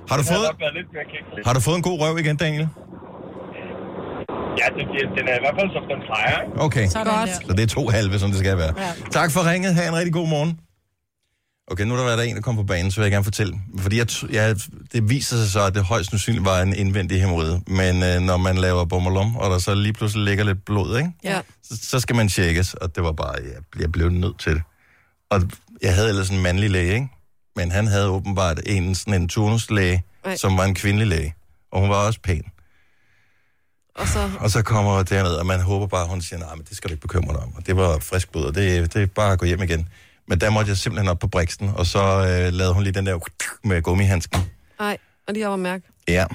Har 0.10 0.16
du 0.20 0.24
Det 0.24 0.30
fået- 0.34 0.76
lidt 0.80 0.90
mere. 0.96 1.06
Har 1.48 1.54
du 1.58 1.62
fået 1.68 1.78
en 1.82 1.86
god 1.90 1.98
røv 2.04 2.14
igen, 2.24 2.36
Daniel? 2.46 2.68
Ja, 4.62 4.68
det, 4.78 4.86
det, 4.93 5.01
den 5.18 5.26
er 5.32 5.36
i 5.39 5.41
hvert 5.43 5.56
fald, 5.60 5.70
som 5.78 5.84
den 5.91 5.99
plejer. 6.10 6.38
Okay. 6.66 6.88
Sådan 6.88 7.14
Godt. 7.14 7.30
Så 7.47 7.54
det 7.58 7.64
er 7.64 7.68
to 7.68 7.88
halve, 7.89 8.20
som 8.20 8.30
det 8.30 8.39
skal 8.39 8.58
være. 8.58 8.74
Ja. 8.78 8.91
Tak 9.12 9.32
for 9.32 9.51
ringet. 9.51 9.76
Ha' 9.76 9.88
en 9.88 9.95
rigtig 9.95 10.14
god 10.14 10.28
morgen. 10.28 10.60
Okay, 11.68 11.84
nu 11.84 11.93
er 11.93 11.97
der 11.97 12.06
været 12.06 12.30
en, 12.30 12.36
der 12.36 12.41
kom 12.41 12.56
på 12.56 12.64
banen, 12.64 12.91
så 12.91 12.99
vil 12.99 13.04
jeg 13.06 13.12
gerne 13.12 13.24
fortælle. 13.24 13.60
Fordi 13.80 13.97
jeg, 13.97 14.08
jeg, 14.32 14.56
det 14.93 15.10
viser 15.10 15.36
sig 15.38 15.51
så, 15.51 15.66
at 15.66 15.76
det 15.76 15.84
højst 15.84 16.10
sandsynligt 16.10 16.45
var 16.45 16.62
en 16.62 16.74
indvendig 16.74 17.22
hemorrhide. 17.22 17.62
Men 17.68 18.04
øh, 18.04 18.20
når 18.22 18.38
man 18.38 18.58
laver 18.58 18.86
bommelum, 18.86 19.36
og 19.36 19.51
der 19.51 19.58
så 19.58 19.76
lige 19.76 19.93
pludselig 19.93 20.26
ligger 20.26 20.43
lidt 20.43 20.66
blod, 20.66 20.97
ikke? 20.97 21.12
Ja. 21.24 21.41
Så, 21.64 21.80
så 21.82 21.99
skal 21.99 22.16
man 22.16 22.28
tjekkes, 22.30 22.74
og 22.74 22.95
det 22.95 23.04
var 23.04 23.12
bare, 23.12 23.34
jeg, 23.34 23.82
jeg 23.82 23.91
blev 23.91 24.10
nødt 24.10 24.39
til 24.39 24.51
det. 24.54 24.62
Og 25.30 25.41
jeg 25.82 25.95
havde 25.95 26.10
ellers 26.10 26.30
en 26.30 26.41
mandlig 26.41 26.70
læge, 26.70 26.93
ikke? 26.93 27.08
Men 27.56 27.72
han 27.72 27.88
havde 27.88 28.08
åbenbart 28.10 28.60
en, 28.66 28.95
sådan 28.95 29.22
en 29.22 29.28
turnuslæge, 29.30 30.04
Ej. 30.26 30.36
som 30.36 30.58
var 30.58 30.64
en 30.64 30.76
kvindelig 30.76 31.08
læge. 31.08 31.34
Og 31.72 31.82
hun 31.82 31.89
var 31.89 31.95
også 32.08 32.20
pæn. 32.24 32.43
Og 33.96 34.08
så... 34.08 34.32
Og 34.39 34.50
så 34.52 34.62
kommer 34.62 34.96
jeg 34.98 35.10
derned, 35.10 35.32
og 35.32 35.46
man 35.46 35.60
håber 35.60 35.88
bare, 35.88 36.02
at 36.04 36.10
hun 36.10 36.22
siger, 36.22 36.39
nej, 36.39 36.56
men 36.56 36.66
det 36.70 36.78
skal 36.78 36.89
du 36.89 36.94
ikke 36.94 37.02
bekymre 37.02 37.34
dig 37.34 37.41
om. 37.44 37.54
Og 37.56 37.68
det 37.68 37.76
var 37.78 38.00
frisk 38.00 38.32
blod, 38.32 38.46
og 38.46 38.56
det, 38.56 38.94
det 38.94 39.02
er 39.02 39.06
bare 39.06 39.32
at 39.32 39.39
gå 39.39 39.46
hjem 39.46 39.62
igen. 39.64 39.89
Men 40.28 40.41
der 40.41 40.50
måtte 40.50 40.70
jeg 40.70 40.78
simpelthen 40.78 41.10
op 41.10 41.20
på 41.20 41.28
briksten, 41.28 41.70
og 41.76 41.86
så 41.86 42.00
øh, 42.00 42.54
lavede 42.54 42.74
hun 42.74 42.84
lige 42.84 42.94
den 42.94 43.06
der 43.06 43.20
med 43.64 43.82
gummihandsken. 43.82 44.39
Ej, 44.80 44.98
og 45.28 45.34
lige 45.34 45.48
over 45.48 45.58
mærke. 45.58 45.84
Ja, 46.08 46.26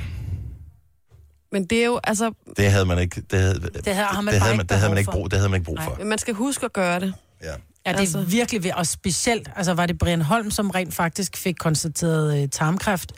Men 1.53 1.65
det 1.65 1.81
er 1.81 1.85
jo, 1.87 2.01
altså... 2.05 2.33
det 2.57 2.71
havde 2.71 2.85
man 2.87 2.99
ikke, 2.99 3.23
det 3.31 3.39
havde, 3.41 3.55
Det 3.61 3.95
havde- 3.95 4.07
har 4.07 4.21
man 4.21 4.35
det 4.35 4.41
bare 4.41 4.49
havde, 4.49 4.53
ikke 4.53 4.57
man, 4.57 4.67
det 4.67 4.77
havde 4.77 4.89
man 4.91 4.99
ikke 4.99 5.11
brug, 5.11 5.31
det 5.31 5.39
havde 5.39 5.49
man 5.49 5.61
ikke 5.61 5.65
brug 5.67 5.79
for. 5.85 5.95
Men 5.99 6.09
man 6.09 6.19
skal 6.19 6.35
huske 6.35 6.65
at 6.65 6.73
gøre 6.73 7.01
det. 7.01 7.15
Ja. 7.43 7.53
Ja, 7.87 7.93
det 7.93 8.15
er 8.15 8.25
virkelig 8.25 8.63
ved, 8.65 8.73
og 8.73 8.87
specielt, 8.87 9.51
altså 9.57 9.75
var 9.75 9.87
det 9.87 9.99
Brian 9.99 10.23
Holm, 10.23 10.51
som 10.51 10.71
rent 10.71 10.95
faktisk 10.95 11.37
fik 11.37 11.55
konstateret 11.61 12.43
øh, 12.43 12.49
tarmkræft, 12.49 13.13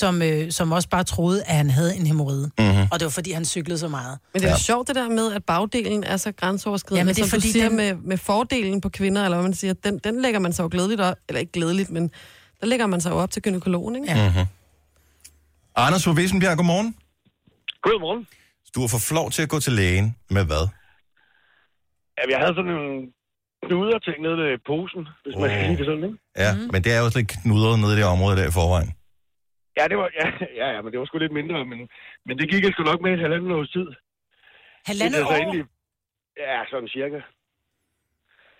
som, 0.00 0.22
øh, 0.22 0.50
som 0.52 0.72
også 0.72 0.88
bare 0.88 1.04
troede, 1.04 1.42
at 1.44 1.56
han 1.56 1.70
havde 1.70 1.96
en 1.96 2.06
hemorrhide. 2.06 2.50
Mhm. 2.58 2.88
Og 2.92 3.00
det 3.00 3.04
var, 3.04 3.10
fordi 3.10 3.32
han 3.32 3.44
cyklede 3.44 3.78
så 3.78 3.88
meget. 3.88 4.18
Men 4.32 4.42
det 4.42 4.48
er 4.48 4.52
ja. 4.52 4.58
sjovt 4.58 4.88
det 4.88 4.96
der 4.96 5.08
med, 5.08 5.32
at 5.32 5.44
bagdelen 5.44 6.04
er 6.04 6.16
så 6.16 6.32
grænseoverskridende. 6.32 6.98
Jamen, 7.00 7.14
det 7.14 7.20
er 7.22 7.26
som 7.26 7.30
fordi, 7.40 7.48
du 7.48 7.52
siger 7.52 7.68
den- 7.68 7.76
med, 7.76 7.94
med 7.94 8.18
fordelen 8.18 8.80
på 8.80 8.88
kvinder, 8.88 9.24
eller 9.24 9.36
hvad 9.36 9.42
man 9.48 9.54
siger, 9.54 9.74
den, 9.74 9.98
den 9.98 10.22
lægger 10.22 10.40
man 10.40 10.52
sig 10.52 10.62
jo 10.62 10.68
glædeligt 10.72 11.00
op, 11.00 11.16
eller 11.28 11.40
ikke 11.40 11.52
glædeligt, 11.52 11.90
men 11.90 12.10
der 12.60 12.66
lægger 12.66 12.86
man 12.86 13.00
sig 13.00 13.10
jo 13.10 13.16
op 13.16 13.30
til 13.30 13.42
gynekologen, 13.42 13.94
ikke? 13.96 14.08
Ja. 14.10 14.28
Mm-hmm. 14.28 14.46
Anders 15.76 16.04
fra 16.04 16.12
Vissenbjerg, 16.12 16.56
godmorgen. 16.56 16.94
Godmorgen. 17.82 18.26
Du 18.74 18.84
er 18.84 18.88
for 18.88 18.98
flov 18.98 19.30
til 19.30 19.42
at 19.42 19.48
gå 19.48 19.60
til 19.60 19.72
lægen 19.72 20.16
med 20.30 20.44
hvad? 20.44 20.64
Jamen, 22.18 22.30
jeg 22.34 22.38
havde 22.42 22.54
sådan 22.58 22.70
en 22.70 22.88
knuder 23.66 23.98
ting 23.98 24.16
nede 24.26 24.54
i 24.54 24.56
posen, 24.66 25.02
hvis 25.24 25.34
man 25.40 25.44
Åh. 25.44 25.50
kan 25.50 25.64
sige 25.66 25.76
det 25.76 25.86
sådan, 25.86 26.04
ikke? 26.04 26.18
Ja, 26.36 26.50
mm. 26.54 26.68
men 26.72 26.84
det 26.84 26.92
er 26.92 26.98
jo 26.98 27.04
også 27.04 27.18
lidt 27.18 27.28
knudret 27.28 27.78
nede 27.78 27.92
i 27.92 27.96
det 27.96 28.04
område 28.04 28.36
der 28.36 28.48
i 28.48 28.50
forvejen. 28.60 28.90
Ja, 29.78 29.84
det 29.90 29.96
var, 30.00 30.08
ja, 30.20 30.26
ja, 30.60 30.66
ja, 30.74 30.78
men 30.82 30.90
det 30.92 30.98
var 31.00 31.06
sgu 31.06 31.18
lidt 31.18 31.38
mindre, 31.40 31.64
men, 31.70 31.78
men 32.26 32.34
det 32.38 32.50
gik 32.50 32.64
jeg 32.64 32.72
sgu 32.72 32.82
nok 32.82 33.00
med 33.04 33.12
et 33.12 33.24
halvandet 33.24 33.52
års 33.58 33.72
tid. 33.76 33.88
Halvandet 34.88 35.18
Indtil 35.18 35.20
jeg 35.20 35.26
så 35.30 35.34
år? 35.34 35.42
Endelig, 35.42 35.64
ja, 36.44 36.56
sådan 36.70 36.88
cirka. 36.96 37.20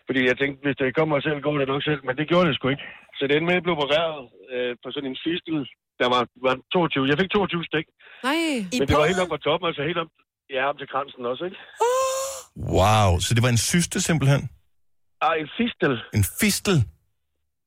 Fordi 0.06 0.20
jeg 0.30 0.36
tænkte, 0.38 0.60
hvis 0.64 0.76
det 0.80 0.96
kommer 0.98 1.14
selv, 1.20 1.38
går 1.44 1.58
det 1.58 1.68
nok 1.72 1.82
selv, 1.90 2.00
men 2.06 2.14
det 2.18 2.28
gjorde 2.30 2.46
det 2.48 2.56
sgu 2.56 2.68
ikke. 2.74 2.86
Så 3.16 3.22
det 3.26 3.34
endte 3.36 3.48
med, 3.50 3.62
blev 3.66 3.76
opereret 3.78 4.22
øh, 4.52 4.72
på 4.82 4.88
sådan 4.94 5.10
en 5.10 5.18
fistel, 5.26 5.58
der 6.00 6.08
var, 6.14 6.22
var 6.46 6.54
22. 6.72 7.08
Jeg 7.10 7.18
fik 7.20 7.30
22 7.30 7.64
stik, 7.70 7.86
Nej. 8.28 8.42
men 8.78 8.86
det 8.88 8.96
var 8.98 9.06
helt 9.10 9.22
op 9.24 9.32
på 9.34 9.40
toppen, 9.46 9.66
altså 9.70 9.82
helt 9.88 10.00
op, 10.02 10.10
ja, 10.54 10.60
op 10.70 10.78
til 10.78 10.88
kransen 10.92 11.22
også, 11.30 11.44
ikke? 11.48 11.58
Wow, 12.78 13.10
så 13.24 13.30
det 13.34 13.42
var 13.46 13.52
en 13.56 13.62
syste 13.72 13.96
simpelthen? 14.08 14.42
Ah, 15.26 15.34
en 15.42 15.50
fistel. 15.58 15.92
En 16.18 16.24
fistel? 16.40 16.76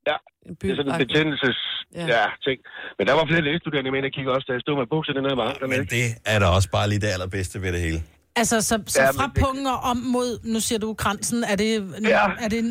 Ja, 0.09 0.15
det 0.61 0.65
er 0.71 0.75
sådan 0.79 0.91
en 0.93 0.99
betændelses 1.07 1.59
Ja. 1.99 2.05
ja. 2.15 2.23
ting. 2.47 2.57
Men 2.97 3.03
der 3.07 3.13
var 3.19 3.25
flere 3.31 3.43
lægestuderende 3.47 3.91
med, 3.91 4.01
der 4.05 4.09
kiggede 4.17 4.33
også, 4.35 4.45
da 4.49 4.53
jeg 4.57 4.61
stod 4.65 4.75
med 4.81 4.87
bukserne 4.93 5.21
ned 5.25 5.31
ad 5.31 5.39
anklerne. 5.49 5.71
Men 5.77 5.81
det 5.95 6.05
er 6.33 6.37
da 6.43 6.45
også 6.57 6.69
bare 6.77 6.87
lige 6.91 7.01
det 7.05 7.09
allerbedste 7.15 7.55
ved 7.63 7.71
det 7.75 7.81
hele. 7.87 7.99
Altså, 8.41 8.55
så, 8.69 8.75
så 8.87 9.01
Ja, 9.01 9.11
men 9.11 9.19
fra 9.19 9.27
det- 9.35 9.43
pungen 9.43 9.65
og 9.73 9.79
om 9.91 9.97
mod, 9.97 10.29
nu 10.53 10.59
siger 10.67 10.79
du 10.79 10.93
kransen, 11.03 11.39
er 11.51 11.55
det... 11.63 11.71
Ja. 12.15 12.25
Er 12.45 12.49
det, 12.55 12.61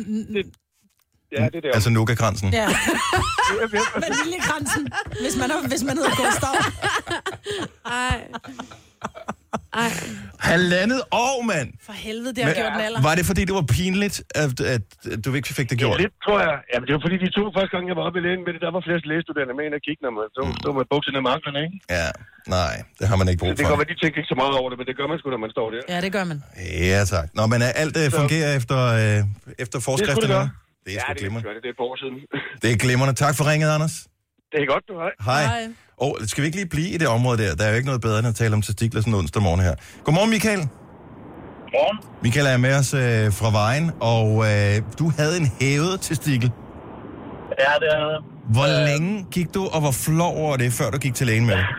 Ja, 1.37 1.49
det 1.53 1.63
der. 1.63 1.71
Altså 1.73 1.89
nuka-kransen. 1.89 2.53
ja. 2.53 2.67
Vaniljekransen, 4.03 4.83
hvis 5.21 5.35
man, 5.41 5.51
er, 5.51 5.67
hvis 5.67 5.83
man 5.83 5.97
hedder 5.97 6.15
Gustav. 6.21 6.53
Ej. 8.03 8.27
Ej. 9.83 9.91
Halvandet 10.51 11.01
år, 11.25 11.37
mand! 11.51 11.69
For 11.87 11.95
helvede, 12.07 12.31
det 12.35 12.41
har 12.47 12.53
gjort 12.61 12.73
en 12.79 12.83
alder. 12.87 12.99
var 13.09 13.15
det 13.19 13.25
fordi, 13.31 13.41
det 13.49 13.55
var 13.61 13.65
pinligt, 13.79 14.15
at, 14.43 14.53
at, 14.75 14.85
at 15.13 15.19
du 15.25 15.29
ikke 15.39 15.49
fik 15.59 15.67
det 15.71 15.77
gjort? 15.83 15.97
Ja, 15.97 16.01
lidt, 16.03 16.13
tror 16.25 16.37
jeg. 16.47 16.55
Ja, 16.71 16.75
men 16.79 16.85
det 16.87 16.93
var 16.97 17.01
fordi, 17.07 17.17
de 17.25 17.29
to 17.37 17.43
første 17.57 17.71
gange, 17.75 17.85
jeg 17.91 17.95
var 17.99 18.03
oppe 18.07 18.17
i 18.21 18.23
lægen 18.27 18.41
med 18.47 18.51
det, 18.55 18.61
der 18.65 18.71
var 18.77 18.81
flere 18.87 18.99
lægestuderende 19.11 19.53
med 19.57 19.63
ind 19.67 19.75
og 19.79 19.83
kigge, 19.87 20.01
når 20.05 20.13
man 20.17 20.25
stod, 20.35 20.47
stod 20.61 20.73
med 20.79 20.85
bukserne 20.93 21.17
ad 21.21 21.27
anklerne, 21.35 21.59
ikke? 21.65 21.77
Ja, 21.97 22.07
nej, 22.57 22.73
det 22.99 23.05
har 23.09 23.15
man 23.21 23.25
ikke 23.31 23.39
brug 23.41 23.49
Det 23.49 23.57
kan 23.57 23.65
for. 23.65 23.71
godt 23.73 23.81
være, 23.81 23.91
de 23.93 23.97
tænker 24.03 24.17
ikke 24.21 24.31
så 24.33 24.37
meget 24.43 24.53
over 24.61 24.69
det, 24.71 24.77
men 24.79 24.85
det 24.89 24.95
gør 24.99 25.07
man 25.11 25.15
sgu, 25.19 25.25
når 25.35 25.43
man 25.45 25.51
står 25.57 25.67
der. 25.73 25.81
Ja, 25.93 25.97
det 26.05 26.11
gør 26.17 26.25
man. 26.31 26.37
Ja, 26.93 27.01
tak. 27.13 27.27
Nå, 27.37 27.43
men 27.53 27.59
er 27.67 27.71
alt 27.83 27.95
uh, 28.01 28.05
fungerer 28.19 28.49
efter, 28.59 28.79
uh, 29.01 29.63
efter 29.63 29.77
forskrifterne? 29.89 30.33
gøre. 30.37 30.47
Det 30.85 30.91
er 30.93 30.97
ja, 30.97 31.03
sgu 31.03 31.11
det, 31.13 31.21
glimrende. 31.23 31.45
gør 31.47 31.53
det. 31.57 31.61
Det 31.65 31.69
er 31.71 31.75
et 31.77 31.79
par 31.81 31.87
år 31.91 31.97
siden. 32.03 32.15
Det 32.61 32.67
er 32.73 32.77
glimrende. 32.85 33.13
Tak 33.25 33.33
for 33.37 33.43
ringet, 33.51 33.67
Anders. 33.77 33.95
det 34.51 34.57
er 34.63 34.67
godt, 34.73 34.83
du 34.89 34.95
har. 35.01 35.09
Hej. 35.29 35.43
Og 36.03 36.09
skal 36.29 36.41
vi 36.41 36.45
ikke 36.49 36.59
lige 36.61 36.73
blive 36.75 36.89
i 36.95 36.97
det 37.03 37.07
område 37.17 37.37
der? 37.43 37.55
Der 37.57 37.63
er 37.65 37.69
jo 37.71 37.77
ikke 37.79 37.91
noget 37.91 38.01
bedre 38.07 38.19
end 38.19 38.27
at 38.33 38.37
tale 38.41 38.53
om 38.57 38.61
testikler 38.61 39.01
sådan 39.01 39.17
onsdag 39.21 39.41
morgen 39.47 39.61
her. 39.67 39.75
Godmorgen, 40.05 40.31
Michael. 40.35 40.61
Morgen. 41.75 41.97
Michael 42.25 42.47
er 42.55 42.57
med 42.65 42.73
os 42.81 42.89
øh, 43.03 43.25
fra 43.39 43.49
vejen, 43.61 43.85
og 44.15 44.29
øh, 44.49 44.73
du 44.99 45.05
havde 45.19 45.35
en 45.41 45.47
hævet 45.59 45.95
testikel. 46.09 46.49
Ja, 47.63 47.73
det 47.81 47.89
er 47.97 48.03
Hvor 48.55 48.67
længe 48.89 49.11
gik 49.35 49.49
du, 49.57 49.63
og 49.75 49.79
hvor 49.83 49.95
flov 50.05 50.33
over 50.43 50.55
det, 50.63 50.69
før 50.79 50.87
du 50.93 50.97
gik 51.05 51.15
til 51.19 51.25
lægen 51.29 51.45
med 51.49 51.55
det? 51.61 51.67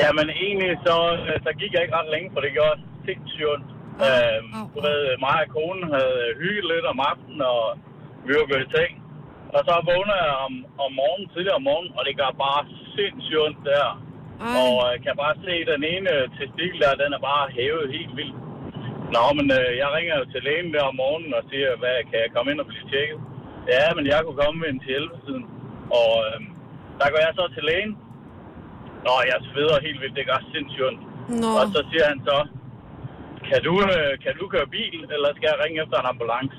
Ja, 0.00 0.08
men 0.18 0.26
egentlig 0.44 0.72
så, 0.86 0.96
øh, 1.26 1.36
så 1.44 1.50
gik 1.60 1.70
jeg 1.74 1.82
ikke 1.84 1.96
ret 2.00 2.10
længe, 2.14 2.28
for 2.34 2.40
det 2.44 2.50
gjorde 2.58 2.76
sindssygt 3.06 3.48
ondt. 3.52 3.68
Øhm, 4.06 4.50
du 4.74 4.78
ved, 4.86 5.00
mig 5.26 5.36
og 5.44 5.48
konen 5.56 5.84
havde 5.96 6.20
hygget 6.40 6.66
lidt 6.72 6.86
om 6.92 6.98
aftenen, 7.10 7.40
og 7.54 7.64
vi 8.26 8.30
var 8.38 8.46
gået 8.50 8.64
i 8.66 8.70
seng. 8.76 8.92
Og 9.56 9.60
så 9.68 9.74
vågner 9.90 10.16
jeg 10.26 10.34
om, 10.46 10.54
om 10.84 10.90
morgenen, 11.00 11.28
tidligere 11.32 11.60
om 11.60 11.66
morgenen, 11.70 11.92
og 11.98 12.02
det 12.06 12.14
gør 12.20 12.30
bare 12.46 12.60
sindssygt 12.96 13.42
ondt 13.46 13.60
der. 13.70 13.86
Og 14.60 14.74
jeg 14.92 15.00
kan 15.06 15.14
bare 15.24 15.34
se, 15.44 15.52
at 15.62 15.70
den 15.74 15.84
ene 15.94 16.12
testikel 16.38 16.78
der, 16.84 17.00
den 17.02 17.10
er 17.16 17.22
bare 17.30 17.44
hævet 17.56 17.86
helt 17.96 18.14
vildt. 18.20 18.38
Nå, 19.14 19.24
men 19.38 19.46
øh, 19.58 19.70
jeg 19.82 19.88
ringer 19.96 20.14
jo 20.20 20.24
til 20.32 20.42
lægen 20.46 20.72
der 20.74 20.84
om 20.90 20.96
morgenen 21.02 21.32
og 21.38 21.44
siger, 21.50 21.68
hvad 21.82 21.96
kan 22.08 22.18
jeg 22.24 22.30
komme 22.34 22.48
ind 22.52 22.60
og 22.64 22.68
blive 22.70 22.86
tjekket? 22.92 23.18
Ja, 23.74 23.84
men 23.96 24.04
jeg 24.12 24.18
kunne 24.22 24.40
komme 24.42 24.60
ind 24.70 24.78
til 24.84 24.92
11 24.94 25.16
tiden. 25.26 25.44
Og 26.00 26.10
øh, 26.26 26.38
der 26.98 27.06
går 27.12 27.20
jeg 27.26 27.32
så 27.40 27.44
til 27.56 27.64
lægen. 27.70 27.92
Nå, 29.06 29.14
jeg 29.30 29.38
sveder 29.48 29.84
helt 29.86 30.00
vildt, 30.02 30.16
det 30.18 30.26
gør 30.30 30.40
sindssygt 30.52 30.86
ondt. 30.88 31.02
Nå. 31.42 31.50
Og 31.60 31.66
så 31.74 31.80
siger 31.90 32.06
han 32.12 32.18
så, 32.28 32.38
kan 33.48 33.60
du, 33.66 33.74
øh, 33.96 34.12
kan 34.24 34.34
du 34.40 34.44
køre 34.54 34.68
bil, 34.76 34.98
eller 35.14 35.28
skal 35.36 35.50
jeg 35.52 35.58
ringe 35.62 35.78
efter 35.84 35.96
en 36.00 36.10
ambulance? 36.14 36.58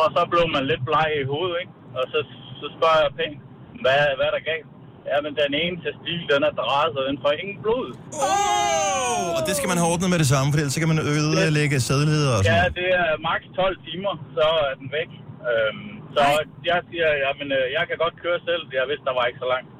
Og 0.00 0.06
så 0.14 0.20
blev 0.32 0.44
man 0.54 0.64
lidt 0.70 0.84
bleg 0.88 1.08
i 1.22 1.24
hovedet, 1.32 1.56
ikke? 1.62 1.72
Og 1.98 2.04
så, 2.12 2.18
så 2.60 2.66
spørger 2.76 3.00
jeg 3.04 3.12
pænt, 3.20 3.38
hvad, 3.82 3.98
hvad 4.18 4.26
er 4.30 4.34
der 4.36 4.44
galt? 4.52 4.68
Ja, 5.10 5.16
men 5.24 5.32
den 5.42 5.52
ene 5.62 5.76
testil, 5.84 6.20
den 6.32 6.40
er 6.48 6.52
drejet, 6.60 6.90
så 6.96 7.00
den 7.10 7.16
får 7.24 7.32
ingen 7.42 7.58
blod. 7.64 7.88
Oh! 8.26 9.36
Og 9.36 9.40
det 9.48 9.54
skal 9.58 9.68
man 9.72 9.78
have 9.80 9.90
ordnet 9.92 10.08
med 10.14 10.20
det 10.22 10.28
samme, 10.34 10.48
for 10.50 10.58
ellers 10.60 10.74
så 10.76 10.80
kan 10.82 10.90
man 10.92 11.00
ødelægge 11.12 11.76
sædlighed 11.88 12.26
og 12.32 12.38
sådan 12.38 12.52
Ja, 12.52 12.62
det 12.80 12.88
er 13.02 13.10
maks 13.28 13.46
12 13.60 13.76
timer, 13.88 14.12
så 14.36 14.46
er 14.68 14.74
den 14.80 14.88
væk. 14.98 15.10
Øhm, 15.50 15.92
så 16.14 16.22
jeg 16.70 16.78
siger, 16.88 17.08
jamen, 17.24 17.48
øh, 17.58 17.64
jeg 17.76 17.84
kan 17.88 17.96
godt 18.04 18.16
køre 18.24 18.38
selv. 18.48 18.62
Jeg 18.78 18.84
vidste, 18.90 19.06
der 19.08 19.14
var 19.18 19.24
ikke 19.28 19.42
så 19.44 19.48
langt. 19.54 19.70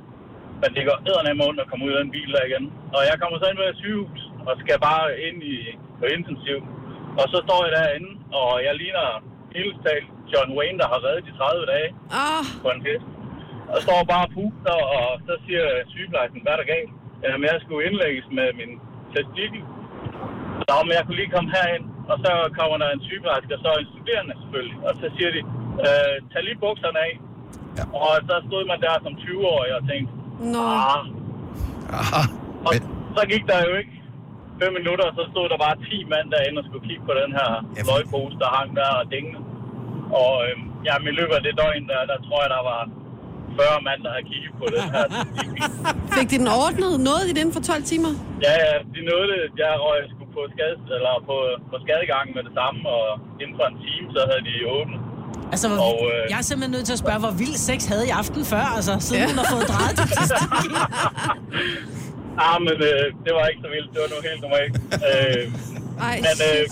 Men 0.62 0.70
det 0.76 0.82
går 0.88 0.96
eddernem 1.08 1.44
ondt 1.48 1.60
at 1.64 1.68
komme 1.70 1.84
ud 1.86 1.92
af 1.96 2.00
den 2.04 2.10
bil 2.16 2.30
der 2.36 2.44
igen. 2.50 2.64
Og 2.96 3.02
jeg 3.10 3.16
kommer 3.20 3.36
så 3.38 3.46
ind 3.50 3.58
med 3.62 3.68
et 3.72 3.78
sygehus, 3.82 4.22
og 4.46 4.52
skal 4.62 4.76
bare 4.90 5.04
ind 5.26 5.38
i, 5.54 5.56
på 6.00 6.04
intensiv. 6.16 6.58
Og 7.20 7.26
så 7.32 7.38
står 7.46 7.60
jeg 7.66 7.72
derinde, 7.78 8.10
og 8.40 8.50
jeg 8.66 8.74
ligner 8.82 9.06
helt 9.58 9.76
talt 9.86 10.10
John 10.32 10.50
Wayne, 10.58 10.78
der 10.82 10.88
har 10.92 11.00
reddet 11.06 11.22
de 11.28 11.32
30 11.38 11.66
dage 11.74 11.88
Ah. 12.24 12.44
på 12.64 12.68
en 12.74 12.80
fest. 12.86 13.06
Og 13.74 13.78
står 13.86 14.00
bare 14.12 14.24
og 14.28 14.32
puster, 14.36 14.76
og 14.98 15.06
så 15.26 15.32
siger 15.44 15.64
sygeplejersken, 15.94 16.40
hvad 16.44 16.52
er 16.54 16.60
der 16.62 16.68
galt? 16.74 16.90
Jamen, 17.22 17.46
jeg 17.52 17.58
skulle 17.64 17.82
indlægges 17.88 18.26
med 18.38 18.48
min 18.60 18.70
testikel. 19.14 19.62
Nå, 20.68 20.76
men 20.86 20.92
jeg 20.98 21.02
kunne 21.04 21.20
lige 21.22 21.34
komme 21.36 21.50
herind, 21.56 21.84
og 22.12 22.16
så 22.24 22.32
kommer 22.58 22.76
der 22.82 22.88
en 22.96 23.02
sygeplejerske, 23.08 23.52
og 23.56 23.60
så 23.64 23.70
en 23.82 23.88
studerende 23.92 24.34
selvfølgelig. 24.42 24.78
Og 24.88 24.92
så 25.00 25.06
siger 25.16 25.30
de, 25.36 25.40
øh, 25.86 26.14
tag 26.32 26.42
lige 26.46 26.58
bukserne 26.64 26.98
af. 27.08 27.12
Ja. 27.78 27.84
Og 28.06 28.12
så 28.28 28.34
stod 28.48 28.62
man 28.70 28.78
der 28.86 28.94
som 29.04 29.12
20-årig 29.24 29.70
og 29.78 29.82
tænkte, 29.90 30.12
Nå. 30.54 30.62
ah. 30.88 31.02
Aha. 32.00 32.22
Og 32.66 32.72
så 33.16 33.22
gik 33.32 33.44
der 33.50 33.58
jo 33.68 33.72
ikke 33.80 33.94
fem 34.60 34.72
minutter, 34.78 35.04
og 35.10 35.14
så 35.18 35.24
stod 35.32 35.46
der 35.52 35.58
bare 35.66 35.76
10 35.76 36.04
mand 36.14 36.26
derinde 36.34 36.58
og 36.60 36.66
skulle 36.68 36.86
kigge 36.88 37.04
på 37.10 37.14
den 37.22 37.30
her 37.38 37.50
løgpose, 37.88 38.36
der 38.42 38.48
hang 38.58 38.70
der 38.80 38.88
og 39.00 39.04
dingene. 39.14 39.38
Og 40.20 40.32
øh, 40.46 40.54
ja, 40.88 40.94
i 41.12 41.14
løbet 41.20 41.34
af 41.38 41.42
det 41.46 41.54
døgn, 41.62 41.84
der, 41.92 42.00
der 42.12 42.18
tror 42.26 42.38
jeg, 42.44 42.50
der 42.56 42.62
var 42.72 42.80
40 43.60 43.86
mand, 43.88 44.00
der 44.04 44.10
havde 44.14 44.26
kigget 44.32 44.52
på 44.60 44.66
den 44.74 44.84
her. 44.94 45.04
Fik 46.16 46.26
de 46.32 46.36
den 46.42 46.50
ordnet? 46.64 46.90
Nåede 47.08 47.22
de 47.28 47.32
det 47.36 47.40
inden 47.44 47.56
for 47.58 47.64
12 47.72 47.82
timer? 47.92 48.12
Ja, 48.46 48.54
ja, 48.64 48.72
de 48.94 49.00
nåede 49.10 49.26
det. 49.32 49.40
Jeg 49.62 49.70
røg 49.86 49.98
sgu 50.12 50.22
på, 50.36 50.40
skade, 50.54 50.76
eller 50.96 51.14
på, 51.28 51.36
på 51.70 51.76
skadegangen 51.84 52.32
med 52.36 52.42
det 52.48 52.54
samme, 52.60 52.80
og 52.96 53.06
inden 53.42 53.54
for 53.58 53.66
en 53.72 53.76
time, 53.86 54.06
så 54.16 54.20
havde 54.30 54.42
de 54.48 54.54
åbnet. 54.78 55.00
Altså, 55.54 55.66
hvor, 55.68 55.80
Og, 55.88 55.96
øh, 56.12 56.22
jeg 56.32 56.38
er 56.42 56.46
simpelthen 56.50 56.72
nødt 56.76 56.86
til 56.90 56.96
at 56.98 57.02
spørge, 57.04 57.20
hvor 57.24 57.34
vild 57.42 57.56
sex 57.70 57.78
havde 57.92 58.04
I 58.10 58.12
aften 58.22 58.42
før, 58.52 58.64
altså, 58.78 58.92
siden 59.06 59.22
ja. 59.22 59.28
hun 59.30 59.36
har 59.42 59.48
fået 59.54 59.66
drejet 59.72 59.94
til 59.98 60.06
testikel. 60.18 60.72
Ah, 62.46 62.58
men 62.68 62.76
øh, 62.90 63.04
det 63.24 63.32
var 63.36 63.44
ikke 63.50 63.62
så 63.66 63.70
vildt. 63.76 63.88
Det 63.94 64.00
var 64.04 64.08
nu 64.14 64.18
helt 64.30 64.40
normalt. 64.46 64.74
øh, 65.08 65.42
Ej, 66.08 66.16
men 66.26 66.36
øh, 66.50 66.64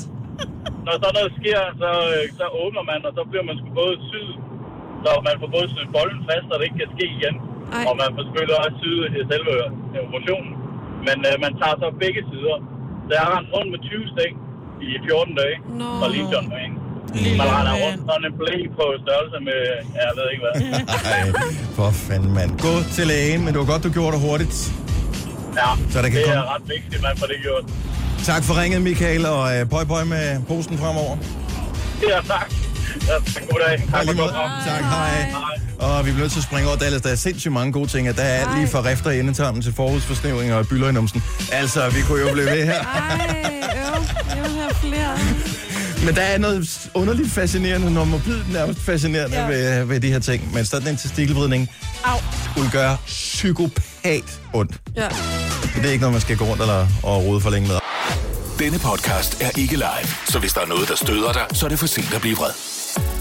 når 0.86 0.94
sådan 1.02 1.14
noget 1.18 1.32
sker, 1.40 1.60
så, 1.82 1.90
øh, 2.16 2.24
så 2.38 2.44
åbner 2.62 2.82
man, 2.90 3.00
og 3.08 3.12
så 3.16 3.22
bliver 3.30 3.44
man 3.48 3.54
sgu 3.60 3.68
både 3.82 3.94
syet, 4.10 4.34
så 5.04 5.10
man 5.28 5.34
får 5.40 5.48
både 5.56 5.66
syet 5.72 5.88
bolden 5.96 6.20
fast, 6.28 6.44
så 6.48 6.54
det 6.58 6.64
ikke 6.68 6.80
kan 6.82 6.90
ske 6.96 7.06
igen. 7.18 7.34
Ej. 7.76 7.84
Og 7.88 7.92
man 8.02 8.08
får 8.14 8.22
selvfølgelig 8.26 8.56
også 8.64 8.76
syet 8.82 9.04
i 9.18 9.20
selve 9.32 9.52
operationen. 10.06 10.52
Men 11.06 11.16
øh, 11.28 11.34
man 11.44 11.52
tager 11.60 11.76
så 11.82 11.88
begge 12.02 12.20
sider. 12.30 12.56
Så 13.06 13.10
jeg 13.16 13.22
har 13.26 13.32
rendt 13.36 13.50
rundt 13.56 13.70
med 13.74 13.80
20 13.88 14.12
stik 14.14 14.32
i 14.86 14.88
14 15.06 15.34
dage, 15.40 15.56
Nå. 15.80 15.88
og 16.04 16.08
lige 16.14 16.26
John 16.34 16.48
Wayne. 16.54 16.76
Man 17.40 17.48
render 17.56 17.74
rundt 17.84 18.00
sådan 18.10 18.24
en 18.28 18.34
blæ 18.40 18.54
på 18.78 18.84
størrelse 19.04 19.38
med, 19.48 19.58
ja, 19.96 20.02
jeg 20.08 20.14
ved 20.18 20.26
ikke 20.32 20.42
hvad. 20.46 20.54
Ej, 21.14 21.26
for 21.76 21.88
fanden, 22.08 22.32
mand. 22.38 22.50
Gå 22.66 22.72
til 22.96 23.04
lægen, 23.12 23.40
men 23.44 23.50
det 23.52 23.58
var 23.62 23.68
godt, 23.72 23.82
du 23.86 23.90
gjorde 23.98 24.12
det 24.16 24.20
hurtigt. 24.28 24.56
Ja, 25.60 25.70
Så 25.92 25.96
der 26.02 26.08
kan 26.12 26.18
det 26.18 26.28
er 26.28 26.34
komme- 26.34 26.52
ret 26.54 26.66
vigtigt, 26.76 27.00
man 27.08 27.14
får 27.20 27.26
det 27.32 27.38
gjort. 27.46 27.64
Tak 28.24 28.44
for 28.44 28.60
ringet, 28.62 28.82
Michael, 28.82 29.26
og 29.26 29.56
øh, 29.58 29.66
pøj 29.68 29.84
pøj 29.84 30.04
med 30.04 30.40
posen 30.48 30.78
fremover. 30.78 31.16
Ja, 32.08 32.16
tak. 32.26 32.52
Ja, 33.06 33.12
god 33.50 33.60
dag. 33.68 33.82
Tak 33.90 34.06
for 34.06 34.16
godt. 34.16 34.32
Tak, 34.66 34.82
hej. 34.82 35.32
Og 35.78 36.06
vi 36.06 36.10
bliver 36.10 36.22
nødt 36.24 36.32
til 36.32 36.38
at 36.38 36.44
springe 36.44 36.68
over, 36.68 36.78
Dallas. 36.78 37.02
Der 37.02 37.10
er 37.10 37.14
sindssygt 37.14 37.52
mange 37.52 37.72
gode 37.72 37.86
ting. 37.88 38.08
og 38.08 38.16
Der 38.16 38.22
er 38.22 38.46
alt 38.46 38.56
lige 38.58 38.68
fra 38.68 38.84
rifter 38.84 39.10
i 39.10 39.20
endetarmen 39.20 39.62
til 39.62 39.72
forhudsforsnævringer 39.74 40.56
og 40.56 40.68
byller 40.68 40.88
i 40.88 40.92
numsen. 40.92 41.22
Altså, 41.52 41.88
vi 41.90 42.00
kunne 42.02 42.20
jo 42.26 42.32
blive 42.32 42.46
ved 42.46 42.64
her. 42.64 42.84
Ej, 42.84 43.54
øv. 43.76 44.02
Jeg 44.36 44.42
vil 44.44 44.52
have 44.52 44.74
flere. 44.80 45.18
Men 46.04 46.14
der 46.14 46.22
er 46.22 46.38
noget 46.38 46.90
underligt 46.94 47.30
fascinerende, 47.32 47.92
når 47.94 48.04
morbidt 48.04 48.52
nærmest 48.52 48.80
fascinerende. 48.80 49.36
Ja. 49.40 49.46
ved, 49.46 49.84
ved 49.84 50.00
de 50.00 50.12
her 50.12 50.18
ting. 50.18 50.54
Men 50.54 50.64
sådan 50.64 50.88
en 50.88 50.96
testikelvridning 50.96 51.68
Au. 52.04 52.18
skulle 52.50 52.70
gøre 52.70 52.96
psykopat 53.06 54.40
ondt. 54.52 54.74
Ja. 54.96 55.08
Det 55.80 55.88
er 55.88 55.92
ikke 55.92 56.00
noget, 56.02 56.12
man 56.14 56.20
skal 56.20 56.36
gå 56.36 56.44
rundt 56.44 56.62
eller, 56.62 56.86
og 57.02 57.24
rode 57.24 57.40
for 57.40 57.50
længe 57.50 57.68
med. 57.68 57.78
Denne 58.58 58.78
podcast 58.78 59.42
er 59.42 59.50
ikke 59.58 59.76
live, 59.76 60.08
så 60.28 60.38
hvis 60.38 60.52
der 60.52 60.60
er 60.60 60.66
noget, 60.66 60.88
der 60.88 60.94
støder 60.96 61.32
dig, 61.32 61.46
så 61.52 61.66
er 61.66 61.68
det 61.68 61.78
for 61.78 61.86
sent 61.86 62.14
at 62.14 62.20
blive 62.20 62.36
vred. 62.36 62.50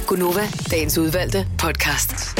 Gunova, 0.08 0.48
dagens 0.72 0.98
udvalgte 0.98 1.48
podcast. 1.58 2.40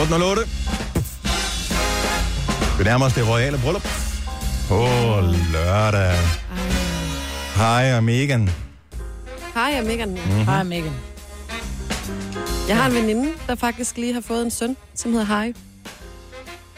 Otte 0.00 0.12
og 0.14 0.20
låte. 0.20 0.40
Vi 2.78 2.84
nærmer 2.84 3.06
os 3.06 3.12
det 3.12 3.28
royale 3.28 3.58
bryllup. 3.58 3.88
På 4.68 4.86
lørdag. 5.52 6.16
Hej, 7.56 7.66
jeg 7.68 7.96
er 7.96 8.00
Megan. 8.00 8.50
Hej, 9.54 9.62
jeg 9.64 9.78
er 9.78 9.84
Megan. 9.84 10.08
Mhm. 10.08 10.44
Hej, 10.44 10.62
Megan. 10.62 10.92
Jeg 12.68 12.76
har 12.76 12.86
en 12.86 12.94
veninde, 12.94 13.30
der 13.46 13.54
faktisk 13.54 13.96
lige 13.96 14.14
har 14.14 14.20
fået 14.20 14.42
en 14.42 14.50
søn, 14.50 14.76
som 14.94 15.10
hedder 15.12 15.26
Hej. 15.26 15.52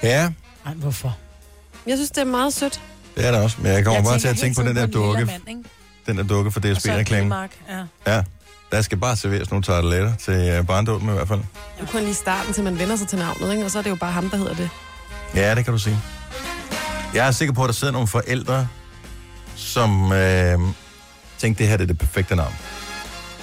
Ja, 0.02 0.30
Ej, 0.66 0.72
hvorfor? 0.74 1.16
Jeg 1.86 1.96
synes, 1.96 2.10
det 2.10 2.20
er 2.20 2.24
meget 2.24 2.52
sødt. 2.54 2.80
det 3.16 3.26
er 3.26 3.30
der 3.30 3.42
også. 3.42 3.56
Men 3.60 3.72
jeg 3.72 3.84
kommer 3.84 3.98
Jeg 4.00 4.04
bare 4.04 4.18
til 4.18 4.28
at 4.28 4.36
tænke 4.36 4.60
på 4.62 4.68
den 4.68 4.76
der 4.76 4.86
dukke. 4.86 5.24
mand, 5.24 5.42
ikke? 5.48 5.60
Den 6.06 6.16
der 6.18 6.22
dukke 6.22 6.50
for 6.50 6.60
Og 6.60 6.64
så 6.64 6.68
en 6.70 6.76
DSB-reklame. 6.76 7.22
Primark, 7.22 7.50
Ja. 7.68 8.12
Ja, 8.16 8.22
der 8.72 8.82
skal 8.82 8.98
bare 8.98 9.16
serveres 9.16 9.50
nogle 9.50 9.62
tarteletter 9.62 10.16
til 10.16 10.58
uh, 10.60 10.66
barndåben 10.66 11.08
i 11.08 11.12
hvert 11.12 11.28
fald. 11.28 11.40
Det 11.78 11.86
er 11.88 11.92
kun 11.92 12.00
lige 12.00 12.14
starten, 12.14 12.52
til 12.54 12.64
man 12.64 12.78
vender 12.78 12.96
sig 12.96 13.08
til 13.08 13.18
navnet, 13.18 13.52
ikke? 13.52 13.64
og 13.64 13.70
så 13.70 13.78
er 13.78 13.82
det 13.82 13.90
jo 13.90 13.94
bare 13.96 14.12
ham, 14.12 14.30
der 14.30 14.36
hedder 14.36 14.54
det. 14.54 14.70
Ja, 15.34 15.54
det 15.54 15.64
kan 15.64 15.72
du 15.72 15.78
sige. 15.78 15.98
Jeg 17.14 17.26
er 17.26 17.30
sikker 17.30 17.54
på, 17.54 17.62
at 17.64 17.68
der 17.68 17.72
sidder 17.74 17.92
nogle 17.92 18.08
forældre, 18.08 18.68
som 19.56 20.12
øh, 20.12 20.58
tænkte, 21.38 21.62
det 21.62 21.68
her 21.70 21.76
det 21.76 21.84
er 21.84 21.86
det 21.86 21.98
perfekte 21.98 22.36
navn. 22.36 22.54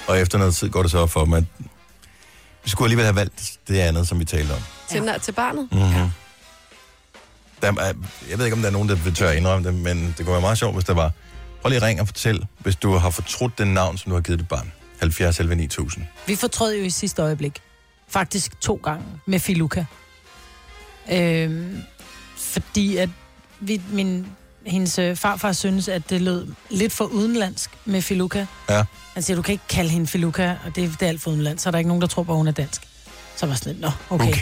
Og 0.08 0.20
efter 0.20 0.38
noget 0.38 0.54
tid 0.54 0.68
går 0.70 0.82
det 0.82 0.90
så 0.90 0.98
op 0.98 1.10
for 1.10 1.24
dem, 1.24 1.32
at 1.34 1.44
vi 2.68 2.70
skulle 2.70 2.86
alligevel 2.86 3.04
have 3.04 3.16
valgt 3.16 3.58
det 3.68 3.78
andet, 3.78 4.08
som 4.08 4.20
vi 4.20 4.24
talte 4.24 4.52
om. 4.52 4.60
Til, 4.88 5.02
ja. 5.02 5.18
til 5.18 5.32
barnet. 5.32 5.68
Mm-hmm. 5.72 5.90
Ja. 5.90 6.10
Der 7.62 7.82
er, 7.82 7.92
jeg 8.30 8.38
ved 8.38 8.44
ikke, 8.44 8.56
om 8.56 8.60
der 8.60 8.68
er 8.68 8.72
nogen, 8.72 8.88
der 8.88 8.94
vil 8.94 9.14
tør 9.14 9.28
at 9.28 9.36
indrømme 9.36 9.68
det, 9.68 9.74
men 9.74 10.14
det 10.18 10.26
kunne 10.26 10.32
være 10.32 10.40
meget 10.40 10.58
sjovt, 10.58 10.74
hvis 10.74 10.84
der 10.84 10.94
var. 10.94 11.12
Prøv 11.62 11.68
lige 11.68 11.76
at 11.76 11.82
ringe 11.82 12.02
og 12.02 12.06
fortæl, 12.06 12.46
hvis 12.58 12.76
du 12.76 12.92
har 12.92 13.10
fortrudt 13.10 13.58
den 13.58 13.74
navn, 13.74 13.98
som 13.98 14.10
du 14.10 14.14
har 14.16 14.22
givet 14.22 14.38
dit 14.38 14.48
barn. 14.48 14.72
70 15.00 15.40
11 15.40 15.54
9000. 15.54 16.04
Vi 16.26 16.36
fortrød 16.36 16.74
jo 16.74 16.84
i 16.84 16.90
sidste 16.90 17.22
øjeblik. 17.22 17.60
Faktisk 18.08 18.60
to 18.60 18.80
gange 18.82 19.04
med 19.26 19.38
Filuka. 19.38 19.84
Øhm, 21.12 21.82
fordi 22.38 22.96
at 22.96 23.10
vi, 23.60 23.82
min, 23.92 24.26
hendes 24.68 24.98
øh, 24.98 25.16
farfar 25.16 25.52
synes, 25.52 25.88
at 25.88 26.10
det 26.10 26.20
lød 26.20 26.46
lidt 26.70 26.92
for 26.92 27.04
udenlandsk 27.04 27.70
med 27.84 28.02
Filuka. 28.02 28.46
Ja. 28.70 28.84
Han 29.14 29.22
siger, 29.22 29.36
du 29.36 29.42
kan 29.42 29.52
ikke 29.52 29.64
kalde 29.68 29.90
hende 29.90 30.06
Filuka, 30.06 30.50
og 30.66 30.76
det, 30.76 30.90
det 31.00 31.02
er 31.02 31.08
alt 31.08 31.20
for 31.22 31.30
udenlandsk, 31.30 31.62
så 31.62 31.68
er 31.68 31.70
der 31.70 31.78
ikke 31.78 31.88
nogen, 31.88 32.00
der 32.00 32.06
tror 32.08 32.22
på, 32.22 32.32
at 32.32 32.36
hun 32.38 32.48
er 32.48 32.52
dansk. 32.52 32.82
Så 33.36 33.46
var 33.46 33.54
sådan 33.54 33.72
lidt, 33.72 33.82
nå, 33.82 33.90
okay. 34.10 34.34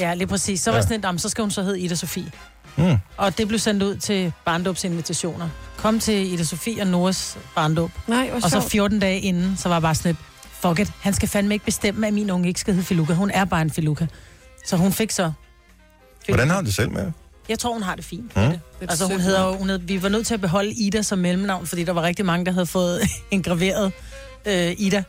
Ja, 0.00 0.14
lige 0.14 0.26
præcis. 0.26 0.60
Så 0.60 0.70
var 0.70 0.74
Ja. 0.74 0.76
jeg 0.76 0.82
sådan 0.84 0.96
lidt, 0.96 1.04
"Jamen, 1.04 1.18
så 1.18 1.28
skal 1.28 1.42
hun 1.42 1.50
så 1.50 1.62
hedde 1.62 1.80
Ida 1.80 1.94
Sofie. 1.94 2.32
Mm. 2.76 2.96
Og 3.16 3.38
det 3.38 3.48
blev 3.48 3.58
sendt 3.60 3.82
ud 3.82 3.96
til 3.96 4.32
barndåbsinvitationer. 4.44 5.48
Kom 5.76 6.00
til 6.00 6.32
Ida 6.32 6.44
Sofie 6.44 6.82
og 6.82 6.86
Noras 6.88 7.38
barndåb. 7.54 7.90
Nej, 8.06 8.30
Og 8.34 8.42
så 8.42 8.50
sjovt. 8.50 8.70
14 8.70 8.98
dage 9.00 9.20
inden, 9.20 9.56
så 9.56 9.68
var 9.68 9.76
jeg 9.76 9.82
bare 9.82 9.94
sådan 9.94 10.08
lidt, 10.08 10.18
fuck 10.62 10.78
it, 10.78 10.92
han 11.00 11.14
skal 11.14 11.28
fandme 11.28 11.54
ikke 11.54 11.64
bestemme, 11.64 12.06
at 12.06 12.12
min 12.14 12.30
unge 12.30 12.48
ikke 12.48 12.60
skal 12.60 12.74
hedde 12.74 12.86
Filuka. 12.86 13.12
Hun 13.12 13.30
er 13.30 13.44
bare 13.44 13.62
en 13.62 13.70
Filuka. 13.70 14.06
Så 14.66 14.76
hun 14.76 14.92
fik 14.92 15.10
så... 15.10 15.32
Hvordan 16.28 16.50
har 16.50 16.60
du 16.60 16.66
det 16.66 16.74
selv 16.74 16.90
med? 16.90 17.12
Jeg 17.48 17.58
tror, 17.58 17.72
hun 17.72 17.82
har 17.82 17.94
det 17.94 18.04
fint. 18.04 18.36
Mm. 18.36 18.42
med 18.42 18.50
det. 18.50 18.60
Altså, 18.80 19.06
hun 19.06 19.20
hedder, 19.20 19.46
jo- 19.46 19.56
hun 19.56 19.68
hed, 19.70 19.78
vi 19.78 20.02
var 20.02 20.08
nødt 20.08 20.26
til 20.26 20.34
at 20.34 20.40
beholde 20.40 20.70
Ida 20.72 21.02
som 21.02 21.18
mellemnavn, 21.18 21.66
fordi 21.66 21.84
der 21.84 21.92
var 21.92 22.02
rigtig 22.02 22.26
mange, 22.26 22.46
der 22.46 22.52
havde 22.52 22.66
fået 22.66 23.00
engraveret 23.30 23.92
øh, 24.46 24.74
Ida 24.78 25.02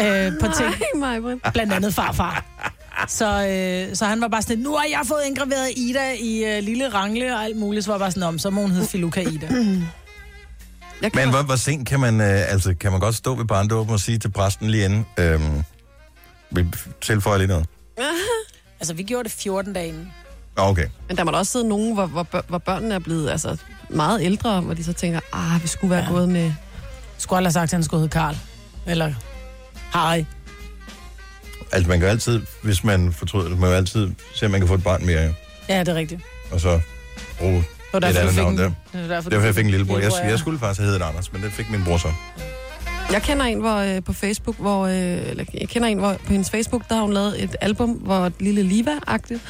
øh, 0.00 0.32
på 0.40 0.46
ting. 0.56 0.74
Nej. 0.96 1.18
Blandt 1.52 1.72
andet 1.72 1.94
farfar. 1.94 2.44
Så, 3.08 3.46
øh, 3.48 3.96
så 3.96 4.04
han 4.04 4.20
var 4.20 4.28
bare 4.28 4.42
sådan, 4.42 4.58
nu 4.58 4.74
har 4.76 4.84
jeg 4.84 5.00
fået 5.04 5.22
indgraveret 5.26 5.70
Ida 5.76 6.12
i 6.20 6.44
øh, 6.44 6.62
lille 6.62 6.88
rangle 6.88 7.34
og 7.34 7.44
alt 7.44 7.56
muligt. 7.56 7.84
Så 7.84 7.90
var 7.90 7.94
jeg 7.96 8.00
bare 8.00 8.10
sådan, 8.10 8.22
om, 8.22 8.38
så 8.38 8.50
må 8.50 8.60
hun 8.62 8.70
hedde 8.70 8.86
Filuka 8.86 9.20
Ida. 9.20 9.48
Men 11.14 11.30
hvor, 11.30 11.42
hvor 11.42 11.56
sent 11.56 11.88
kan 11.88 12.00
man, 12.00 12.20
øh, 12.20 12.52
altså, 12.52 12.74
kan 12.80 12.90
man 12.90 13.00
godt 13.00 13.14
stå 13.14 13.34
ved 13.34 13.44
barndåben 13.44 13.92
og 13.92 14.00
sige 14.00 14.18
til 14.18 14.30
præsten 14.30 14.70
lige 14.70 14.84
inden, 14.84 15.06
øh, 15.18 15.40
vi 16.50 16.64
tilføjer 17.00 17.38
lige 17.38 17.48
noget? 17.48 17.66
altså, 18.80 18.94
vi 18.94 19.02
gjorde 19.02 19.24
det 19.24 19.32
14 19.32 19.72
dage 19.72 19.88
inden. 19.88 20.12
Okay. 20.56 20.86
Men 21.08 21.16
der 21.16 21.24
må 21.24 21.30
da 21.30 21.36
også 21.36 21.52
sidde 21.52 21.68
nogen, 21.68 21.94
hvor, 21.94 22.06
hvor, 22.06 22.26
hvor 22.48 22.58
børnene 22.58 22.94
er 22.94 22.98
blevet 22.98 23.30
altså, 23.30 23.56
meget 23.88 24.22
ældre, 24.22 24.60
hvor 24.60 24.74
de 24.74 24.84
så 24.84 24.92
tænker, 24.92 25.20
ah, 25.32 25.62
vi 25.62 25.68
skulle 25.68 25.90
være 25.90 26.04
ja. 26.04 26.10
gået 26.10 26.28
med... 26.28 26.52
Skulle 27.18 27.36
aldrig 27.36 27.48
have 27.48 27.52
sagt, 27.52 27.64
at 27.64 27.72
han 27.72 27.84
skulle 27.84 28.00
hedde 28.00 28.12
Karl. 28.12 28.36
Eller 28.86 29.12
Harry. 29.90 30.24
Altså, 31.72 31.88
man 31.88 32.00
kan 32.00 32.08
altid, 32.08 32.42
hvis 32.62 32.84
man 32.84 33.12
fortryder 33.12 33.48
det, 33.48 33.58
man 33.58 33.60
kan 33.60 33.68
jo 33.68 33.76
altid 33.76 34.10
se, 34.34 34.46
om 34.46 34.50
man 34.52 34.60
kan 34.60 34.68
få 34.68 34.74
et 34.74 34.82
barn 34.82 35.06
mere, 35.06 35.22
jo. 35.22 35.32
Ja, 35.68 35.80
det 35.80 35.88
er 35.88 35.94
rigtigt. 35.94 36.22
og 36.50 36.60
så 36.60 36.80
bruge 37.38 37.64
var 37.92 38.08
et 38.08 38.16
andet 38.16 38.36
navn 38.36 38.58
der. 38.58 38.70
det 38.92 39.08
var 39.08 39.20
derfor, 39.20 39.46
jeg 39.46 39.54
fik 39.54 39.64
en 39.64 39.70
lillebror. 39.70 39.98
Jeg, 39.98 40.12
ja. 40.22 40.28
jeg 40.28 40.38
skulle 40.38 40.58
faktisk 40.58 40.80
have 40.80 40.86
heddet 40.86 41.04
Anders, 41.04 41.32
men 41.32 41.42
det 41.42 41.52
fik 41.52 41.70
min 41.70 41.84
bror 41.84 41.96
så. 41.96 42.08
Jeg 43.12 43.22
kender 43.22 43.44
en 43.44 43.60
hvor, 43.60 43.76
øh, 43.76 44.02
på 44.02 44.12
Facebook, 44.12 44.56
hvor, 44.58 44.86
øh, 44.86 44.94
eller, 44.94 45.44
jeg 45.60 45.68
kender 45.68 45.88
en, 45.88 45.98
hvor 45.98 46.12
på 46.12 46.32
hendes 46.32 46.50
Facebook, 46.50 46.88
der 46.88 46.94
har 46.94 47.02
hun 47.02 47.12
lavet 47.12 47.42
et 47.42 47.56
album, 47.60 47.90
hvor 47.90 48.30
lille 48.40 48.62
Liva-agtigt. 48.62 49.40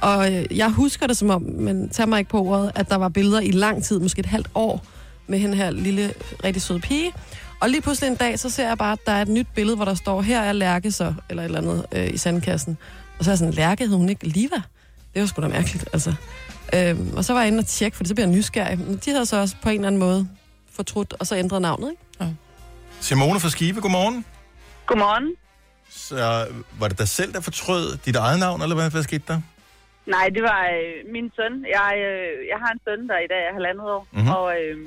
Og 0.00 0.34
øh, 0.34 0.58
jeg 0.58 0.70
husker 0.70 1.06
det 1.06 1.16
som 1.16 1.30
om, 1.30 1.42
men 1.42 1.88
tag 1.88 2.08
mig 2.08 2.18
ikke 2.18 2.30
på 2.30 2.42
ordet, 2.42 2.72
at 2.74 2.88
der 2.88 2.96
var 2.96 3.08
billeder 3.08 3.40
i 3.40 3.50
lang 3.50 3.84
tid, 3.84 3.98
måske 3.98 4.20
et 4.20 4.26
halvt 4.26 4.48
år, 4.54 4.84
med 5.26 5.38
hende 5.38 5.56
her 5.56 5.70
lille, 5.70 6.14
rigtig 6.44 6.62
søde 6.62 6.80
pige. 6.80 7.12
Og 7.60 7.70
lige 7.70 7.80
pludselig 7.80 8.08
en 8.08 8.16
dag, 8.16 8.38
så 8.38 8.50
ser 8.50 8.68
jeg 8.68 8.78
bare, 8.78 8.92
at 8.92 8.98
der 9.06 9.12
er 9.12 9.22
et 9.22 9.28
nyt 9.28 9.46
billede, 9.54 9.76
hvor 9.76 9.84
der 9.84 9.94
står, 9.94 10.22
her 10.22 10.40
er 10.40 10.52
Lærke 10.52 10.92
så, 10.92 11.14
eller 11.28 11.42
et 11.42 11.44
eller 11.44 11.58
andet 11.58 11.86
øh, 11.92 12.14
i 12.14 12.16
sandkassen. 12.16 12.78
Og 13.18 13.24
så 13.24 13.30
er 13.30 13.32
jeg 13.32 13.38
sådan, 13.38 13.54
Lærke 13.54 13.86
hed 13.86 13.96
hun 13.96 14.08
ikke 14.08 14.28
Liva? 14.28 14.62
Det 15.14 15.20
var 15.20 15.26
sgu 15.26 15.42
da 15.42 15.48
mærkeligt, 15.48 15.88
altså. 15.92 16.14
Øhm, 16.74 17.12
og 17.16 17.24
så 17.24 17.32
var 17.32 17.40
jeg 17.40 17.48
inde 17.48 17.58
og 17.58 17.66
tjekke, 17.66 17.96
for 17.96 18.04
så 18.04 18.14
bliver 18.14 18.26
jeg 18.28 18.36
nysgerrig. 18.36 18.78
Men 18.78 19.00
de 19.04 19.10
havde 19.10 19.26
så 19.26 19.36
også 19.36 19.56
på 19.62 19.68
en 19.68 19.74
eller 19.74 19.86
anden 19.86 19.98
måde 19.98 20.28
fortrudt, 20.72 21.14
og 21.18 21.26
så 21.26 21.36
ændret 21.36 21.62
navnet, 21.62 21.90
ikke? 21.90 22.02
Simone 23.00 23.40
fra 23.40 23.48
Skive, 23.48 23.80
godmorgen. 23.80 24.24
Godmorgen. 24.86 25.32
Så 25.90 26.46
var 26.78 26.88
det 26.88 26.98
dig 26.98 27.08
selv, 27.08 27.32
der 27.32 27.40
fortrød 27.40 27.96
dit 28.04 28.16
eget 28.16 28.38
navn, 28.38 28.62
eller 28.62 28.74
hvad, 28.74 28.90
hvad 28.90 29.02
skete 29.02 29.24
der? 29.28 29.40
Nej, 30.14 30.26
det 30.36 30.42
var 30.50 30.62
øh, 30.76 31.12
min 31.14 31.28
søn. 31.36 31.54
Jeg, 31.76 31.92
øh, 32.08 32.46
jeg 32.52 32.58
har 32.62 32.70
en 32.72 32.84
søn, 32.86 33.08
der 33.08 33.18
i 33.18 33.30
dag 33.32 33.42
er 33.48 33.56
halvandet 33.58 33.86
år. 33.96 34.02
Mhm. 34.10 34.18
Mm-hmm. 34.18 34.36
Og, 34.36 34.46
øh, 34.60 34.78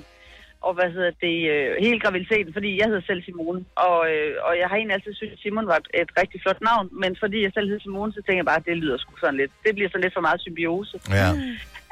og 0.67 0.73
hvad 0.77 0.89
hedder 0.95 1.11
det, 1.25 1.37
øh, 1.53 1.69
hele 1.85 1.99
graviditeten, 2.03 2.53
fordi 2.53 2.69
jeg 2.79 2.87
hedder 2.87 3.07
selv 3.09 3.21
Simone. 3.23 3.61
Og, 3.87 3.99
øh, 4.11 4.31
og 4.47 4.53
jeg 4.59 4.67
har 4.69 4.75
egentlig 4.75 4.95
altid 4.95 5.13
syntes, 5.13 5.37
at 5.37 5.43
Simon 5.43 5.67
var 5.71 5.77
et, 5.81 5.87
et 6.01 6.11
rigtig 6.21 6.39
flot 6.41 6.61
navn. 6.69 6.85
Men 7.01 7.11
fordi 7.23 7.37
jeg 7.43 7.51
selv 7.53 7.67
hedder 7.67 7.83
Simone, 7.83 8.13
så 8.13 8.21
tænker 8.21 8.41
jeg 8.43 8.51
bare, 8.51 8.61
at 8.61 8.69
det 8.69 8.77
lyder 8.77 8.97
sgu 8.97 9.11
sådan 9.17 9.39
lidt. 9.41 9.51
Det 9.65 9.75
bliver 9.75 9.89
sådan 9.89 10.03
lidt 10.05 10.17
for 10.17 10.27
meget 10.27 10.41
symbiose. 10.41 10.97
Ja. 11.19 11.29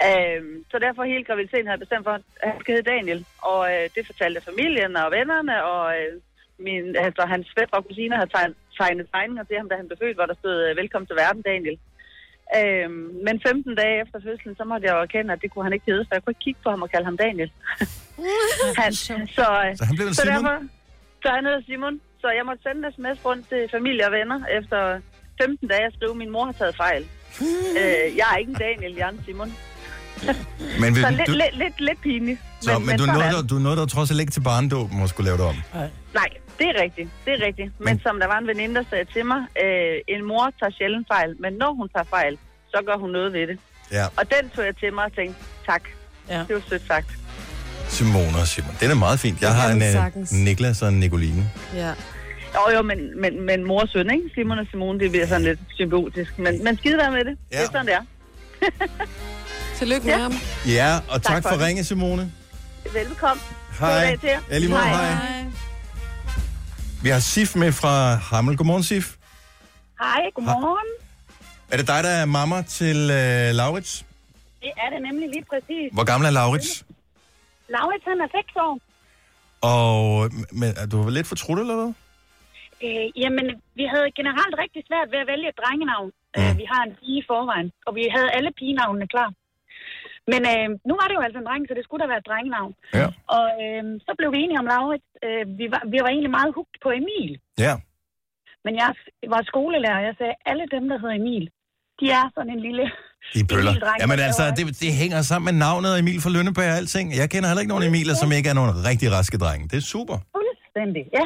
Øh, 0.08 0.42
så 0.72 0.76
derfor 0.86 1.04
hele 1.04 1.24
graviditeten 1.28 1.68
har 1.68 1.76
jeg 1.76 1.86
bestemt 1.86 2.06
for, 2.08 2.16
at 2.20 2.24
han 2.44 2.60
skal 2.60 2.74
hedde 2.76 2.92
Daniel. 2.96 3.22
Og 3.52 3.62
øh, 3.74 3.86
det 3.96 4.04
fortalte 4.10 4.48
familien 4.50 4.94
og 5.04 5.12
vennerne, 5.18 5.56
og 5.74 5.84
øh, 5.98 6.12
min, 6.66 6.84
altså, 7.08 7.22
hans 7.34 7.48
fætter 7.56 7.78
og 7.78 7.86
kusiner 7.88 8.18
har 8.22 8.30
tegnet, 8.36 8.58
tegnet 8.80 9.08
tegninger 9.14 9.44
til 9.44 9.58
ham, 9.58 9.70
da 9.70 9.76
han 9.76 9.88
blev 9.88 9.98
født, 10.04 10.18
hvor 10.18 10.30
der 10.32 10.38
stod, 10.42 10.58
øh, 10.66 10.78
velkommen 10.82 11.08
til 11.08 11.16
verden, 11.24 11.42
Daniel. 11.42 11.78
Øh, 12.58 12.90
men 13.26 13.36
15 13.48 13.76
dage 13.82 13.96
efter 14.04 14.18
fødslen, 14.28 14.54
så 14.60 14.64
måtte 14.70 14.84
jeg 14.88 14.94
jo 14.96 15.02
erkende, 15.08 15.30
at 15.36 15.42
det 15.44 15.50
kunne 15.52 15.66
han 15.68 15.74
ikke 15.78 15.88
hedde, 15.92 16.06
for 16.08 16.14
jeg 16.16 16.22
kunne 16.24 16.34
ikke 16.36 16.46
kigge 16.48 16.62
på 16.64 16.70
ham 16.74 16.82
og 16.86 16.90
kalde 16.94 17.06
ham 17.10 17.18
Daniel. 17.26 17.52
han, 18.84 18.92
så, 19.38 19.46
øh, 19.66 19.78
Så 19.80 19.84
han 19.90 19.96
blev 19.98 20.08
en 20.08 20.14
så 20.14 20.22
Simon? 20.22 20.44
Derfor, 20.44 20.58
så 21.24 21.28
han 21.38 21.44
hedder 21.48 21.62
Simon. 21.70 21.96
Så 22.22 22.28
jeg 22.38 22.44
måtte 22.50 22.62
sende 22.66 22.80
en 22.88 22.94
sms 22.96 23.20
rundt 23.28 23.44
til 23.52 23.62
familie 23.76 24.04
og 24.08 24.12
venner 24.18 24.40
efter 24.60 24.80
15 25.42 25.68
dage 25.74 25.86
at 25.90 25.94
skrive, 25.98 26.12
at 26.12 26.18
min 26.24 26.32
mor 26.36 26.46
har 26.50 26.56
taget 26.62 26.76
fejl. 26.86 27.04
øh, 27.80 28.06
jeg 28.20 28.26
er 28.34 28.38
ikke 28.42 28.52
en 28.56 28.60
Daniel, 28.68 28.94
jeg 29.00 29.06
er 29.10 29.14
en 29.18 29.22
Simon. 29.26 29.50
Men, 30.82 30.90
vil, 30.96 31.02
Så 31.04 31.10
du, 31.10 31.16
lidt, 31.16 31.30
lidt, 31.42 31.56
lidt, 31.64 31.78
lidt 31.90 32.02
pinligt. 32.02 32.40
så, 32.62 32.80
men, 32.80 32.88
men 32.88 32.98
du, 32.98 33.06
sådan 33.06 33.22
er 33.22 33.32
nåede, 33.32 33.48
du 33.48 33.56
nåede 33.60 33.78
dog 33.78 33.90
trods 33.90 34.12
alt 34.12 34.20
ikke 34.20 34.32
til 34.32 34.42
barndåben 34.42 35.02
og 35.02 35.10
skulle 35.10 35.26
lave 35.30 35.38
det 35.38 35.46
om. 35.46 35.56
Nej, 36.14 36.30
det 36.60 36.68
er 36.74 36.82
rigtigt. 36.84 37.10
Det 37.26 37.34
er 37.38 37.46
rigtigt. 37.48 37.70
Men, 37.80 37.86
men 37.86 38.00
som 38.06 38.20
der 38.20 38.28
var 38.28 38.38
en 38.38 38.48
veninde, 38.48 38.76
der 38.76 38.84
sagde 38.90 39.06
til 39.16 39.26
mig, 39.26 39.42
øh, 39.64 39.96
en 40.08 40.22
mor 40.30 40.46
tager 40.60 40.74
sjældent 40.78 41.08
fejl, 41.14 41.36
men 41.44 41.54
når 41.54 41.72
hun 41.80 41.90
tager 41.96 42.08
fejl, 42.18 42.38
så 42.74 42.78
gør 42.88 42.98
hun 43.04 43.10
noget 43.10 43.34
ved 43.34 43.48
det. 43.48 43.58
Ja. 43.92 44.06
Og 44.20 44.24
den 44.34 44.50
tog 44.56 44.66
jeg 44.66 44.76
til 44.78 44.94
mig 44.94 45.04
og 45.06 45.14
tænkte, 45.16 45.40
tak. 45.66 45.84
Ja. 46.30 46.40
Det 46.48 46.54
var 46.56 46.62
sødt 46.70 46.88
sagt. 46.88 47.10
Simone 47.88 48.38
og 48.42 48.48
Simon. 48.48 48.76
Det 48.80 48.92
er 48.92 48.96
meget 48.96 49.20
fint. 49.20 49.42
Jeg 49.42 49.56
har 49.56 49.70
en 49.72 49.78
uh, 49.78 49.84
sagtens. 49.84 50.32
Niklas 50.32 50.82
og 50.82 50.90
en 50.90 51.00
Nicoline. 51.00 51.52
Ja. 51.76 51.92
Jo, 52.56 52.76
jo, 52.76 52.82
men, 52.82 53.22
men, 53.22 53.46
men 53.46 53.64
mor 53.68 53.82
og 53.82 53.90
søn, 53.90 54.12
ikke? 54.12 54.30
Simon 54.36 54.60
og 54.60 54.66
Simone, 54.72 55.00
det 55.00 55.12
bliver 55.12 55.28
sådan 55.28 55.44
lidt 55.44 55.60
symbiotisk. 55.76 56.40
Men, 56.40 56.64
men 56.64 56.78
skide 56.78 56.98
være 56.98 57.12
med 57.12 57.26
det. 57.26 57.38
Ja. 57.52 57.58
Det 57.58 57.64
er 57.64 57.72
sådan, 57.72 57.86
det 57.86 57.94
er. 57.94 58.02
Tillykke 59.78 60.06
med 60.06 60.14
ham. 60.14 60.34
Ja, 60.68 60.96
og 61.10 61.22
tak, 61.24 61.34
Tak 61.34 61.44
for 61.44 61.50
for 61.50 61.66
ringe, 61.66 61.84
Simone. 61.84 62.32
Velbekomme. 62.94 63.42
Hej. 63.80 64.16
Til 64.16 64.30
jer. 64.30 64.40
Ja, 64.52 64.58
lige 64.58 64.70
måde, 64.70 64.82
hej. 64.82 65.46
Vi 67.04 67.10
har 67.16 67.20
Sif 67.20 67.50
med 67.56 67.72
fra 67.82 67.94
Hammel. 68.30 68.58
Godmorgen, 68.58 68.84
Sif. 68.84 69.08
Hej, 70.04 70.22
godmorgen. 70.36 70.90
Er 71.72 71.78
det 71.78 71.88
dig, 71.94 72.00
der 72.08 72.14
er 72.22 72.26
mamma 72.26 72.58
til 72.80 72.98
uh, 73.20 73.50
Laurits? 73.60 73.94
Det 74.64 74.72
er 74.84 74.90
det 74.94 75.02
nemlig 75.08 75.28
lige 75.36 75.46
præcis. 75.52 75.88
Hvor 75.98 76.06
gammel 76.12 76.26
er 76.30 76.34
Laurits? 76.40 76.72
Laurits, 77.76 78.06
han 78.12 78.18
er 78.26 78.30
6 78.32 78.56
år. 78.66 78.74
Og 79.74 79.92
men, 80.60 80.70
er 80.82 80.88
du 80.94 80.98
lidt 81.18 81.28
fortrudt, 81.28 81.60
eller 81.64 81.76
hvad? 81.80 81.92
Øh, 82.86 83.06
jamen, 83.22 83.48
vi 83.80 83.86
havde 83.94 84.10
generelt 84.20 84.56
rigtig 84.64 84.82
svært 84.90 85.08
ved 85.14 85.20
at 85.24 85.28
vælge 85.32 85.48
et 85.54 85.58
drengenavn. 85.62 86.10
Mm. 86.36 86.40
Øh, 86.40 86.52
vi 86.62 86.66
har 86.72 86.82
en 86.88 86.94
pige 87.00 87.20
i 87.22 87.28
forvejen, 87.32 87.70
og 87.88 87.92
vi 88.00 88.04
havde 88.16 88.30
alle 88.38 88.52
pigenavnene 88.60 89.08
klar. 89.14 89.30
Men 90.32 90.42
øh, 90.54 90.68
nu 90.90 90.94
var 91.00 91.06
det 91.08 91.16
jo 91.18 91.24
altså 91.26 91.40
en 91.40 91.48
dreng, 91.50 91.64
så 91.66 91.74
det 91.78 91.84
skulle 91.86 92.02
da 92.04 92.08
være 92.14 92.22
et 92.24 92.30
drengenavn. 92.32 92.74
Ja. 93.00 93.08
Og 93.36 93.46
øh, 93.64 93.84
så 94.06 94.12
blev 94.20 94.30
vi 94.34 94.40
enige 94.44 94.62
om 94.64 94.70
Laurits. 94.74 95.10
Øh, 95.26 95.44
vi, 95.60 95.66
var, 95.74 95.82
vi 95.94 95.98
var 96.04 96.10
egentlig 96.16 96.34
meget 96.40 96.52
hugt 96.58 96.76
på 96.84 96.90
Emil. 97.00 97.32
Ja. 97.66 97.74
Men 98.66 98.74
jeg 98.82 98.90
var 99.34 99.42
skolelærer, 99.52 100.00
og 100.02 100.06
jeg 100.10 100.16
sagde, 100.20 100.36
alle 100.52 100.66
dem, 100.76 100.84
der 100.92 100.98
hedder 101.02 101.16
Emil, 101.22 101.46
de 102.00 102.06
er 102.20 102.26
sådan 102.36 102.52
en 102.56 102.62
lille... 102.68 102.86
De 103.38 103.42
bøller. 103.52 103.74
Jamen 104.02 104.20
altså, 104.28 104.44
det, 104.58 104.64
det 104.84 104.92
hænger 105.02 105.20
sammen 105.32 105.46
med 105.50 105.56
navnet 105.68 105.92
Emil 106.02 106.20
fra 106.24 106.34
Lønneberg 106.36 106.70
og 106.74 106.78
alting. 106.82 107.06
Jeg 107.22 107.28
kender 107.34 107.48
heller 107.48 107.64
ikke 107.64 107.74
nogen 107.76 107.88
Emiler, 107.90 108.16
som 108.22 108.30
ikke 108.38 108.50
er 108.54 108.58
nogen 108.60 108.74
rigtig 108.90 109.08
raske 109.18 109.38
drenge. 109.44 109.66
Det 109.72 109.78
er 109.84 109.88
super. 109.96 110.18
Fuldstændig, 110.38 111.04
ja. 111.20 111.26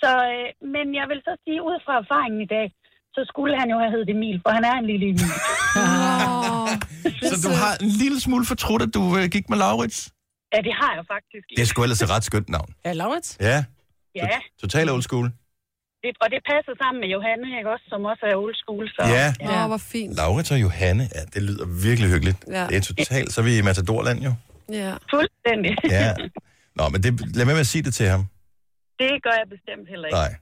Så, 0.00 0.10
øh, 0.34 0.48
men 0.74 0.86
jeg 1.00 1.06
vil 1.10 1.20
så 1.28 1.32
sige, 1.44 1.58
ud 1.68 1.76
fra 1.84 1.94
erfaringen 2.02 2.40
i 2.46 2.50
dag, 2.56 2.66
så 3.14 3.20
skulle 3.30 3.54
han 3.60 3.68
jo 3.72 3.76
have 3.82 3.90
heddet 3.94 4.10
Emil, 4.16 4.36
for 4.44 4.50
han 4.56 4.64
er 4.70 4.74
en 4.82 4.86
lille 4.92 5.06
Emil. 5.12 5.30
Så 7.30 7.34
du 7.48 7.52
har 7.62 7.72
en 7.84 7.88
lille 8.02 8.20
smule 8.20 8.44
fortrudt, 8.52 8.82
at 8.82 8.90
du 8.94 9.02
øh, 9.18 9.24
gik 9.34 9.48
med 9.50 9.58
Laurits? 9.58 9.98
Ja, 10.54 10.58
det 10.68 10.74
har 10.80 10.92
jeg 10.96 11.04
faktisk. 11.14 11.44
Det 11.56 11.62
er 11.62 11.66
sgu 11.70 11.82
ellers 11.82 12.02
et 12.02 12.10
ret 12.14 12.24
skønt 12.24 12.48
navn. 12.48 12.70
Ja, 12.84 12.92
Laurits? 12.92 13.30
Ja, 13.40 13.64
Ja, 14.14 14.28
total 14.62 14.90
old 14.90 15.02
school. 15.02 15.26
det, 16.02 16.10
og 16.22 16.28
det 16.32 16.40
passer 16.50 16.72
sammen 16.82 16.98
med 17.02 17.08
Johanne, 17.16 17.46
ikke 17.58 17.70
også, 17.74 17.86
som 17.92 18.00
også 18.12 18.24
er 18.32 18.36
old 18.44 18.54
school. 18.62 18.84
Så, 18.96 19.02
Ja. 19.16 19.26
Åh, 19.62 19.66
hvor 19.72 19.82
fint. 19.94 20.12
Laurits 20.20 20.50
og 20.50 20.60
Johanne, 20.66 21.04
ja, 21.16 21.22
det 21.34 21.42
lyder 21.48 21.66
virkelig 21.88 22.08
hyggeligt. 22.14 22.38
Ja. 22.56 22.64
Det 22.70 22.76
er 22.76 22.80
totalt, 22.80 23.32
så 23.32 23.40
er 23.40 23.44
vi 23.44 23.58
i 23.58 23.62
Matadorland 23.62 24.18
jo. 24.28 24.32
Ja. 24.80 24.92
Fuldstændig. 25.14 25.72
Ja. 25.90 26.14
Nå, 26.78 26.84
men 26.92 26.98
det, 27.02 27.10
lad 27.36 27.44
mig 27.44 27.54
med 27.54 27.60
at 27.60 27.66
sige 27.74 27.82
det 27.82 27.94
til 27.94 28.06
ham. 28.14 28.22
Det 29.02 29.10
gør 29.26 29.34
jeg 29.40 29.46
bestemt 29.54 29.86
heller 29.92 30.06
ikke. 30.08 30.18
Nej. 30.24 30.32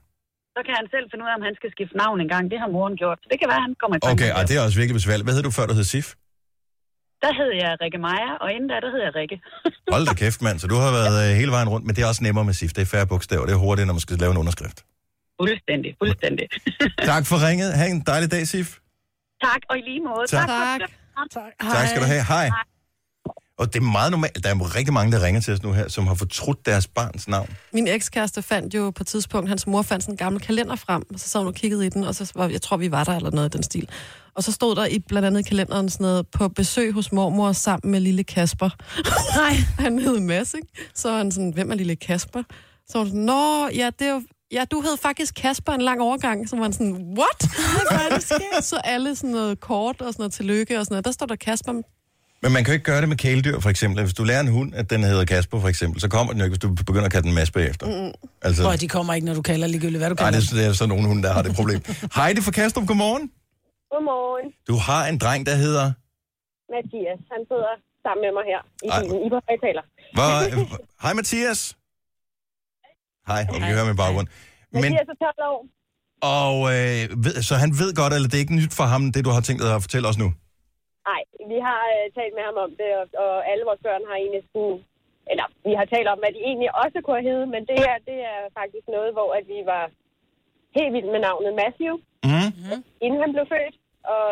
Så 0.57 0.61
kan 0.67 0.73
han 0.79 0.87
selv 0.95 1.05
finde 1.11 1.21
ud 1.25 1.29
af, 1.31 1.35
om 1.39 1.43
han 1.49 1.55
skal 1.59 1.69
skifte 1.75 1.95
navn 2.03 2.17
en 2.23 2.29
gang. 2.33 2.43
Det 2.53 2.57
har 2.63 2.69
moren 2.77 2.95
gjort. 3.01 3.17
Så 3.23 3.27
det 3.31 3.37
kan 3.41 3.47
være, 3.51 3.61
at 3.63 3.65
han 3.67 3.75
kommer 3.81 3.95
i 3.97 3.99
tanke 3.99 4.13
Okay, 4.15 4.31
og 4.37 4.41
det 4.47 4.53
er 4.57 4.61
også 4.65 4.77
virkelig 4.81 4.97
besværligt. 5.01 5.25
Hvad 5.27 5.35
hed 5.37 5.43
du 5.49 5.51
før, 5.57 5.65
du 5.71 5.75
hed 5.79 5.87
Sif? 5.93 6.07
Der 7.23 7.31
hed 7.39 7.51
jeg 7.63 7.69
Rikke 7.83 7.99
Meyer, 8.05 8.33
og 8.43 8.47
inden 8.55 8.67
da, 8.71 8.75
der 8.85 8.89
hed 8.93 9.01
jeg 9.07 9.13
Rikke. 9.19 9.37
Hold 9.93 10.03
da 10.09 10.13
kæft, 10.23 10.39
mand. 10.45 10.57
Så 10.63 10.67
du 10.73 10.77
har 10.83 10.91
været 10.99 11.17
øh, 11.25 11.31
hele 11.41 11.51
vejen 11.55 11.69
rundt, 11.73 11.85
men 11.87 11.93
det 11.95 12.01
er 12.05 12.07
også 12.11 12.23
nemmere 12.27 12.45
med 12.49 12.55
Sif. 12.59 12.71
Det 12.77 12.81
er 12.85 12.89
færre 12.95 13.07
bogstaver. 13.11 13.45
Det 13.49 13.53
er 13.57 13.61
hurtigt, 13.67 13.85
når 13.89 13.95
man 13.97 14.03
skal 14.05 14.15
lave 14.23 14.31
en 14.35 14.39
underskrift. 14.43 14.77
Fuldstændig, 15.41 15.91
fuldstændig. 16.01 16.45
Tak 17.11 17.23
for 17.29 17.37
ringet. 17.47 17.69
Ha' 17.79 17.87
en 17.95 18.01
dejlig 18.11 18.29
dag, 18.35 18.43
Sif. 18.53 18.69
tak, 19.45 19.61
og 19.69 19.75
i 19.79 19.81
lige 19.89 20.01
måde. 20.09 20.25
Tak. 20.37 20.47
Tak. 20.47 20.81
tak. 21.37 21.51
Tak 21.75 21.85
skal 21.89 22.01
du 22.03 22.07
have. 22.13 22.23
Hej. 22.33 22.47
Og 23.57 23.73
det 23.73 23.79
er 23.79 23.83
meget 23.83 24.11
normalt. 24.11 24.43
Der 24.43 24.49
er 24.49 24.75
rigtig 24.75 24.93
mange, 24.93 25.11
der 25.11 25.23
ringer 25.23 25.41
til 25.41 25.53
os 25.53 25.63
nu 25.63 25.71
her, 25.71 25.87
som 25.87 26.07
har 26.07 26.15
fortrudt 26.15 26.65
deres 26.65 26.87
barns 26.87 27.27
navn. 27.27 27.49
Min 27.73 27.87
ekskæreste 27.87 28.41
fandt 28.41 28.73
jo 28.73 28.91
på 28.91 29.03
et 29.03 29.07
tidspunkt, 29.07 29.49
hans 29.49 29.67
mor 29.67 29.81
fandt 29.81 30.03
sådan 30.03 30.13
en 30.13 30.17
gammel 30.17 30.41
kalender 30.41 30.75
frem, 30.75 31.03
og 31.13 31.19
så 31.19 31.29
sad 31.29 31.39
hun 31.39 31.47
og 31.47 31.53
kiggede 31.53 31.85
i 31.85 31.89
den, 31.89 32.03
og 32.03 32.15
så 32.15 32.31
var, 32.35 32.49
jeg 32.49 32.61
tror, 32.61 32.77
vi 32.77 32.91
var 32.91 33.03
der 33.03 33.15
eller 33.15 33.31
noget 33.31 33.55
i 33.55 33.57
den 33.57 33.63
stil. 33.63 33.89
Og 34.35 34.43
så 34.43 34.51
stod 34.51 34.75
der 34.75 34.85
i 34.85 34.99
blandt 34.99 35.25
andet 35.25 35.39
i 35.39 35.43
kalenderen 35.43 35.89
sådan 35.89 36.03
noget, 36.03 36.27
på 36.27 36.47
besøg 36.47 36.93
hos 36.93 37.11
mormor 37.11 37.51
sammen 37.51 37.91
med 37.91 37.99
lille 37.99 38.23
Kasper. 38.23 38.69
Nej. 39.37 39.53
han 39.85 39.99
hed 39.99 40.19
Mads, 40.19 40.53
ikke? 40.53 40.67
Så 40.93 41.09
var 41.09 41.17
han 41.17 41.31
sådan, 41.31 41.51
hvem 41.51 41.71
er 41.71 41.75
lille 41.75 41.95
Kasper? 41.95 42.43
Så 42.87 42.97
var 42.97 42.99
hun 42.99 43.07
sådan, 43.07 43.21
nå, 43.21 43.67
ja, 43.67 43.89
det 43.99 44.07
er 44.07 44.13
jo, 44.13 44.21
ja, 44.51 44.65
du 44.71 44.81
hed 44.81 44.97
faktisk 44.97 45.35
Kasper 45.35 45.73
en 45.73 45.81
lang 45.81 46.01
overgang. 46.01 46.49
Så 46.49 46.55
var 46.55 46.63
han 46.63 46.73
sådan, 46.73 46.93
what? 46.93 47.51
Hvad 47.91 47.99
er 48.09 48.13
det 48.15 48.23
sket? 48.23 48.63
Så 48.63 48.77
alle 48.83 49.15
sådan 49.15 49.29
noget 49.29 49.59
kort 49.59 50.01
og 50.01 50.13
sådan 50.13 50.21
noget 50.21 50.33
tillykke 50.33 50.79
og 50.79 50.85
sådan 50.85 50.93
noget, 50.93 51.05
der 51.05 51.11
står 51.11 51.25
der 51.25 51.35
Kasper. 51.35 51.73
Men 52.43 52.51
man 52.53 52.63
kan 52.63 52.71
jo 52.71 52.73
ikke 52.73 52.83
gøre 52.91 53.01
det 53.01 53.09
med 53.09 53.17
kæledyr, 53.17 53.59
for 53.59 53.69
eksempel. 53.69 54.03
Hvis 54.03 54.13
du 54.13 54.23
lærer 54.23 54.39
en 54.39 54.47
hund, 54.47 54.75
at 54.75 54.89
den 54.89 55.03
hedder 55.03 55.25
Kasper, 55.25 55.59
for 55.59 55.67
eksempel, 55.67 56.01
så 56.01 56.07
kommer 56.09 56.33
den 56.33 56.39
jo 56.41 56.45
ikke, 56.45 56.53
hvis 56.55 56.59
du 56.59 56.73
begynder 56.89 57.05
at 57.05 57.11
kalde 57.11 57.27
den 57.27 57.35
Mads 57.35 57.51
bagefter. 57.51 57.85
Mm. 57.87 58.11
Altså, 58.41 58.69
at 58.71 58.81
de 58.81 58.87
kommer 58.87 59.13
ikke, 59.13 59.25
når 59.25 59.33
du 59.33 59.41
kalder 59.41 59.67
ligegyldigt, 59.67 59.99
hvad 59.99 60.09
du 60.09 60.15
nej, 60.15 60.23
kalder. 60.31 60.39
det, 60.39 60.51
er- 60.51 60.55
det 60.57 60.65
er 60.65 60.73
så 60.73 60.85
nogle 60.87 61.07
hunde, 61.07 61.23
der 61.23 61.33
har 61.33 61.41
det 61.41 61.55
problem. 61.55 61.79
Heidi 62.17 62.41
fra 62.41 62.51
Kastrup, 62.51 62.87
godmorgen. 62.87 63.31
Godmorgen. 63.91 64.47
Du 64.69 64.75
har 64.87 65.01
en 65.11 65.17
dreng, 65.17 65.45
der 65.45 65.55
hedder... 65.55 65.85
Mathias, 66.75 67.19
han 67.33 67.41
sidder 67.51 67.73
sammen 68.05 68.21
med 68.25 68.31
mig 68.37 68.45
her 68.51 68.61
i 68.87 68.89
Ej. 68.89 69.01
bilen. 69.01 69.25
I 69.25 69.29
på 69.33 69.39
højtaler. 69.49 69.83
Hvor... 70.17 70.29
Hej, 71.03 71.13
Mathias. 71.13 71.59
Hej, 73.27 73.41
og 73.49 73.55
vi 73.55 73.59
kan 73.59 73.73
høre 73.79 73.85
med 73.85 73.95
baggrund. 73.95 74.27
Men, 74.73 74.81
Mathias 74.81 75.07
er 75.13 75.17
12 75.25 75.51
år. 75.51 75.59
og, 76.35 76.55
øh, 76.75 77.25
ved, 77.25 77.41
så 77.47 77.55
han 77.55 77.71
ved 77.81 77.93
godt, 78.01 78.13
eller 78.13 78.27
det 78.29 78.35
er 78.37 78.43
ikke 78.45 78.55
nyt 78.55 78.73
for 78.73 78.83
ham, 78.83 79.11
det 79.11 79.25
du 79.25 79.29
har 79.29 79.41
tænkt 79.41 79.61
dig 79.63 79.75
at 79.75 79.81
fortælle 79.81 80.07
os 80.07 80.17
nu? 80.17 80.33
Nej, 81.09 81.21
vi 81.51 81.57
har 81.67 81.81
øh, 81.95 82.05
talt 82.17 82.33
med 82.37 82.43
ham 82.49 82.57
om 82.65 82.71
det, 82.81 82.89
og, 82.99 83.05
og 83.25 83.33
alle 83.51 83.63
vores 83.69 83.81
børn 83.87 84.03
har 84.09 84.15
egentlig 84.15 84.43
sådan... 84.53 84.77
Eller, 85.31 85.47
vi 85.67 85.73
har 85.79 85.85
talt 85.85 86.07
om, 86.13 86.19
hvad 86.21 86.31
de 86.35 86.41
egentlig 86.49 86.69
også 86.83 86.97
kunne 87.01 87.19
have 87.19 87.29
heddet, 87.31 87.49
men 87.55 87.63
det 87.71 87.79
er, 87.91 87.97
det 88.09 88.17
er 88.33 88.39
faktisk 88.59 88.87
noget, 88.95 89.11
hvor 89.17 89.29
at 89.39 89.45
vi 89.53 89.59
var 89.73 89.83
helt 90.77 90.93
vildt 90.95 91.11
med 91.13 91.21
navnet 91.27 91.59
Matthew, 91.63 91.95
Mm-hmm. 92.35 92.79
inden 93.05 93.19
han 93.23 93.31
blev 93.35 93.45
født. 93.53 93.75
Og 94.13 94.25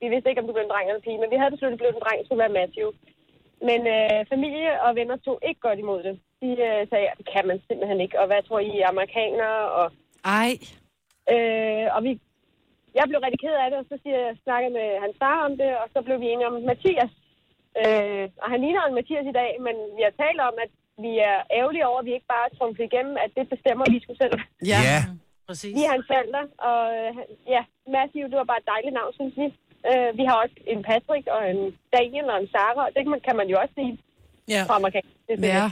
vi 0.00 0.06
vidste 0.12 0.28
ikke, 0.28 0.40
om 0.40 0.46
det 0.46 0.54
blev 0.54 0.66
en 0.66 0.72
dreng 0.74 0.86
eller 0.86 1.00
en 1.00 1.06
pige, 1.06 1.20
men 1.22 1.30
vi 1.32 1.40
havde 1.40 1.54
besluttet, 1.54 1.74
at 1.74 1.78
det 1.78 1.82
blev 1.84 1.92
en 1.94 2.04
dreng, 2.04 2.18
skulle 2.20 2.44
være 2.44 2.58
Matthew. 2.60 2.88
Men 3.68 3.80
øh, 3.96 4.18
familie 4.32 4.72
og 4.84 4.90
venner 4.98 5.16
tog 5.16 5.38
ikke 5.48 5.60
godt 5.66 5.78
imod 5.78 6.00
det. 6.06 6.14
De 6.42 6.50
øh, 6.68 6.80
sagde, 6.90 7.08
at 7.10 7.18
det 7.20 7.26
kan 7.34 7.44
man 7.50 7.58
simpelthen 7.68 8.00
ikke. 8.04 8.20
Og 8.20 8.26
hvad 8.26 8.42
tror 8.42 8.60
I, 8.70 8.72
er 8.80 8.88
amerikanere? 8.88 9.60
Og, 9.78 9.86
Ej. 10.40 10.50
Øh, 11.34 11.86
og 11.96 12.00
vi, 12.06 12.12
jeg 12.98 13.04
blev 13.08 13.20
rigtig 13.20 13.40
ked 13.44 13.56
af 13.62 13.68
det, 13.70 13.78
og 13.82 13.86
så 13.90 13.96
siger 14.02 14.18
jeg, 14.24 14.32
snakkede 14.46 14.72
med 14.78 14.88
hans 15.04 15.16
far 15.22 15.38
om 15.48 15.52
det, 15.60 15.70
og 15.82 15.86
så 15.94 15.98
blev 16.06 16.16
vi 16.22 16.26
enige 16.32 16.50
om 16.50 16.56
Mathias. 16.70 17.12
Øh, 17.82 18.24
og 18.42 18.48
han 18.52 18.60
ligner 18.64 18.82
en 18.84 18.98
Mathias 18.98 19.26
i 19.32 19.36
dag, 19.40 19.50
men 19.66 19.76
vi 19.96 20.02
har 20.06 20.14
talt 20.22 20.40
om, 20.48 20.54
at 20.64 20.72
vi 21.04 21.12
er 21.30 21.38
ærgerlige 21.58 21.88
over, 21.90 22.00
at 22.00 22.06
vi 22.08 22.12
ikke 22.16 22.32
bare 22.36 22.54
trumfede 22.58 22.88
igennem, 22.90 23.14
at 23.24 23.30
det 23.38 23.44
bestemmer 23.54 23.84
vi 23.94 23.98
skulle 24.02 24.20
selv. 24.24 24.36
Ja. 24.72 24.80
ja. 24.90 25.00
Præcis. 25.48 25.72
Vi 25.76 25.82
er 25.86 25.92
hans 25.94 26.06
forældre, 26.12 26.42
og 26.70 26.80
øh, 26.98 27.10
ja, 27.54 27.62
Matthew, 27.96 28.24
det 28.30 28.36
var 28.40 28.48
bare 28.52 28.60
et 28.62 28.70
dejligt 28.74 28.94
navn, 28.98 29.12
synes 29.18 29.34
vi. 29.42 29.46
Øh, 29.90 30.08
vi 30.18 30.24
har 30.28 30.36
også 30.42 30.56
en 30.72 30.80
Patrick 30.88 31.24
og 31.34 31.40
en 31.52 31.60
Daniel 31.96 32.26
og 32.32 32.38
en 32.42 32.48
Sarah, 32.54 32.84
og 32.86 32.90
det 32.94 33.00
kan 33.04 33.12
man, 33.14 33.22
kan 33.28 33.36
man 33.40 33.48
jo 33.52 33.56
også 33.62 33.74
sige 33.78 33.92
ja. 34.54 34.62
fra 34.68 34.74
amerikansk. 34.80 35.12
Ja. 35.54 35.66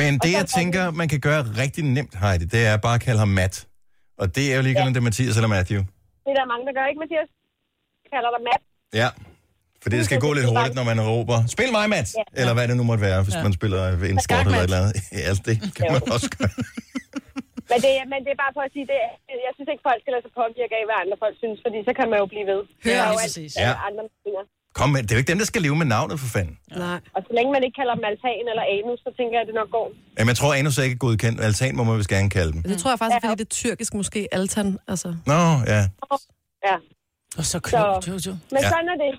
Men 0.00 0.10
det, 0.24 0.32
jeg 0.40 0.46
tænker, 0.58 0.82
man 1.00 1.08
kan 1.12 1.20
gøre 1.28 1.42
rigtig 1.62 1.82
nemt, 1.96 2.14
Heidi, 2.22 2.44
det 2.54 2.62
er 2.70 2.76
bare 2.86 2.96
at 2.98 3.04
kalde 3.06 3.20
ham 3.24 3.32
Matt. 3.40 3.54
Og 4.20 4.26
det 4.36 4.44
er 4.52 4.56
jo 4.58 4.62
ligegyldigt, 4.66 4.94
ja. 4.94 4.96
det 4.96 5.02
er 5.04 5.08
Mathias 5.10 5.36
eller 5.38 5.52
Matthew. 5.56 5.80
Det 6.26 6.30
er 6.34 6.38
der 6.40 6.46
mange, 6.52 6.64
der 6.68 6.72
gør, 6.78 6.84
ikke, 6.90 7.00
Mathias? 7.04 7.30
Kalder 8.12 8.30
dig 8.34 8.42
Matt. 8.48 8.62
Ja. 9.02 9.08
For 9.82 9.88
det 9.94 9.98
skal 10.08 10.18
gå 10.26 10.30
lidt 10.38 10.46
hurtigt, 10.52 10.74
når 10.80 10.86
man 10.90 10.98
råber, 11.10 11.36
spil 11.54 11.70
mig, 11.76 11.84
Matt! 11.94 12.08
Ja. 12.20 12.24
Eller 12.40 12.54
hvad 12.56 12.64
det 12.70 12.76
nu 12.80 12.84
måtte 12.90 13.02
være, 13.08 13.18
hvis 13.26 13.34
Ja. 13.38 13.42
man 13.46 13.52
spiller 13.58 13.80
en 14.14 14.20
sport 14.26 14.44
eller 14.46 14.60
et 14.62 14.68
eller 14.70 14.80
andet. 14.82 14.94
Ja, 15.16 15.22
altså, 15.30 15.42
det 15.48 15.54
kan 15.76 15.86
man 15.94 16.02
også 16.16 16.28
gøre. 16.36 16.52
Men 17.70 17.78
det, 17.84 17.92
men 18.12 18.18
det 18.24 18.30
er 18.36 18.40
bare 18.44 18.54
for 18.58 18.62
at 18.68 18.72
sige, 18.76 18.86
det, 18.92 18.98
jeg 19.46 19.52
synes 19.56 19.68
ikke, 19.72 19.84
folk 19.88 19.98
skal 20.02 20.12
lade 20.14 20.24
sig 20.26 20.32
påvirke 20.40 20.74
af, 20.78 20.84
hvad 20.88 20.96
andre 21.02 21.16
folk 21.24 21.36
synes, 21.42 21.58
fordi 21.66 21.78
så 21.88 21.92
kan 21.98 22.06
man 22.10 22.18
jo 22.22 22.26
blive 22.34 22.46
ved. 22.52 22.60
Hør, 22.84 22.98
er 23.04 23.08
jo 23.12 23.16
præcis. 23.24 23.50
Ja. 23.64 23.70
andre 23.88 24.02
meninger. 24.10 24.44
Kom 24.78 24.88
med, 24.90 25.02
det 25.02 25.10
er 25.10 25.16
jo 25.16 25.18
ikke 25.22 25.30
dem, 25.32 25.38
der 25.38 25.44
skal 25.52 25.62
leve 25.62 25.76
med 25.76 25.86
navnet, 25.86 26.20
for 26.20 26.26
fanden. 26.36 26.58
Nej. 26.76 27.00
Og 27.16 27.20
så 27.26 27.30
længe 27.36 27.50
man 27.52 27.62
ikke 27.64 27.76
kalder 27.80 27.94
dem 27.98 28.04
altan 28.10 28.42
eller 28.52 28.64
anus, 28.76 28.98
så 29.06 29.10
tænker 29.18 29.32
jeg, 29.36 29.40
at 29.44 29.48
det 29.50 29.54
nok 29.60 29.70
går. 29.78 29.88
Jamen, 30.18 30.28
jeg 30.28 30.36
tror, 30.36 30.54
Anus 30.54 30.78
er 30.78 30.82
ikke 30.82 30.96
godkendt. 31.06 31.40
Altan 31.40 31.76
må 31.76 31.84
man 31.84 31.98
vist 31.98 32.08
gerne 32.16 32.30
kalde 32.30 32.52
dem. 32.52 32.62
Det 32.62 32.78
tror 32.78 32.90
jeg 32.90 32.98
faktisk, 32.98 33.16
er, 33.16 33.28
fordi 33.28 33.38
det 33.42 33.50
er 33.50 33.54
tyrkisk 33.62 33.94
måske 33.94 34.28
Altan. 34.32 34.78
Altså. 34.88 35.08
Nå, 35.26 35.40
ja. 35.74 35.80
Ja. 36.68 36.76
Og 37.38 37.44
så 37.44 37.58
klogt, 37.60 38.08
Jojo. 38.08 38.32
Men 38.54 38.60
Ja. 38.62 38.68
sådan 38.72 38.88
er 38.94 38.98
det. 39.04 39.12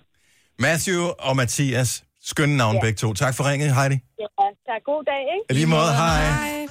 Matthew 0.59 1.01
og 1.27 1.35
Mathias. 1.35 2.03
Skønne 2.31 2.57
navn 2.57 2.75
Ja. 2.75 2.81
begge 2.81 2.97
to. 2.97 3.13
Tak 3.13 3.35
for 3.37 3.43
ringet, 3.51 3.75
Heidi. 3.75 3.97
Ja, 4.19 4.25
tak. 4.69 4.81
God 4.85 5.03
dag, 5.11 5.21
ikke? 5.35 5.53
Lige 5.53 5.67
måde, 5.75 5.91
hej. 6.01 6.67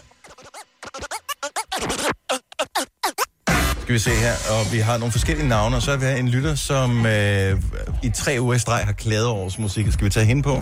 Skal 3.86 3.94
vi 3.94 3.98
se 3.98 4.10
her, 4.10 4.36
og 4.54 4.72
vi 4.72 4.78
har 4.78 4.98
nogle 4.98 5.12
forskellige 5.12 5.48
navne, 5.48 5.76
og 5.76 5.82
så 5.82 5.90
har 5.90 5.98
vi 5.98 6.20
en 6.20 6.28
lytter, 6.28 6.54
som 6.54 7.06
øh, 7.06 7.62
i 8.02 8.10
tre 8.10 8.36
uger 8.40 8.54
i 8.54 8.58
streg 8.58 8.82
har 8.84 8.92
klaget 8.92 9.26
over 9.26 9.40
vores 9.40 9.58
musik. 9.58 9.86
Skal 9.92 10.04
vi 10.04 10.10
tage 10.10 10.26
hende 10.26 10.42
på? 10.42 10.54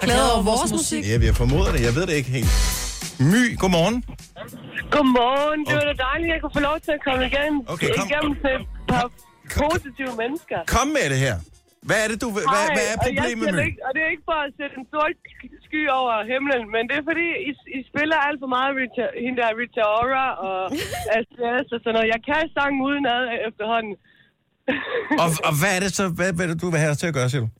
Glæder 0.00 0.30
over 0.34 0.42
vores 0.42 0.72
musik. 0.72 1.08
Ja, 1.08 1.16
vi 1.16 1.26
har 1.26 1.32
formodet 1.32 1.74
det. 1.74 1.80
Jeg 1.82 1.94
ved 1.94 2.06
det 2.06 2.12
ikke 2.12 2.30
helt. 2.30 2.52
My, 3.18 3.58
godmorgen. 3.58 4.04
Godmorgen. 4.90 5.60
Det 5.66 5.74
var 5.74 5.80
da 5.80 5.94
dejligt, 6.10 6.28
at 6.30 6.34
jeg 6.34 6.40
kunne 6.42 6.54
få 6.58 6.60
lov 6.70 6.76
til 6.84 6.92
at 6.98 7.02
komme 7.08 7.26
igen. 7.30 7.52
Okay, 7.66 7.88
kom. 7.98 8.08
Igennem 8.10 8.34
til 8.42 8.52
et 8.60 8.66
par 8.88 9.10
positive 9.62 10.12
mennesker. 10.22 10.58
Kom 10.66 10.86
med 10.86 11.10
det 11.10 11.18
her. 11.18 11.36
Hvad 11.88 11.98
er 12.02 12.08
det, 12.12 12.18
du... 12.24 12.28
Hvad, 12.36 12.44
Hej, 12.52 12.66
hvad 12.76 12.86
er 12.92 12.96
problemet, 13.06 13.48
det 13.58 13.64
ikke, 13.70 13.82
Og 13.86 13.90
det 13.94 14.00
er 14.06 14.10
ikke 14.14 14.28
for 14.30 14.38
at 14.46 14.52
sætte 14.58 14.74
en 14.80 14.86
sort 14.94 15.16
sky 15.66 15.82
over 16.00 16.14
himlen, 16.32 16.64
men 16.74 16.82
det 16.88 16.94
er 17.00 17.04
fordi, 17.10 17.28
I, 17.48 17.52
I 17.78 17.80
spiller 17.90 18.18
alt 18.26 18.38
for 18.42 18.50
meget 18.56 18.70
Rita, 18.78 19.04
hende 19.24 19.38
der 19.40 19.58
Rita 19.60 19.84
Ora 20.00 20.26
og 20.48 20.60
SAS 21.34 21.66
og 21.74 21.80
sådan 21.82 21.94
noget. 21.96 22.12
Jeg 22.14 22.20
kan 22.30 22.44
sange 22.56 22.78
udenad 22.88 23.22
efterhånden. 23.48 23.94
Og, 25.22 25.28
og 25.48 25.52
hvad 25.60 25.72
er 25.76 25.80
det 25.84 25.92
så, 25.98 26.04
hvad, 26.18 26.30
det, 26.50 26.62
du 26.62 26.68
vil 26.72 26.82
have 26.82 26.94
os 26.94 27.00
til 27.02 27.10
at 27.10 27.16
gøre, 27.18 27.28
siger 27.30 27.44
du? 27.44 27.50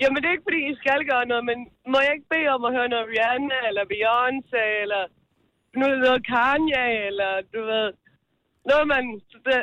Jamen, 0.00 0.18
det 0.18 0.26
er 0.28 0.36
ikke 0.36 0.48
fordi, 0.48 0.62
I 0.72 0.74
skal 0.82 1.00
gøre 1.12 1.26
noget, 1.30 1.44
men 1.50 1.58
må 1.92 1.98
jeg 2.04 2.12
ikke 2.16 2.32
bede 2.34 2.52
om 2.56 2.62
at 2.68 2.74
høre 2.76 2.88
noget 2.92 3.10
Rihanna, 3.12 3.58
eller 3.68 3.84
Beyoncé, 3.92 4.62
eller 4.84 5.02
noget, 5.80 5.96
noget 6.06 6.20
Kanye, 6.32 6.86
eller 7.08 7.30
du 7.54 7.60
ved, 7.70 7.86
noget 8.70 8.86
man 8.94 9.04
det, 9.46 9.60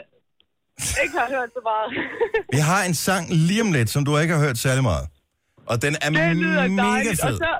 ikke 1.04 1.16
har 1.22 1.30
hørt 1.36 1.50
så 1.58 1.62
meget. 1.72 1.90
Vi 2.56 2.60
har 2.70 2.82
en 2.90 2.96
sang 3.08 3.24
lige 3.48 3.62
om 3.66 3.72
lidt, 3.78 3.90
som 3.96 4.02
du 4.08 4.12
ikke 4.22 4.34
har 4.36 4.42
hørt 4.48 4.58
særlig 4.68 4.84
meget. 4.92 5.06
Og 5.72 5.76
den 5.84 5.94
er 6.06 6.10
det 6.10 6.38
lyder 6.44 6.68
mega 6.68 6.88
dejligt. 6.90 7.22
Og 7.26 7.30
fed. 7.30 7.38
så, 7.46 7.52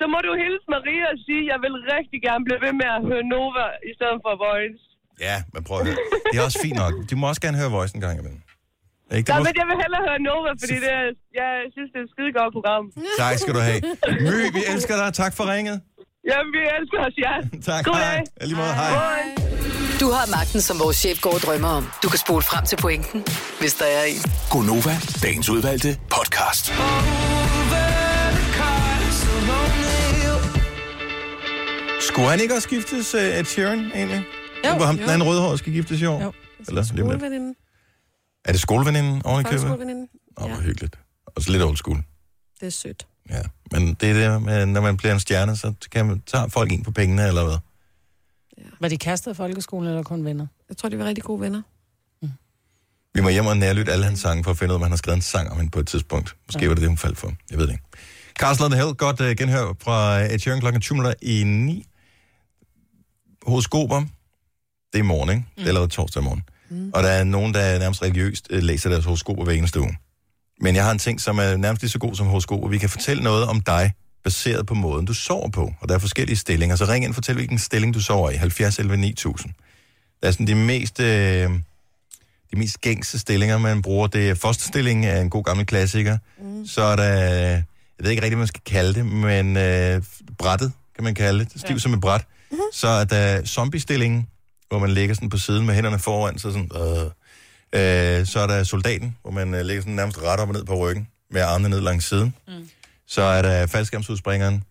så 0.00 0.04
må 0.12 0.18
du 0.26 0.30
hilse 0.42 0.66
Maria 0.74 1.04
og 1.14 1.18
sige, 1.26 1.42
at 1.44 1.48
jeg 1.52 1.58
vil 1.64 1.74
rigtig 1.96 2.18
gerne 2.26 2.42
blive 2.48 2.60
ved 2.66 2.74
med 2.80 2.88
at 2.96 3.02
høre 3.10 3.24
Nova 3.34 3.66
i 3.90 3.92
stedet 3.98 4.18
for 4.24 4.32
Voice. 4.46 4.82
Ja, 5.26 5.36
men 5.52 5.60
prøv 5.66 5.76
at 5.80 5.84
høre. 5.88 5.98
Det 6.30 6.36
er 6.40 6.44
også 6.48 6.60
fint 6.66 6.78
nok. 6.84 6.92
De 7.08 7.14
må 7.20 7.24
også 7.32 7.42
gerne 7.46 7.56
høre 7.60 7.70
Voice 7.76 7.94
en 7.98 8.02
gang 8.06 8.16
imellem. 8.22 8.42
Ikke? 9.16 9.26
Nej, 9.30 9.38
må... 9.38 9.44
men 9.46 9.54
jeg 9.60 9.66
vil 9.70 9.76
hellere 9.84 10.02
høre 10.08 10.18
Nova, 10.28 10.50
fordi 10.62 10.76
det 10.84 10.90
er, 11.00 11.04
jeg 11.40 11.50
synes, 11.74 11.88
det 11.92 11.98
er 12.02 12.06
et 12.08 12.12
skide 12.14 12.32
godt 12.38 12.52
program. 12.56 12.84
Tak 13.22 13.34
skal 13.42 13.52
du 13.58 13.62
have. 13.68 13.80
My, 14.28 14.38
vi 14.56 14.62
elsker 14.72 14.94
dig. 15.00 15.08
Tak 15.22 15.32
for 15.38 15.44
ringet. 15.54 15.76
Jamen, 16.30 16.50
vi 16.56 16.60
elsker 16.78 16.98
os, 17.06 17.14
ja. 17.26 17.34
Tak, 17.72 17.84
God 17.84 17.94
hej. 17.94 18.16
dag. 18.40 18.46
Lige 18.48 18.56
måde, 18.56 18.74
hej. 18.74 18.92
Du 20.00 20.10
har 20.10 20.26
magten, 20.36 20.60
som 20.60 20.78
vores 20.78 20.96
chef 20.96 21.20
går 21.20 21.34
og 21.34 21.40
drømmer 21.40 21.68
om. 21.68 21.84
Du 22.02 22.08
kan 22.08 22.18
spole 22.18 22.42
frem 22.42 22.64
til 22.66 22.76
pointen, 22.76 23.24
hvis 23.60 23.74
der 23.74 23.84
er 23.84 24.04
en. 24.04 24.20
Gonova, 24.50 24.94
dagens 25.22 25.48
udvalgte 25.48 25.98
podcast. 26.10 26.64
Skulle 32.00 32.28
han 32.30 32.40
ikke 32.40 32.54
også 32.54 32.68
giftes, 32.68 33.14
uh, 33.14 33.20
Ed 33.20 33.44
Sheeran, 33.44 33.78
egentlig? 33.94 34.24
Jo. 34.64 34.70
Det 34.70 34.80
var 34.80 34.86
ham, 34.86 34.96
Jo. 34.96 35.02
den 35.02 35.10
anden 35.10 35.28
rødhård 35.28 35.58
skal 35.58 35.72
giftes 35.72 36.00
i 36.02 36.04
år? 36.04 36.22
Jo. 36.22 36.32
Eller 36.68 36.82
lige 36.92 37.02
om 37.04 37.10
lidt. 37.10 37.20
Skoleveninde. 37.20 37.54
Er 38.44 38.52
det 38.52 38.60
skoleveninden 38.60 39.22
oven 39.24 39.40
i 39.40 39.44
købet? 39.44 39.60
Folkeskoleveninde. 39.60 40.08
Åh, 40.40 40.48
hvor 40.50 40.60
hyggeligt. 40.60 40.98
Og 41.26 41.42
så 41.42 41.52
lidt 41.52 41.62
old 41.62 41.76
school. 41.76 41.98
Det 42.60 42.66
er 42.66 42.70
sødt. 42.70 43.06
Ja, 43.30 43.42
men 43.74 43.94
det 43.94 44.10
er 44.10 44.32
det, 44.32 44.42
med, 44.42 44.66
når 44.66 44.80
man 44.80 44.96
bliver 44.96 45.14
en 45.14 45.20
stjerne, 45.20 45.56
så 45.56 45.72
kan 45.92 46.06
man, 46.06 46.22
tager 46.26 46.48
folk 46.48 46.72
ind 46.72 46.84
på 46.84 46.90
pengene, 46.90 47.26
eller 47.26 47.44
hvad? 47.44 47.56
Var 48.80 48.88
de 48.88 48.98
kastet 48.98 49.30
i 49.30 49.34
folkeskolen, 49.34 49.88
eller 49.88 50.02
kun 50.02 50.24
venner? 50.24 50.46
Jeg 50.68 50.76
tror, 50.76 50.88
de 50.88 50.98
var 50.98 51.04
rigtig 51.04 51.24
gode 51.24 51.40
venner. 51.40 51.62
Vi 53.14 53.20
må 53.20 53.28
hjem 53.28 53.46
og 53.46 53.56
nærlytte 53.56 53.92
alle 53.92 54.04
hans 54.04 54.20
sange, 54.20 54.44
for 54.44 54.50
at 54.50 54.58
finde 54.58 54.72
ud 54.72 54.74
af, 54.74 54.78
om 54.78 54.82
han 54.82 54.92
har 54.92 54.96
skrevet 54.96 55.16
en 55.16 55.22
sang 55.22 55.50
om 55.50 55.56
hende 55.56 55.70
på 55.70 55.80
et 55.80 55.86
tidspunkt. 55.86 56.36
Måske 56.46 56.62
ja. 56.62 56.68
var 56.68 56.74
det 56.74 56.80
det, 56.80 56.88
hun 56.88 56.98
faldt 56.98 57.18
for. 57.18 57.32
Jeg 57.50 57.58
ved 57.58 57.66
det 57.66 57.72
ikke. 57.72 57.84
Castle 58.38 58.64
on 58.66 58.72
the 58.72 58.94
godt 58.94 59.20
uh, 59.20 59.26
genhør 59.26 59.74
fra 59.80 60.20
Ed 60.20 60.38
Sheeran 60.38 60.60
klokken 60.60 60.82
20 60.82 60.96
minutter 60.96 61.14
i 61.22 61.44
9. 61.44 61.86
Horoskoper, 63.46 64.00
det 64.92 64.98
er 64.98 64.98
i 64.98 65.02
morgen, 65.02 65.30
ikke? 65.30 65.40
Mm. 65.40 65.46
Det 65.56 65.64
er 65.64 65.68
allerede 65.68 65.88
torsdag 65.88 66.22
i 66.22 66.24
morgen. 66.24 66.42
Mm. 66.70 66.90
Og 66.94 67.02
der 67.02 67.08
er 67.08 67.24
nogen, 67.24 67.54
der 67.54 67.78
nærmest 67.78 68.02
religiøst 68.02 68.48
uh, 68.52 68.58
læser 68.58 68.90
deres 68.90 69.04
horoskoper 69.04 69.44
hver 69.44 69.52
eneste 69.52 69.80
uge. 69.80 69.96
Men 70.60 70.76
jeg 70.76 70.84
har 70.84 70.92
en 70.92 70.98
ting, 70.98 71.20
som 71.20 71.38
er 71.38 71.56
nærmest 71.56 71.82
lige 71.82 71.90
så 71.90 71.98
god 71.98 72.14
som 72.14 72.26
horoskoper. 72.26 72.68
Vi 72.68 72.78
kan 72.78 72.88
fortælle 72.88 73.22
noget 73.22 73.46
om 73.46 73.60
dig, 73.60 73.92
baseret 74.24 74.66
på 74.66 74.74
måden, 74.74 75.06
du 75.06 75.14
sover 75.14 75.48
på. 75.48 75.72
Og 75.80 75.88
der 75.88 75.94
er 75.94 75.98
forskellige 75.98 76.36
stillinger. 76.36 76.76
Så 76.76 76.84
ring 76.84 77.04
ind 77.04 77.10
og 77.10 77.14
fortæl, 77.14 77.34
hvilken 77.34 77.58
stilling 77.58 77.94
du 77.94 78.00
sover 78.00 78.30
i. 78.30 78.34
70 78.34 78.78
11 78.78 78.96
9000. 78.96 79.52
Der 80.22 80.28
er 80.28 80.32
sådan 80.32 80.46
de 80.46 80.54
mest... 80.54 81.00
Øh, 81.00 81.50
de 82.50 82.58
mest 82.58 82.80
gængse 82.80 83.18
stillinger, 83.18 83.58
man 83.58 83.82
bruger. 83.82 84.06
Det 84.06 84.30
er 84.30 84.34
fosterstilling 84.34 85.06
er 85.06 85.20
en 85.20 85.30
god 85.30 85.44
gammel 85.44 85.66
klassiker. 85.66 86.18
Mm. 86.40 86.66
Så 86.66 86.82
er 86.82 86.96
der, 86.96 87.04
jeg 87.04 87.64
ved 87.98 88.10
ikke 88.10 88.22
rigtig, 88.22 88.36
hvad 88.36 88.42
man 88.42 88.46
skal 88.46 88.62
kalde 88.66 88.94
det, 88.94 89.06
men 89.06 89.56
øh, 89.56 90.02
brættet, 90.38 90.72
kan 90.94 91.04
man 91.04 91.14
kalde 91.14 91.44
det. 91.44 91.60
Stiv 91.60 91.74
ja. 91.74 91.78
som 91.78 91.94
et 91.94 92.00
bræt. 92.00 92.24
Mm-hmm. 92.50 92.62
Så 92.72 92.88
er 92.88 93.04
der 93.04 93.44
zombiestillingen, 93.44 94.28
hvor 94.68 94.78
man 94.78 94.90
ligger 94.90 95.14
sådan 95.14 95.28
på 95.28 95.38
siden 95.38 95.66
med 95.66 95.74
hænderne 95.74 95.98
foran, 95.98 96.38
så 96.38 96.50
sådan... 96.50 96.70
Øh, 96.76 97.10
øh, 97.74 98.26
så 98.26 98.40
er 98.40 98.46
der 98.46 98.64
soldaten, 98.64 99.16
hvor 99.22 99.30
man 99.30 99.54
øh, 99.54 99.60
ligger 99.64 99.82
sådan 99.82 99.94
nærmest 99.94 100.18
ret 100.18 100.40
op 100.40 100.48
og 100.48 100.54
ned 100.54 100.64
på 100.64 100.76
ryggen, 100.76 101.08
med 101.30 101.40
armene 101.40 101.68
ned 101.68 101.80
langs 101.80 102.06
siden. 102.08 102.34
Mm. 102.48 102.68
Så 103.06 103.22
er 103.22 103.42
der 103.42 103.66
faldskærmsudspringeren, 103.66 104.64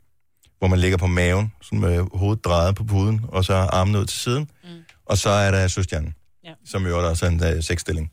hvor 0.60 0.68
man 0.68 0.80
ligger 0.80 0.98
på 0.98 1.08
maven, 1.08 1.54
sådan 1.62 1.80
med 1.80 2.06
hovedet 2.14 2.46
drejet 2.46 2.76
på 2.76 2.84
puden, 2.84 3.22
og 3.28 3.46
så 3.46 3.54
armene 3.54 4.00
ud 4.00 4.06
til 4.06 4.20
siden. 4.20 4.50
Mm. 4.64 4.70
Og 5.06 5.18
så 5.18 5.30
er 5.30 5.52
der 5.52 5.68
søstjernen, 5.68 6.16
Ja. 6.46 6.54
som 6.66 6.88
jo 6.88 7.10
også 7.10 7.26
er 7.26 7.30
en 7.30 7.56
uh, 7.58 7.64
sexstilling. 7.64 8.12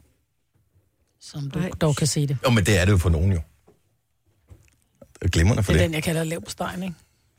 Som 1.21 1.51
du 1.51 1.63
dog 1.81 1.97
kan 1.97 2.07
se 2.07 2.27
det. 2.27 2.39
Jo, 2.45 2.51
men 2.51 2.67
det 2.67 2.79
er 2.81 2.85
det 2.85 2.93
jo 2.93 2.99
for 2.99 3.11
nogen 3.11 3.33
jo. 3.33 3.41
Glimrende 5.33 5.63
for 5.63 5.73
Det 5.73 5.79
er 5.79 5.83
det. 5.83 5.89
den, 5.89 5.95
jeg 5.95 6.03
kalder 6.03 6.25
lav 6.25 6.41
på 6.45 6.51
stegen, 6.51 6.83
ikke? 6.83 6.95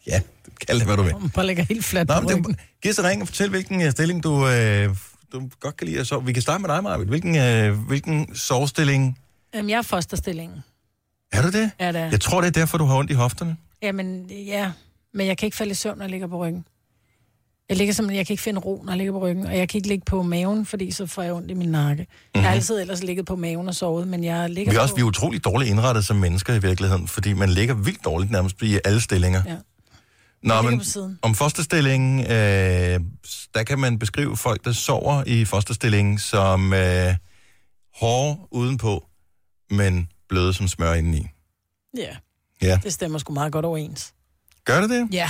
Ja, 0.08 0.22
kald 0.68 0.78
det, 0.80 0.88
hvad 0.88 0.98
du 0.98 1.04
vil. 1.04 1.16
Man 1.20 1.30
bare 1.30 1.46
lægger 1.46 1.64
helt 1.64 1.86
fladt 1.86 2.08
Nå, 2.10 2.16
på 2.22 2.22
det, 2.30 2.38
ryggen. 2.38 2.52
er- 2.52 2.64
giv 2.82 2.92
et 2.92 3.04
ring 3.04 3.22
og 3.22 3.28
fortæl, 3.28 3.50
hvilken 3.50 3.82
øh, 3.82 3.92
stilling 3.92 4.24
du, 4.24 4.48
øh, 4.48 4.96
du 5.34 5.50
godt 5.60 5.78
kan 5.78 5.88
lide 5.88 6.00
at 6.00 6.08
sove. 6.08 6.26
Vi 6.26 6.34
kan 6.34 6.42
starte 6.42 6.62
med 6.62 6.70
dig, 6.70 6.84
Marvind. 6.84 7.10
Hvilken, 7.10 7.36
øh, 7.38 7.78
hvilken 7.88 8.36
sovestilling 8.36 9.20
Jamen, 9.54 9.70
jeg 9.70 9.78
er 9.78 9.82
fosterstillingen. 9.82 10.60
er 11.32 11.42
du 11.42 11.48
det? 11.48 11.72
Ja, 11.80 11.88
det 11.88 12.02
er. 12.02 12.10
Jeg 12.10 12.22
tror, 12.22 12.42
det 12.42 12.48
er 12.48 12.52
derfor, 12.52 12.78
du 12.78 12.86
har 12.86 12.98
ondt 12.98 13.12
i 13.12 13.14
hofterne. 13.14 13.58
Jamen, 13.82 14.26
ja. 14.30 14.72
Men 15.14 15.28
jeg 15.28 15.38
kan 15.38 15.48
ikke 15.48 15.58
falde 15.58 15.72
i 15.72 15.76
søvn, 15.76 15.98
når 15.98 16.04
jeg 16.06 16.12
ligger 16.12 16.28
på 16.28 16.38
ryggen. 16.46 16.66
Jeg 17.70 17.78
ligger 17.78 17.94
simpelthen, 17.94 18.18
jeg 18.18 18.28
kan 18.28 18.34
ikke 18.34 18.44
finde 18.44 18.60
ro, 18.62 18.82
når 18.86 18.92
jeg 18.92 18.98
ligger 18.98 19.14
på 19.14 19.20
ryggen, 19.20 19.46
og 19.46 19.58
jeg 19.58 19.70
kan 19.70 19.78
ikke 19.78 19.88
ligge 19.88 20.06
på 20.06 20.22
maven, 20.24 20.66
fordi 20.66 20.92
så 20.92 21.06
får 21.06 21.22
jeg 21.22 21.34
ondt 21.34 21.52
i 21.52 21.54
min 21.54 21.70
nakke. 21.70 22.04
Mm-hmm. 22.04 22.30
Jeg 22.36 22.44
har 22.44 22.52
altid 22.52 22.82
ellers 22.82 23.04
ligget 23.04 23.26
på 23.26 23.36
maven 23.36 23.68
og 23.68 23.76
sovet, 23.76 24.08
men 24.08 24.24
jeg 24.24 24.50
ligger 24.50 24.72
Vi 24.72 24.76
er 24.76 24.80
på... 24.80 24.84
også 24.84 24.96
vi 24.96 25.02
er 25.02 25.06
utroligt 25.06 25.46
dårligt 25.46 25.72
indrettet 25.72 26.06
som 26.06 26.16
mennesker 26.16 26.54
i 26.54 26.62
virkeligheden, 26.62 27.08
fordi 27.08 27.34
man 27.34 27.50
ligger 27.50 27.74
vildt 27.74 28.06
dårligt 28.06 28.32
nærmest 28.32 28.62
i 28.62 28.80
alle 28.86 29.02
stillinger. 29.02 29.42
Ja. 29.48 29.56
Nå, 30.44 30.62
men 30.62 30.82
om 31.22 31.36
fosterstillingen, 31.36 32.20
øh, 32.20 33.00
der 33.54 33.64
kan 33.68 33.80
man 33.80 34.00
beskrive 34.00 34.38
folk, 34.38 34.66
der 34.66 34.72
sover 34.72 35.24
i 35.28 35.46
fosterstillingen 35.46 36.20
som 36.20 36.74
øh, 36.74 37.16
hårde 37.96 38.38
udenpå, 38.52 39.06
men 39.70 40.10
bløde 40.30 40.54
som 40.54 40.68
smør 40.68 40.94
indeni. 40.94 41.28
Ja, 41.98 42.16
Ja. 42.62 42.80
det 42.84 42.94
stemmer 42.94 43.20
sgu 43.20 43.34
meget 43.34 43.52
godt 43.54 43.66
overens. 43.66 44.14
Gør 44.66 44.82
det 44.82 44.90
det? 44.90 45.08
Ja. 45.12 45.30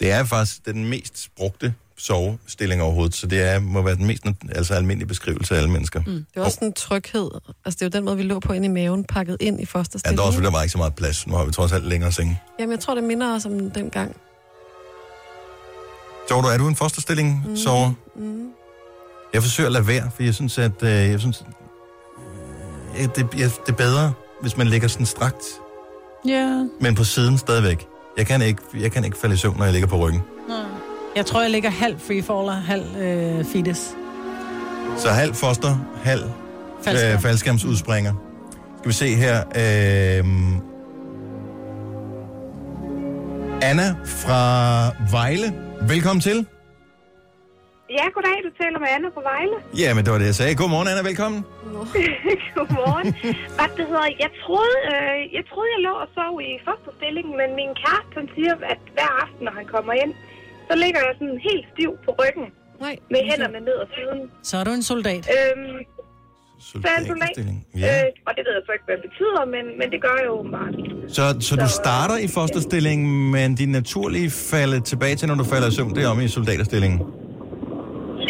Det 0.00 0.10
er 0.10 0.24
faktisk 0.24 0.66
den 0.66 0.84
mest 0.84 1.28
brugte 1.36 1.74
sovestilling 2.02 2.82
overhovedet, 2.82 3.14
så 3.14 3.26
det 3.26 3.42
er, 3.42 3.58
må 3.60 3.82
være 3.82 3.94
den 3.96 4.06
mest 4.06 4.22
altså, 4.54 4.74
almindelige 4.74 5.08
beskrivelse 5.08 5.54
af 5.54 5.58
alle 5.58 5.70
mennesker. 5.70 6.00
Mm. 6.06 6.12
Det 6.34 6.40
er 6.40 6.44
også 6.44 6.58
en 6.62 6.72
tryghed. 6.72 7.30
Altså, 7.64 7.78
det 7.78 7.82
er 7.82 7.86
jo 7.86 7.90
den 7.90 8.04
måde, 8.04 8.16
vi 8.16 8.22
lå 8.22 8.40
på 8.40 8.52
ind 8.52 8.64
i 8.64 8.68
maven, 8.68 9.04
pakket 9.04 9.36
ind 9.40 9.56
i 9.60 9.62
Ja, 9.62 9.66
fosterstilling. 9.66 10.16
der 10.18 10.22
er 10.22 10.26
også, 10.26 10.36
fordi 10.38 10.46
der 10.46 10.52
var 10.52 10.62
ikke 10.62 10.72
så 10.72 10.78
meget 10.78 10.94
plads. 10.94 11.26
Nu 11.26 11.34
har 11.34 11.44
vi 11.44 11.52
trods 11.52 11.72
alt 11.72 11.86
længere 11.86 12.12
seng. 12.12 12.38
Jamen, 12.60 12.72
jeg 12.72 12.80
tror, 12.80 12.94
det 12.94 13.04
minder 13.04 13.34
os 13.34 13.46
om 13.46 13.70
den 13.70 13.90
gang. 13.90 14.16
Sover 16.28 16.42
du, 16.42 16.48
er 16.48 16.58
du 16.58 16.64
i 16.64 16.68
en 16.68 16.76
fosterstilling, 16.76 17.44
mm. 17.48 17.56
sover? 17.56 17.92
Mm. 18.16 18.48
Jeg 19.34 19.42
forsøger 19.42 19.68
at 19.68 19.72
lade 19.72 19.86
være, 19.86 20.10
for 20.16 20.22
jeg 20.22 20.34
synes, 20.34 20.58
at 20.58 20.82
øh, 20.82 20.88
jeg 20.90 21.20
synes, 21.20 21.44
øh, 22.98 23.02
det, 23.02 23.16
jeg, 23.38 23.50
det 23.66 23.72
er 23.72 23.76
bedre, 23.76 24.12
hvis 24.40 24.56
man 24.56 24.66
ligger 24.66 24.88
sådan 24.88 25.06
strakt, 25.06 25.44
Ja. 26.28 26.66
men 26.80 26.94
på 26.94 27.04
siden 27.04 27.38
stadigvæk. 27.38 27.86
Jeg 28.16 28.26
kan 28.26 28.42
ikke, 28.42 28.62
jeg 28.80 28.92
kan 28.92 29.04
ikke 29.04 29.18
falde 29.18 29.34
i 29.34 29.38
søvn, 29.38 29.56
når 29.56 29.64
jeg 29.64 29.72
ligger 29.72 29.88
på 29.88 29.96
ryggen. 29.96 30.20
Jeg 31.16 31.26
tror, 31.26 31.40
jeg 31.42 31.50
ligger 31.50 31.70
halv 31.70 31.98
freefaller, 31.98 32.52
halv 32.52 32.84
øh, 33.04 33.44
fetus. 33.44 33.78
Så 34.96 35.08
halv 35.08 35.34
foster, 35.34 35.72
halv 36.04 36.22
Faldskærm. 36.84 37.12
øh, 37.14 37.20
faldskærmsudspringer. 37.20 38.12
Skal 38.78 38.88
vi 38.88 38.94
se 38.94 39.08
her. 39.24 39.36
Øh, 39.38 40.24
Anna 43.70 43.88
fra 44.22 44.40
Vejle. 45.16 45.48
Velkommen 45.94 46.20
til. 46.20 46.38
Ja, 47.98 48.04
goddag, 48.16 48.36
du 48.46 48.50
taler 48.62 48.78
med 48.84 48.88
Anna 48.96 49.08
fra 49.16 49.22
Vejle. 49.32 49.56
Ja, 49.82 49.88
men 49.94 50.00
det 50.04 50.10
var 50.12 50.18
det, 50.22 50.26
jeg 50.32 50.38
sagde. 50.42 50.54
Godmorgen, 50.60 50.88
Anna. 50.92 51.02
Velkommen. 51.10 51.40
Godmorgen. 52.58 53.08
Hvad 53.56 53.68
det 53.78 53.84
hedder, 53.92 54.08
jeg 54.24 54.30
troede, 54.44 54.76
øh, 54.92 55.18
jeg 55.36 55.44
troede, 55.50 55.68
jeg 55.74 55.80
lå 55.88 55.92
og 56.04 56.08
sov 56.18 56.32
i 56.48 56.50
fosterstilling, 56.68 57.26
men 57.40 57.48
min 57.60 57.70
kæreste, 57.82 58.12
han 58.20 58.28
siger, 58.36 58.54
at 58.74 58.80
hver 58.96 59.10
aften, 59.24 59.42
når 59.48 59.54
han 59.60 59.66
kommer 59.74 59.92
ind, 60.02 60.12
så 60.72 60.76
ligger 60.84 61.00
jeg 61.06 61.12
sådan 61.20 61.38
helt 61.48 61.64
stiv 61.72 61.90
på 62.06 62.10
ryggen. 62.20 62.46
Nej. 62.84 62.94
Med 63.14 63.20
hænderne 63.30 63.58
ned 63.68 63.76
ad 63.84 63.88
siden. 63.96 64.20
Så 64.48 64.54
er 64.60 64.64
du 64.68 64.72
en 64.80 64.82
soldat. 64.92 65.22
Øhm, 65.36 65.78
så 66.68 66.88
er 66.94 66.98
en 67.02 67.06
soldat. 67.12 67.36
Ja. 67.84 67.92
Øh, 68.06 68.26
og 68.26 68.32
det 68.36 68.42
ved 68.46 68.52
jeg 68.58 68.64
så 68.68 68.72
ikke, 68.76 68.86
hvad 68.88 68.96
det 68.98 69.04
betyder, 69.10 69.42
men, 69.54 69.64
men 69.80 69.86
det 69.94 70.00
gør 70.06 70.16
jeg 70.22 70.30
åbenbart. 70.38 70.74
Så, 71.16 71.24
så 71.46 71.52
du 71.64 71.68
starter 71.82 72.16
i 72.26 72.28
fosterstilling, 72.38 72.98
men 73.34 73.54
din 73.54 73.68
naturlige 73.68 74.30
falde 74.52 74.80
tilbage 74.90 75.16
til, 75.16 75.28
når 75.28 75.34
du 75.42 75.44
falder 75.44 75.68
i 75.68 75.74
søvn, 75.78 75.94
det 75.96 76.02
er 76.04 76.08
om 76.08 76.20
i 76.20 76.28
soldaterstillingen. 76.28 77.00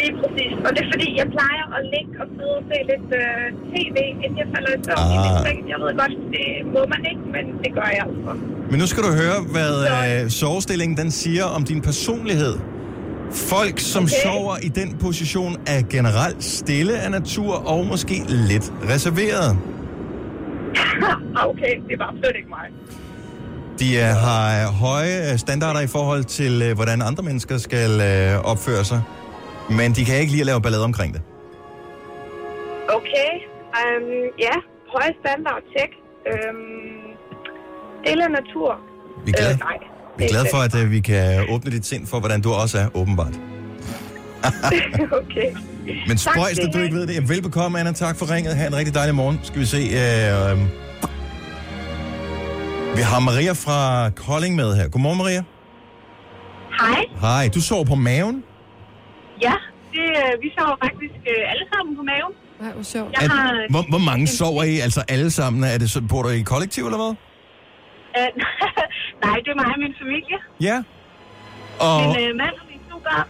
Lige 0.03 0.15
præcis. 0.21 0.53
Og 0.65 0.69
det 0.75 0.81
er 0.85 0.89
fordi, 0.95 1.07
jeg 1.21 1.27
plejer 1.37 1.65
at 1.77 1.81
ligge 1.95 2.11
og 2.21 2.27
sidde 2.35 2.53
og 2.61 2.63
se 2.69 2.77
lidt 2.91 3.09
øh, 3.21 3.43
tv, 3.73 3.97
inden 4.25 4.37
jeg 4.43 4.47
falder 4.55 4.71
i 4.77 4.79
søvn. 4.87 5.05
i 5.15 5.17
Ah. 5.19 5.23
min 5.25 5.35
seng. 5.45 5.59
Jeg 5.71 5.77
ved 5.83 5.91
godt, 6.01 6.13
det 6.35 6.47
må 6.75 6.81
man 6.93 7.01
ikke, 7.11 7.23
men 7.35 7.43
det 7.63 7.71
gør 7.77 7.89
jeg 7.97 8.03
altså. 8.11 8.31
Men 8.71 8.77
nu 8.81 8.85
skal 8.91 9.01
du 9.07 9.11
høre, 9.23 9.37
hvad 9.55 9.73
øh, 10.23 10.29
sovestillingen 10.41 10.97
den 11.01 11.11
siger 11.11 11.45
om 11.57 11.61
din 11.71 11.81
personlighed. 11.89 12.55
Folk, 13.53 13.79
som 13.79 14.03
okay. 14.03 14.13
sover 14.23 14.55
i 14.67 14.67
den 14.79 14.89
position, 15.05 15.53
er 15.67 15.81
generelt 15.89 16.43
stille 16.43 16.93
af 16.99 17.11
natur 17.11 17.53
og 17.73 17.85
måske 17.85 18.15
lidt 18.49 18.73
reserveret. 18.93 19.49
Ah, 21.35 21.47
okay, 21.49 21.73
det 21.89 21.99
var 21.99 22.05
absolut 22.05 22.35
ikke 22.35 22.49
mig. 22.49 22.67
De 23.79 23.95
øh, 23.95 24.15
har 24.25 24.43
øh, 24.61 24.73
høje 24.73 25.31
øh, 25.31 25.37
standarder 25.37 25.79
i 25.79 25.87
forhold 25.87 26.23
til, 26.23 26.73
hvordan 26.73 27.01
andre 27.01 27.23
mennesker 27.23 27.57
skal 27.57 28.01
opføre 28.43 28.83
sig. 28.85 29.01
Men 29.69 29.91
de 29.93 30.05
kan 30.05 30.15
ikke 30.15 30.31
lide 30.31 30.41
at 30.41 30.45
lave 30.45 30.61
ballade 30.61 30.83
omkring 30.83 31.13
det. 31.13 31.21
Okay, 32.89 33.31
um, 33.81 34.03
ja, 34.39 34.55
høj 34.93 35.07
standard, 35.21 35.61
tjek. 35.77 35.89
Um, 36.31 36.57
stille 38.05 38.27
natur. 38.29 38.79
Vi 39.25 39.31
er 39.31 39.37
glade, 39.37 39.53
Øh, 39.53 39.59
nej. 39.59 39.77
vi 40.17 40.23
er 40.23 40.29
glade 40.29 40.45
for, 40.51 40.57
at 40.57 40.75
øh, 40.75 40.91
vi 40.91 40.99
kan 40.99 41.45
åbne 41.49 41.71
dit 41.71 41.85
sind 41.85 42.07
for, 42.07 42.19
hvordan 42.19 42.41
du 42.41 42.51
også 42.53 42.77
er, 42.79 42.87
åbenbart. 42.93 43.33
okay. 45.21 45.49
Men 46.07 46.17
spøjs, 46.17 46.59
at 46.59 46.73
du 46.73 46.79
ikke 46.79 46.95
ved 46.95 47.07
det. 47.07 47.29
Velbekomme, 47.29 47.79
Anna. 47.79 47.91
Tak 47.91 48.15
for 48.17 48.35
ringet. 48.35 48.55
Ha' 48.55 48.67
en 48.67 48.75
rigtig 48.75 48.93
dejlig 48.93 49.15
morgen. 49.15 49.39
Skal 49.43 49.59
vi 49.61 49.65
se. 49.65 49.77
Øh, 49.77 50.51
øh, 50.51 50.57
vi 52.97 53.01
har 53.01 53.19
Maria 53.19 53.51
fra 53.51 54.09
Kolding 54.09 54.55
med 54.55 54.75
her. 54.75 54.87
Godmorgen, 54.87 55.17
Maria. 55.17 55.43
Hej. 56.79 57.05
Hej. 57.21 57.49
Du 57.55 57.61
sover 57.61 57.83
på 57.85 57.95
maven? 57.95 58.43
Ja, 59.41 59.53
det, 59.93 60.05
øh, 60.21 60.41
vi 60.43 60.51
sover 60.57 60.75
faktisk 60.85 61.13
øh, 61.31 61.51
alle 61.51 61.65
sammen 61.73 61.95
på 61.97 62.03
maven. 62.03 62.33
Nej, 62.61 62.71
hvor 62.73 62.83
sjovt. 62.83 63.11
Jeg 63.21 63.29
har... 63.29 63.47
Er, 63.53 63.67
hvor, 63.69 63.83
hvor 63.89 64.03
mange 64.11 64.27
sover 64.27 64.63
I? 64.63 64.79
Altså 64.79 65.01
alle 65.07 65.31
sammen? 65.31 65.63
Er 65.63 65.77
det 65.77 65.89
så, 65.91 66.01
bor 66.09 66.21
du 66.21 66.29
i 66.29 66.41
kollektiv, 66.41 66.83
eller 66.85 66.97
hvad? 67.03 67.13
Øh, 68.17 68.29
nej, 69.25 69.35
det 69.43 69.49
er 69.53 69.55
mig 69.55 69.65
og 69.75 69.79
min 69.85 69.95
familie. 70.01 70.37
Ja. 70.61 70.77
Og 71.87 71.97
Min 72.01 72.29
øh, 72.29 72.35
mand 72.41 72.55
og 72.61 72.65
mine 72.71 72.83
to 72.91 72.97
børn. 73.07 73.27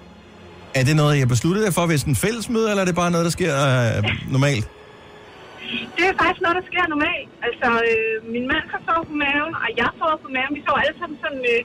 er 0.79 0.83
det 0.89 0.95
noget, 0.95 1.19
jeg 1.19 1.27
besluttede 1.27 1.65
jer 1.67 1.73
for 1.77 1.85
ved 1.91 2.07
en 2.07 2.15
fællesmøde, 2.25 2.67
eller 2.69 2.81
er 2.81 2.89
det 2.91 2.95
bare 3.03 3.11
noget, 3.11 3.25
der 3.29 3.33
sker 3.39 3.53
øh, 3.71 4.31
normalt? 4.35 4.65
Det 5.97 6.03
er 6.11 6.15
faktisk 6.21 6.41
noget, 6.45 6.55
der 6.59 6.65
sker 6.71 6.83
normalt. 6.95 7.29
Altså, 7.47 7.67
øh, 7.89 8.15
min 8.33 8.45
mand 8.51 8.63
kan 8.71 8.79
sove 8.87 9.03
på 9.11 9.15
maven, 9.25 9.53
og 9.63 9.69
jeg 9.81 9.89
sover 9.99 10.17
på 10.25 10.29
maven. 10.35 10.51
Vi 10.57 10.61
sover 10.67 10.79
alle 10.85 10.97
sammen 11.01 11.17
sådan, 11.25 11.43
øh, 11.53 11.59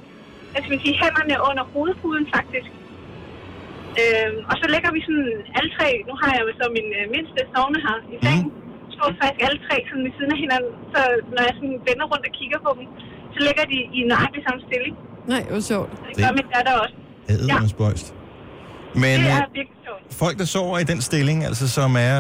hvad 0.51 0.61
skal 0.63 0.73
man 0.75 0.81
sige, 0.85 0.95
hænderne 1.03 1.35
under 1.49 1.65
hovedpuden 1.75 2.25
faktisk. 2.37 2.71
Øh, 4.03 4.31
og 4.51 4.55
så 4.61 4.67
lægger 4.75 4.91
vi 4.97 5.01
sådan 5.07 5.31
alle 5.59 5.71
tre, 5.77 5.89
nu 6.09 6.15
har 6.21 6.31
jeg 6.35 6.43
jo 6.47 6.51
så 6.61 6.65
min 6.77 6.89
øh, 6.99 7.05
mindste 7.15 7.41
sovne 7.53 7.79
her 7.87 7.97
i 8.15 8.17
sengen, 8.25 8.49
mm. 8.51 8.93
så 8.95 9.01
faktisk 9.21 9.41
alle 9.47 9.59
tre 9.67 9.77
sådan 9.89 10.05
ved 10.07 10.13
siden 10.17 10.31
af 10.37 10.41
hinanden. 10.45 10.73
Så 10.93 11.01
når 11.35 11.43
jeg 11.49 11.55
sådan 11.59 11.77
vender 11.89 12.07
rundt 12.13 12.25
og 12.29 12.33
kigger 12.41 12.59
på 12.67 12.71
dem, 12.79 12.85
så 13.35 13.39
ligger 13.47 13.65
de 13.73 13.79
i 13.99 14.01
nøjagtig 14.13 14.41
samme 14.47 14.61
stilling. 14.69 14.95
Nej, 15.33 15.43
hvor 15.53 15.63
sjovt. 15.73 15.91
Det 16.17 16.21
gør 16.25 16.33
min 16.41 16.49
datter 16.55 16.75
også. 16.83 16.97
Æder 17.33 17.47
ja. 17.53 17.69
spøjst. 17.77 18.09
Men 18.95 19.21
det 19.21 19.31
er 19.31 19.43
øh, 19.57 19.65
folk, 20.23 20.39
der 20.39 20.45
sover 20.45 20.79
i 20.79 20.85
den 20.85 21.01
stilling, 21.01 21.45
altså 21.45 21.69
som 21.69 21.97
er 21.99 22.19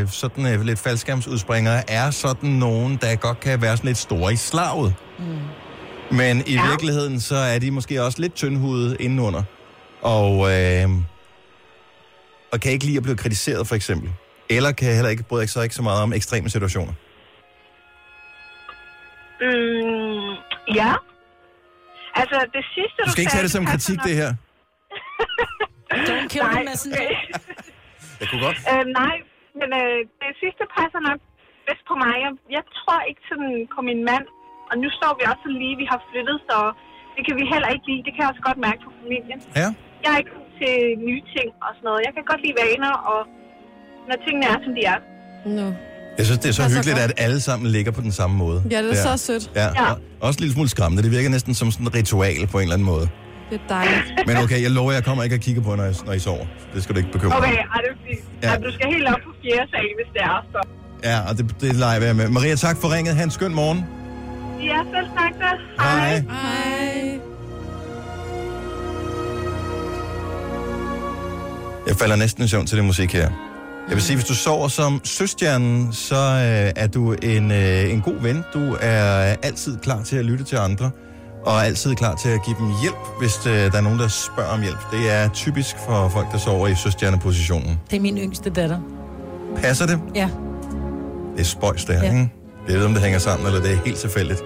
øh, 0.00 0.08
sådan 0.08 0.46
øh, 0.52 0.60
lidt 0.60 0.78
faldskærmsudspringere, 0.78 1.90
er 1.90 2.10
sådan 2.10 2.50
nogen, 2.50 2.98
der 3.02 3.16
godt 3.16 3.40
kan 3.40 3.62
være 3.62 3.76
sådan 3.76 3.88
lidt 3.88 3.98
store 3.98 4.32
i 4.32 4.36
slaget. 4.36 4.94
Mm. 5.18 5.24
Men 6.16 6.42
i 6.46 6.54
ja. 6.54 6.68
virkeligheden, 6.68 7.20
så 7.20 7.36
er 7.36 7.58
de 7.58 7.70
måske 7.70 8.02
også 8.02 8.20
lidt 8.20 8.34
tyndhudede 8.34 8.96
indenunder. 9.00 9.42
Og, 10.04 10.32
øh, 10.54 10.88
og 12.52 12.56
kan 12.60 12.72
ikke 12.72 12.84
lide 12.84 12.96
at 12.96 13.02
blive 13.02 13.16
kritiseret, 13.16 13.66
for 13.66 13.74
eksempel. 13.74 14.08
Eller 14.56 14.72
kan 14.72 14.94
heller 14.94 15.10
ikke 15.10 15.24
bryde 15.30 15.48
sig 15.48 15.62
ikke 15.62 15.74
så 15.74 15.82
meget 15.82 16.02
om 16.02 16.12
ekstreme 16.12 16.48
situationer. 16.56 16.94
Mm, 19.44 20.32
ja. 20.80 20.92
Altså, 22.20 22.38
det 22.56 22.64
sidste, 22.76 22.98
Du 23.06 23.10
skal 23.10 23.22
ikke 23.24 23.36
tage 23.36 23.46
det 23.48 23.54
som 23.58 23.66
kritik, 23.72 23.98
det 24.08 24.14
her. 24.22 24.30
Don't 26.08 26.28
kill 26.32 26.44
Nej, 26.44 26.54
the 26.54 26.64
messenger. 26.70 27.02
Jeg 28.20 28.26
kunne 28.30 28.42
godt. 28.48 28.58
Øh, 28.70 28.84
nej, 29.02 29.14
men 29.60 29.68
øh, 29.80 29.98
det 30.22 30.32
sidste 30.42 30.62
passer 30.76 31.00
nok 31.08 31.18
bedst 31.68 31.84
på 31.90 31.94
mig. 32.02 32.12
Jeg, 32.24 32.32
jeg 32.56 32.64
tror 32.78 32.98
ikke 33.10 33.22
sådan 33.30 33.52
på 33.74 33.80
min 33.88 34.00
mand. 34.10 34.26
Og 34.70 34.74
nu 34.82 34.88
står 34.98 35.12
vi 35.18 35.22
også 35.30 35.42
så 35.46 35.50
lige, 35.62 35.74
vi 35.82 35.86
har 35.92 36.00
flyttet, 36.08 36.36
så 36.48 36.56
det 37.14 37.22
kan 37.26 37.34
vi 37.40 37.44
heller 37.52 37.70
ikke 37.74 37.86
lide. 37.90 38.00
Det 38.06 38.12
kan 38.14 38.20
jeg 38.24 38.30
også 38.32 38.44
godt 38.48 38.60
mærke 38.66 38.80
på 38.86 38.90
familien. 39.00 39.38
Ja. 39.62 39.68
Jeg 40.04 40.10
er 40.14 40.18
ikke 40.22 40.34
til 40.60 40.74
nye 41.08 41.22
ting 41.34 41.48
og 41.66 41.70
sådan 41.76 41.86
noget. 41.88 42.00
Jeg 42.06 42.12
kan 42.16 42.24
godt 42.30 42.40
lide 42.46 42.56
vaner, 42.62 42.92
og 43.12 43.20
når 44.08 44.16
tingene 44.26 44.44
er, 44.52 44.56
som 44.64 44.72
de 44.78 44.82
er. 44.94 44.98
No. 45.58 45.66
Jeg 46.18 46.24
synes, 46.26 46.38
det 46.42 46.48
er 46.48 46.52
så 46.52 46.62
Passer 46.62 46.78
hyggeligt, 46.78 46.98
godt. 47.00 47.10
at 47.18 47.24
alle 47.26 47.40
sammen 47.48 47.66
ligger 47.76 47.92
på 47.98 48.00
den 48.06 48.12
samme 48.20 48.34
måde. 48.44 48.58
Ja, 48.70 48.78
det 48.82 48.90
er 48.90 48.94
Der. 49.08 49.16
så 49.16 49.24
sødt. 49.28 49.44
Ja, 49.60 49.66
Ja. 49.80 49.90
og 49.90 49.96
også 50.26 50.38
en 50.38 50.42
lille 50.44 50.54
smule 50.56 50.68
skræmmende. 50.68 51.02
Det 51.06 51.10
virker 51.16 51.30
næsten 51.36 51.54
som 51.60 51.70
sådan 51.70 51.86
et 51.86 51.94
ritual 51.94 52.46
på 52.52 52.58
en 52.58 52.62
eller 52.62 52.74
anden 52.74 52.86
måde. 52.94 53.06
Det 53.50 53.60
er 53.64 53.68
dejligt. 53.76 54.06
Men 54.28 54.36
okay, 54.44 54.62
jeg 54.62 54.70
lover, 54.70 54.92
jeg 54.92 55.04
kommer 55.04 55.22
ikke 55.26 55.34
at 55.40 55.40
kigge 55.46 55.60
på, 55.62 55.70
når 55.74 55.84
I, 55.84 55.92
når 56.06 56.12
I 56.12 56.18
sover. 56.18 56.46
Det 56.74 56.82
skal 56.82 56.94
du 56.94 56.98
ikke 57.02 57.12
bekymre 57.12 57.36
dig 57.36 57.38
Okay, 57.48 57.58
om. 57.62 57.68
ej, 57.74 57.80
det 57.84 57.90
er 57.94 57.98
fint. 58.08 58.24
Ja. 58.42 58.50
Ja. 58.52 58.56
Du 58.66 58.72
skal 58.76 58.86
helt 58.94 59.06
op 59.12 59.20
på 59.26 59.30
fjerde 59.42 59.70
sal, 59.70 59.88
hvis 59.98 60.08
det 60.16 60.22
er. 60.22 60.36
Så. 60.52 60.60
Ja, 61.10 61.16
og 61.28 61.32
det, 61.38 61.44
det 61.60 61.76
leger 61.76 62.02
jeg 62.06 62.16
med. 62.16 62.28
Maria, 62.28 62.54
tak 62.54 62.76
for 62.80 62.88
ringet. 62.96 63.14
Ha' 63.16 63.24
en 63.24 63.30
skøn 63.30 63.54
morgen. 63.54 63.80
Ja, 64.70 64.78
selv 64.94 65.08
tak 65.18 65.32
da. 65.42 65.50
Hej. 65.82 66.14
Hej. 66.18 67.20
Jeg 71.86 71.96
falder 71.96 72.16
næsten 72.16 72.44
i 72.44 72.48
søvn 72.48 72.66
til 72.66 72.76
det 72.76 72.84
musik 72.84 73.12
her. 73.12 73.30
Jeg 73.88 73.94
vil 73.96 74.02
sige, 74.02 74.16
hvis 74.16 74.26
du 74.26 74.34
sover 74.34 74.68
som 74.68 75.00
søstjernen, 75.04 75.92
så 75.92 76.14
øh, 76.16 76.72
er 76.82 76.86
du 76.86 77.12
en, 77.12 77.50
øh, 77.50 77.92
en 77.92 78.00
god 78.00 78.20
ven. 78.22 78.44
Du 78.54 78.76
er 78.80 79.34
altid 79.42 79.78
klar 79.78 80.02
til 80.02 80.16
at 80.16 80.24
lytte 80.24 80.44
til 80.44 80.56
andre, 80.56 80.90
og 81.46 81.66
altid 81.66 81.94
klar 81.94 82.14
til 82.14 82.28
at 82.28 82.40
give 82.44 82.56
dem 82.58 82.66
hjælp, 82.82 82.96
hvis 83.20 83.46
øh, 83.46 83.52
der 83.72 83.78
er 83.78 83.80
nogen, 83.80 83.98
der 83.98 84.08
spørger 84.08 84.50
om 84.50 84.60
hjælp. 84.62 84.78
Det 84.92 85.12
er 85.12 85.28
typisk 85.28 85.76
for 85.86 86.08
folk, 86.08 86.32
der 86.32 86.38
sover 86.38 86.68
i 86.68 86.74
søstjernepositionen. 86.74 87.80
Det 87.90 87.96
er 87.96 88.00
min 88.00 88.18
yngste 88.18 88.50
datter. 88.50 88.78
Passer 89.56 89.86
det? 89.86 90.00
Ja. 90.14 90.28
Det 91.34 91.40
er 91.40 91.44
spøjs, 91.44 91.84
det 91.84 91.94
her, 91.94 92.02
Ja. 92.04 92.10
ikke? 92.12 92.32
Jeg 92.68 92.76
ved, 92.78 92.84
om 92.84 92.92
det 92.92 93.02
hænger 93.02 93.18
sammen, 93.18 93.46
eller 93.46 93.60
det 93.62 93.72
er 93.72 93.78
helt 93.84 93.96
tilfældigt. 93.98 94.42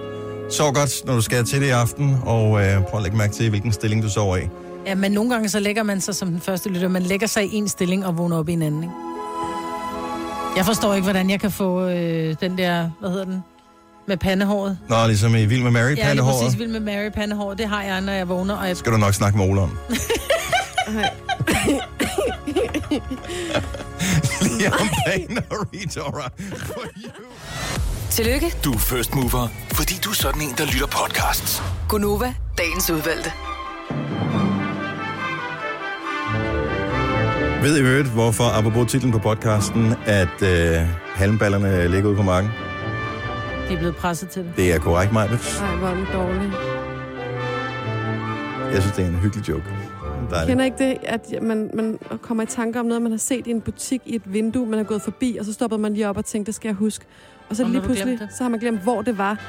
Sov 0.51 0.73
godt, 0.73 1.05
når 1.05 1.15
du 1.15 1.21
skal 1.21 1.45
til 1.45 1.61
det 1.61 1.67
i 1.67 1.69
aften, 1.69 2.17
og 2.25 2.61
øh, 2.65 2.81
prøv 2.83 2.97
at 2.97 3.03
lægge 3.03 3.17
mærke 3.17 3.33
til, 3.33 3.49
hvilken 3.49 3.71
stilling 3.71 4.03
du 4.03 4.09
sover 4.09 4.37
i. 4.37 4.41
Ja, 4.89 4.95
men 4.95 5.11
nogle 5.11 5.29
gange 5.33 5.49
så 5.49 5.59
lægger 5.59 5.83
man 5.83 6.01
sig 6.01 6.15
som 6.15 6.29
den 6.31 6.41
første 6.41 6.69
lytter. 6.69 6.87
Man 6.87 7.03
lægger 7.03 7.27
sig 7.27 7.45
i 7.45 7.55
en 7.55 7.67
stilling 7.67 8.05
og 8.05 8.17
vågner 8.17 8.37
op 8.37 8.49
i 8.49 8.53
en 8.53 8.61
anden, 8.61 8.83
ikke? 8.83 8.95
Jeg 10.57 10.65
forstår 10.65 10.93
ikke, 10.93 11.03
hvordan 11.03 11.29
jeg 11.29 11.39
kan 11.39 11.51
få 11.51 11.85
øh, 11.87 12.35
den 12.41 12.57
der, 12.57 12.89
hvad 12.99 13.09
hedder 13.09 13.25
den, 13.25 13.43
med 14.07 14.17
pandehåret. 14.17 14.77
Nå, 14.89 15.07
ligesom 15.07 15.35
i 15.35 15.45
Vild 15.45 15.63
med 15.63 15.71
Mary, 15.71 15.83
Ja, 15.83 15.89
lige 15.93 16.03
pandehåret. 16.05 16.41
præcis 16.43 16.59
vild 16.59 16.69
med 16.71 16.79
Mary 16.79 17.09
pandehår. 17.09 17.53
Det 17.53 17.67
har 17.67 17.83
jeg, 17.83 18.01
når 18.01 18.13
jeg 18.13 18.29
vågner. 18.29 18.55
Og 18.57 18.67
jeg... 18.67 18.77
skal 18.77 18.91
du 18.91 18.97
nok 18.97 19.13
snakke 19.13 19.37
med 19.37 19.49
Ole 19.49 19.61
om. 19.61 19.77
Liam 24.41 24.89
Payne 25.05 25.41
og 25.51 25.67
Rita 25.73 26.01
Tillykke, 28.09 28.55
Du 28.63 28.73
er 28.73 28.77
first 28.77 29.15
mover, 29.15 29.47
fordi 29.73 29.93
du 30.03 30.09
er 30.09 30.13
sådan 30.13 30.41
en, 30.41 30.53
der 30.57 30.65
lytter 30.65 30.87
podcasts. 30.87 31.63
Gunova, 31.89 32.33
dagens 32.57 32.89
udvalgte. 32.89 33.31
Ved 37.63 37.77
I 37.77 37.81
øvrigt, 37.81 38.09
hvorfor, 38.13 38.43
apropos 38.59 38.91
titlen 38.91 39.11
på 39.11 39.19
podcasten, 39.19 39.93
at 40.05 40.37
øh, 40.43 40.87
halmballerne 41.15 41.87
ligger 41.87 42.09
ude 42.09 42.17
på 42.17 42.23
marken? 42.23 42.49
De 43.69 43.73
er 43.73 43.77
blevet 43.77 43.95
presset 43.95 44.29
til 44.29 44.43
det. 44.43 44.51
Det 44.57 44.73
er 44.73 44.79
korrekt, 44.79 45.13
Majbet. 45.13 45.59
Ej, 45.61 45.75
hvor 45.75 45.87
er 45.87 45.95
den 45.95 46.05
dårlig. 46.13 46.51
Jeg 48.73 48.81
synes, 48.81 48.95
det 48.95 49.05
er 49.05 49.09
en 49.09 49.15
hyggelig 49.15 49.49
joke. 49.49 49.63
Dejligt. 50.29 50.47
Kender 50.49 50.65
ikke 50.65 50.77
det, 50.89 50.97
at 51.03 51.33
man, 51.41 51.69
man 51.73 51.99
kommer 52.21 52.43
i 52.43 52.45
tanker 52.45 52.79
om 52.79 52.85
noget, 52.85 53.01
man 53.01 53.11
har 53.11 53.17
set 53.19 53.47
i 53.47 53.51
en 53.51 53.61
butik 53.61 54.01
i 54.05 54.15
et 54.15 54.21
vindue, 54.33 54.65
man 54.65 54.77
har 54.77 54.83
gået 54.83 55.01
forbi, 55.01 55.37
og 55.39 55.45
så 55.45 55.53
stoppede 55.53 55.81
man 55.81 55.93
lige 55.93 56.09
op 56.09 56.17
og 56.17 56.25
tænkte, 56.25 56.47
det 56.47 56.55
skal 56.55 56.69
jeg 56.69 56.75
huske. 56.75 57.05
Og 57.49 57.55
så 57.55 57.63
Og 57.63 57.69
lige 57.69 57.81
pludselig, 57.81 58.19
så 58.37 58.43
har 58.43 58.49
man 58.49 58.59
glemt, 58.59 58.79
hvor 58.81 59.01
det 59.01 59.17
var. 59.17 59.39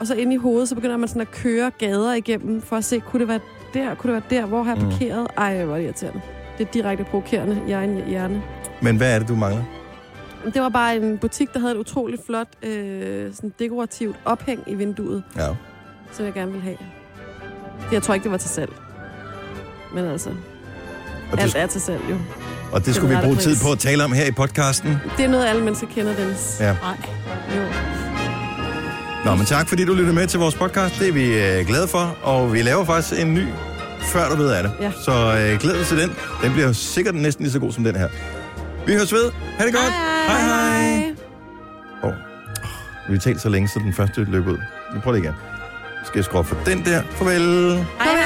Og 0.00 0.06
så 0.06 0.14
inde 0.14 0.34
i 0.34 0.36
hovedet, 0.36 0.68
så 0.68 0.74
begynder 0.74 0.96
man 0.96 1.08
sådan 1.08 1.22
at 1.22 1.30
køre 1.30 1.70
gader 1.78 2.14
igennem, 2.14 2.62
for 2.62 2.76
at 2.76 2.84
se, 2.84 3.00
kunne 3.00 3.20
det 3.20 3.28
være 3.28 3.40
der, 3.74 3.94
kunne 3.94 4.14
det 4.14 4.22
være 4.30 4.40
der, 4.40 4.46
hvor 4.46 4.62
har 4.62 4.74
jeg 4.74 4.84
Mm. 4.84 4.90
parkeret? 4.90 5.26
Ej, 5.36 5.64
hvor 5.64 5.74
er 5.74 5.78
det 5.78 5.84
irriterende. 5.84 6.20
Det 6.58 6.66
er 6.66 6.70
direkte 6.72 7.04
provokerende 7.04 7.62
i 7.68 7.72
egen 7.72 8.02
hjerne. 8.08 8.42
Men 8.82 8.96
hvad 8.96 9.14
er 9.14 9.18
det, 9.18 9.28
du 9.28 9.36
mangler? 9.36 9.62
Det 10.54 10.62
var 10.62 10.68
bare 10.68 10.96
en 10.96 11.18
butik, 11.18 11.52
der 11.54 11.60
havde 11.60 11.72
et 11.74 11.78
utroligt 11.78 12.26
flot 12.26 12.48
øh, 12.62 13.34
sådan 13.34 13.52
dekorativt 13.58 14.16
ophæng 14.24 14.60
i 14.66 14.74
vinduet, 14.74 15.22
Ja. 15.36 15.48
som 16.12 16.24
jeg 16.24 16.32
gerne 16.34 16.50
ville 16.52 16.64
have. 16.64 16.76
Jeg 17.92 18.02
tror 18.02 18.14
ikke, 18.14 18.24
det 18.24 18.32
var 18.32 18.38
til 18.38 18.50
salg. 18.50 18.72
Men 19.94 20.04
altså, 20.04 20.30
Og 21.32 21.40
alt 21.40 21.52
det, 21.52 21.62
er 21.62 21.66
til 21.66 21.80
salg 21.80 22.00
jo. 22.10 22.16
og 22.72 22.86
det 22.86 22.94
skulle 22.94 23.16
vi 23.16 23.22
bruge 23.24 23.36
tid 23.36 23.56
på 23.66 23.72
at 23.72 23.78
tale 23.78 24.04
om 24.04 24.12
her 24.12 24.26
i 24.26 24.30
podcasten. 24.32 24.96
Det 25.16 25.24
er 25.24 25.28
noget, 25.28 25.46
alle 25.46 25.62
mennesker 25.64 25.86
kender, 25.86 26.14
Dennis. 26.14 26.56
Ja. 26.60 26.76
Nej. 26.82 26.96
Jo. 27.56 27.62
Nå, 29.24 29.34
men 29.34 29.46
tak 29.46 29.68
fordi 29.68 29.84
du 29.84 29.94
lyttede 29.94 30.14
med 30.14 30.26
til 30.26 30.40
vores 30.40 30.54
podcast. 30.54 30.98
Det 31.00 31.08
er 31.08 31.12
vi 31.12 31.24
øh, 31.42 31.66
glade 31.66 31.88
for. 31.88 32.16
Og 32.22 32.52
vi 32.52 32.62
laver 32.62 32.84
faktisk 32.84 33.22
en 33.22 33.34
ny, 33.34 33.46
før 34.12 34.28
du 34.28 34.36
ved 34.36 34.50
af 34.50 34.62
det. 34.62 34.72
Ja. 34.80 34.92
Så 35.04 35.12
øh, 35.12 35.60
glæd 35.60 35.78
dig 35.78 35.86
til 35.86 35.98
den. 35.98 36.16
Den 36.42 36.52
bliver 36.52 36.72
sikkert 36.72 37.14
næsten 37.14 37.42
lige 37.42 37.52
så 37.52 37.58
god 37.58 37.72
som 37.72 37.84
den 37.84 37.96
her. 37.96 38.08
Vi 38.86 38.92
høres 38.92 39.12
ved. 39.12 39.30
Ha' 39.58 39.66
det 39.66 39.74
godt. 39.74 39.92
Hej 40.26 40.40
hej. 40.40 40.88
hej. 40.90 41.14
Oh. 42.02 42.12
Vi 43.08 43.14
har 43.14 43.20
talt 43.20 43.40
så 43.40 43.48
længe, 43.48 43.68
så 43.68 43.78
den 43.78 43.92
første 43.92 44.24
løb 44.24 44.46
ud. 44.46 44.58
Vi 44.94 45.00
prøver 45.00 45.16
det 45.16 45.24
igen. 45.24 45.34
Skal 46.06 46.18
jeg 46.18 46.24
skrue 46.24 46.44
for 46.44 46.56
den 46.66 46.84
der? 46.84 47.02
Farvel. 47.10 47.76
Hej. 48.00 48.23